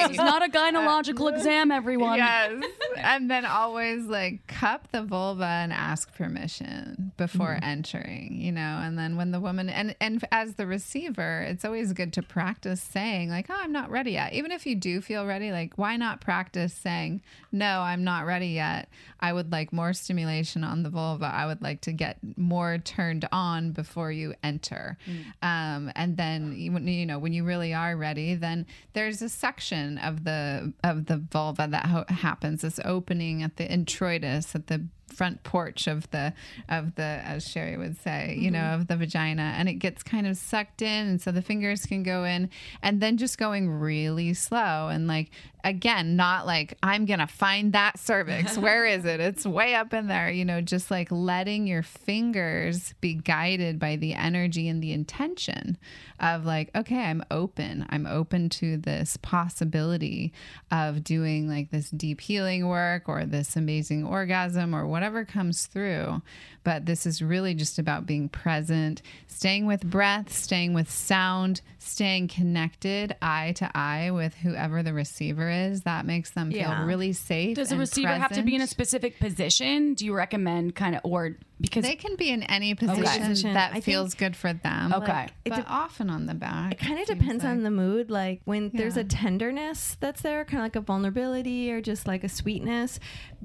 It's 0.10 0.16
not 0.18 0.44
a 0.46 0.50
gynecological 0.50 1.32
exam, 1.34 1.70
everyone. 1.70 2.18
Yes. 2.18 2.52
and 2.96 3.30
then 3.30 3.44
always 3.44 4.04
like 4.06 4.46
cup 4.46 4.88
the 4.92 5.02
vulva 5.02 5.44
and 5.44 5.72
ask 5.72 6.12
permission 6.14 6.79
before 7.16 7.58
entering, 7.62 8.40
you 8.40 8.52
know. 8.52 8.80
And 8.82 8.98
then 8.98 9.16
when 9.16 9.30
the 9.30 9.40
woman 9.40 9.68
and 9.68 9.94
and 10.00 10.24
as 10.32 10.54
the 10.54 10.66
receiver, 10.66 11.42
it's 11.42 11.64
always 11.64 11.92
good 11.92 12.12
to 12.14 12.22
practice 12.22 12.80
saying 12.80 13.30
like, 13.30 13.46
"Oh, 13.50 13.56
I'm 13.58 13.72
not 13.72 13.90
ready 13.90 14.12
yet." 14.12 14.32
Even 14.32 14.52
if 14.52 14.66
you 14.66 14.74
do 14.76 15.00
feel 15.00 15.26
ready, 15.26 15.52
like 15.52 15.76
why 15.76 15.96
not 15.96 16.20
practice 16.20 16.72
saying, 16.74 17.22
"No, 17.52 17.80
I'm 17.80 18.04
not 18.04 18.26
ready 18.26 18.48
yet. 18.48 18.88
I 19.20 19.32
would 19.32 19.52
like 19.52 19.72
more 19.72 19.92
stimulation 19.92 20.64
on 20.64 20.82
the 20.82 20.90
vulva. 20.90 21.26
I 21.26 21.46
would 21.46 21.62
like 21.62 21.82
to 21.82 21.92
get 21.92 22.18
more 22.36 22.78
turned 22.78 23.28
on 23.32 23.72
before 23.72 24.10
you 24.12 24.34
enter." 24.42 24.96
Um, 25.42 25.92
and 25.94 26.16
then 26.16 26.54
you 26.56 26.76
you 26.78 27.06
know, 27.06 27.18
when 27.18 27.32
you 27.32 27.44
really 27.44 27.74
are 27.74 27.96
ready, 27.96 28.34
then 28.34 28.66
there's 28.92 29.22
a 29.22 29.28
section 29.28 29.98
of 29.98 30.24
the 30.24 30.72
of 30.84 31.06
the 31.06 31.16
vulva 31.16 31.68
that 31.70 31.86
ho- 31.86 32.04
happens 32.08 32.62
this 32.62 32.80
opening 32.84 33.42
at 33.42 33.56
the 33.56 33.66
introitus 33.66 34.54
at 34.54 34.66
the 34.66 34.86
front 35.12 35.42
porch 35.42 35.86
of 35.86 36.10
the 36.10 36.32
of 36.68 36.94
the 36.94 37.02
as 37.02 37.46
Sheri 37.46 37.78
would 37.78 37.98
say, 37.98 38.36
you 38.38 38.50
know, 38.50 38.58
mm-hmm. 38.58 38.80
of 38.82 38.86
the 38.88 38.96
vagina 38.96 39.54
and 39.56 39.68
it 39.68 39.74
gets 39.74 40.02
kind 40.02 40.26
of 40.26 40.36
sucked 40.36 40.82
in 40.82 41.06
and 41.08 41.20
so 41.20 41.30
the 41.30 41.42
fingers 41.42 41.86
can 41.86 42.02
go 42.02 42.24
in 42.24 42.50
and 42.82 43.00
then 43.00 43.16
just 43.16 43.38
going 43.38 43.68
really 43.68 44.34
slow 44.34 44.88
and 44.88 45.06
like 45.06 45.30
again, 45.64 46.16
not 46.16 46.46
like 46.46 46.76
I'm 46.82 47.06
going 47.06 47.18
to 47.20 47.26
find 47.26 47.72
that 47.72 47.98
cervix. 47.98 48.56
Where 48.58 48.86
is 48.86 49.04
it? 49.04 49.20
It's 49.20 49.46
way 49.46 49.74
up 49.74 49.92
in 49.92 50.06
there, 50.06 50.30
you 50.30 50.44
know, 50.44 50.60
just 50.60 50.90
like 50.90 51.10
letting 51.10 51.66
your 51.66 51.82
fingers 51.82 52.94
be 53.00 53.14
guided 53.14 53.78
by 53.78 53.96
the 53.96 54.14
energy 54.14 54.68
and 54.68 54.82
the 54.82 54.92
intention 54.92 55.78
of 56.18 56.44
like, 56.44 56.70
okay, 56.74 57.04
I'm 57.04 57.24
open. 57.30 57.86
I'm 57.90 58.06
open 58.06 58.48
to 58.50 58.76
this 58.76 59.16
possibility 59.16 60.32
of 60.70 61.02
doing 61.02 61.48
like 61.48 61.70
this 61.70 61.90
deep 61.90 62.20
healing 62.20 62.68
work 62.68 63.08
or 63.08 63.24
this 63.24 63.56
amazing 63.56 64.04
orgasm 64.04 64.74
or 64.74 64.86
whatever 64.86 65.24
comes 65.24 65.66
through. 65.66 66.22
But 66.62 66.84
this 66.86 67.06
is 67.06 67.22
really 67.22 67.54
just 67.54 67.78
about 67.78 68.04
being 68.06 68.28
present, 68.28 69.00
staying 69.26 69.66
with 69.66 69.82
breath, 69.84 70.32
staying 70.32 70.74
with 70.74 70.90
sound, 70.90 71.62
staying 71.78 72.28
connected 72.28 73.16
eye 73.22 73.52
to 73.56 73.70
eye 73.76 74.10
with 74.10 74.34
whoever 74.34 74.82
the 74.82 74.92
receiver 74.92 75.48
is. 75.48 75.82
That 75.82 76.04
makes 76.04 76.30
them 76.30 76.50
feel 76.50 76.60
Yeah. 76.60 76.84
really 76.84 77.12
safe. 77.14 77.56
Does 77.56 77.70
the 77.70 77.78
receiver 77.78 78.08
have 78.14 78.32
to 78.32 78.42
be 78.42 78.54
in 78.54 78.60
a 78.60 78.66
specific 78.66 79.18
position? 79.18 79.94
Do 79.94 80.04
you 80.04 80.12
recommend 80.14 80.74
kind 80.74 80.94
of 80.96 81.00
or 81.04 81.36
because 81.60 81.84
They 81.84 81.94
can 81.96 82.16
be 82.16 82.30
in 82.30 82.42
any 82.44 82.74
position, 82.74 83.04
Position. 83.22 83.54
that 83.54 83.70
I 83.70 83.74
think- 83.74 83.84
feels 83.84 84.14
good 84.14 84.34
for 84.34 84.52
them. 84.52 84.92
Okay. 84.94 85.28
It 85.44 85.50
but 85.50 85.56
de- 85.56 85.66
often 85.68 86.08
on 86.10 86.26
the 86.26 86.34
back. 86.34 86.72
It 86.72 86.78
kind 86.78 86.98
of 86.98 87.06
seems 87.06 87.20
depends 87.20 87.44
on 87.44 87.62
the 87.62 87.70
mood. 87.70 88.10
Like 88.10 88.40
when 88.44 88.70
there's 88.74 88.96
a 88.96 89.04
tenderness 89.04 89.96
that's 90.00 90.22
there, 90.22 90.44
kind 90.44 90.60
of 90.60 90.64
like 90.64 90.76
a 90.76 90.80
vulnerability 90.80 91.70
or 91.70 91.80
just 91.80 92.06
like 92.06 92.24
a 92.24 92.28
sweetness. 92.28 92.98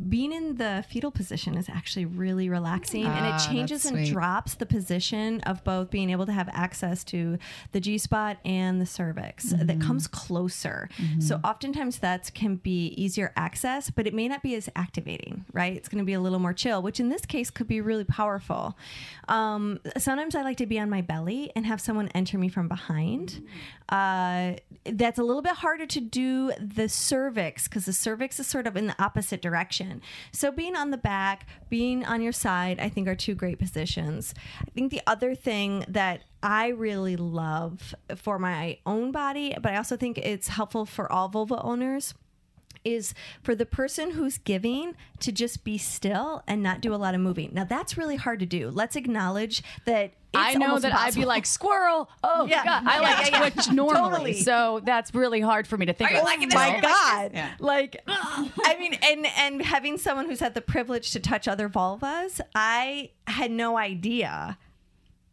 Being 0.09 0.31
in 0.33 0.55
the 0.55 0.83
fetal 0.89 1.11
position 1.11 1.57
is 1.57 1.69
actually 1.69 2.05
really 2.05 2.49
relaxing 2.49 3.05
and 3.05 3.25
Ah, 3.25 3.35
it 3.35 3.49
changes 3.49 3.85
and 3.85 4.05
drops 4.05 4.55
the 4.55 4.65
position 4.65 5.41
of 5.41 5.63
both 5.63 5.89
being 5.89 6.09
able 6.09 6.25
to 6.25 6.33
have 6.33 6.49
access 6.51 7.03
to 7.05 7.37
the 7.71 7.79
G 7.79 7.97
spot 7.97 8.37
and 8.45 8.79
the 8.81 8.85
cervix 8.85 9.35
Mm-hmm. 9.53 9.65
that 9.67 9.81
comes 9.81 10.07
closer. 10.07 10.89
So 11.19 11.39
oftentimes 11.43 11.99
that 11.99 12.31
can 12.33 12.55
be 12.55 12.87
easier 12.95 13.31
access, 13.35 13.89
but 13.89 14.07
it 14.07 14.13
may 14.13 14.27
not 14.27 14.41
be 14.41 14.55
as 14.55 14.69
activating, 14.75 15.45
right? 15.51 15.73
It's 15.75 15.89
going 15.89 15.99
to 15.99 16.05
be 16.05 16.13
a 16.13 16.19
little 16.19 16.39
more 16.39 16.53
chill, 16.53 16.81
which 16.81 16.99
in 16.99 17.09
this 17.09 17.25
case 17.25 17.49
could 17.49 17.67
be 17.67 17.81
really 17.81 18.04
powerful. 18.05 18.77
Um, 19.27 19.79
sometimes 19.97 20.35
I 20.35 20.41
like 20.41 20.57
to 20.57 20.65
be 20.65 20.79
on 20.79 20.89
my 20.89 21.01
belly 21.01 21.51
and 21.55 21.65
have 21.65 21.81
someone 21.81 22.09
enter 22.09 22.37
me 22.37 22.49
from 22.49 22.67
behind. 22.67 23.45
Uh, 23.89 24.53
that's 24.85 25.19
a 25.19 25.23
little 25.23 25.41
bit 25.41 25.53
harder 25.53 25.85
to 25.85 25.99
do 25.99 26.51
the 26.59 26.89
cervix 26.89 27.67
because 27.67 27.85
the 27.85 27.93
cervix 27.93 28.39
is 28.39 28.47
sort 28.47 28.67
of 28.67 28.75
in 28.75 28.87
the 28.87 29.03
opposite 29.03 29.41
direction. 29.41 30.01
So 30.31 30.51
being 30.51 30.75
on 30.75 30.91
the 30.91 30.97
back, 30.97 31.47
being 31.69 32.05
on 32.05 32.21
your 32.21 32.31
side, 32.31 32.79
I 32.79 32.89
think 32.89 33.07
are 33.07 33.15
two 33.15 33.35
great 33.35 33.59
positions. 33.59 34.33
I 34.61 34.69
think 34.71 34.91
the 34.91 35.01
other 35.07 35.35
thing 35.35 35.85
that 35.87 36.21
I 36.41 36.67
really 36.67 37.15
love 37.15 37.95
for 38.15 38.37
my 38.37 38.77
own 38.85 39.11
body, 39.11 39.55
but 39.61 39.73
I 39.73 39.77
also 39.77 39.97
think 39.97 40.17
it's 40.19 40.47
helpful 40.47 40.85
for 40.85 41.11
all 41.11 41.27
vulva 41.27 41.61
owners 41.61 42.13
is 42.85 43.13
for 43.43 43.55
the 43.55 43.65
person 43.65 44.11
who's 44.11 44.37
giving 44.37 44.95
to 45.19 45.31
just 45.31 45.63
be 45.63 45.77
still 45.77 46.43
and 46.47 46.61
not 46.63 46.79
do 46.79 46.93
a 46.93 46.97
lot 46.97 47.15
of 47.15 47.21
moving. 47.21 47.49
Now 47.53 47.63
that's 47.65 47.97
really 47.97 48.15
hard 48.15 48.39
to 48.39 48.45
do. 48.45 48.69
Let's 48.69 48.95
acknowledge 48.95 49.63
that 49.85 50.13
I 50.37 50.55
know 50.55 50.77
that 50.79 50.93
I'd 50.93 51.15
be 51.15 51.23
like 51.25 51.45
squirrel. 51.45 52.09
Oh 52.23 52.45
Yeah. 52.45 52.63
god, 52.63 52.83
I 52.85 52.99
like 52.99 53.31
yeah, 53.31 53.39
yeah. 53.39 53.49
twitch 53.49 53.71
normally, 53.71 54.09
Totally. 54.11 54.33
so 54.41 54.81
that's 54.83 55.15
really 55.15 55.39
hard 55.41 55.65
for 55.65 55.77
me 55.77 55.85
to 55.87 55.93
think. 55.93 56.11
you 56.11 56.17
of. 56.17 56.23
Oh 56.23 56.55
my 56.55 56.79
god 56.81 57.31
Yeah. 57.33 57.51
like 57.59 58.01
i 58.07 58.75
mean 58.79 58.93
and 59.01 59.25
and 59.37 59.61
having 59.61 59.97
someone 59.97 60.25
who's 60.27 60.41
had 60.41 60.53
the 60.53 60.61
privilege 60.61 61.11
to 61.11 61.19
touch 61.19 61.47
other 61.47 61.69
vulvas 61.69 62.41
i 62.53 63.09
had 63.27 63.49
no 63.51 63.77
idea 63.77 64.57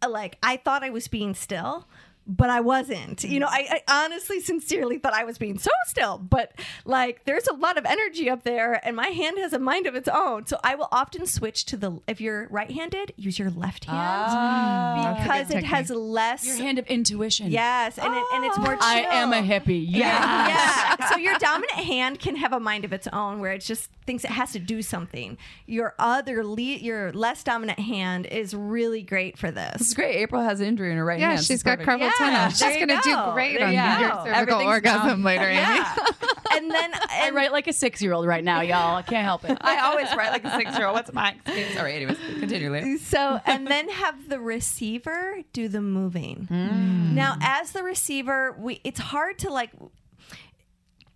like 0.08 0.36
i 0.42 0.56
thought 0.56 0.82
i 0.84 0.90
was 0.90 1.08
being 1.08 1.34
still 1.34 1.86
but 2.26 2.50
I 2.50 2.60
wasn't. 2.60 3.24
You 3.24 3.40
know, 3.40 3.48
I, 3.48 3.80
I 3.88 4.04
honestly, 4.04 4.40
sincerely 4.40 4.98
thought 4.98 5.12
I 5.14 5.24
was 5.24 5.38
being 5.38 5.58
so 5.58 5.70
still. 5.86 6.18
But 6.18 6.52
like, 6.84 7.24
there's 7.24 7.46
a 7.48 7.54
lot 7.54 7.76
of 7.78 7.84
energy 7.84 8.30
up 8.30 8.42
there, 8.44 8.80
and 8.86 8.94
my 8.96 9.08
hand 9.08 9.38
has 9.38 9.52
a 9.52 9.58
mind 9.58 9.86
of 9.86 9.94
its 9.94 10.08
own. 10.08 10.46
So 10.46 10.58
I 10.62 10.74
will 10.74 10.88
often 10.92 11.26
switch 11.26 11.64
to 11.66 11.76
the. 11.76 12.00
If 12.06 12.20
you're 12.20 12.48
right-handed, 12.50 13.12
use 13.16 13.38
your 13.38 13.50
left 13.50 13.84
hand 13.86 13.98
Ah. 13.98 15.16
because 15.18 15.50
it 15.50 15.64
has 15.64 15.90
less. 15.90 16.46
Your 16.46 16.56
hand 16.56 16.78
of 16.78 16.86
intuition. 16.86 17.50
yes, 17.50 17.98
and 17.98 18.14
it, 18.14 18.24
and 18.34 18.44
it's 18.44 18.58
more. 18.58 18.76
I 18.80 19.00
am 19.10 19.32
a 19.32 19.36
hippie. 19.42 19.84
Yeah. 19.88 20.48
Yeah. 20.48 21.08
so 21.10 21.16
your 21.16 21.38
dominant 21.38 21.72
hand 21.78 22.18
can 22.20 22.36
have 22.36 22.52
a 22.52 22.60
mind 22.60 22.84
of 22.84 22.92
its 22.92 23.06
own 23.12 23.40
where 23.40 23.52
it 23.52 23.60
just 23.62 23.90
thinks 24.06 24.24
it 24.24 24.30
has 24.30 24.52
to 24.52 24.58
do 24.58 24.82
something. 24.82 25.38
Your 25.66 25.94
other 25.98 26.44
le- 26.44 26.60
your 26.60 27.12
less 27.12 27.42
dominant 27.44 27.78
hand 27.78 28.26
is 28.26 28.54
really 28.54 29.02
great 29.02 29.38
for 29.38 29.50
This 29.50 29.72
this. 29.78 29.88
is 29.88 29.94
great. 29.94 30.16
April 30.16 30.42
has 30.42 30.60
an 30.60 30.66
injury 30.66 30.90
in 30.90 30.96
her 30.96 31.04
right 31.04 31.20
Yeah, 31.20 31.28
hand. 31.30 31.40
she's 31.40 31.50
It's 31.50 31.62
got 31.62 31.78
perfect. 31.78 32.02
carpal 32.02 32.11
Yeah, 32.20 32.30
tunnel. 32.30 32.50
She's 32.50 32.60
going 32.76 32.88
to 32.88 33.00
do 33.02 33.32
great 33.32 33.58
There 33.58 33.66
on 33.66 33.72
you 33.72 33.80
your 33.80 34.10
go. 34.10 34.24
cervical 34.24 34.34
Everything's 34.34 34.64
orgasm 34.68 35.08
down. 35.08 35.22
later, 35.22 35.44
Amy. 35.44 35.56
Yeah. 35.58 35.96
and 36.54 36.70
then 36.70 36.90
I 37.10 37.30
write 37.32 37.52
like 37.52 37.66
a 37.66 37.72
six 37.72 38.00
year 38.02 38.12
old 38.12 38.26
right 38.26 38.44
now, 38.44 38.60
y'all. 38.60 38.96
I 38.96 39.02
can't 39.02 39.24
help 39.24 39.44
it. 39.44 39.56
I 39.60 39.78
always 39.80 40.14
write 40.16 40.30
like 40.32 40.44
a 40.44 40.50
six 40.56 40.76
year 40.76 40.86
old. 40.86 40.94
What's 40.94 41.12
my 41.12 41.32
excuse? 41.32 41.76
All 41.76 41.84
right, 41.84 41.94
anyways, 41.94 42.18
continue 42.40 42.70
later. 42.70 42.98
so 42.98 43.40
and 43.46 43.66
then 43.66 43.88
have 43.88 44.28
the 44.28 44.38
receiver 44.40 45.42
do 45.52 45.68
the 45.68 45.80
moving. 45.80 46.48
Mm. 46.50 47.12
Now 47.12 47.36
as 47.40 47.72
the 47.72 47.82
receiver, 47.82 48.52
we 48.58 48.80
it's 48.84 49.00
hard 49.00 49.38
to 49.40 49.50
like 49.50 49.70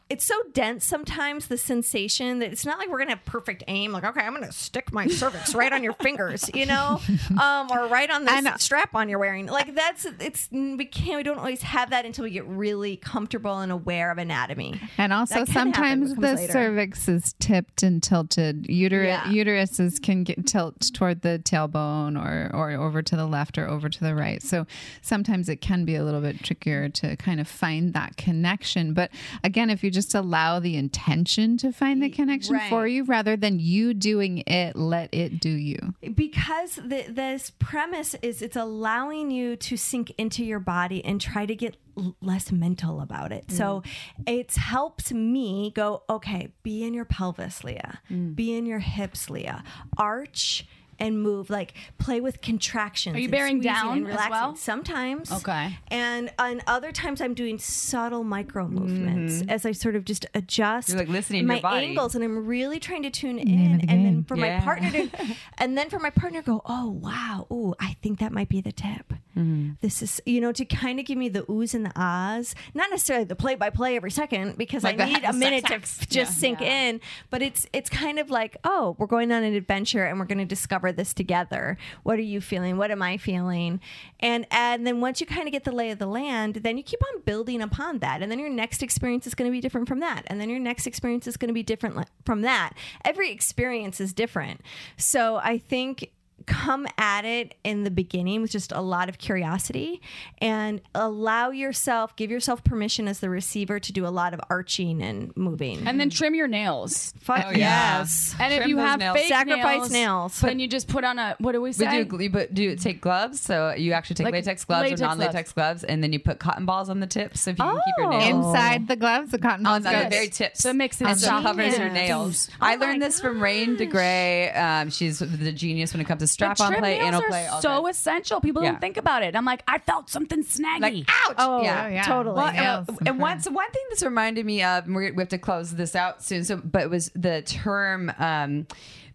it's 0.08 0.24
so 0.24 0.34
dense 0.52 0.84
sometimes 0.84 1.48
the 1.48 1.58
sensation 1.58 2.38
that 2.38 2.52
it's 2.52 2.64
not 2.64 2.78
like 2.78 2.88
we're 2.88 2.98
gonna 2.98 3.10
have 3.10 3.24
perfect 3.24 3.64
aim 3.66 3.90
like 3.92 4.04
okay 4.04 4.20
i'm 4.20 4.32
gonna 4.32 4.52
stick 4.52 4.92
my 4.92 5.06
cervix 5.08 5.54
right 5.54 5.72
on 5.72 5.82
your 5.82 5.92
fingers 6.02 6.48
you 6.54 6.64
know 6.66 7.00
um, 7.42 7.68
or 7.72 7.88
right 7.88 8.08
on 8.10 8.24
the 8.24 8.56
strap 8.58 8.94
on 8.94 9.08
you're 9.08 9.18
wearing 9.18 9.46
like 9.46 9.74
that's 9.74 10.06
it's 10.20 10.48
we 10.52 10.84
can't 10.84 11.16
we 11.16 11.22
don't 11.22 11.38
always 11.38 11.62
have 11.62 11.90
that 11.90 12.04
until 12.04 12.24
we 12.24 12.30
get 12.30 12.46
really 12.46 12.96
comfortable 12.96 13.58
and 13.58 13.72
aware 13.72 14.10
of 14.10 14.18
anatomy 14.18 14.80
And 14.98 15.12
also 15.12 15.40
That 15.44 15.46
can 15.46 15.72
happen, 15.72 15.74
sometimes 15.74 16.14
the 16.14 16.34
later. 16.34 16.52
cervix 16.52 17.08
is 17.08 17.34
tipped 17.40 17.82
and 17.82 18.02
tilted. 18.02 18.66
Uterus 18.68 19.06
Yeah. 19.08 19.24
uteruses 19.24 20.00
can 20.00 20.22
get 20.24 20.46
tilt 20.46 20.80
toward 20.94 21.22
the 21.22 21.40
tailbone 21.44 22.16
or 22.16 22.50
or 22.56 22.70
over 22.72 23.02
to 23.02 23.16
the 23.16 23.26
left 23.26 23.58
or 23.58 23.66
over 23.68 23.88
to 23.88 24.00
the 24.04 24.14
right. 24.14 24.42
So 24.42 24.66
sometimes 25.02 25.48
it 25.48 25.60
can 25.60 25.84
be 25.84 25.96
a 25.96 26.04
little 26.04 26.20
bit 26.20 26.42
trickier 26.42 26.88
to 26.90 27.16
kind 27.16 27.40
of 27.40 27.48
find 27.48 27.92
that 27.94 28.16
connection. 28.16 28.94
But 28.94 29.10
again, 29.44 29.68
if 29.70 29.82
you 29.84 29.90
just 29.96 30.14
allow 30.14 30.60
the 30.60 30.76
intention 30.76 31.56
to 31.56 31.72
find 31.72 32.02
the 32.02 32.10
connection 32.10 32.60
for 32.68 32.86
you 32.86 33.02
rather 33.04 33.34
than 33.34 33.58
you 33.58 33.94
doing 33.94 34.44
it, 34.46 34.76
let 34.76 35.08
it 35.14 35.40
do 35.40 35.48
you. 35.48 35.94
because 36.14 36.76
the, 36.76 37.06
this 37.08 37.50
premise 37.58 38.14
is 38.20 38.42
it's 38.42 38.56
allowing 38.56 39.30
you 39.30 39.56
to 39.56 39.76
sink 39.76 40.12
into 40.18 40.44
your 40.44 40.60
body 40.60 41.02
and 41.02 41.18
try 41.18 41.46
to 41.46 41.54
get 41.54 41.78
less 42.20 42.52
mental 42.52 43.00
about 43.00 43.32
it. 43.32 43.50
So 43.50 43.82
mm. 44.20 44.28
it 44.28 44.54
helps 44.54 45.12
me 45.12 45.72
go, 45.74 46.02
okay, 46.10 46.52
be 46.62 46.84
in 46.84 46.92
your 46.92 47.06
pelvis, 47.06 47.64
Leah. 47.64 48.00
Mm. 48.10 48.36
Be 48.36 48.54
in 48.54 48.66
your 48.66 48.80
hips, 48.80 49.30
Leah. 49.30 49.64
Arch 49.96 50.66
and 50.98 51.22
move, 51.22 51.50
like 51.50 51.74
play 51.98 52.20
with 52.20 52.40
contractions. 52.40 53.16
Are 53.16 53.18
you 53.18 53.28
bearing 53.28 53.60
down 53.60 53.98
and 53.98 54.08
as 54.08 54.30
well? 54.30 54.56
Sometimes. 54.56 55.30
Okay. 55.30 55.78
And 55.88 56.32
on 56.38 56.62
other 56.66 56.92
times, 56.92 57.20
I'm 57.20 57.34
doing 57.34 57.58
subtle 57.58 58.24
micro 58.24 58.68
movements 58.68 59.34
mm-hmm. 59.34 59.50
as 59.50 59.66
I 59.66 59.72
sort 59.72 59.96
of 59.96 60.04
just 60.04 60.26
adjust 60.34 60.88
You're, 60.90 60.98
like, 60.98 61.08
listening 61.08 61.46
to 61.46 61.60
my 61.60 61.78
angles, 61.80 62.14
and 62.14 62.24
I'm 62.24 62.46
really 62.46 62.80
trying 62.80 63.02
to 63.02 63.10
tune 63.10 63.38
in. 63.38 63.80
And 63.88 64.04
then 64.04 64.24
for 64.24 64.36
Yeah. 64.36 64.58
my 64.58 64.64
partner 64.64 64.90
to, 64.90 65.10
and 65.58 65.76
then 65.76 65.90
for 65.90 65.98
my 65.98 66.10
partner 66.10 66.42
go, 66.42 66.62
oh 66.66 66.90
wow, 66.90 67.46
ooh, 67.50 67.74
I 67.78 67.96
think 68.02 68.18
that 68.20 68.32
might 68.32 68.48
be 68.48 68.60
the 68.60 68.72
tip. 68.72 69.12
Mm-hmm. 69.36 69.72
This 69.82 70.02
is, 70.02 70.20
you 70.24 70.40
know, 70.40 70.50
to 70.52 70.64
kind 70.64 70.98
of 70.98 71.04
give 71.04 71.18
me 71.18 71.28
the 71.28 71.42
oohs 71.42 71.74
and 71.74 71.84
the 71.84 71.92
ahs, 71.94 72.54
not 72.74 72.88
necessarily 72.90 73.24
the 73.24 73.36
play 73.36 73.54
by 73.54 73.68
play 73.70 73.94
every 73.96 74.10
second 74.10 74.56
because 74.56 74.82
Like 74.82 74.98
I 74.98 75.04
need 75.06 75.18
a 75.18 75.26
sex 75.26 75.36
minute 75.44 75.66
to 75.66 75.74
acts. 75.74 76.00
f- 76.00 76.08
just 76.08 76.38
sink 76.38 76.62
in. 76.62 77.00
But 77.30 77.42
it's 77.42 77.66
it's 77.72 77.90
kind 77.90 78.18
of 78.18 78.30
like, 78.30 78.56
oh, 78.64 78.96
we're 78.98 79.06
going 79.06 79.30
on 79.32 79.42
an 79.44 79.54
adventure 79.54 80.04
and 80.04 80.18
we're 80.18 80.24
going 80.24 80.38
to 80.38 80.44
discover 80.46 80.90
this 80.92 81.12
together. 81.12 81.76
What 82.02 82.18
are 82.18 82.22
you 82.22 82.40
feeling? 82.40 82.78
What 82.78 82.90
am 82.90 83.02
I 83.02 83.18
feeling? 83.18 83.80
And 84.20 84.46
and 84.50 84.86
then 84.86 85.00
once 85.00 85.20
you 85.20 85.26
kind 85.26 85.46
of 85.46 85.52
get 85.52 85.64
the 85.64 85.72
lay 85.72 85.90
of 85.90 85.98
the 85.98 86.06
land, 86.06 86.56
then 86.56 86.78
you 86.78 86.82
keep 86.82 87.00
on 87.14 87.20
building 87.22 87.60
upon 87.60 87.98
that, 87.98 88.22
and 88.22 88.30
then 88.32 88.38
your 88.38 88.48
next 88.48 88.82
experience 88.82 89.26
is 89.26 89.34
going 89.34 89.48
to 89.50 89.52
be 89.52 89.60
different 89.60 89.86
from 89.88 90.00
that, 90.00 90.22
and 90.28 90.40
then 90.40 90.48
your 90.48 90.58
next 90.60 90.86
experience 90.86 91.26
is 91.26 91.36
going 91.36 91.48
to 91.48 91.54
be 91.54 91.62
different 91.62 92.08
from 92.24 92.40
that. 92.42 92.72
Every 93.04 93.30
experience 93.30 94.00
is 94.00 94.12
different. 94.14 94.62
So 94.96 95.36
I 95.36 95.58
think 95.58 96.10
come 96.46 96.86
at 96.96 97.24
it 97.24 97.54
in 97.64 97.82
the 97.84 97.90
beginning 97.90 98.40
with 98.40 98.50
just 98.52 98.70
a 98.72 98.80
lot 98.80 99.08
of 99.08 99.18
curiosity 99.18 100.00
and 100.38 100.80
allow 100.94 101.50
yourself 101.50 102.14
give 102.16 102.30
yourself 102.30 102.62
permission 102.62 103.08
as 103.08 103.20
the 103.20 103.28
receiver 103.28 103.80
to 103.80 103.92
do 103.92 104.06
a 104.06 104.08
lot 104.08 104.32
of 104.32 104.40
arching 104.48 105.02
and 105.02 105.36
moving 105.36 105.86
And 105.86 105.98
then 106.00 106.08
trim 106.10 106.34
your 106.34 106.48
nails. 106.48 107.12
Fuck 107.20 107.44
Oh, 107.46 107.50
yeah. 107.50 107.98
yes 107.98 108.34
And 108.38 108.54
if 108.54 108.66
you 108.66 108.78
have 108.78 108.98
nails. 109.00 109.16
fake 109.16 109.28
Sacrifice 109.28 109.90
nails, 109.90 109.92
nails. 109.92 110.40
then 110.40 110.58
you 110.60 110.68
just 110.68 110.88
put 110.88 111.04
on 111.04 111.18
a 111.18 111.34
what 111.38 111.52
do 111.52 111.60
we 111.60 111.72
say? 111.72 111.84
But 112.04 112.16
do 112.16 112.22
you, 112.24 112.30
but 112.30 112.54
do 112.54 112.62
you 112.62 112.76
take 112.76 113.00
gloves? 113.00 113.40
So 113.40 113.74
you 113.74 113.92
actually 113.92 114.14
take 114.14 114.26
Like 114.26 114.34
latex 114.34 114.64
gloves 114.64 114.82
latex 114.84 115.00
or 115.00 115.04
non-latex 115.06 115.52
gloves. 115.52 115.84
and 115.84 116.02
then 116.02 116.12
you 116.12 116.18
put 116.20 116.38
cotton 116.38 116.64
balls 116.64 116.88
on 116.88 117.00
the 117.00 117.06
tips 117.06 117.40
so 117.40 117.50
if 117.50 117.58
you 117.58 117.64
can 117.64 117.74
keep 117.84 117.94
your 117.98 118.06
Oh. 118.12 118.18
nails 118.18 118.46
Inside 118.46 118.88
the 118.88 118.96
gloves, 118.96 119.30
the 119.32 119.38
cotton 119.38 119.64
balls 119.64 119.84
on 119.86 119.92
the 120.04 120.08
very 120.10 120.28
tips. 120.28 120.60
So 120.62 120.70
it 120.70 120.76
makes 120.76 121.00
it 121.00 121.06
and 121.08 121.18
so 121.18 121.42
covers 121.42 121.76
your 121.76 121.90
nails. 121.90 122.48
Oh 122.52 122.56
I 122.66 122.76
learned 122.76 123.02
this 123.02 123.20
from 123.20 123.42
Rain 123.42 123.76
DeGrey. 123.76 124.56
Um, 124.56 124.90
she's 124.90 125.18
the 125.18 125.52
genius 125.52 125.92
when 125.92 126.00
it 126.00 126.04
comes 126.06 126.20
to 126.20 126.26
But 126.38 126.56
strap-on 126.56 126.72
trim 126.72 126.80
play, 126.82 126.98
nails 126.98 127.08
anal 127.08 127.22
are 127.22 127.28
play. 127.28 127.46
all 127.46 127.60
so 127.62 127.82
that. 127.82 127.90
essential. 127.90 128.40
People 128.40 128.62
Yeah. 128.62 128.72
don't 128.72 128.80
think 128.80 128.96
about 128.96 129.22
it. 129.22 129.34
I'm 129.36 129.44
like, 129.44 129.62
I 129.66 129.78
felt 129.78 130.10
something 130.10 130.44
snaggy. 130.44 130.80
like 130.80 130.94
ouch. 131.08 131.36
Oh, 131.38 131.62
yeah. 131.62 131.88
yeah. 131.88 132.02
totally. 132.02 132.36
Well, 132.36 132.52
Nails, 132.52 132.88
and, 133.00 133.08
and 133.08 133.18
one, 133.20 133.38
one 133.50 133.70
thing 133.70 133.82
this 133.90 134.02
reminded 134.02 134.44
me 134.46 134.62
of, 134.62 134.86
and 134.86 134.94
we're, 134.94 135.12
we 135.12 135.20
have 135.22 135.28
to 135.30 135.38
close 135.38 135.72
this 135.74 135.94
out 135.96 136.22
soon. 136.22 136.44
So, 136.44 136.56
but 136.58 136.82
it 136.82 136.90
was 136.90 137.10
the 137.14 137.42
term, 137.42 138.12
um, 138.18 138.66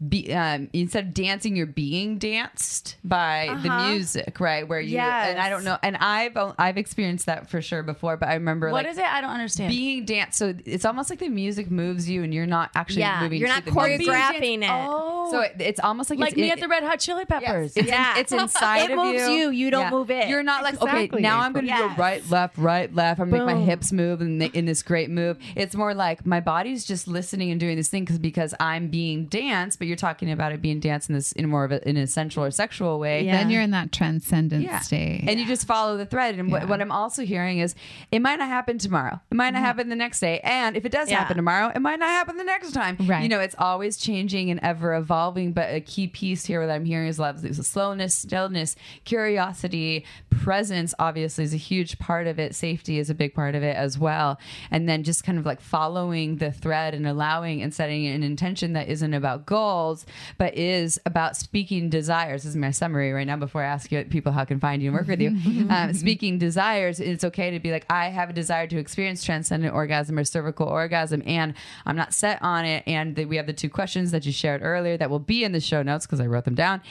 be, 0.08 0.34
um, 0.34 0.70
instead 0.74 1.06
of 1.08 1.14
dancing, 1.14 1.56
you're 1.56 1.66
being 1.66 2.18
danced 2.18 2.98
by 3.04 3.56
the 3.62 3.70
music, 3.92 4.40
right? 4.40 4.68
Where 4.68 4.80
you, 4.80 4.98
and 4.98 5.40
I 5.40 5.50
don't 5.50 5.64
know, 5.64 5.78
and 5.84 5.96
I've, 5.98 6.36
I've 6.58 6.78
experienced 6.78 7.28
that 7.28 7.50
for 7.50 7.62
sure 7.62 7.84
before, 7.84 8.18
but 8.18 8.30
I 8.30 8.34
remember 8.34 8.68
what 8.72 8.86
like 8.86 8.92
is 8.94 8.98
it? 8.98 9.06
I 9.06 9.22
don't 9.22 9.30
understand. 9.30 9.70
being 9.70 10.06
danced. 10.06 10.38
So 10.40 10.54
it's 10.66 10.86
almost 10.86 11.10
like 11.10 11.20
the 11.20 11.30
music 11.30 11.70
moves 11.70 12.10
you 12.10 12.24
and 12.24 12.34
you're 12.34 12.46
not 12.48 12.72
actually 12.76 13.02
yeah 13.02 13.22
moving 13.22 13.40
you're 13.40 13.48
to 13.50 13.54
not 13.56 13.66
the 13.66 13.72
music. 13.72 14.08
choreographing 14.08 14.64
it 14.64 14.70
Oh, 14.72 15.30
So 15.32 15.42
it, 15.42 15.56
it's 15.60 15.80
almost 15.80 16.10
like, 16.10 16.20
like 16.20 16.30
it's, 16.30 16.38
me 16.38 16.50
it- 16.50 16.54
at 16.54 16.60
the 16.60 16.68
Red 16.68 16.84
Hot 16.84 17.00
Chili 17.00 17.26
Peppers. 17.26 17.78
It's, 17.78 17.88
Yeah. 17.88 18.18
it's 18.18 18.32
inside 18.32 18.86
It 18.90 18.92
of 18.92 18.98
moves 18.98 19.22
you. 19.28 19.30
you, 19.36 19.50
you 19.52 19.72
don't 19.72 19.92
move 19.92 20.10
it. 20.10 20.28
You're 20.30 20.44
not 20.44 20.64
like 20.64 20.82
okay. 20.82 21.08
Now 21.20 21.40
I'm 21.42 21.54
going 21.54 21.66
to 21.66 21.72
Yes. 21.72 21.96
go 21.96 22.02
right, 22.02 22.28
left, 22.30 22.58
right, 22.58 22.94
left. 22.94 23.20
I'm 23.20 23.30
gonna 23.30 23.46
make 23.46 23.56
my 23.56 23.62
hips 23.62 23.92
move 23.92 24.22
in, 24.22 24.40
the, 24.40 24.48
in 24.48 24.66
this 24.66 24.82
great 24.84 25.10
move. 25.10 25.38
It's 25.56 25.76
more 25.76 25.94
like 25.94 26.26
my 26.26 26.40
body's 26.40 26.86
just 26.86 27.08
listening 27.08 27.52
and 27.52 27.60
doing 27.60 27.78
this 27.78 27.88
thing 27.88 28.04
because 28.04 28.20
because 28.20 28.54
I'm 28.60 28.88
being 28.88 29.26
danced. 29.26 29.78
But 29.80 29.88
you're 29.92 29.98
talking 29.98 30.32
about 30.32 30.54
it 30.54 30.62
being 30.62 30.80
danced 30.80 31.10
in 31.10 31.16
this 31.16 31.34
in 31.34 31.50
more 31.50 31.66
of 31.66 31.74
a, 31.74 31.88
in 31.88 31.98
a 31.98 32.08
sensual 32.08 32.46
or 32.46 32.52
sexual 32.52 32.98
way. 32.98 33.26
Yeah. 33.26 33.34
Then 33.34 33.50
you're 33.50 33.62
in 33.62 33.72
that 33.72 33.92
transcendent 33.92 34.64
Yeah. 34.64 34.80
state. 34.80 35.26
And 35.28 35.38
you 35.38 35.46
just 35.46 35.68
follow 35.68 35.98
the 35.98 36.06
thread. 36.06 36.40
And 36.40 36.50
what, 36.50 36.70
what 36.70 36.80
I'm 36.80 36.92
also 36.92 37.24
hearing 37.24 37.60
is 37.60 37.76
it 38.12 38.20
might 38.20 38.40
not 38.40 38.48
happen 38.48 38.78
tomorrow. 38.78 39.20
It 39.30 39.36
might 39.36 39.50
not 39.50 39.58
mm-hmm. 39.58 39.66
happen 39.66 39.90
the 39.90 39.98
next 39.98 40.22
day. 40.22 40.40
And 40.44 40.78
if 40.78 40.86
it 40.86 40.92
does 40.94 41.10
happen 41.10 41.36
tomorrow, 41.36 41.72
it 41.76 41.80
might 41.80 42.00
not 42.00 42.08
happen 42.08 42.38
the 42.38 42.46
next 42.46 42.72
time. 42.72 42.96
Right. 43.02 43.24
You 43.24 43.30
know, 43.30 43.42
it's 43.42 43.56
always 43.60 43.98
changing 43.98 44.50
and 44.50 44.60
ever 44.62 44.96
evolving. 44.96 45.52
But 45.52 45.74
a 45.74 45.82
key 45.82 46.08
piece 46.08 46.46
here 46.46 46.66
that 46.66 46.74
I'm 46.74 46.86
hearing 46.86 47.10
is 47.10 47.20
love, 47.20 47.44
is 47.44 47.58
slowness, 47.68 48.16
stillness, 48.16 48.78
curiosity, 49.04 50.06
presence 50.32 50.94
obviously 50.98 51.44
is 51.44 51.54
a 51.54 51.58
huge 51.58 52.00
part 52.00 52.26
of 52.26 52.40
it. 52.40 52.56
Safety 52.56 52.98
is 52.98 53.10
a 53.10 53.14
big 53.14 53.36
part 53.36 53.54
of 53.54 53.64
it 53.64 53.76
as 53.76 54.00
well. 54.00 54.40
And 54.72 54.90
then 54.90 55.04
just 55.04 55.24
kind 55.24 55.38
of 55.38 55.46
like 55.46 55.62
following 55.62 56.38
the 56.38 56.52
thread 56.52 56.94
and 56.96 57.06
allowing 57.06 57.62
and 57.62 57.74
setting 57.74 58.08
an 58.08 58.24
intention 58.24 58.74
that 58.74 58.88
isn't 58.88 59.14
about 59.14 59.46
goals, 59.46 60.06
but 60.38 60.56
is 60.56 61.00
about 61.06 61.38
speaking 61.38 61.90
desires. 61.90 62.44
This 62.44 62.52
is 62.52 62.56
my 62.56 62.72
summary 62.72 63.12
right 63.12 63.28
now 63.28 63.36
before 63.36 63.62
I 63.62 63.68
ask 63.68 63.92
you 63.92 64.04
people 64.06 64.32
how 64.32 64.46
can 64.46 64.60
find 64.60 64.82
you 64.82 64.90
and 64.90 64.98
work 64.98 65.08
with 65.08 65.22
you. 65.22 65.30
um, 65.70 65.94
speaking 65.94 66.38
desires, 66.38 67.00
it's 67.00 67.24
okay 67.24 67.52
to 67.52 67.60
be 67.60 67.72
like, 67.72 67.86
I 67.90 68.08
have 68.08 68.30
a 68.30 68.34
desire 68.34 68.68
to 68.68 68.78
experience 68.78 69.24
transcendent 69.24 69.74
orgasm 69.74 70.18
or 70.18 70.24
cervical 70.24 70.68
orgasm, 70.68 71.22
and 71.26 71.54
I'm 71.86 71.96
not 71.96 72.14
set 72.14 72.42
on 72.42 72.66
it. 72.66 72.84
And 72.88 73.16
the, 73.16 73.26
we 73.26 73.36
have 73.38 73.48
the 73.48 73.54
two 73.54 73.70
questions 73.70 74.12
that 74.12 74.26
you 74.26 74.32
shared 74.32 74.62
earlier 74.64 74.98
that 74.98 75.10
will 75.10 75.20
be 75.20 75.44
in 75.44 75.52
the 75.52 75.60
show 75.60 75.84
notes 75.84 76.06
because 76.06 76.20
I 76.20 76.26
wrote 76.26 76.46
them 76.46 76.56
down. 76.56 76.82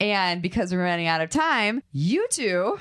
And 0.00 0.42
because 0.42 0.72
we're 0.72 0.84
running 0.84 1.06
out 1.06 1.20
of 1.20 1.30
time, 1.30 1.82
you 1.92 2.26
two 2.30 2.78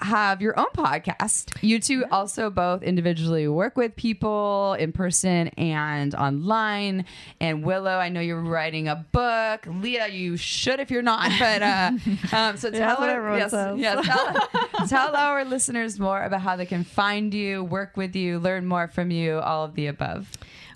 have 0.00 0.40
your 0.40 0.58
own 0.58 0.66
podcast. 0.76 1.56
You 1.62 1.78
two 1.80 2.04
also 2.10 2.50
both 2.50 2.82
individually 2.82 3.46
work 3.48 3.76
with 3.76 3.96
people 3.96 4.74
in 4.74 4.92
person 4.92 5.48
and 5.48 6.14
online. 6.14 7.04
And 7.40 7.64
Willow, 7.64 7.96
I 7.98 8.08
know 8.08 8.20
you're 8.20 8.40
writing 8.40 8.88
a 8.88 8.96
book. 9.12 9.66
Leah, 9.66 10.08
you 10.08 10.36
should 10.36 10.80
if 10.80 10.90
you're 10.90 11.02
not. 11.02 11.30
But 11.38 11.62
uh, 11.62 11.90
um, 12.32 12.56
so 12.56 12.70
tell 12.70 12.98
our- 12.98 13.10
everyone 13.10 13.38
yes, 13.38 13.52
yes, 13.76 14.06
tell, 14.80 14.86
tell 14.88 15.16
our 15.16 15.44
listeners 15.44 15.98
more 15.98 16.22
about 16.22 16.40
how 16.40 16.56
they 16.56 16.66
can 16.66 16.84
find 16.84 17.32
you, 17.34 17.62
work 17.64 17.96
with 17.96 18.16
you, 18.16 18.38
learn 18.38 18.66
more 18.66 18.88
from 18.88 19.10
you, 19.10 19.38
all 19.38 19.64
of 19.64 19.74
the 19.74 19.86
above. 19.86 20.30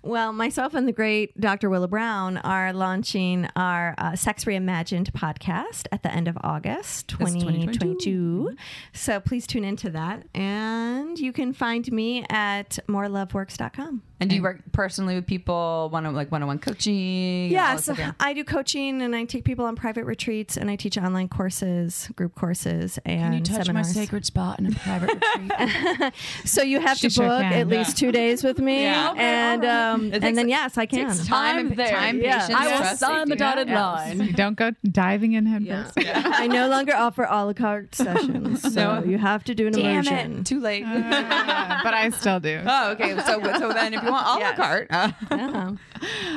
Well, 0.04 0.34
myself 0.34 0.74
and 0.74 0.86
the 0.86 0.92
great 0.92 1.40
Dr. 1.40 1.70
Willow 1.70 1.86
Brown 1.86 2.36
are 2.36 2.74
launching 2.74 3.48
our 3.56 3.94
uh, 3.96 4.14
Sex 4.14 4.44
Reimagined 4.44 5.10
podcast 5.12 5.86
at 5.92 6.02
the 6.02 6.12
end 6.12 6.28
of 6.28 6.36
August 6.44 7.08
2022. 7.08 8.54
So 8.92 9.18
please 9.20 9.46
tune 9.46 9.64
into 9.64 9.88
that. 9.90 10.24
And 10.34 11.18
you 11.18 11.32
can 11.32 11.54
find 11.54 11.90
me 11.90 12.26
at 12.28 12.78
moreloveworks.com. 12.86 14.02
And 14.20 14.30
do 14.30 14.36
you 14.36 14.42
work 14.42 14.60
personally 14.72 15.16
with 15.16 15.26
people, 15.26 15.88
one 15.90 16.06
on 16.06 16.14
like 16.14 16.30
one-on-one 16.30 16.60
coaching? 16.60 17.46
all 17.46 17.52
Yeah, 17.52 17.76
so? 17.76 17.94
I 18.20 18.32
do 18.32 18.44
coaching 18.44 19.02
and 19.02 19.14
I 19.14 19.24
take 19.24 19.44
people 19.44 19.64
on 19.64 19.74
private 19.74 20.04
retreats 20.04 20.56
and 20.56 20.70
I 20.70 20.76
teach 20.76 20.96
online 20.96 21.28
courses, 21.28 22.08
group 22.14 22.34
courses, 22.36 22.98
and 23.04 23.20
Can 23.20 23.32
you 23.34 23.40
touch 23.40 23.58
my 23.58 23.82
seminars. 23.82 23.92
sacred 23.92 24.24
spot 24.24 24.60
in 24.60 24.66
a 24.66 24.70
private 24.70 25.10
retreat? 25.36 26.12
So 26.44 26.62
you 26.62 26.80
have 26.80 26.96
She 26.96 27.08
to 27.08 27.14
sure 27.14 27.26
book 27.26 27.42
can, 27.42 27.52
at 27.52 27.68
yeah. 27.68 27.78
least 27.78 27.98
two 27.98 28.12
days 28.12 28.44
with 28.44 28.58
me, 28.60 28.82
Yeah. 28.84 29.10
Okay, 29.10 29.20
and 29.20 29.64
um, 29.64 30.10
and 30.12 30.36
then 30.38 30.48
yes, 30.48 30.78
I 30.78 30.86
can. 30.86 31.06
takes 31.08 31.26
time 31.26 31.58
I'm 31.70 31.74
there. 31.74 31.90
time, 31.90 32.20
Yeah. 32.20 32.38
patience, 32.46 32.54
I 32.60 32.66
will 32.90 32.96
sign 32.96 33.28
the 33.28 33.36
dotted 33.36 33.68
Yeah. 33.68 33.84
line. 33.86 34.32
Don't 34.32 34.56
go 34.56 34.70
diving 34.84 35.32
in 35.32 35.44
head 35.46 35.66
first. 35.66 36.06
I 36.08 36.46
no 36.46 36.68
longer 36.68 36.94
offer 36.94 37.24
a 37.24 37.44
la 37.44 37.52
carte 37.52 37.94
sessions, 37.96 38.62
so 38.74 39.02
you 39.04 39.18
have 39.18 39.42
to 39.44 39.54
do 39.56 39.66
an 39.66 39.72
Damn 39.72 39.84
immersion. 40.06 40.38
it! 40.40 40.46
Too 40.46 40.60
late. 40.60 40.82
Yeah, 40.82 41.80
but 41.82 41.94
I 41.94 42.10
still 42.10 42.38
do. 42.40 42.60
oh, 42.64 42.92
okay. 42.92 43.16
So, 43.24 43.42
so 43.58 43.72
then, 43.72 43.92
if 43.94 44.03
you 44.06 44.10
want 44.12 44.26
a 44.26 44.30
la 44.30 44.38
Yes. 44.38 44.56
carte, 44.56 44.86
uh. 44.90 45.72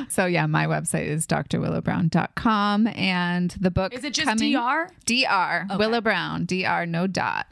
So 0.08 0.26
yeah, 0.26 0.46
my 0.46 0.66
website 0.66 1.06
is 1.06 1.26
drwillowbrown.com 1.26 2.86
and 2.88 3.50
the 3.60 3.70
book 3.70 3.92
Is 3.92 4.04
it 4.04 4.14
just 4.14 4.26
coming, 4.26 4.52
DR? 4.52 4.88
DR 5.04 5.66
Willow 5.78 6.00
Brown 6.00 6.44
DR 6.46 6.86
no 6.86 7.06
dot. 7.06 7.46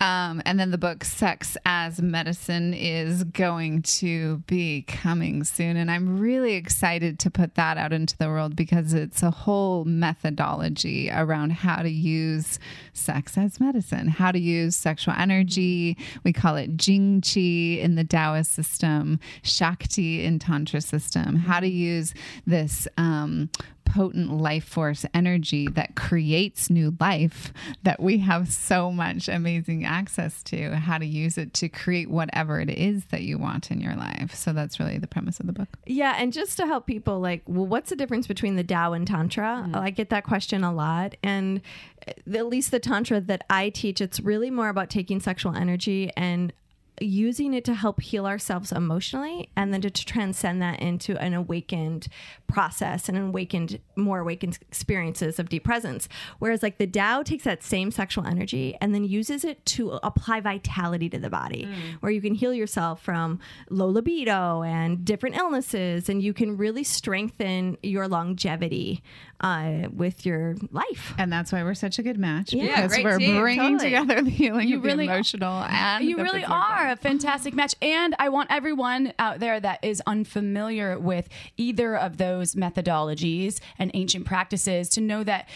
Um, 0.00 0.42
and 0.44 0.58
then 0.58 0.70
the 0.72 0.78
book 0.78 1.04
Sex 1.04 1.56
as 1.64 2.02
Medicine 2.02 2.74
is 2.74 3.22
going 3.24 3.82
to 3.82 4.38
be 4.46 4.82
coming 4.82 5.44
soon 5.44 5.76
and 5.76 5.90
I'm 5.90 6.18
really 6.18 6.54
excited 6.54 7.18
to 7.20 7.30
put 7.30 7.54
that 7.54 7.78
out 7.78 7.92
into 7.92 8.16
the 8.16 8.28
world 8.28 8.56
because 8.56 8.92
it's 8.92 9.22
a 9.22 9.30
whole 9.30 9.84
methodology 9.84 11.10
around 11.10 11.52
how 11.52 11.82
to 11.82 11.88
use 11.90 12.58
sex 12.92 13.38
as 13.38 13.60
medicine, 13.60 14.08
how 14.08 14.32
to 14.32 14.38
use 14.38 14.76
sexual 14.76 15.14
energy. 15.16 15.96
We 16.24 16.32
call 16.32 16.56
it 16.56 16.76
Jing 16.76 17.20
Qi 17.20 17.78
in 17.80 17.94
the 17.94 18.04
Taoist 18.04 18.52
system, 18.52 19.20
Shakti 19.42 20.24
in 20.24 20.38
Tantra 20.38 20.80
system, 20.80 21.36
how 21.36 21.60
to 21.60 21.68
use 21.68 22.14
this 22.46 22.88
um, 22.96 23.50
potent 23.88 24.30
life 24.30 24.64
force 24.64 25.06
energy 25.14 25.66
that 25.68 25.96
creates 25.96 26.68
new 26.68 26.94
life 27.00 27.52
that 27.82 28.00
we 28.00 28.18
have 28.18 28.48
so 28.48 28.92
much 28.92 29.28
amazing 29.28 29.84
access 29.84 30.42
to, 30.42 30.76
how 30.76 30.98
to 30.98 31.06
use 31.06 31.38
it 31.38 31.54
to 31.54 31.68
create 31.68 32.10
whatever 32.10 32.60
it 32.60 32.70
is 32.70 33.06
that 33.06 33.22
you 33.22 33.38
want 33.38 33.70
in 33.70 33.80
your 33.80 33.94
life. 33.94 34.34
So 34.34 34.52
that's 34.52 34.78
really 34.78 34.98
the 34.98 35.06
premise 35.06 35.40
of 35.40 35.46
the 35.46 35.52
book. 35.52 35.68
Yeah, 35.86 36.14
and 36.18 36.32
just 36.32 36.56
to 36.58 36.66
help 36.66 36.86
people, 36.86 37.20
like, 37.20 37.42
well, 37.46 37.66
what's 37.66 37.90
the 37.90 37.96
difference 37.96 38.26
between 38.26 38.56
the 38.56 38.64
Tao 38.64 38.92
and 38.92 39.06
Tantra? 39.06 39.68
I 39.72 39.90
get 39.90 40.10
that 40.10 40.24
question 40.24 40.62
a 40.64 40.72
lot, 40.72 41.16
and 41.22 41.62
uh, 42.06 42.36
at 42.36 42.46
least 42.46 42.70
the 42.70 42.80
Tantra 42.80 43.20
that 43.22 43.44
I 43.48 43.70
teach, 43.70 44.00
it's 44.00 44.20
really 44.20 44.50
more 44.50 44.68
about 44.68 44.90
taking 44.90 45.20
sexual 45.20 45.54
energy 45.54 46.10
and 46.16 46.52
using 47.00 47.54
it 47.54 47.64
to 47.64 47.74
help 47.74 48.00
heal 48.00 48.26
ourselves 48.26 48.72
emotionally 48.72 49.48
and 49.56 49.72
then 49.72 49.80
to, 49.82 49.90
transcend 49.90 50.62
that 50.62 50.80
into 50.80 51.16
an 51.18 51.34
awakened 51.34 52.08
process 52.46 53.08
and 53.08 53.18
an 53.18 53.28
awakened 53.28 53.78
more 53.96 54.20
awakened 54.20 54.58
experiences 54.62 55.38
of 55.38 55.48
deep 55.48 55.64
presence. 55.64 56.08
Whereas 56.38 56.62
like 56.62 56.78
the 56.78 56.86
Tao 56.86 57.22
takes 57.22 57.44
that 57.44 57.62
same 57.62 57.90
sexual 57.90 58.24
energy 58.26 58.76
and 58.80 58.94
then 58.94 59.04
uses 59.04 59.44
it 59.44 59.64
to 59.66 59.98
apply 60.02 60.40
vitality 60.40 61.08
to 61.10 61.18
the 61.18 61.28
body 61.30 61.68
where 62.00 62.12
you 62.12 62.20
can 62.20 62.34
heal 62.34 62.54
yourself 62.54 63.02
from 63.02 63.38
low 63.70 63.88
libido 63.88 64.62
and 64.62 65.04
different 65.04 65.36
illnesses 65.36 66.08
and 66.08 66.22
you 66.22 66.32
can 66.32 66.56
really 66.56 66.84
strengthen 66.84 67.76
your 67.82 68.06
longevity 68.08 69.02
uh, 69.40 69.88
with 69.92 70.24
your 70.26 70.56
life. 70.72 71.14
And 71.18 71.32
that's 71.32 71.52
why 71.52 71.62
we're 71.62 71.74
such 71.74 71.98
a 71.98 72.02
good 72.02 72.18
match 72.18 72.52
Yeah, 72.52 72.86
because 72.86 73.04
we're 73.04 73.18
team, 73.18 73.40
bringing 73.40 73.78
totally. 73.78 73.90
together 73.90 74.22
the 74.22 74.30
healing 74.30 74.68
You 74.68 74.78
of 74.78 74.84
really- 74.84 75.06
the 75.06 75.12
emotional 75.12 75.62
and 75.64 76.04
You 76.04 76.16
really 76.16 76.40
physical. 76.40 76.54
A 76.88 76.96
fantastic 76.96 77.54
match. 77.54 77.74
And 77.80 78.14
I 78.18 78.28
want 78.28 78.50
everyone 78.50 79.12
out 79.18 79.40
there 79.40 79.60
that 79.60 79.84
is 79.84 80.02
unfamiliar 80.06 80.98
with 80.98 81.28
either 81.56 81.96
of 81.96 82.16
those 82.16 82.54
methodologies 82.54 83.60
and 83.78 83.90
ancient 83.94 84.26
practices 84.26 84.88
to 84.90 85.00
know 85.00 85.22
that 85.24 85.48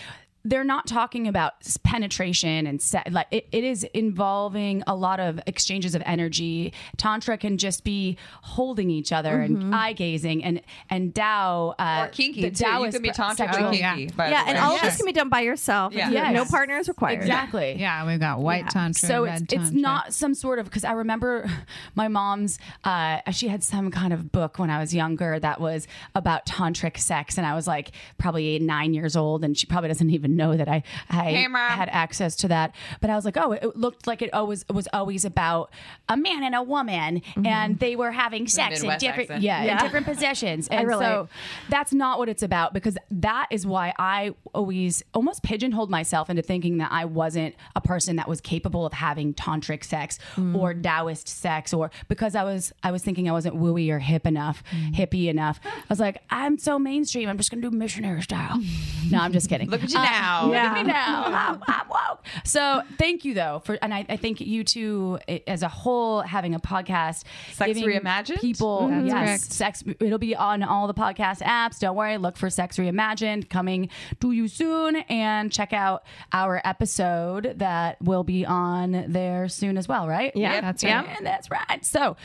they're 0.44 0.64
not 0.64 0.86
talking 0.86 1.28
about 1.28 1.52
penetration 1.84 2.66
and 2.66 2.82
se- 2.82 3.04
like 3.10 3.28
it, 3.30 3.46
it 3.52 3.62
is 3.64 3.84
involving 3.94 4.82
a 4.86 4.94
lot 4.94 5.20
of 5.20 5.40
exchanges 5.46 5.94
of 5.94 6.02
energy. 6.04 6.72
Tantra 6.96 7.38
can 7.38 7.58
just 7.58 7.84
be 7.84 8.16
holding 8.42 8.90
each 8.90 9.12
other 9.12 9.40
and 9.40 9.74
eye 9.74 9.92
gazing, 9.92 10.42
and 10.42 10.60
and 10.90 11.14
Tao 11.14 11.74
uh, 11.78 12.04
or 12.06 12.08
kinky 12.08 12.42
the 12.42 12.50
too. 12.50 12.66
You 12.66 12.90
can 12.90 13.02
be 13.02 13.10
tantric 13.10 13.36
sexual- 13.36 13.68
or 13.70 13.74
yeah. 13.74 13.94
kinky. 13.96 14.14
by 14.14 14.30
yeah 14.30 14.44
and 14.46 14.56
way. 14.56 14.62
all 14.64 14.74
of 14.76 14.80
this 14.82 14.96
can 14.96 15.06
be 15.06 15.12
done 15.12 15.28
by 15.28 15.40
yourself 15.40 15.92
Yeah. 15.92 16.10
yeah. 16.10 16.30
Yes. 16.30 16.34
no 16.34 16.44
partners 16.44 16.88
required 16.88 17.18
Exactly. 17.20 17.76
Yeah, 17.78 18.06
we've 18.06 18.20
got 18.20 18.40
white 18.40 18.68
tantra, 18.70 19.08
So 19.08 19.24
red 19.24 19.42
it's 19.42 19.52
it's 19.52 19.70
not 19.70 20.12
some 20.12 20.34
sort 20.34 20.58
of 20.58 20.64
because 20.66 20.84
I 20.84 20.92
remember 20.92 21.48
my 21.94 22.08
mom's 22.08 22.58
uh, 22.84 23.20
she 23.30 23.48
had 23.48 23.62
some 23.62 23.90
kind 23.90 24.12
of 24.12 24.32
book 24.32 24.58
when 24.58 24.70
I 24.70 24.78
was 24.80 24.94
younger 24.94 25.38
that 25.38 25.60
was 25.60 25.86
about 26.14 26.46
tantric 26.46 26.98
sex, 26.98 27.38
and 27.38 27.46
I 27.46 27.54
was 27.54 27.66
like 27.66 27.92
probably 28.18 28.58
nine 28.58 28.92
years 28.94 29.14
old, 29.16 29.44
and 29.44 29.56
she 29.56 29.66
probably 29.66 29.88
doesn't 29.88 30.10
even 30.10 30.31
know 30.32 30.56
that 30.56 30.68
I 30.68 30.82
I 31.10 31.30
Hey, 31.30 31.42
had 31.42 31.88
access 31.90 32.36
to 32.36 32.48
that. 32.48 32.74
But 33.00 33.10
I 33.10 33.16
was 33.16 33.24
like, 33.24 33.36
oh, 33.36 33.52
it 33.52 33.76
looked 33.76 34.06
like 34.06 34.22
it 34.22 34.32
always 34.32 34.62
it 34.68 34.72
was 34.72 34.88
always 34.92 35.24
about 35.24 35.70
a 36.08 36.16
man 36.16 36.42
and 36.42 36.54
a 36.54 36.62
woman, 36.62 37.20
mm-hmm. 37.20 37.46
and 37.46 37.78
they 37.78 37.96
were 37.96 38.12
having 38.12 38.46
sex 38.46 38.82
in 38.82 38.90
different 38.98 39.30
accent. 39.30 39.42
yeah, 39.42 39.62
in 39.62 39.78
different 39.78 40.06
positions, 40.06 40.68
and 40.70 40.88
so 40.88 41.28
that's 41.68 41.92
not 41.92 42.18
what 42.18 42.28
it's 42.28 42.42
about 42.42 42.72
because 42.72 42.96
that 43.10 43.46
is 43.50 43.66
why 43.66 43.92
I 43.98 44.34
always 44.54 45.02
almost 45.14 45.42
pigeonholed 45.42 45.90
myself 45.90 46.30
into 46.30 46.42
thinking 46.42 46.78
that 46.78 46.92
I 46.92 47.04
wasn't 47.04 47.54
a 47.74 47.80
person 47.80 48.16
that 48.16 48.28
was 48.28 48.40
capable 48.40 48.86
of 48.86 48.92
having 48.92 49.34
tantric 49.34 49.84
sex 49.84 50.18
mm. 50.36 50.56
or 50.56 50.74
Taoist 50.74 51.28
sex 51.28 51.72
or 51.72 51.90
because 52.08 52.34
I 52.34 52.44
was 52.44 52.72
I 52.82 52.92
was 52.92 53.02
thinking 53.02 53.28
I 53.28 53.32
wasn't 53.32 53.56
wooey 53.56 53.90
or 53.90 53.98
hip 53.98 54.26
enough, 54.26 54.62
mm. 54.70 54.94
hippie 54.94 55.26
enough. 55.28 55.60
I 55.64 55.84
was 55.88 56.00
like, 56.00 56.22
I'm 56.30 56.58
so 56.58 56.78
mainstream. 56.78 57.28
I'm 57.28 57.38
just 57.38 57.50
gonna 57.50 57.62
do 57.62 57.70
missionary 57.70 58.22
style. 58.22 58.60
no, 59.10 59.18
I'm 59.18 59.32
just 59.32 59.48
kidding. 59.48 59.70
Look 59.70 59.82
at 59.82 59.90
you 59.90 59.98
Uh, 59.98 60.04
now. 60.04 60.21
Look 60.46 60.54
at 60.56 60.74
me 60.74 60.82
now. 60.84 61.24
I'm, 61.26 61.62
I'm 61.66 61.88
woke. 61.88 62.24
So 62.44 62.82
thank 62.98 63.24
you 63.24 63.34
though 63.34 63.60
for 63.64 63.78
and 63.82 63.92
I, 63.92 64.04
I 64.08 64.16
think 64.16 64.40
you 64.40 64.64
two 64.64 65.18
i- 65.28 65.42
as 65.46 65.62
a 65.62 65.68
whole 65.68 66.20
having 66.22 66.54
a 66.54 66.60
podcast, 66.60 67.24
Sex 67.52 67.78
Reimagined? 67.78 68.40
people 68.40 68.88
That's 68.88 69.06
yes, 69.06 69.12
correct. 69.14 69.42
sex 69.52 69.84
it'll 70.00 70.18
be 70.18 70.34
on 70.36 70.62
all 70.62 70.86
the 70.86 70.94
podcast 70.94 71.40
apps 71.42 71.78
don't 71.78 71.96
worry 71.96 72.16
look 72.18 72.36
for 72.36 72.48
sex 72.50 72.76
reimagined 72.76 73.48
coming 73.50 73.88
to 74.20 74.32
you 74.32 74.48
soon 74.48 74.96
and 74.96 75.50
check 75.52 75.72
out 75.72 76.04
our 76.32 76.60
episode 76.64 77.54
that 77.56 78.00
will 78.02 78.24
be 78.24 78.44
on 78.46 79.04
there 79.08 79.48
soon 79.48 79.76
as 79.76 79.88
well 79.88 80.06
right 80.08 80.32
Yeah, 80.36 80.60
that's 80.60 80.82
yeah 80.82 81.04
right. 81.04 81.16
and 81.16 81.26
that's 81.26 81.50
right 81.50 81.84
so 81.84 82.16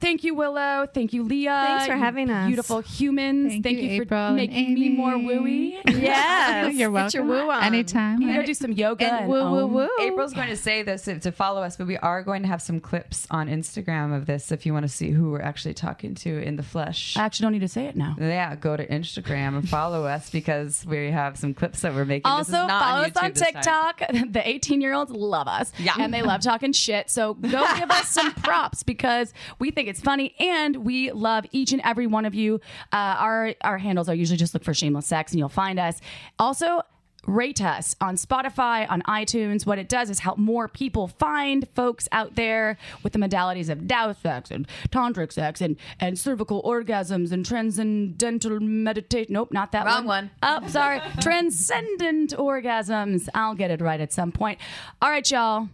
Thank 0.00 0.24
you, 0.24 0.34
Willow. 0.34 0.86
Thank 0.92 1.12
you, 1.12 1.22
Leah. 1.22 1.64
Thanks 1.66 1.86
for 1.86 1.94
You 1.94 1.98
having 2.00 2.30
us. 2.30 2.46
Beautiful 2.46 2.80
humans. 2.80 3.52
Thank 3.52 3.64
Thank, 3.64 3.78
you, 3.78 3.84
you, 3.84 4.02
April 4.02 4.08
for 4.08 4.14
and 4.28 4.36
making 4.36 4.74
me 4.74 4.88
more 4.90 5.14
Amy. 5.14 5.78
wooey. 5.84 6.00
Yes. 6.00 6.74
You're 6.74 6.90
Get 6.92 7.14
your 7.14 7.24
welcome. 7.24 7.28
woo 7.28 7.50
on. 7.50 7.62
Anytime. 7.62 8.22
You 8.22 8.34
go 8.34 8.42
do 8.44 8.54
some 8.54 8.72
yoga 8.72 9.04
And 9.06 9.16
and, 9.20 9.28
Woo, 9.30 9.50
woo, 9.50 9.64
om. 9.64 9.72
woo. 9.74 9.88
April's 10.00 10.32
going 10.32 10.48
to 10.48 10.56
say 10.56 10.82
this 10.82 11.02
to 11.04 11.18
to 11.20 11.32
follow 11.32 11.62
us, 11.62 11.76
but 11.76 11.86
we 11.86 11.96
are 11.98 12.22
going 12.22 12.42
to 12.42 12.48
have 12.48 12.62
some 12.62 12.80
clips 12.80 13.26
on 13.30 13.48
Instagram 13.48 14.16
of 14.16 14.26
this 14.26 14.50
if 14.50 14.64
you 14.66 14.72
want 14.72 14.84
to 14.84 14.88
see 14.88 15.10
who 15.10 15.30
we're 15.30 15.42
actually 15.42 15.74
talking 15.74 16.14
to 16.16 16.42
in 16.42 16.56
the 16.56 16.62
flesh. 16.62 17.16
I 17.16 17.22
actually 17.22 17.44
don't 17.44 17.52
need 17.52 17.58
to 17.60 17.68
say 17.68 17.86
it 17.86 17.96
now. 17.96 18.16
yeah, 18.18 18.54
go 18.56 18.76
to 18.76 18.86
Instagram 18.86 19.56
and 19.58 19.68
follow 19.68 20.04
us 20.06 20.30
because 20.30 20.84
we 20.86 21.10
have 21.10 21.36
some 21.38 21.52
clips 21.54 21.80
that 21.82 21.94
we're 21.94 22.04
making. 22.06 22.30
This 22.38 22.48
is 22.48 22.54
Also, 22.54 22.66
not 22.66 22.82
follow 22.82 23.04
on 23.04 23.10
us 23.10 23.16
on 23.16 23.30
YouTube 23.32 23.52
time. 23.62 23.94
TikTok. 23.98 24.30
The 24.32 24.48
18 24.48 24.80
year 24.80 24.94
olds 24.94 25.10
love 25.10 25.48
us. 25.48 25.72
Yeah. 25.78 25.94
And 25.98 26.14
they 26.14 26.22
love 26.22 26.40
talking 26.40 26.72
shit. 26.72 27.10
So 27.10 27.34
go 27.34 27.48
give 27.78 27.90
us 27.90 28.08
some 28.08 28.32
props 28.32 28.82
because 28.82 29.32
we 29.58 29.70
think 29.70 29.88
it's 29.90 30.00
funny 30.00 30.34
and 30.38 30.76
we 30.76 31.10
love 31.12 31.44
each 31.52 31.72
and 31.72 31.82
every 31.84 32.06
one 32.06 32.24
of 32.24 32.34
you. 32.34 32.60
Uh, 32.92 32.96
our, 33.18 33.54
our 33.62 33.78
handles 33.78 34.08
are 34.08 34.14
usually 34.14 34.36
just 34.38 34.54
look 34.54 34.64
for 34.64 34.72
Shameless 34.72 35.06
Sex 35.06 35.32
and 35.32 35.38
you'll 35.38 35.48
find 35.48 35.78
us. 35.78 36.00
Also, 36.38 36.80
rate 37.26 37.60
us 37.60 37.94
on 38.00 38.16
Spotify, 38.16 38.90
on 38.90 39.02
iTunes. 39.02 39.66
What 39.66 39.78
it 39.78 39.90
does 39.90 40.08
is 40.08 40.20
help 40.20 40.38
more 40.38 40.68
people 40.68 41.06
find 41.08 41.68
folks 41.74 42.08
out 42.12 42.34
there 42.34 42.78
with 43.02 43.12
the 43.12 43.18
modalities 43.18 43.68
of 43.68 43.86
Tao 43.86 44.12
sex 44.14 44.50
and 44.50 44.66
tantric 44.90 45.30
sex 45.30 45.60
and, 45.60 45.76
and 46.00 46.18
cervical 46.18 46.62
orgasms 46.62 47.30
and 47.30 47.44
transcendental 47.44 48.58
meditation. 48.60 49.34
Nope, 49.34 49.52
not 49.52 49.72
that 49.72 49.84
Wrong 49.84 50.06
one. 50.06 50.30
one. 50.42 50.62
Oh, 50.64 50.66
sorry. 50.68 51.00
Transcendent 51.20 52.30
orgasms. 52.38 53.28
I'll 53.34 53.54
get 53.54 53.70
it 53.70 53.82
right 53.82 54.00
at 54.00 54.14
some 54.14 54.32
point. 54.32 54.58
All 55.02 55.10
right, 55.10 55.30
y'all. 55.30 55.68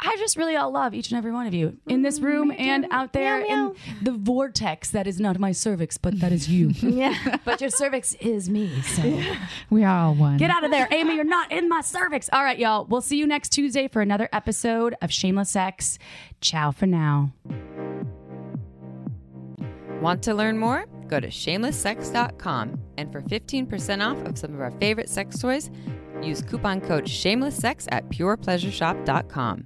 I 0.00 0.16
just 0.18 0.36
really 0.36 0.54
all 0.56 0.70
love 0.70 0.94
each 0.94 1.10
and 1.10 1.18
every 1.18 1.32
one 1.32 1.46
of 1.46 1.54
you 1.54 1.76
in 1.86 2.02
this 2.02 2.20
mm, 2.20 2.24
room 2.24 2.52
and 2.56 2.86
out 2.90 3.12
there 3.12 3.40
Meow, 3.40 3.70
in 3.70 4.04
the 4.04 4.12
vortex 4.12 4.90
that 4.90 5.06
is 5.06 5.18
not 5.18 5.38
my 5.38 5.52
cervix, 5.52 5.98
but 5.98 6.20
that 6.20 6.32
is 6.32 6.48
you. 6.48 6.72
Yeah. 6.98 7.36
but 7.44 7.60
your 7.60 7.70
cervix 7.70 8.14
is 8.14 8.48
me. 8.48 8.80
So 8.82 9.02
We 9.70 9.84
are 9.84 10.06
all 10.06 10.14
one. 10.14 10.36
get 10.36 10.50
out 10.50 10.64
of 10.64 10.70
there, 10.70 10.88
Amy. 10.90 11.14
You're 11.14 11.24
not 11.24 11.52
in 11.52 11.68
my 11.68 11.80
cervix. 11.80 12.28
All 12.32 12.42
right, 12.42 12.58
y'all. 12.58 12.86
We'll 12.86 13.00
see 13.00 13.18
you 13.18 13.26
next 13.26 13.50
Tuesday 13.50 13.88
for 13.88 14.00
another 14.00 14.28
episode 14.32 14.96
of 15.02 15.12
Shameless 15.12 15.50
Sex. 15.50 15.98
Ciao 16.40 16.70
for 16.70 16.86
now. 16.86 17.32
Want 20.00 20.22
to 20.24 20.34
learn 20.34 20.58
more? 20.58 20.86
Go 21.08 21.20
to 21.20 21.28
shamelesssex.com 21.28 22.78
and 22.96 23.12
for 23.12 23.22
15% 23.22 24.04
off 24.06 24.26
of 24.26 24.38
some 24.38 24.54
of 24.54 24.60
our 24.60 24.70
favorite 24.72 25.08
sex 25.08 25.38
toys, 25.38 25.70
use 26.22 26.42
coupon 26.42 26.80
code 26.80 27.04
shamelesssex 27.04 27.86
at 27.90 28.08
purepleasureshop.com. 28.08 29.64